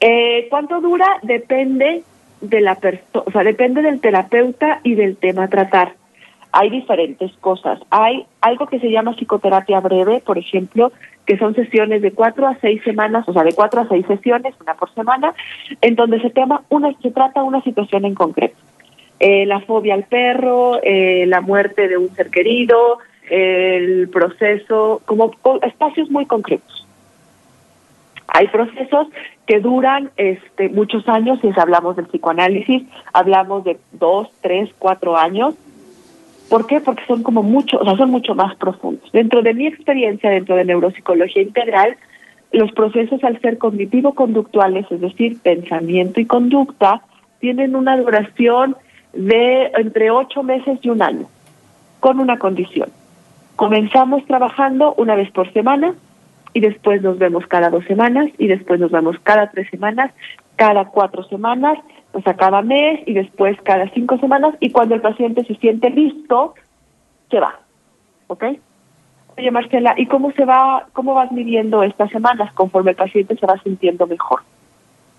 eh, 0.00 0.46
¿cuánto 0.48 0.80
dura? 0.80 1.18
Depende 1.22 2.04
de 2.40 2.60
la 2.60 2.76
persona, 2.76 3.24
o 3.26 3.30
sea, 3.32 3.42
depende 3.42 3.82
del 3.82 4.00
terapeuta 4.00 4.80
y 4.82 4.94
del 4.94 5.16
tema 5.16 5.44
a 5.44 5.48
tratar 5.48 5.99
hay 6.52 6.70
diferentes 6.70 7.32
cosas. 7.40 7.80
Hay 7.90 8.26
algo 8.40 8.66
que 8.66 8.80
se 8.80 8.90
llama 8.90 9.14
psicoterapia 9.14 9.80
breve, 9.80 10.22
por 10.24 10.38
ejemplo, 10.38 10.92
que 11.26 11.38
son 11.38 11.54
sesiones 11.54 12.02
de 12.02 12.12
cuatro 12.12 12.46
a 12.46 12.58
seis 12.60 12.82
semanas, 12.82 13.28
o 13.28 13.32
sea, 13.32 13.44
de 13.44 13.52
cuatro 13.52 13.80
a 13.80 13.88
seis 13.88 14.04
sesiones, 14.06 14.54
una 14.60 14.74
por 14.74 14.92
semana, 14.94 15.34
en 15.80 15.94
donde 15.94 16.20
se, 16.20 16.30
tema 16.30 16.62
trata 17.14 17.42
una 17.42 17.62
situación 17.62 18.04
en 18.04 18.14
concreto. 18.14 18.56
Eh, 19.20 19.46
la 19.46 19.60
fobia 19.60 19.94
al 19.94 20.04
perro, 20.04 20.80
eh, 20.82 21.26
la 21.26 21.40
muerte 21.40 21.88
de 21.88 21.98
un 21.98 22.08
ser 22.14 22.30
querido, 22.30 22.98
el 23.28 24.08
proceso, 24.08 25.02
como 25.04 25.30
espacios 25.62 26.10
muy 26.10 26.26
concretos. 26.26 26.86
Hay 28.26 28.48
procesos 28.48 29.08
que 29.46 29.60
duran 29.60 30.10
este, 30.16 30.68
muchos 30.68 31.06
años, 31.08 31.38
si 31.40 31.50
hablamos 31.56 31.96
del 31.96 32.06
psicoanálisis, 32.06 32.84
hablamos 33.12 33.64
de 33.64 33.78
dos, 33.92 34.28
tres, 34.40 34.70
cuatro 34.78 35.16
años, 35.16 35.54
¿Por 36.50 36.66
qué? 36.66 36.80
Porque 36.80 37.06
son 37.06 37.22
como 37.22 37.44
mucho, 37.44 37.78
o 37.78 37.84
sea, 37.84 37.96
son 37.96 38.10
mucho 38.10 38.34
más 38.34 38.56
profundos. 38.56 39.10
Dentro 39.12 39.40
de 39.40 39.54
mi 39.54 39.68
experiencia, 39.68 40.30
dentro 40.30 40.56
de 40.56 40.64
neuropsicología 40.64 41.42
integral, 41.42 41.96
los 42.50 42.72
procesos 42.72 43.22
al 43.22 43.40
ser 43.40 43.56
cognitivo-conductuales, 43.56 44.84
es 44.90 45.00
decir, 45.00 45.38
pensamiento 45.40 46.20
y 46.20 46.26
conducta, 46.26 47.02
tienen 47.38 47.76
una 47.76 47.96
duración 47.96 48.76
de 49.12 49.70
entre 49.76 50.10
ocho 50.10 50.42
meses 50.42 50.80
y 50.82 50.90
un 50.90 51.02
año, 51.02 51.28
con 52.00 52.18
una 52.18 52.36
condición. 52.40 52.90
Comenzamos 53.54 54.24
trabajando 54.26 54.94
una 54.94 55.14
vez 55.14 55.30
por 55.30 55.52
semana 55.52 55.94
y 56.52 56.58
después 56.58 57.00
nos 57.00 57.16
vemos 57.18 57.46
cada 57.46 57.70
dos 57.70 57.84
semanas 57.84 58.28
y 58.38 58.48
después 58.48 58.80
nos 58.80 58.90
vemos 58.90 59.16
cada 59.22 59.52
tres 59.52 59.70
semanas, 59.70 60.12
cada 60.56 60.86
cuatro 60.86 61.22
semanas 61.28 61.78
o 62.12 62.20
sea, 62.22 62.34
cada 62.34 62.62
mes 62.62 63.00
y 63.06 63.14
después 63.14 63.56
cada 63.62 63.88
cinco 63.90 64.18
semanas 64.18 64.54
y 64.60 64.70
cuando 64.70 64.94
el 64.94 65.00
paciente 65.00 65.44
se 65.44 65.54
siente 65.56 65.90
listo, 65.90 66.54
se 67.30 67.40
va. 67.40 67.60
¿Ok? 68.26 68.44
Oye, 69.38 69.50
Marcela, 69.50 69.94
¿y 69.96 70.06
cómo 70.06 70.32
se 70.32 70.44
va, 70.44 70.86
cómo 70.92 71.14
vas 71.14 71.30
midiendo 71.32 71.82
estas 71.82 72.10
semanas 72.10 72.52
conforme 72.52 72.90
el 72.90 72.96
paciente 72.96 73.36
se 73.36 73.46
va 73.46 73.58
sintiendo 73.62 74.06
mejor? 74.06 74.40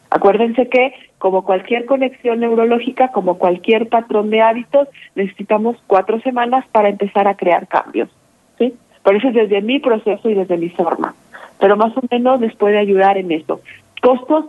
Acuérdense 0.09 0.67
que, 0.67 0.93
como 1.17 1.45
cualquier 1.45 1.85
conexión 1.85 2.41
neurológica, 2.41 3.13
como 3.13 3.37
cualquier 3.37 3.87
patrón 3.87 4.29
de 4.29 4.41
hábitos, 4.41 4.89
necesitamos 5.15 5.77
cuatro 5.87 6.19
semanas 6.19 6.65
para 6.73 6.89
empezar 6.89 7.29
a 7.29 7.35
crear 7.35 7.65
cambios. 7.67 8.09
¿sí? 8.57 8.75
Por 9.03 9.15
eso 9.15 9.29
es 9.29 9.33
desde 9.33 9.61
mi 9.61 9.79
proceso 9.79 10.29
y 10.29 10.33
desde 10.33 10.57
mi 10.57 10.69
forma. 10.69 11.15
Pero 11.59 11.77
más 11.77 11.95
o 11.95 12.01
menos 12.11 12.41
les 12.41 12.53
puede 12.55 12.77
ayudar 12.77 13.17
en 13.17 13.31
eso. 13.31 13.61
Costos 14.01 14.45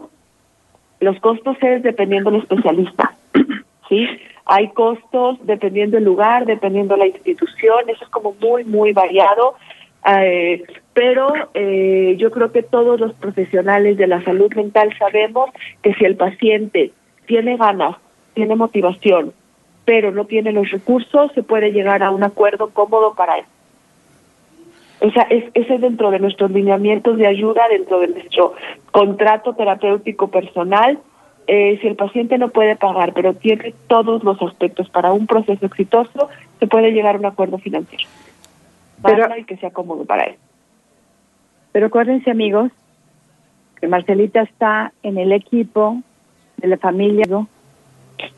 los 1.03 1.19
costos 1.21 1.57
es 1.61 1.83
dependiendo 1.83 2.31
del 2.31 2.41
especialista, 2.41 3.13
¿sí? 3.89 4.07
Hay 4.45 4.69
costos 4.69 5.39
dependiendo 5.43 5.97
del 5.97 6.05
lugar, 6.05 6.47
dependiendo 6.47 6.95
de 6.95 7.01
la 7.01 7.07
institución, 7.07 7.89
eso 7.89 8.05
es 8.05 8.11
como 8.11 8.35
muy, 8.41 8.65
muy 8.65 8.93
variado, 8.93 9.55
eh, 10.07 10.65
pero 10.95 11.33
eh, 11.55 12.17
yo 12.19 12.31
creo 12.31 12.53
que 12.53 12.63
todos 12.63 12.99
los 13.01 13.13
profesionales 13.15 13.97
de 13.97 14.07
la 14.07 14.23
salud 14.25 14.53
mental 14.55 14.91
sabemos 14.99 15.51
que 15.83 15.95
si 15.95 16.05
el 16.05 16.17
paciente 16.17 16.93
tiene 17.27 17.57
ganas, 17.57 17.97
tiene 18.35 18.57
motivación, 18.57 19.33
pero 19.85 20.11
no 20.13 20.25
tiene 20.27 20.53
los 20.53 20.71
recursos, 20.71 21.33
se 21.35 21.43
puede 21.43 21.73
llegar 21.73 22.03
a 22.03 22.11
un 22.11 22.23
acuerdo 22.23 22.71
cómodo 22.71 23.15
para 23.15 23.39
él. 23.39 23.45
Esa 25.03 25.23
es, 25.23 25.45
ese 25.55 25.75
es 25.75 25.81
dentro 25.81 26.13
de 26.13 26.21
nuestros 26.21 26.53
lineamientos 26.53 27.19
de 27.19 27.27
ayuda, 27.27 27.63
dentro 27.69 27.99
de 27.99 28.07
nuestro 28.07 28.55
contrato 28.93 29.53
terapéutico 29.53 30.29
personal. 30.29 30.97
Eh, 31.49 31.77
si 31.81 31.89
el 31.89 31.97
paciente 31.97 32.39
no 32.39 32.51
puede 32.51 32.77
pagar, 32.77 33.13
pero 33.13 33.35
tiene 33.35 33.75
todos 33.89 34.23
los 34.23 34.41
aspectos 34.41 34.89
para 34.91 35.13
un 35.13 35.27
proceso 35.27 35.67
exitoso, 35.67 36.29
se 36.61 36.69
puede 36.69 36.93
llegar 36.93 37.17
a 37.17 37.19
un 37.19 37.27
acuerdo 37.27 37.59
financiero. 37.59 38.05
Pero, 39.03 39.37
y 39.37 39.43
que 39.43 39.57
sea 39.57 39.73
cómodo 39.73 40.05
para 40.05 40.23
él. 40.23 40.37
Pero 41.73 41.87
acuérdense, 41.87 42.31
amigos, 42.31 42.71
que 43.81 43.89
Marcelita 43.89 44.43
está 44.43 44.93
en 45.03 45.19
el 45.19 45.33
equipo 45.33 46.01
de 46.59 46.69
la 46.69 46.77
familia, 46.77 47.25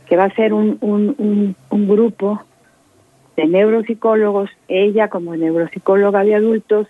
que 0.07 0.16
va 0.16 0.24
a 0.24 0.35
ser 0.35 0.55
un, 0.55 0.78
un, 0.81 1.15
un, 1.19 1.57
un 1.69 1.89
grupo 1.89 2.41
de 3.36 3.47
neuropsicólogos, 3.47 4.51
ella 4.69 5.09
como 5.09 5.36
neuropsicóloga 5.36 6.24
de 6.24 6.35
adultos 6.35 6.86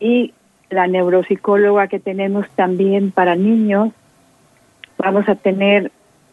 y 0.00 0.32
la 0.70 0.86
neuropsicóloga 0.86 1.88
que 1.88 2.00
tenemos 2.00 2.48
también 2.50 3.10
para 3.10 3.36
niños. 3.36 3.90
Vamos 4.98 5.28
a 5.28 5.34
tener 5.34 5.92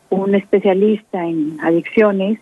un 0.09 0.35
especialista 0.35 1.25
en 1.25 1.57
adicciones, 1.61 2.39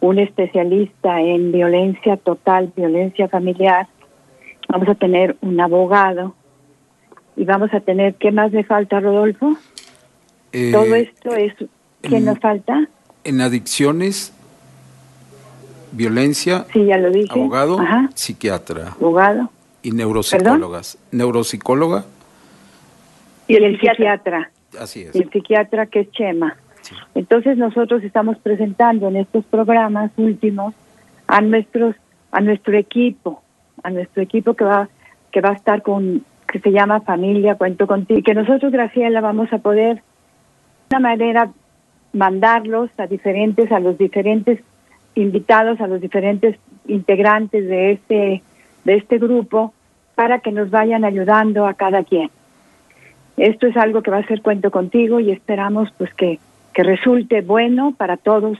un 0.00 0.18
especialista 0.18 1.20
en 1.20 1.52
violencia 1.52 2.16
total, 2.16 2.72
violencia 2.76 3.28
familiar. 3.28 3.86
Vamos 4.68 4.88
a 4.88 4.94
tener 4.94 5.36
un 5.40 5.60
abogado 5.60 6.34
y 7.36 7.44
vamos 7.44 7.72
a 7.72 7.80
tener, 7.80 8.14
¿qué 8.14 8.30
más 8.30 8.52
me 8.52 8.64
falta, 8.64 9.00
Rodolfo? 9.00 9.56
Eh, 10.52 10.70
Todo 10.72 10.94
esto 10.94 11.34
es, 11.34 11.54
¿qué 12.02 12.20
nos 12.20 12.38
falta? 12.38 12.88
En 13.24 13.40
adicciones 13.40 14.33
violencia, 15.94 16.66
sí, 16.72 16.86
ya 16.86 16.98
lo 16.98 17.10
dije. 17.10 17.28
abogado, 17.30 17.78
psiquiatra. 18.14 18.88
Abogado. 19.00 19.50
Y 19.82 19.92
neuropsicólogas. 19.92 20.98
Neuropsicóloga. 21.10 22.04
Y 23.46 23.56
el, 23.56 23.78
psiquiatra. 23.78 24.50
Así 24.78 25.02
es. 25.02 25.14
el 25.14 25.30
psiquiatra 25.30 25.86
que 25.86 26.00
es 26.00 26.10
Chema. 26.12 26.56
Entonces 27.14 27.56
nosotros 27.56 28.02
estamos 28.02 28.38
presentando 28.38 29.08
en 29.08 29.16
estos 29.16 29.44
programas 29.44 30.10
últimos 30.16 30.74
a 31.26 31.40
nuestros 31.40 31.96
a 32.30 32.40
nuestro 32.40 32.76
equipo, 32.76 33.42
a 33.82 33.90
nuestro 33.90 34.22
equipo 34.22 34.54
que 34.54 34.64
va 34.64 34.88
que 35.30 35.40
va 35.40 35.50
a 35.50 35.54
estar 35.54 35.82
con 35.82 36.24
que 36.50 36.60
se 36.60 36.70
llama 36.70 37.00
Familia 37.00 37.56
Cuento 37.56 37.86
Contigo, 37.86 38.20
y 38.20 38.22
que 38.22 38.34
nosotros 38.34 38.70
Graciela 38.72 39.20
vamos 39.20 39.52
a 39.52 39.58
poder 39.58 39.96
de 39.96 40.96
una 40.96 41.00
manera 41.00 41.50
mandarlos 42.12 42.90
a 42.96 43.06
diferentes, 43.06 43.72
a 43.72 43.80
los 43.80 43.98
diferentes 43.98 44.60
invitados, 45.14 45.80
a 45.80 45.86
los 45.86 46.00
diferentes 46.00 46.56
integrantes 46.86 47.66
de 47.66 47.92
este, 47.92 48.42
de 48.84 48.94
este 48.94 49.18
grupo, 49.18 49.72
para 50.14 50.40
que 50.40 50.52
nos 50.52 50.70
vayan 50.70 51.04
ayudando 51.04 51.66
a 51.66 51.74
cada 51.74 52.04
quien. 52.04 52.30
Esto 53.36 53.66
es 53.66 53.76
algo 53.76 54.02
que 54.02 54.10
va 54.10 54.18
a 54.18 54.26
ser 54.26 54.42
cuento 54.42 54.70
contigo 54.70 55.18
y 55.18 55.30
esperamos 55.30 55.92
pues 55.98 56.12
que, 56.14 56.38
que 56.72 56.82
resulte 56.84 57.40
bueno 57.40 57.94
para 57.96 58.16
todos 58.16 58.58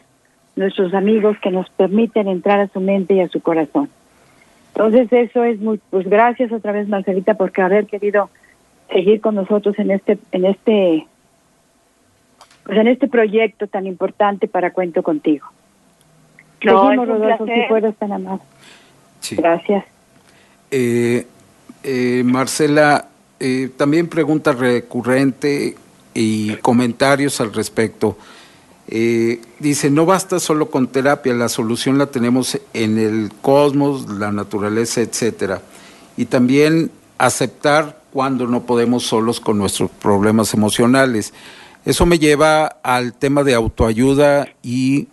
nuestros 0.57 0.95
amigos 0.95 1.37
que 1.41 1.51
nos 1.51 1.69
permiten 1.71 2.29
entrar 2.29 2.61
a 2.61 2.69
su 2.69 2.81
mente 2.81 3.15
y 3.15 3.21
a 3.21 3.29
su 3.29 3.41
corazón. 3.41 3.89
Entonces 4.75 5.13
eso 5.13 5.45
es 5.45 5.61
muy, 5.61 5.81
pues 5.91 6.09
gracias 6.09 6.51
otra 6.51 6.73
vez 6.73 6.89
Marcelita 6.89 7.35
por 7.35 7.53
haber 7.61 7.87
querido 7.87 8.31
seguir 8.93 9.21
con 9.21 9.37
nosotros 9.37 9.79
en 9.79 9.93
este, 9.93 10.19
en 10.33 10.45
este, 10.45 11.07
pues 12.65 12.79
en 12.79 12.89
este 12.89 13.07
proyecto 13.07 13.69
tan 13.69 13.87
importante 13.87 14.49
para 14.49 14.73
Cuento 14.73 15.03
Contigo. 15.03 15.47
No, 16.65 16.85
Seguimos, 16.85 17.09
Rodolfo, 17.09 17.47
si 17.47 17.69
fueras 17.69 17.95
tan 17.97 18.13
amable. 18.13 18.43
Gracias. 19.37 19.85
Eh, 20.71 21.27
eh, 21.83 22.23
Marcela, 22.25 23.09
eh, 23.41 23.71
también 23.77 24.09
pregunta 24.09 24.53
recurrente 24.53 25.77
y 26.15 26.55
comentarios 26.57 27.41
al 27.41 27.53
respecto. 27.53 28.17
Eh, 28.87 29.41
dice, 29.59 29.91
no 29.91 30.07
basta 30.07 30.39
solo 30.41 30.71
con 30.71 30.89
terapia, 30.89 31.35
la 31.35 31.49
solución 31.49 31.99
la 31.99 32.07
tenemos 32.07 32.61
en 32.73 32.99
el 32.99 33.31
cosmos, 33.41 34.09
la 34.09 34.31
naturaleza, 34.31 35.01
etcétera. 35.01 35.63
Y 36.17 36.27
también 36.27 36.91
aceptar 37.19 38.01
cuando 38.13 38.47
no 38.47 38.63
podemos 38.63 39.05
solos 39.05 39.41
con 39.41 39.59
nuestros 39.59 39.91
problemas 39.91 40.55
emocionales. 40.55 41.33
Eso 41.85 42.07
me 42.07 42.19
lleva 42.19 42.67
al 42.83 43.13
tema 43.13 43.43
de 43.43 43.55
autoayuda 43.55 44.49
y 44.63 45.09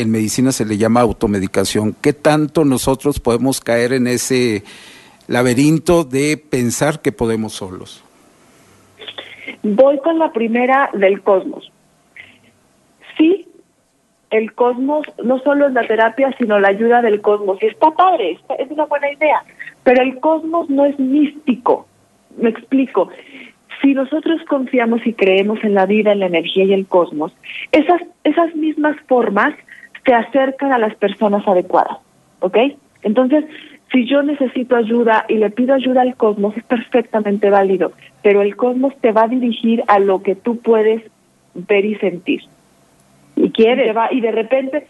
en 0.00 0.10
medicina 0.10 0.52
se 0.52 0.64
le 0.64 0.76
llama 0.76 1.00
automedicación. 1.00 1.94
¿Qué 2.00 2.12
tanto 2.12 2.64
nosotros 2.64 3.20
podemos 3.20 3.60
caer 3.60 3.92
en 3.92 4.06
ese 4.06 4.64
laberinto 5.28 6.04
de 6.04 6.36
pensar 6.36 7.00
que 7.00 7.12
podemos 7.12 7.52
solos? 7.52 8.02
Voy 9.62 9.98
con 9.98 10.18
la 10.18 10.32
primera 10.32 10.90
del 10.94 11.22
cosmos 11.22 11.70
sí, 13.20 13.46
el 14.30 14.52
cosmos 14.54 15.06
no 15.22 15.38
solo 15.40 15.66
es 15.66 15.72
la 15.72 15.86
terapia, 15.86 16.34
sino 16.38 16.58
la 16.58 16.68
ayuda 16.68 17.02
del 17.02 17.20
cosmos. 17.20 17.62
Y 17.62 17.66
está 17.66 17.90
padre, 17.90 18.38
es 18.58 18.70
una 18.70 18.86
buena 18.86 19.12
idea. 19.12 19.42
Pero 19.82 20.02
el 20.02 20.18
cosmos 20.20 20.70
no 20.70 20.86
es 20.86 20.98
místico. 20.98 21.86
Me 22.38 22.50
explico. 22.50 23.10
Si 23.82 23.94
nosotros 23.94 24.40
confiamos 24.48 25.06
y 25.06 25.14
creemos 25.14 25.62
en 25.64 25.74
la 25.74 25.86
vida, 25.86 26.12
en 26.12 26.20
la 26.20 26.26
energía 26.26 26.64
y 26.64 26.72
el 26.72 26.86
cosmos, 26.86 27.32
esas, 27.72 28.02
esas 28.24 28.54
mismas 28.54 28.96
formas 29.08 29.54
se 30.04 30.14
acercan 30.14 30.72
a 30.72 30.78
las 30.78 30.94
personas 30.94 31.46
adecuadas. 31.46 31.98
¿Ok? 32.40 32.56
Entonces, 33.02 33.44
si 33.92 34.06
yo 34.06 34.22
necesito 34.22 34.76
ayuda 34.76 35.24
y 35.28 35.34
le 35.34 35.50
pido 35.50 35.74
ayuda 35.74 36.02
al 36.02 36.16
cosmos, 36.16 36.56
es 36.56 36.64
perfectamente 36.64 37.50
válido. 37.50 37.92
Pero 38.22 38.42
el 38.42 38.56
cosmos 38.56 38.94
te 39.00 39.12
va 39.12 39.24
a 39.24 39.28
dirigir 39.28 39.82
a 39.88 39.98
lo 39.98 40.22
que 40.22 40.34
tú 40.34 40.58
puedes 40.58 41.02
ver 41.54 41.84
y 41.84 41.96
sentir 41.96 42.42
y 43.40 43.50
quieres. 43.50 43.94
Y, 44.10 44.20
de 44.20 44.30
repente, 44.30 44.86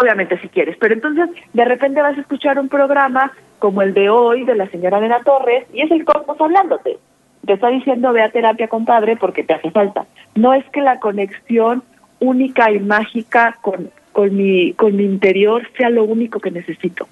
obviamente 0.00 0.38
si 0.40 0.48
quieres, 0.48 0.76
pero 0.78 0.94
entonces 0.94 1.28
de 1.52 1.64
repente 1.64 2.02
vas 2.02 2.16
a 2.16 2.20
escuchar 2.20 2.58
un 2.58 2.68
programa 2.68 3.32
como 3.58 3.82
el 3.82 3.94
de 3.94 4.10
hoy 4.10 4.44
de 4.44 4.54
la 4.54 4.68
señora 4.68 4.98
Elena 4.98 5.22
Torres 5.24 5.66
y 5.72 5.82
es 5.82 5.90
el 5.90 6.04
cosmos 6.04 6.40
hablándote. 6.40 6.98
Te 7.46 7.54
está 7.54 7.68
diciendo 7.68 8.12
ve 8.12 8.22
a 8.22 8.30
terapia, 8.30 8.68
compadre, 8.68 9.16
porque 9.16 9.42
te 9.42 9.54
hace 9.54 9.70
falta. 9.70 10.06
No 10.34 10.54
es 10.54 10.64
que 10.70 10.80
la 10.80 11.00
conexión 11.00 11.82
única 12.20 12.70
y 12.70 12.78
mágica 12.78 13.56
con, 13.60 13.90
con, 14.12 14.36
mi, 14.36 14.72
con 14.74 14.96
mi 14.96 15.04
interior 15.04 15.66
sea 15.76 15.90
lo 15.90 16.04
único 16.04 16.40
que 16.40 16.50
necesito. 16.50 17.08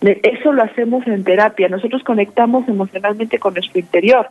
Eso 0.00 0.52
lo 0.52 0.62
hacemos 0.62 1.06
en 1.06 1.24
terapia. 1.24 1.68
Nosotros 1.68 2.02
conectamos 2.02 2.68
emocionalmente 2.68 3.38
con 3.38 3.54
nuestro 3.54 3.80
interior, 3.80 4.28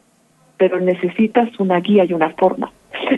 pero 0.58 0.80
necesitas 0.80 1.50
una 1.60 1.80
guía 1.80 2.06
y 2.06 2.14
una 2.14 2.30
forma. 2.32 2.72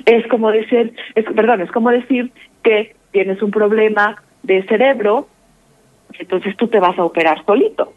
Es 0.05 0.27
como 0.27 0.51
decir, 0.51 0.93
es, 1.15 1.25
perdón, 1.25 1.61
es 1.61 1.71
como 1.71 1.91
decir 1.91 2.31
que 2.63 2.95
tienes 3.11 3.41
un 3.41 3.51
problema 3.51 4.21
de 4.43 4.63
cerebro, 4.63 5.27
entonces 6.17 6.55
tú 6.57 6.67
te 6.67 6.79
vas 6.79 6.97
a 6.97 7.03
operar 7.03 7.43
solito. 7.45 7.93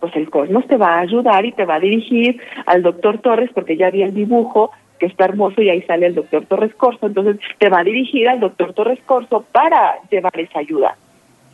Pues 0.00 0.14
el 0.14 0.28
cosmos 0.28 0.66
te 0.66 0.76
va 0.76 0.96
a 0.96 1.00
ayudar 1.00 1.46
y 1.46 1.52
te 1.52 1.64
va 1.64 1.76
a 1.76 1.80
dirigir 1.80 2.40
al 2.66 2.82
doctor 2.82 3.18
Torres, 3.18 3.50
porque 3.54 3.76
ya 3.76 3.90
vi 3.90 4.02
el 4.02 4.14
dibujo 4.14 4.70
que 4.98 5.06
está 5.06 5.24
hermoso 5.24 5.62
y 5.62 5.70
ahí 5.70 5.82
sale 5.82 6.06
el 6.06 6.14
doctor 6.14 6.44
Torres 6.46 6.74
Corso, 6.74 7.06
entonces 7.06 7.38
te 7.58 7.68
va 7.68 7.80
a 7.80 7.84
dirigir 7.84 8.28
al 8.28 8.40
doctor 8.40 8.72
Torres 8.72 9.00
Corso 9.04 9.44
para 9.52 9.96
llevar 10.10 10.38
esa 10.38 10.60
ayuda. 10.60 10.96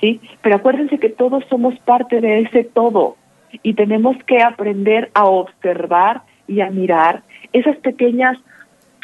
¿sí? 0.00 0.20
Pero 0.42 0.56
acuérdense 0.56 0.98
que 0.98 1.08
todos 1.08 1.44
somos 1.48 1.78
parte 1.80 2.20
de 2.20 2.40
ese 2.40 2.64
todo 2.64 3.16
y 3.62 3.74
tenemos 3.74 4.16
que 4.24 4.42
aprender 4.42 5.10
a 5.14 5.24
observar 5.24 6.22
y 6.46 6.60
a 6.60 6.70
mirar 6.70 7.22
esas 7.52 7.76
pequeñas 7.78 8.38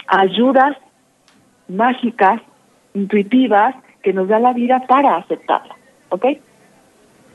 ayudas 0.06 0.76
mágicas, 1.68 2.40
intuitivas, 2.94 3.74
que 4.02 4.12
nos 4.12 4.28
da 4.28 4.38
la 4.38 4.52
vida 4.52 4.84
para 4.88 5.16
aceptarla. 5.16 5.76
¿Ok? 6.08 6.24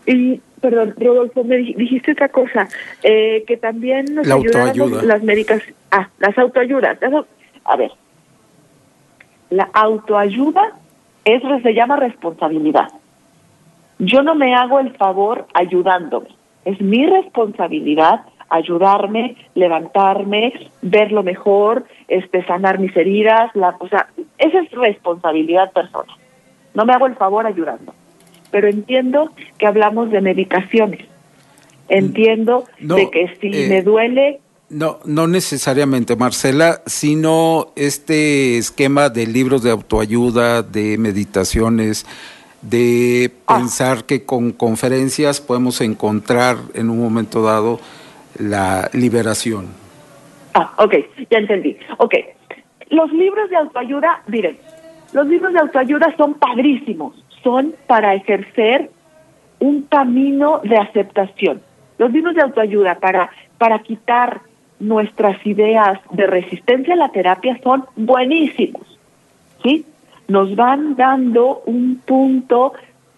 Y, 0.07 0.41
perdón, 0.63 0.95
Rodolfo, 0.97 1.43
me 1.43 1.57
dijiste 1.57 2.13
otra 2.13 2.29
cosa, 2.29 2.69
eh, 3.03 3.43
que 3.45 3.57
también 3.57 4.05
nos 4.15 4.25
ayudan 4.31 5.05
las 5.05 5.21
médicas, 5.21 5.61
ah, 5.91 6.07
las 6.19 6.37
autoayudas. 6.37 6.97
A 7.65 7.75
ver, 7.75 7.91
la 9.49 9.69
autoayuda 9.73 10.71
es 11.25 11.41
se 11.61 11.73
llama 11.73 11.97
responsabilidad. 11.97 12.87
Yo 13.99 14.23
no 14.23 14.35
me 14.35 14.55
hago 14.55 14.79
el 14.79 14.95
favor 14.95 15.47
ayudándome. 15.53 16.29
Es 16.63 16.79
mi 16.79 17.05
responsabilidad 17.07 18.21
ayudarme, 18.49 19.35
levantarme, 19.55 20.53
verlo 20.81 21.23
mejor, 21.23 21.85
este, 22.07 22.45
sanar 22.45 22.79
mis 22.79 22.95
heridas, 22.95 23.53
la, 23.53 23.75
o 23.79 23.87
sea, 23.89 24.07
esa 24.37 24.59
es 24.61 24.71
responsabilidad 24.71 25.73
personal. 25.73 26.15
No 26.73 26.85
me 26.85 26.93
hago 26.93 27.07
el 27.07 27.15
favor 27.15 27.45
ayudando, 27.45 27.93
pero 28.53 28.67
entiendo 28.67 29.31
que 29.57 29.65
hablamos 29.65 30.11
de 30.11 30.21
medicaciones. 30.21 31.01
Entiendo 31.89 32.65
de 32.79 33.09
que 33.09 33.35
si 33.41 33.47
eh, 33.47 33.67
me 33.67 33.81
duele 33.81 34.39
no, 34.69 34.99
no 35.05 35.27
necesariamente, 35.27 36.15
Marcela, 36.15 36.81
sino 36.85 37.67
este 37.75 38.57
esquema 38.57 39.09
de 39.09 39.27
libros 39.27 39.61
de 39.61 39.71
autoayuda, 39.71 40.63
de 40.63 40.97
meditaciones, 40.97 42.05
de 42.61 43.31
ah. 43.45 43.57
pensar 43.57 44.05
que 44.05 44.25
con 44.25 44.51
conferencias 44.51 45.41
podemos 45.41 45.81
encontrar 45.81 46.57
en 46.73 46.89
un 46.89 46.99
momento 46.99 47.43
dado 47.43 47.79
la 48.39 48.89
liberación. 48.93 49.67
Ah, 50.53 50.73
ok, 50.77 50.95
ya 51.29 51.37
entendí. 51.37 51.77
Ok, 51.97 52.15
los 52.89 53.11
libros 53.11 53.49
de 53.49 53.57
autoayuda, 53.57 54.23
miren, 54.27 54.57
los 55.11 55.27
libros 55.27 55.53
de 55.53 55.59
autoayuda 55.59 56.15
son 56.17 56.33
padrísimos, 56.35 57.22
son 57.43 57.75
para 57.87 58.13
ejercer 58.13 58.89
un 59.59 59.83
camino 59.83 60.59
de 60.63 60.77
aceptación. 60.77 61.61
Los 61.97 62.11
libros 62.11 62.35
de 62.35 62.41
autoayuda 62.41 62.95
para, 62.95 63.29
para 63.57 63.79
quitar 63.79 64.41
nuestras 64.79 65.45
ideas 65.45 65.99
de 66.11 66.27
resistencia 66.27 66.93
a 66.93 66.97
la 66.97 67.09
terapia 67.09 67.59
son 67.63 67.85
buenísimos, 67.95 68.99
¿sí? 69.63 69.85
Nos 70.27 70.55
van 70.55 70.95
dando 70.95 71.61
un 71.65 72.01
punto, 72.05 72.73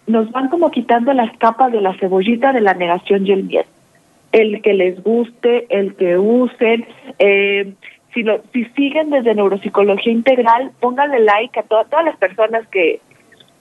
nos 0.06 0.30
van 0.30 0.48
como 0.48 0.70
quitando 0.70 1.12
las 1.12 1.36
capas 1.38 1.72
de 1.72 1.80
la 1.80 1.94
cebollita 1.94 2.52
de 2.52 2.60
la 2.60 2.74
negación 2.74 3.26
y 3.26 3.32
el 3.32 3.44
miedo 3.44 3.66
el 4.36 4.60
que 4.60 4.74
les 4.74 5.02
guste, 5.02 5.66
el 5.70 5.94
que 5.94 6.18
usen. 6.18 6.86
Eh, 7.18 7.72
si, 8.12 8.22
lo, 8.22 8.42
si 8.52 8.64
siguen 8.76 9.10
desde 9.10 9.34
Neuropsicología 9.34 10.12
Integral, 10.12 10.72
pónganle 10.80 11.20
like 11.20 11.58
a 11.58 11.62
todas 11.62 12.04
las 12.04 12.16
personas 12.16 12.66
que, 12.68 13.00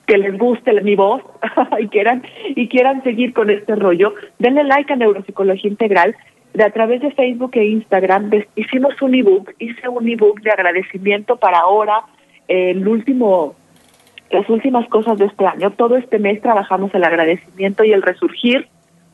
que 0.06 0.18
les 0.18 0.38
guste 0.38 0.80
mi 0.82 0.95
voz 0.95 1.22
y 1.80 1.88
quieran 1.88 2.23
y 2.56 2.68
quieran 2.68 3.03
seguir 3.03 3.34
con 3.34 3.49
este 3.49 3.76
rollo, 3.76 4.14
denle 4.40 4.64
like 4.64 4.91
a 4.91 4.95
Neuropsicología 4.95 5.69
Integral. 5.69 6.15
De 6.53 6.64
a 6.64 6.69
través 6.69 7.02
de 7.02 7.11
Facebook 7.11 7.52
e 7.56 7.65
Instagram 7.65 8.32
hicimos 8.56 9.02
un 9.02 9.14
ebook, 9.14 9.52
hice 9.60 9.90
un 9.90 10.07
ebook 10.07 10.40
de 10.41 10.52
agradecimiento 10.52 11.36
para 11.36 11.60
ahora, 11.60 12.03
el 12.48 12.88
último, 12.88 13.56
las 14.32 14.49
últimas 14.49 14.88
cosas 14.88 15.18
de 15.18 15.26
este 15.26 15.45
año. 15.45 15.72
Todo 15.72 15.98
este 15.98 16.18
mes 16.18 16.41
trabajamos 16.41 16.95
el 16.95 17.03
agradecimiento 17.03 17.84
y 17.84 17.91
el 17.91 18.02
resurgir 18.02 18.69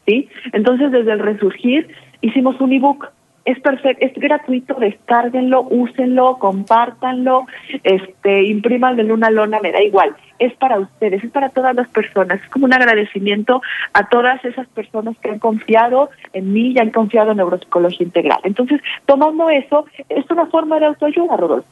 ¿sí? 0.06 0.30
Entonces, 0.54 0.92
desde 0.92 1.12
el 1.12 1.20
resurgir, 1.20 1.88
hicimos 2.22 2.60
un 2.62 2.74
ebook. 2.74 3.12
Es 3.44 3.60
perfecto, 3.60 4.06
es 4.06 4.14
gratuito, 4.14 4.76
descárguenlo, 4.76 5.64
úsenlo, 5.64 6.38
compártanlo, 6.38 7.48
este, 7.84 8.44
imprímanlo 8.44 9.02
en 9.02 9.12
una 9.12 9.32
lona, 9.32 9.60
me 9.60 9.72
da 9.72 9.82
igual. 9.82 10.16
Es 10.38 10.54
para 10.54 10.80
ustedes, 10.80 11.24
es 11.24 11.32
para 11.32 11.50
todas 11.50 11.76
las 11.76 11.90
personas. 11.90 12.40
Es 12.40 12.50
como 12.50 12.66
un 12.66 12.74
agradecimiento 12.74 13.62
a 13.94 14.08
todas 14.10 14.44
esas 14.46 14.68
personas 14.68 15.18
que 15.18 15.32
han 15.32 15.40
confiado 15.40 16.12
en 16.34 16.54
mí 16.54 16.74
y 16.76 16.80
han 16.80 16.92
confiado 16.92 17.32
en 17.32 17.38
neuropsicología 17.38 18.06
integral. 18.06 18.40
Entonces, 18.44 18.80
tomando 19.08 19.50
eso, 19.50 19.86
es 20.08 20.30
una 20.30 20.46
forma 20.46 20.80
de 20.80 20.86
autoayuda, 20.86 21.36
Rodolfo. 21.36 21.68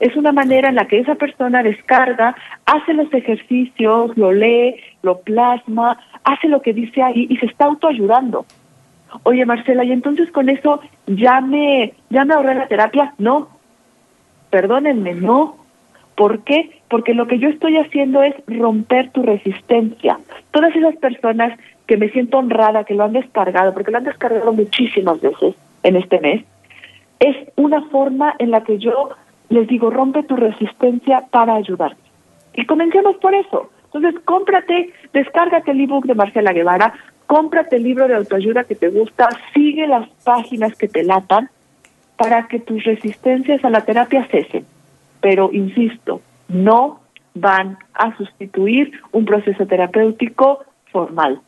Es 0.00 0.16
una 0.16 0.32
manera 0.32 0.70
en 0.70 0.74
la 0.74 0.86
que 0.86 0.98
esa 0.98 1.14
persona 1.14 1.62
descarga, 1.62 2.34
hace 2.66 2.94
los 2.94 3.12
ejercicios, 3.12 4.16
lo 4.16 4.32
lee, 4.32 4.76
lo 5.02 5.20
plasma, 5.20 5.98
hace 6.24 6.48
lo 6.48 6.62
que 6.62 6.72
dice 6.72 7.02
ahí 7.02 7.26
y 7.28 7.36
se 7.36 7.46
está 7.46 7.66
autoayudando. 7.66 8.46
Oye, 9.24 9.44
Marcela, 9.46 9.84
¿y 9.84 9.92
entonces 9.92 10.30
con 10.30 10.48
eso 10.48 10.80
ya 11.06 11.40
me, 11.40 11.94
ya 12.10 12.24
me 12.24 12.34
ahorré 12.34 12.54
la 12.54 12.68
terapia? 12.68 13.14
No. 13.18 13.48
Perdónenme, 14.50 15.14
no. 15.14 15.56
¿Por 16.16 16.40
qué? 16.40 16.80
Porque 16.88 17.14
lo 17.14 17.26
que 17.26 17.38
yo 17.38 17.48
estoy 17.48 17.78
haciendo 17.78 18.22
es 18.22 18.34
romper 18.46 19.10
tu 19.10 19.22
resistencia. 19.22 20.18
Todas 20.50 20.74
esas 20.76 20.96
personas 20.96 21.58
que 21.86 21.96
me 21.96 22.10
siento 22.10 22.38
honrada, 22.38 22.84
que 22.84 22.94
lo 22.94 23.04
han 23.04 23.12
descargado, 23.12 23.72
porque 23.72 23.90
lo 23.90 23.98
han 23.98 24.04
descargado 24.04 24.52
muchísimas 24.52 25.20
veces 25.20 25.54
en 25.82 25.96
este 25.96 26.20
mes, 26.20 26.44
es 27.18 27.36
una 27.56 27.82
forma 27.88 28.34
en 28.38 28.50
la 28.50 28.62
que 28.62 28.78
yo 28.78 29.10
les 29.48 29.68
digo, 29.68 29.90
rompe 29.90 30.22
tu 30.22 30.36
resistencia 30.36 31.24
para 31.30 31.54
ayudarte. 31.54 32.00
Y 32.54 32.66
comencemos 32.66 33.16
por 33.16 33.34
eso. 33.34 33.70
Entonces, 33.92 34.20
cómprate, 34.24 34.92
descárgate 35.12 35.70
el 35.70 35.80
ebook 35.82 36.06
de 36.06 36.14
Marcela 36.14 36.52
Guevara, 36.52 36.94
cómprate 37.32 37.76
el 37.76 37.84
libro 37.84 38.08
de 38.08 38.14
autoayuda 38.14 38.64
que 38.64 38.74
te 38.74 38.90
gusta, 38.90 39.26
sigue 39.54 39.86
las 39.86 40.06
páginas 40.22 40.76
que 40.76 40.86
te 40.86 41.02
latan 41.02 41.48
para 42.18 42.46
que 42.46 42.60
tus 42.60 42.84
resistencias 42.84 43.64
a 43.64 43.70
la 43.70 43.86
terapia 43.86 44.28
cesen. 44.30 44.66
Pero, 45.22 45.48
insisto, 45.50 46.20
no 46.48 47.00
van 47.32 47.78
a 47.94 48.14
sustituir 48.18 48.92
un 49.12 49.24
proceso 49.24 49.66
terapéutico 49.66 50.66
formal, 50.90 51.40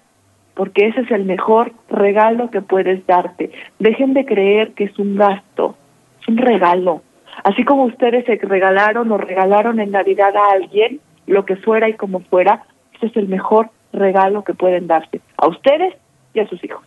porque 0.55 0.86
ese 0.86 1.02
es 1.02 1.11
el 1.11 1.27
mejor 1.27 1.74
regalo 1.90 2.51
que 2.51 2.62
puedes 2.62 3.06
darte. 3.06 3.51
Dejen 3.78 4.15
de 4.15 4.24
creer 4.24 4.73
que 4.73 4.85
es 4.85 4.98
un 4.98 5.16
gasto, 5.16 5.77
es 6.23 6.28
un 6.28 6.39
regalo. 6.39 7.02
Así 7.43 7.62
como 7.62 7.85
ustedes 7.85 8.24
se 8.24 8.36
regalaron 8.36 9.12
o 9.12 9.19
regalaron 9.19 9.81
en 9.81 9.90
Navidad 9.90 10.35
a 10.35 10.52
alguien, 10.52 11.01
lo 11.27 11.44
que 11.44 11.56
fuera 11.56 11.90
y 11.90 11.93
como 11.93 12.20
fuera, 12.20 12.65
ese 12.94 13.09
es 13.09 13.16
el 13.19 13.28
mejor 13.28 13.66
regalo 13.66 13.84
que 14.45 14.55
pueden 14.55 14.87
darse 14.87 15.21
a 15.37 15.49
ustedes 15.49 15.95
y 16.33 16.41
a 16.41 16.49
sus 16.49 16.62
hijos. 16.65 16.83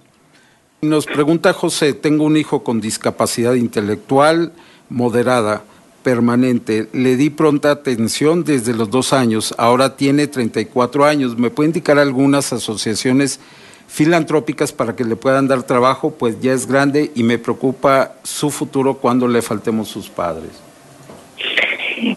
Nos 0.82 1.06
pregunta 1.06 1.54
José, 1.54 1.94
tengo 1.94 2.24
un 2.24 2.38
hijo 2.38 2.64
con 2.64 2.80
discapacidad 2.80 3.56
intelectual 3.56 4.52
moderada, 4.90 5.64
permanente. 6.04 6.88
Le 6.94 7.16
di 7.16 7.30
pronta 7.30 7.72
atención 7.72 8.44
desde 8.44 8.74
los 8.74 8.90
dos 8.90 9.12
años, 9.12 9.56
ahora 9.58 9.96
tiene 9.96 10.28
34 10.28 11.06
años. 11.06 11.38
¿Me 11.38 11.50
puede 11.50 11.70
indicar 11.70 11.98
algunas 11.98 12.54
asociaciones 12.54 13.40
filantrópicas 13.88 14.72
para 14.72 14.96
que 14.96 15.04
le 15.04 15.16
puedan 15.16 15.48
dar 15.48 15.64
trabajo? 15.64 16.12
Pues 16.12 16.40
ya 16.42 16.54
es 16.54 16.68
grande 16.68 17.12
y 17.16 17.24
me 17.24 17.40
preocupa 17.40 18.14
su 18.24 18.52
futuro 18.52 18.96
cuando 18.96 19.28
le 19.28 19.42
faltemos 19.42 19.88
sus 19.88 20.10
padres. 20.10 20.67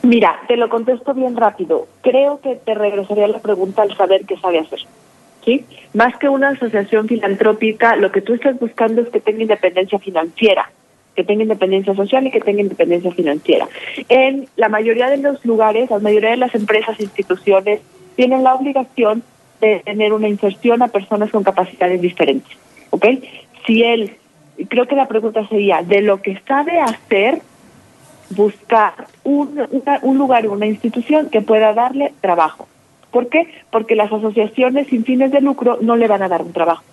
Mira, 0.03 0.41
te 0.49 0.57
lo 0.57 0.69
contesto 0.69 1.15
bien 1.15 1.37
rápido. 1.37 1.87
Creo 2.03 2.41
que 2.41 2.57
te 2.57 2.75
regresaría 2.75 3.29
la 3.29 3.39
pregunta 3.39 3.83
al 3.83 3.97
saber 3.97 4.25
qué 4.27 4.37
sabe 4.37 4.59
hacer. 4.59 4.81
¿Sí? 5.45 5.65
Más 5.95 6.17
que 6.19 6.29
una 6.29 6.51
asociación 6.51 7.09
filantrópica, 7.09 7.97
lo 7.97 8.13
que 8.13 8.21
tú 8.21 8.35
estás 8.35 8.59
buscando 8.61 9.01
es 9.01 9.09
que 9.09 9.21
tenga 9.21 9.41
independencia 9.41 9.99
financiera, 9.99 10.71
que 11.17 11.25
tenga 11.25 11.45
independencia 11.45 11.95
social 11.95 12.27
y 12.27 12.31
que 12.31 12.41
tenga 12.41 12.61
independencia 12.61 13.11
financiera. 13.13 13.67
En 14.09 14.49
la 14.57 14.69
mayoría 14.69 15.09
de 15.09 15.17
los 15.17 15.43
lugares, 15.47 15.91
la 15.91 15.99
mayoría 15.99 16.31
de 16.31 16.37
las 16.37 16.55
empresas 16.55 17.01
e 17.01 17.05
instituciones 17.05 17.81
tienen 18.17 18.45
la 18.45 18.55
obligación 18.55 19.23
de 19.63 19.81
tener 19.81 20.13
una 20.13 20.29
inserción 20.29 20.83
a 20.83 20.89
personas 20.89 21.31
con 21.31 21.43
capacidades 21.43 22.01
diferentes. 22.01 22.53
¿Ok? 22.91 23.07
Si 23.67 23.83
él, 23.83 24.17
creo 24.69 24.87
que 24.87 24.95
la 24.95 25.09
pregunta 25.09 25.47
sería, 25.49 25.83
de 25.83 26.03
lo 26.03 26.21
que 26.21 26.39
sabe 26.47 26.81
hacer, 26.81 27.41
buscar 28.31 29.07
un, 29.25 29.61
un 30.03 30.19
lugar, 30.19 30.49
una 30.49 30.67
institución 30.67 31.31
que 31.31 31.41
pueda 31.41 31.75
darle 31.75 32.13
trabajo. 32.21 32.69
¿Por 33.11 33.29
qué? 33.29 33.53
Porque 33.71 33.97
las 33.97 34.13
asociaciones 34.13 34.87
sin 34.89 35.05
fines 35.05 35.33
de 35.33 35.41
lucro 35.41 35.79
no 35.81 35.97
le 35.97 36.09
van 36.09 36.23
a 36.23 36.29
dar 36.29 36.43
un 36.43 36.53
trabajo. 36.53 36.85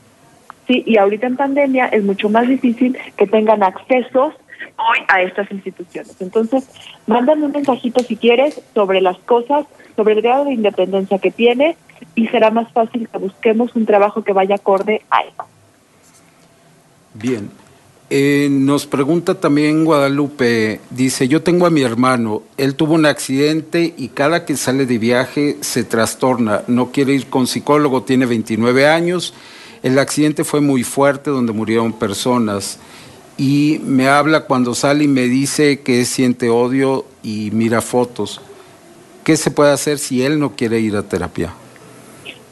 Sí, 0.67 0.83
y 0.85 0.97
ahorita 0.97 1.27
en 1.27 1.37
pandemia 1.37 1.87
es 1.87 2.03
mucho 2.03 2.29
más 2.29 2.47
difícil 2.47 2.97
que 3.15 3.27
tengan 3.27 3.63
accesos 3.63 4.33
hoy 4.77 4.99
a 5.07 5.21
estas 5.21 5.49
instituciones. 5.51 6.19
Entonces, 6.19 6.67
mándame 7.05 7.45
un 7.45 7.51
mensajito 7.51 8.01
si 8.03 8.15
quieres 8.15 8.61
sobre 8.73 8.99
las 9.01 9.17
cosas, 9.19 9.65
sobre 9.95 10.15
el 10.15 10.21
grado 10.21 10.45
de 10.45 10.53
independencia 10.53 11.19
que 11.19 11.31
tiene 11.31 11.77
y 12.15 12.27
será 12.27 12.51
más 12.51 12.71
fácil 12.71 13.07
que 13.07 13.17
busquemos 13.17 13.75
un 13.75 13.85
trabajo 13.85 14.23
que 14.23 14.33
vaya 14.33 14.55
acorde 14.55 15.01
a 15.09 15.21
eso. 15.21 15.45
Bien, 17.13 17.49
eh, 18.09 18.47
nos 18.49 18.85
pregunta 18.85 19.35
también 19.35 19.83
Guadalupe, 19.83 20.79
dice, 20.89 21.27
yo 21.27 21.43
tengo 21.43 21.65
a 21.65 21.69
mi 21.69 21.81
hermano, 21.81 22.41
él 22.57 22.75
tuvo 22.75 22.93
un 22.93 23.05
accidente 23.05 23.93
y 23.97 24.09
cada 24.09 24.45
que 24.45 24.55
sale 24.55 24.85
de 24.85 24.97
viaje 24.97 25.57
se 25.59 25.83
trastorna, 25.83 26.63
no 26.67 26.91
quiere 26.91 27.13
ir 27.13 27.27
con 27.27 27.47
psicólogo, 27.47 28.03
tiene 28.03 28.25
29 28.25 28.87
años, 28.87 29.33
el 29.83 29.99
accidente 29.99 30.45
fue 30.45 30.61
muy 30.61 30.83
fuerte 30.83 31.31
donde 31.31 31.51
murieron 31.51 31.91
personas 31.91 32.79
y 33.37 33.81
me 33.83 34.07
habla 34.07 34.45
cuando 34.45 34.73
sale 34.73 35.03
y 35.03 35.07
me 35.09 35.23
dice 35.23 35.81
que 35.81 36.05
siente 36.05 36.49
odio 36.49 37.05
y 37.23 37.51
mira 37.51 37.81
fotos. 37.81 38.41
¿Qué 39.23 39.35
se 39.35 39.51
puede 39.51 39.73
hacer 39.73 39.99
si 39.99 40.23
él 40.23 40.39
no 40.39 40.55
quiere 40.55 40.79
ir 40.79 40.95
a 40.95 41.03
terapia? 41.03 41.53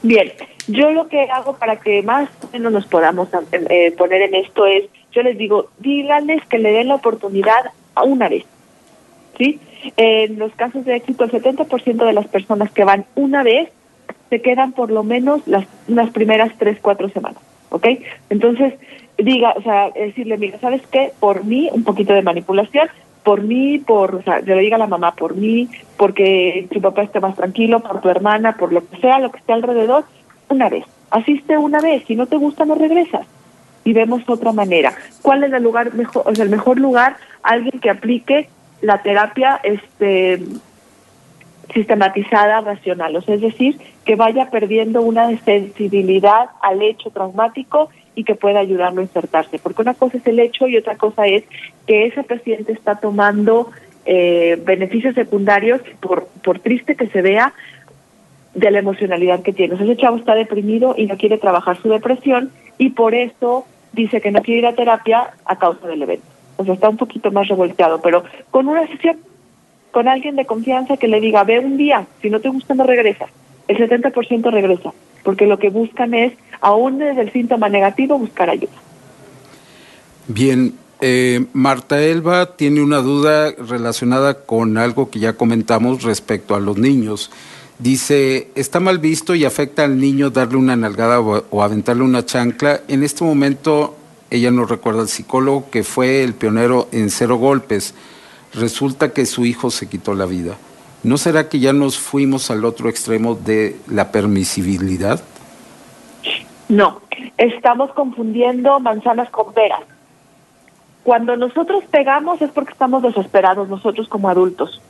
Bien, 0.03 0.33
yo 0.67 0.91
lo 0.91 1.07
que 1.07 1.21
hago 1.31 1.55
para 1.55 1.79
que 1.79 2.03
más 2.03 2.29
o 2.43 2.49
menos 2.51 2.73
nos 2.73 2.85
podamos 2.85 3.29
eh, 3.53 3.91
poner 3.97 4.21
en 4.23 4.35
esto 4.35 4.65
es 4.65 4.83
yo 5.15 5.23
les 5.23 5.37
digo, 5.37 5.69
díganles 5.79 6.45
que 6.45 6.59
le 6.59 6.73
den 6.73 6.89
la 6.89 6.95
oportunidad 6.95 7.71
a 7.95 8.03
una 8.03 8.27
vez. 8.27 8.43
¿Sí? 9.37 9.59
En 9.97 10.37
los 10.37 10.53
casos 10.53 10.83
de 10.85 10.95
éxito, 10.95 11.23
el 11.23 11.31
70% 11.31 12.05
de 12.05 12.13
las 12.13 12.27
personas 12.27 12.71
que 12.71 12.83
van 12.83 13.05
una 13.15 13.43
vez 13.43 13.69
se 14.29 14.41
quedan 14.41 14.73
por 14.73 14.91
lo 14.91 15.03
menos 15.03 15.47
las, 15.47 15.65
las 15.87 16.09
primeras 16.09 16.51
tres, 16.57 16.77
cuatro 16.81 17.09
semanas. 17.09 17.41
¿Ok? 17.69 17.87
Entonces, 18.29 18.73
diga, 19.17 19.53
o 19.57 19.61
sea, 19.61 19.89
decirle, 19.91 20.37
mira, 20.37 20.59
¿sabes 20.59 20.81
qué? 20.91 21.11
Por 21.19 21.45
mí, 21.45 21.69
un 21.71 21.83
poquito 21.83 22.13
de 22.13 22.21
manipulación, 22.21 22.89
por 23.23 23.41
mí, 23.41 23.79
por, 23.79 24.15
o 24.15 24.23
sea, 24.23 24.39
le 24.39 24.57
diga 24.59 24.75
a 24.75 24.79
la 24.79 24.87
mamá, 24.87 25.15
por 25.15 25.35
mí, 25.35 25.69
porque 25.97 26.67
tu 26.71 26.81
papá 26.81 27.03
esté 27.03 27.19
más 27.19 27.35
tranquilo, 27.35 27.79
por 27.79 28.01
tu 28.01 28.09
hermana, 28.09 28.55
por 28.57 28.71
lo 28.71 28.87
que 28.87 28.97
sea, 28.97 29.19
lo 29.19 29.31
que 29.31 29.39
esté 29.39 29.53
alrededor, 29.53 30.03
una 30.49 30.69
vez. 30.69 30.85
Asiste 31.09 31.57
una 31.57 31.79
vez, 31.79 32.03
si 32.05 32.15
no 32.15 32.27
te 32.27 32.37
gusta, 32.37 32.65
no 32.65 32.75
regresas 32.75 33.25
y 33.85 33.93
vemos 33.93 34.23
otra 34.27 34.51
manera. 34.51 34.93
¿Cuál 35.21 35.45
es 35.45 35.53
el 35.53 35.63
lugar 35.63 35.93
mejor, 35.93 36.25
el 36.37 36.49
mejor 36.49 36.77
lugar? 36.77 37.15
Alguien 37.43 37.79
que 37.79 37.89
aplique 37.89 38.49
la 38.81 39.01
terapia 39.01 39.61
este 39.63 40.41
sistematizada 41.73 42.61
racional, 42.61 43.15
o 43.15 43.21
sea, 43.21 43.35
es 43.35 43.41
decir, 43.41 43.77
que 44.05 44.15
vaya 44.15 44.49
perdiendo 44.49 45.01
una 45.01 45.35
sensibilidad 45.39 46.49
al 46.61 46.81
hecho 46.81 47.09
traumático 47.09 47.89
y 48.13 48.23
que 48.23 48.35
pueda 48.35 48.59
ayudarlo 48.59 49.01
a 49.01 49.03
insertarse, 49.03 49.59
porque 49.59 49.81
una 49.81 49.93
cosa 49.95 50.17
es 50.17 50.27
el 50.27 50.39
hecho 50.39 50.67
y 50.67 50.77
otra 50.77 50.95
cosa 50.95 51.25
es 51.25 51.43
que 51.87 52.05
ese 52.05 52.23
paciente 52.23 52.71
está 52.71 52.95
tomando 52.95 53.71
eh, 54.05 54.61
beneficios 54.63 55.15
secundarios, 55.15 55.81
por, 55.99 56.27
por 56.43 56.59
triste 56.59 56.95
que 56.95 57.07
se 57.07 57.21
vea, 57.21 57.53
de 58.53 58.71
la 58.71 58.79
emocionalidad 58.79 59.41
que 59.41 59.51
tiene. 59.51 59.73
O 59.73 59.77
sea, 59.77 59.85
ese 59.85 59.97
chavo 59.97 60.17
está 60.17 60.33
deprimido 60.33 60.95
y 60.97 61.07
no 61.07 61.17
quiere 61.17 61.37
trabajar 61.37 61.77
su 61.81 61.89
depresión 61.89 62.51
y 62.77 62.91
por 62.91 63.13
eso 63.13 63.65
dice 63.95 64.21
que 64.21 64.31
no 64.31 64.41
quiere 64.41 64.59
ir 64.59 64.67
a 64.67 64.75
terapia 64.75 65.31
a 65.45 65.57
causa 65.57 65.87
del 65.87 66.01
evento. 66.01 66.25
O 66.57 66.63
sea, 66.63 66.73
está 66.73 66.89
un 66.89 66.97
poquito 66.97 67.31
más 67.31 67.47
revolteado, 67.47 68.01
pero 68.01 68.23
con 68.51 68.67
una 68.67 68.85
sesión, 68.87 69.17
con 69.91 70.07
alguien 70.07 70.35
de 70.35 70.45
confianza 70.45 70.97
que 70.97 71.07
le 71.07 71.19
diga, 71.19 71.43
ve 71.43 71.59
un 71.59 71.77
día, 71.77 72.05
si 72.21 72.29
no 72.29 72.39
te 72.39 72.49
gusta 72.49 72.75
no 72.75 72.83
regresa. 72.83 73.25
El 73.67 73.77
70% 73.77 74.51
regresa, 74.51 74.93
porque 75.23 75.47
lo 75.47 75.57
que 75.57 75.69
buscan 75.69 76.13
es, 76.13 76.33
aún 76.61 76.99
desde 76.99 77.21
el 77.21 77.31
síntoma 77.31 77.69
negativo, 77.69 78.19
buscar 78.19 78.49
ayuda. 78.49 78.73
Bien, 80.27 80.73
eh, 81.01 81.45
Marta 81.53 82.01
Elba 82.01 82.55
tiene 82.55 82.81
una 82.81 82.97
duda 82.97 83.51
relacionada 83.51 84.45
con 84.45 84.77
algo 84.77 85.09
que 85.09 85.19
ya 85.19 85.33
comentamos 85.33 86.03
respecto 86.03 86.55
a 86.55 86.59
los 86.59 86.77
niños. 86.77 87.31
Dice, 87.77 88.51
está 88.55 88.79
mal 88.79 88.99
visto 88.99 89.35
y 89.35 89.43
afecta 89.43 89.83
al 89.83 89.99
niño 89.99 90.29
darle 90.29 90.57
una 90.57 90.77
nalgada 90.77 91.19
o, 91.19 91.61
aventarle 91.61 92.03
una 92.03 92.25
chancla. 92.25 92.81
En 92.87 93.03
este 93.03 93.23
momento 93.25 93.97
ella 94.29 94.49
no 94.49 94.65
recuerda 94.65 95.01
al 95.01 95.09
psicólogo 95.09 95.69
que 95.69 95.83
fue 95.83 96.23
el 96.23 96.33
pionero 96.33 96.87
en 96.93 97.09
cero 97.09 97.35
golpes. 97.35 97.93
Resulta 98.53 99.11
que 99.11 99.25
su 99.25 99.45
hijo 99.45 99.71
se 99.71 99.89
quitó 99.89 100.13
la 100.13 100.25
vida. 100.25 100.55
¿No 101.03 101.17
será 101.17 101.49
que 101.49 101.59
ya 101.59 101.73
nos 101.73 101.99
fuimos 101.99 102.49
al 102.49 102.63
otro 102.63 102.89
extremo 102.89 103.35
de 103.35 103.75
la 103.87 104.11
permisibilidad? 104.11 105.21
No, 106.69 107.01
estamos 107.37 107.91
confundiendo 107.91 108.79
manzanas 108.79 109.29
con 109.29 109.53
peras. 109.53 109.81
Cuando 111.03 111.35
nosotros 111.35 111.83
pegamos 111.91 112.41
es 112.41 112.49
porque 112.51 112.71
estamos 112.71 113.03
desesperados 113.03 113.67
nosotros 113.67 114.07
como 114.07 114.29
adultos. 114.29 114.81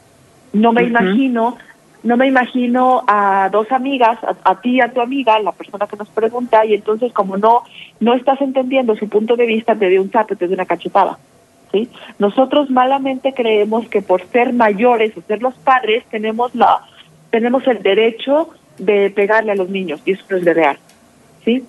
No 0.53 0.72
me 0.72 0.84
imagino 0.84 1.57
no 2.06 2.18
me 2.18 2.27
imagino 2.27 3.03
a 3.07 3.49
dos 3.52 3.72
amigas, 3.72 4.19
a, 4.22 4.61
ti 4.61 4.76
y 4.76 4.82
a 4.82 4.94
tu 4.94 5.02
amiga, 5.02 5.40
la 5.40 5.52
persona 5.52 5.88
que 5.88 5.98
nos 5.98 6.07
pregunta, 6.10 6.64
y 6.64 6.76
entonces 6.76 7.11
como 7.11 7.36
no 7.36 7.64
no 7.99 8.14
estás 8.14 8.40
entendiendo 8.41 8.95
su 8.95 9.10
punto 9.10 9.36
de 9.36 9.48
vista, 9.48 9.76
te 9.76 9.90
dio 9.90 10.03
un 10.03 10.11
zape, 10.11 10.36
te 10.36 10.45
dio 10.48 10.53
una 10.53 10.68
cachetada. 10.68 11.18
¿sí? 11.72 11.90
Nosotros 12.19 12.69
malamente 12.69 13.34
creemos 13.34 13.88
que 13.88 14.03
por 14.03 14.23
ser 14.27 14.53
mayores 14.53 15.18
o 15.18 15.22
ser 15.22 15.41
los 15.41 15.56
padres 15.56 16.06
tenemos 16.11 16.53
la 16.53 16.82
tenemos 17.32 17.65
el 17.68 17.82
derecho 17.82 18.49
de 18.77 19.10
pegarle 19.10 19.53
a 19.53 19.56
los 19.56 19.69
niños 19.69 19.99
y 20.06 20.11
eso 20.11 20.23
no 20.30 20.38
es 20.38 20.45
de 20.45 20.53
real, 20.53 20.77
¿sí? 21.44 21.64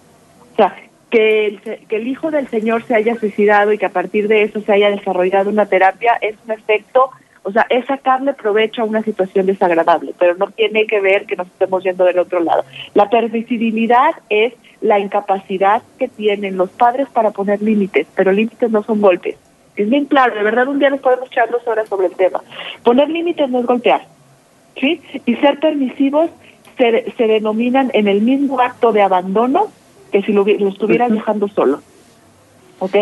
O 0.53 0.57
sea, 0.57 0.77
que 1.11 1.47
el, 1.47 1.61
que 1.61 1.97
el 1.97 2.09
hijo 2.09 2.31
del 2.31 2.47
Señor 2.49 2.83
se 2.83 2.95
haya 2.95 3.19
suicidado 3.19 3.73
y 3.73 3.79
que 3.79 3.87
a 3.87 3.91
partir 3.91 4.29
de 4.29 4.43
eso 4.43 4.61
se 4.61 4.73
haya 4.73 4.91
desarrollado 4.91 5.49
una 5.49 5.65
terapia 5.65 6.19
es 6.21 6.37
un 6.45 6.53
efecto, 6.53 7.11
o 7.47 7.53
sea, 7.53 7.65
es 7.71 7.87
sacarle 7.87 8.35
provecho 8.35 8.83
a 8.83 8.87
una 8.87 9.03
situación 9.03 9.47
desagradable, 9.47 10.13
pero 10.19 10.35
no 10.35 10.49
tiene 10.49 10.85
que 10.85 11.01
ver 11.01 11.27
que 11.27 11.37
nos 11.37 11.47
estemos 11.47 11.85
yendo 11.85 12.05
del 12.05 12.19
otro 12.19 12.41
lado. 12.41 12.65
La 12.93 13.09
permisibilidad 13.09 14.17
es 14.29 14.53
la 14.81 14.99
incapacidad 14.99 15.81
que 15.97 16.09
tienen 16.09 16.57
los 16.57 16.71
padres 16.71 17.07
para 17.09 17.31
poner 17.31 17.63
límites, 17.63 18.09
pero 18.17 18.33
límites 18.33 18.69
no 18.73 18.83
son 18.83 19.01
golpes. 19.01 19.37
Es 19.77 19.89
bien 19.89 20.07
claro, 20.07 20.35
de 20.35 20.43
verdad 20.43 20.67
un 20.67 20.81
día 20.81 20.91
nos 20.91 20.99
podemos 20.99 21.29
echar 21.29 21.49
dos 21.49 21.65
horas 21.69 21.89
sobre 21.89 22.09
el 22.09 22.17
tema. 22.17 22.43
Poner 22.83 23.09
límites 23.09 23.49
no 23.49 23.61
es 23.61 23.67
golpear, 23.67 24.03
¿sí? 24.81 25.01
Y 25.25 25.37
ser 25.37 25.61
permisivos 25.61 26.31
se, 26.77 27.13
se 27.17 27.27
denominan 27.29 27.93
en 27.95 28.09
el 28.09 28.23
mismo 28.23 28.59
acto 28.59 28.91
de 28.91 29.03
abandono 29.03 29.69
que 30.11 30.23
si 30.23 30.33
lo, 30.33 30.45
lo 30.45 30.69
estuvieras 30.69 31.13
dejando 31.13 31.47
solo. 31.47 31.81
¿Ok? 32.81 32.97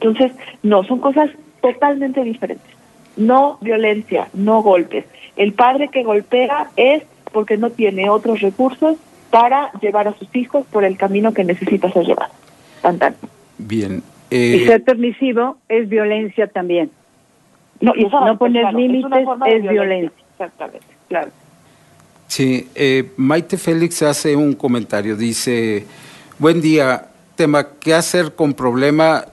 Entonces, 0.00 0.32
no, 0.64 0.82
son 0.82 0.98
cosas 0.98 1.30
totalmente 1.62 2.24
diferentes. 2.24 2.73
No 3.16 3.58
violencia, 3.60 4.28
no 4.34 4.62
golpes. 4.62 5.04
El 5.36 5.52
padre 5.52 5.88
que 5.88 6.02
golpea 6.02 6.70
es 6.76 7.02
porque 7.32 7.56
no 7.56 7.70
tiene 7.70 8.10
otros 8.10 8.40
recursos 8.40 8.96
para 9.30 9.72
llevar 9.80 10.08
a 10.08 10.14
sus 10.14 10.34
hijos 10.34 10.64
por 10.70 10.84
el 10.84 10.96
camino 10.96 11.34
que 11.34 11.44
necesita 11.44 11.90
ser 11.92 12.06
llevado. 12.06 12.32
Tan, 12.82 12.98
tan. 12.98 13.16
Bien. 13.58 14.02
Eh... 14.30 14.60
Y 14.60 14.66
ser 14.66 14.84
permisivo 14.84 15.58
es 15.68 15.88
violencia 15.88 16.46
también. 16.46 16.90
No, 17.80 17.92
y 17.96 18.06
eso 18.06 18.20
no 18.24 18.38
poner 18.38 18.62
claro, 18.62 18.78
límites 18.78 19.26
es, 19.46 19.62
violencia. 19.62 20.24
Exactamente, 20.32 20.86
claro. 21.08 21.30
Sí, 22.28 22.68
eh, 22.74 23.12
Maite 23.16 23.58
Félix 23.58 24.02
hace 24.02 24.34
un 24.36 24.54
comentario, 24.54 25.16
dice, 25.16 25.84
buen 26.38 26.60
día, 26.60 27.08
tema, 27.34 27.66
¿qué 27.78 27.94
hacer 27.94 28.34
con 28.34 28.54
problema 28.54 29.24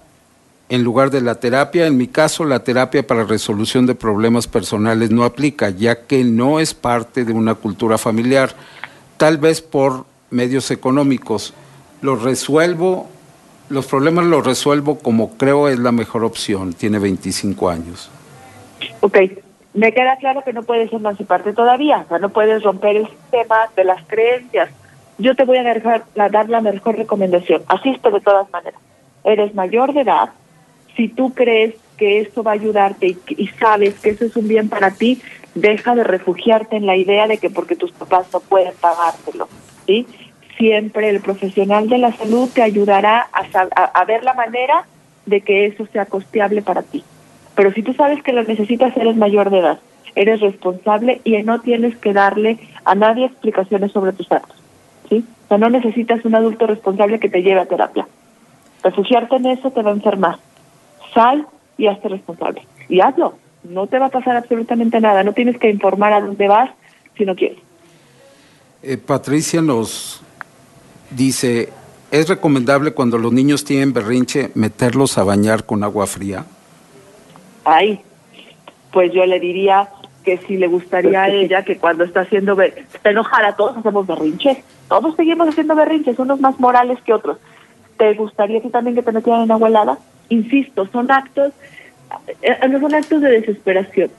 en 0.71 0.83
lugar 0.83 1.11
de 1.11 1.19
la 1.19 1.35
terapia? 1.35 1.85
En 1.85 1.97
mi 1.97 2.07
caso, 2.07 2.45
la 2.45 2.63
terapia 2.63 3.05
para 3.05 3.25
resolución 3.25 3.85
de 3.85 3.93
problemas 3.93 4.47
personales 4.47 5.11
no 5.11 5.25
aplica, 5.25 5.69
ya 5.69 6.05
que 6.05 6.23
no 6.23 6.61
es 6.61 6.73
parte 6.73 7.25
de 7.25 7.33
una 7.33 7.55
cultura 7.55 7.97
familiar, 7.97 8.51
tal 9.17 9.37
vez 9.37 9.61
por 9.61 10.05
medios 10.29 10.71
económicos. 10.71 11.53
Los 12.01 12.23
resuelvo, 12.23 13.09
los 13.67 13.85
problemas 13.85 14.23
los 14.25 14.45
resuelvo 14.45 14.99
como 14.99 15.35
creo 15.35 15.67
es 15.67 15.77
la 15.77 15.91
mejor 15.91 16.23
opción, 16.23 16.71
tiene 16.71 16.99
25 16.99 17.69
años. 17.69 18.09
Ok, 19.01 19.17
me 19.73 19.91
queda 19.91 20.15
claro 20.21 20.41
que 20.45 20.53
no 20.53 20.63
puedes 20.63 20.93
emanciparte 20.93 21.51
todavía, 21.51 22.05
o 22.05 22.07
sea, 22.07 22.19
no 22.19 22.29
puedes 22.29 22.63
romper 22.63 22.95
el 22.95 23.09
sistema 23.09 23.57
de 23.75 23.83
las 23.83 24.01
creencias. 24.07 24.69
Yo 25.17 25.35
te 25.35 25.43
voy 25.43 25.57
a 25.57 25.63
dejar, 25.63 26.05
a 26.17 26.29
dar 26.29 26.47
la 26.47 26.61
mejor 26.61 26.95
recomendación. 26.95 27.61
Asiste 27.67 28.09
de 28.09 28.21
todas 28.21 28.49
maneras. 28.51 28.79
Eres 29.25 29.53
mayor 29.53 29.93
de 29.93 30.01
edad. 30.01 30.29
Si 31.01 31.07
tú 31.07 31.33
crees 31.33 31.73
que 31.97 32.19
esto 32.19 32.43
va 32.43 32.51
a 32.51 32.53
ayudarte 32.53 33.17
y, 33.27 33.47
sabes 33.59 33.95
que 33.95 34.11
eso 34.11 34.25
es 34.25 34.35
un 34.35 34.47
bien 34.47 34.69
para 34.69 34.91
ti, 34.91 35.19
deja 35.55 35.95
de 35.95 36.03
refugiarte 36.03 36.75
en 36.75 36.85
la 36.85 36.95
idea 36.95 37.25
de 37.25 37.39
que 37.39 37.49
porque 37.49 37.75
tus 37.75 37.91
papás 37.91 38.27
no 38.31 38.39
pueden 38.39 38.73
pagártelo. 38.79 39.49
¿sí? 39.87 40.05
Siempre 40.59 41.09
el 41.09 41.19
profesional 41.19 41.89
de 41.89 41.97
la 41.97 42.15
salud 42.15 42.47
te 42.53 42.61
ayudará 42.61 43.27
a 43.31 44.05
ver 44.05 44.23
la 44.23 44.35
manera 44.35 44.85
de 45.25 45.41
que 45.41 45.65
eso 45.65 45.87
sea 45.87 46.05
costeable 46.05 46.61
para 46.61 46.83
ti. 46.83 47.03
Pero 47.55 47.73
si 47.73 47.81
tú 47.81 47.95
sabes 47.95 48.21
que 48.21 48.33
lo 48.33 48.43
necesitas, 48.43 48.95
eres 48.95 49.15
mayor 49.15 49.49
de 49.49 49.57
edad, 49.57 49.79
eres 50.13 50.39
responsable 50.39 51.19
y 51.23 51.41
no 51.41 51.61
tienes 51.61 51.97
que 51.97 52.13
darle 52.13 52.59
a 52.85 52.93
nadie 52.93 53.25
explicaciones 53.25 53.91
sobre 53.91 54.13
tus 54.13 54.31
actos. 54.31 54.61
¿sí? 55.09 55.25
O 55.45 55.47
sea, 55.47 55.57
no 55.57 55.71
necesitas 55.71 56.23
un 56.25 56.35
adulto 56.35 56.67
responsable 56.67 57.19
que 57.19 57.29
te 57.29 57.41
lleve 57.41 57.61
a 57.61 57.65
terapia. 57.65 58.07
Refugiarte 58.83 59.37
en 59.37 59.47
eso 59.47 59.71
te 59.71 59.81
va 59.81 59.89
a 59.89 59.95
enfermar. 59.95 60.37
Sal 61.13 61.47
y 61.77 61.87
hazte 61.87 62.09
responsable. 62.09 62.65
Y 62.89 63.01
hazlo. 63.01 63.35
No 63.63 63.87
te 63.87 63.99
va 63.99 64.07
a 64.07 64.09
pasar 64.09 64.35
absolutamente 64.35 64.99
nada. 64.99 65.23
No 65.23 65.33
tienes 65.33 65.57
que 65.57 65.69
informar 65.69 66.13
a 66.13 66.21
dónde 66.21 66.47
vas 66.47 66.71
si 67.17 67.25
no 67.25 67.35
quieres. 67.35 67.59
Eh, 68.83 68.97
Patricia 68.97 69.61
nos 69.61 70.21
dice, 71.11 71.69
¿es 72.09 72.27
recomendable 72.27 72.93
cuando 72.93 73.17
los 73.17 73.31
niños 73.31 73.63
tienen 73.63 73.93
berrinche 73.93 74.51
meterlos 74.55 75.17
a 75.17 75.23
bañar 75.23 75.65
con 75.65 75.83
agua 75.83 76.07
fría? 76.07 76.45
Ay, 77.63 78.01
pues 78.91 79.13
yo 79.13 79.25
le 79.25 79.39
diría 79.39 79.89
que 80.23 80.37
si 80.39 80.57
le 80.57 80.67
gustaría 80.67 81.23
a 81.23 81.29
ella 81.29 81.63
que 81.63 81.77
cuando 81.77 82.03
está 82.03 82.21
haciendo, 82.21 82.55
ber 82.55 82.85
está 82.93 83.09
enojada, 83.09 83.55
todos 83.55 83.77
hacemos 83.77 84.05
berrinches, 84.05 84.57
todos 84.87 85.15
seguimos 85.15 85.47
haciendo 85.49 85.75
berrinches, 85.75 86.19
unos 86.19 86.39
más 86.39 86.59
morales 86.59 86.99
que 87.03 87.13
otros. 87.13 87.37
¿Te 87.97 88.13
gustaría 88.13 88.61
ti 88.61 88.69
también 88.69 88.95
que 88.95 89.03
te 89.03 89.11
metieran 89.11 89.43
en 89.43 89.51
agua 89.51 89.67
helada? 89.67 89.97
Insisto, 90.31 90.87
son 90.87 91.11
actos, 91.11 91.51
eh, 92.41 92.67
no 92.69 92.79
son 92.79 92.95
actos 92.95 93.21
de 93.21 93.31
desesperación. 93.31 94.09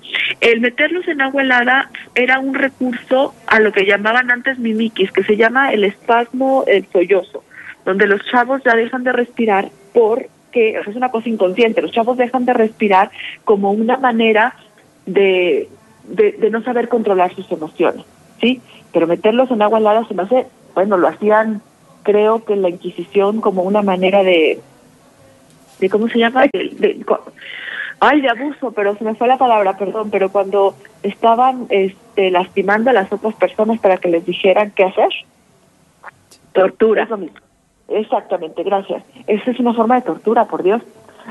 El 0.43 0.61
meterlos 0.61 1.09
en 1.09 1.23
agua 1.23 1.41
helada 1.41 1.91
era 2.15 2.39
un 2.39 2.53
recurso 2.53 3.35
a 3.47 3.61
lo 3.61 3.73
que 3.73 3.87
llamaban 3.87 4.31
antes 4.31 4.59
mimiquis, 4.59 5.11
que 5.11 5.25
se 5.25 5.39
llama 5.39 5.73
el 5.73 5.85
espasmo 5.85 6.65
el 6.67 6.87
sollozo, 6.93 7.45
donde 7.87 8.07
los 8.07 8.21
chavos 8.27 8.63
ya 8.63 8.77
dejan 8.77 9.05
de 9.05 9.13
respirar 9.13 9.71
por 9.95 10.27
que 10.53 10.79
es 10.79 10.95
una 10.95 11.11
cosa 11.11 11.31
inconsciente, 11.31 11.81
los 11.81 11.93
chavos 11.93 12.19
dejan 12.19 12.45
de 12.45 12.53
respirar 12.53 13.11
como 13.45 13.73
una 13.73 13.97
manera 13.97 14.55
de, 15.07 15.71
de, 16.05 16.33
de, 16.33 16.51
no 16.51 16.63
saber 16.63 16.89
controlar 16.89 17.35
sus 17.35 17.51
emociones, 17.51 18.05
¿sí? 18.39 18.61
Pero 18.93 19.07
meterlos 19.07 19.51
en 19.51 19.63
agua 19.63 19.79
helada 19.79 20.07
se 20.07 20.13
me 20.13 20.25
hace, 20.25 20.47
bueno, 20.75 20.99
lo 20.99 21.09
hacían, 21.09 21.63
creo 22.03 22.45
que 22.45 22.55
la 22.55 22.69
Inquisición 22.69 23.41
como 23.41 23.63
una 23.63 23.81
manera 23.81 24.23
de, 24.23 24.61
¿cómo 25.89 26.09
se 26.09 26.19
llama? 26.19 26.47
De, 26.53 27.05
ay, 28.01 28.21
de 28.21 28.29
abuso, 28.29 28.73
pero 28.73 28.97
se 28.97 29.05
me 29.05 29.15
fue 29.15 29.29
la 29.29 29.39
palabra, 29.39 29.77
perdón, 29.77 30.11
pero 30.11 30.31
cuando 30.31 30.75
estaban 31.03 31.67
este, 31.71 32.31
lastimando 32.31 32.91
a 32.91 32.93
las 32.93 33.13
otras 33.13 33.35
personas 33.35 33.81
para 33.81 33.97
que 33.97 34.09
les 34.09 34.25
dijeran 34.27 34.73
qué 34.73 34.85
hacer. 34.85 35.11
Tortura. 36.53 37.09
Exactamente, 37.89 38.63
gracias. 38.63 39.03
Esa 39.27 39.51
es 39.51 39.61
una 39.61 39.75
forma 39.75 39.97
de 39.97 40.03
tortura, 40.03 40.47
por 40.47 40.63
Dios. 40.63 40.83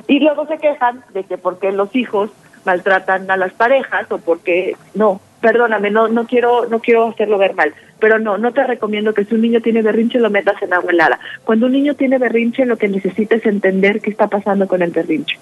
Y 0.07 0.19
luego 0.19 0.48
se 0.48 0.57
quejan 0.57 1.03
de 1.14 1.23
que 1.23 1.38
porque 1.38 1.72
los 1.72 1.95
hijos 1.95 2.30
maltratan 2.65 3.30
a 3.30 3.38
las 3.38 3.53
parejas 3.53 4.11
o 4.11 4.18
porque 4.19 4.76
no, 4.94 5.19
perdóname, 5.41 5.91
no 5.91 6.07
no 6.07 6.26
quiero 6.26 6.68
no 6.68 6.80
quiero 6.80 7.07
hacerlo 7.09 7.38
ver 7.38 7.55
mal, 7.55 7.73
pero 7.99 8.19
no 8.19 8.38
no 8.38 8.53
te 8.53 8.63
recomiendo 8.63 9.13
que 9.13 9.26
si 9.26 9.35
un 9.35 9.41
niño 9.41 9.61
tiene 9.61 9.81
berrinche 9.81 10.19
lo 10.19 10.30
metas 10.30 10.61
en 10.61 10.73
agua 10.73 10.91
helada. 10.91 11.19
Cuando 11.43 11.65
un 11.65 11.73
niño 11.73 11.95
tiene 11.95 12.18
berrinche 12.18 12.65
lo 12.65 12.77
que 12.77 12.88
necesita 12.88 13.35
es 13.35 13.45
entender 13.45 14.01
qué 14.01 14.09
está 14.09 14.27
pasando 14.27 14.68
con 14.68 14.81
el 14.81 14.91
berrinche. 14.91 15.38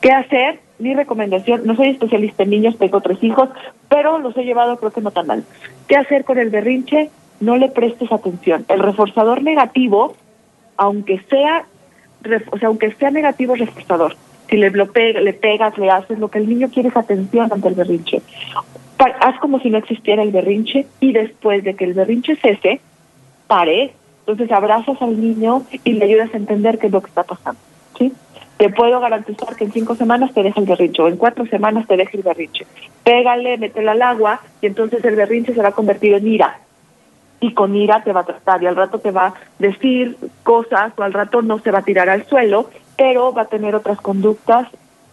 ¿Qué 0.00 0.10
hacer? 0.12 0.60
Mi 0.78 0.92
recomendación, 0.92 1.62
no 1.64 1.76
soy 1.76 1.90
especialista 1.90 2.42
en 2.42 2.50
niños, 2.50 2.78
tengo 2.78 3.00
tres 3.00 3.22
hijos, 3.22 3.48
pero 3.88 4.18
los 4.18 4.36
he 4.36 4.44
llevado 4.44 4.76
creo 4.76 4.90
que 4.90 5.00
no 5.00 5.12
tan 5.12 5.26
mal. 5.26 5.44
¿Qué 5.86 5.96
hacer 5.96 6.24
con 6.24 6.38
el 6.38 6.50
berrinche? 6.50 7.10
No 7.40 7.56
le 7.56 7.68
prestes 7.68 8.10
atención. 8.10 8.64
El 8.68 8.80
reforzador 8.80 9.42
negativo 9.42 10.16
aunque 10.76 11.20
sea, 11.30 11.66
o 12.50 12.58
sea, 12.58 12.68
aunque 12.68 12.92
sea 12.94 13.10
negativo, 13.10 13.54
es 13.54 13.60
reforzador. 13.60 14.16
Si 14.48 14.56
le, 14.56 14.70
lo 14.70 14.86
le 14.86 15.32
pegas, 15.32 15.76
le 15.78 15.90
haces, 15.90 16.18
lo 16.18 16.28
que 16.28 16.38
el 16.38 16.48
niño 16.48 16.68
quiere 16.68 16.88
es 16.88 16.96
atención 16.96 17.50
ante 17.52 17.68
el 17.68 17.74
berrinche. 17.74 18.22
Haz 18.98 19.38
como 19.38 19.60
si 19.60 19.70
no 19.70 19.78
existiera 19.78 20.22
el 20.22 20.30
berrinche 20.30 20.86
y 21.00 21.12
después 21.12 21.64
de 21.64 21.74
que 21.74 21.84
el 21.84 21.94
berrinche 21.94 22.36
cese, 22.36 22.80
pare, 23.46 23.92
entonces 24.20 24.50
abrazas 24.52 25.00
al 25.02 25.20
niño 25.20 25.64
y 25.84 25.92
le 25.92 26.04
ayudas 26.04 26.32
a 26.32 26.38
entender 26.38 26.78
qué 26.78 26.86
es 26.86 26.92
lo 26.92 27.02
que 27.02 27.08
está 27.08 27.24
pasando. 27.24 27.60
¿sí? 27.98 28.12
Te 28.56 28.70
puedo 28.70 29.00
garantizar 29.00 29.56
que 29.56 29.64
en 29.64 29.72
cinco 29.72 29.94
semanas 29.96 30.32
te 30.32 30.42
deja 30.42 30.60
el 30.60 30.66
berrinche 30.66 31.02
o 31.02 31.08
en 31.08 31.16
cuatro 31.16 31.44
semanas 31.46 31.86
te 31.86 31.96
deja 31.96 32.16
el 32.16 32.22
berrinche. 32.22 32.66
Pégale, 33.02 33.58
métela 33.58 33.92
al 33.92 34.02
agua 34.02 34.40
y 34.62 34.66
entonces 34.66 35.04
el 35.04 35.16
berrinche 35.16 35.54
se 35.54 35.62
va 35.62 35.68
a 35.68 35.72
convertir 35.72 36.14
en 36.14 36.26
ira 36.26 36.60
y 37.40 37.52
con 37.52 37.76
ira 37.76 38.02
te 38.02 38.12
va 38.12 38.20
a 38.20 38.24
tratar 38.24 38.62
y 38.62 38.66
al 38.66 38.76
rato 38.76 38.98
te 39.00 39.10
va 39.10 39.26
a 39.26 39.34
decir 39.58 40.16
cosas 40.42 40.92
o 40.96 41.02
al 41.02 41.12
rato 41.12 41.42
no 41.42 41.58
se 41.58 41.70
va 41.70 41.80
a 41.80 41.84
tirar 41.84 42.08
al 42.08 42.24
suelo, 42.26 42.70
pero 42.96 43.34
va 43.34 43.42
a 43.42 43.46
tener 43.46 43.74
otras 43.74 44.00
conductas 44.00 44.68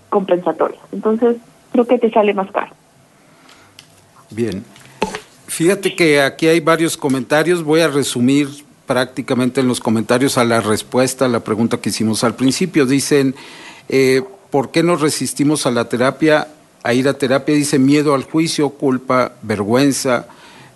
compensatorias. 0.09 0.81
Entonces, 0.93 1.37
creo 1.71 1.85
que 1.85 1.99
te 1.99 2.11
sale 2.11 2.33
más 2.33 2.49
caro. 2.51 2.73
Bien. 4.31 4.63
Fíjate 5.47 5.95
que 5.95 6.21
aquí 6.21 6.47
hay 6.47 6.61
varios 6.61 6.95
comentarios, 6.95 7.63
voy 7.63 7.81
a 7.81 7.89
resumir 7.89 8.47
prácticamente 8.87 9.61
en 9.61 9.67
los 9.67 9.79
comentarios 9.79 10.37
a 10.37 10.45
la 10.45 10.61
respuesta 10.61 11.25
a 11.25 11.27
la 11.27 11.41
pregunta 11.41 11.77
que 11.77 11.89
hicimos 11.89 12.23
al 12.23 12.35
principio. 12.35 12.85
Dicen, 12.85 13.35
eh, 13.89 14.21
¿por 14.49 14.71
qué 14.71 14.83
nos 14.83 15.01
resistimos 15.01 15.65
a 15.65 15.71
la 15.71 15.89
terapia? 15.89 16.47
A 16.83 16.93
ir 16.93 17.07
a 17.07 17.13
terapia 17.13 17.53
dice 17.53 17.79
miedo 17.79 18.15
al 18.15 18.23
juicio, 18.23 18.69
culpa, 18.69 19.33
vergüenza, 19.41 20.27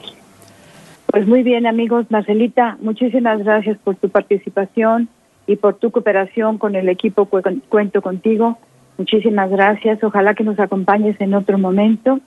Pues 1.06 1.26
muy 1.26 1.42
bien 1.42 1.66
amigos, 1.66 2.06
Marcelita, 2.10 2.76
muchísimas 2.80 3.42
gracias 3.42 3.76
por 3.78 3.96
tu 3.96 4.08
participación 4.08 5.08
y 5.48 5.56
por 5.56 5.74
tu 5.74 5.90
cooperación 5.90 6.56
con 6.56 6.76
el 6.76 6.88
equipo 6.88 7.28
Cuento 7.68 8.00
contigo. 8.00 8.56
Muchísimas 8.98 9.50
gracias. 9.50 10.00
Ojalá 10.04 10.34
que 10.34 10.44
nos 10.44 10.60
acompañes 10.60 11.20
en 11.20 11.34
otro 11.34 11.58
momento. 11.58 12.20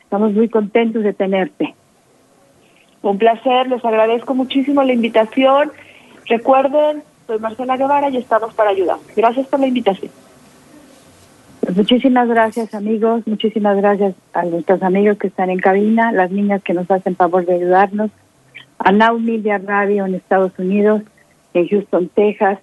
Estamos 0.00 0.34
muy 0.34 0.48
contentos 0.48 1.02
de 1.02 1.14
tenerte. 1.14 1.74
Un 3.02 3.18
placer, 3.18 3.68
les 3.68 3.84
agradezco 3.84 4.36
muchísimo 4.36 4.84
la 4.84 4.92
invitación 4.92 5.72
Recuerden, 6.26 7.02
soy 7.26 7.38
Marcela 7.38 7.76
Guevara 7.76 8.10
y 8.10 8.16
estamos 8.16 8.54
para 8.54 8.70
ayudar. 8.70 8.98
Gracias 9.16 9.46
por 9.46 9.60
la 9.60 9.66
invitación. 9.66 10.10
Pues 11.60 11.76
muchísimas 11.76 12.28
gracias 12.28 12.74
amigos, 12.74 13.22
muchísimas 13.26 13.76
gracias 13.76 14.14
a 14.32 14.42
nuestros 14.42 14.82
amigos 14.82 15.16
que 15.18 15.28
están 15.28 15.48
en 15.48 15.60
cabina, 15.60 16.10
las 16.10 16.30
niñas 16.30 16.62
que 16.62 16.74
nos 16.74 16.90
hacen 16.90 17.14
favor 17.14 17.46
de 17.46 17.54
ayudarnos, 17.54 18.10
a 18.78 18.90
Now 18.90 19.18
Media 19.18 19.58
Radio 19.58 20.04
en 20.04 20.16
Estados 20.16 20.52
Unidos, 20.58 21.02
en 21.54 21.68
Houston, 21.68 22.08
Texas, 22.08 22.58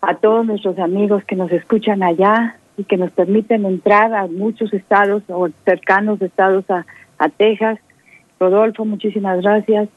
a 0.00 0.14
todos 0.14 0.46
nuestros 0.46 0.78
amigos 0.78 1.24
que 1.24 1.34
nos 1.34 1.50
escuchan 1.50 2.04
allá 2.04 2.56
y 2.76 2.84
que 2.84 2.96
nos 2.96 3.10
permiten 3.10 3.66
entrar 3.66 4.14
a 4.14 4.28
muchos 4.28 4.72
estados 4.72 5.24
o 5.28 5.48
cercanos 5.64 6.22
estados 6.22 6.64
a, 6.70 6.86
a 7.18 7.28
Texas. 7.28 7.80
Rodolfo, 8.38 8.84
muchísimas 8.84 9.42
gracias 9.42 9.88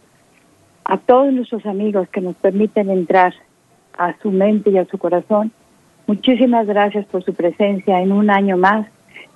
a 0.85 0.97
todos 0.97 1.31
nuestros 1.33 1.65
amigos 1.65 2.07
que 2.09 2.21
nos 2.21 2.35
permiten 2.35 2.89
entrar 2.89 3.33
a 3.97 4.17
su 4.21 4.31
mente 4.31 4.71
y 4.71 4.77
a 4.77 4.85
su 4.85 4.97
corazón. 4.97 5.51
Muchísimas 6.07 6.67
gracias 6.67 7.05
por 7.05 7.23
su 7.23 7.33
presencia 7.33 8.01
en 8.01 8.11
un 8.11 8.29
año 8.29 8.57
más 8.57 8.87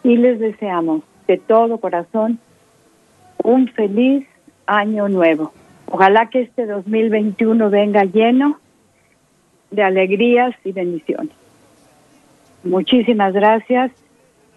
y 0.04 0.18
les 0.18 0.40
deseamos 0.40 1.02
de 1.28 1.38
todo 1.38 1.78
corazón 1.78 2.40
un 3.44 3.68
feliz 3.70 4.28
año 4.66 5.08
nuevo. 5.08 5.52
Ojalá 5.88 6.30
que 6.30 6.42
este 6.42 6.66
2021 6.66 7.70
venga 7.70 8.04
lleno 8.04 8.60
de 9.72 9.84
alegrías 9.84 10.56
y 10.64 10.72
bendiciones. 10.72 11.34
Muchísimas 12.64 13.34
gracias. 13.34 13.92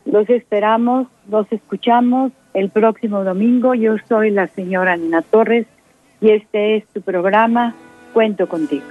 Los 0.07 0.29
esperamos, 0.31 1.07
los 1.31 1.51
escuchamos 1.53 2.33
el 2.55 2.71
próximo 2.71 3.25
domingo. 3.25 3.75
Yo 3.75 3.97
soy 4.09 4.31
la 4.31 4.47
señora 4.47 4.97
Nina 4.97 5.21
Torres 5.23 5.67
y 6.21 6.31
este 6.31 6.77
es 6.77 6.87
tu 6.89 7.01
programa 7.01 7.75
Cuento 8.13 8.49
contigo. 8.49 8.87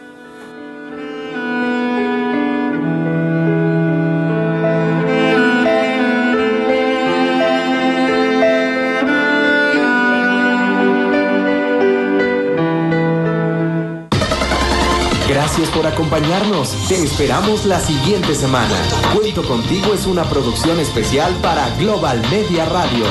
Gracias 15.27 15.69
por 15.69 15.87
acompañarnos. 15.87 16.69
Te 16.87 17.03
esperamos 17.03 17.65
la 17.65 17.79
siguiente 17.79 18.35
semana. 18.35 18.75
Cuento 19.13 19.43
contigo 19.43 19.93
es 19.93 20.05
una 20.05 20.23
producción 20.23 20.79
especial 20.79 21.33
para 21.41 21.69
Global 21.77 22.21
Media 22.29 22.65
Radio. 22.65 23.05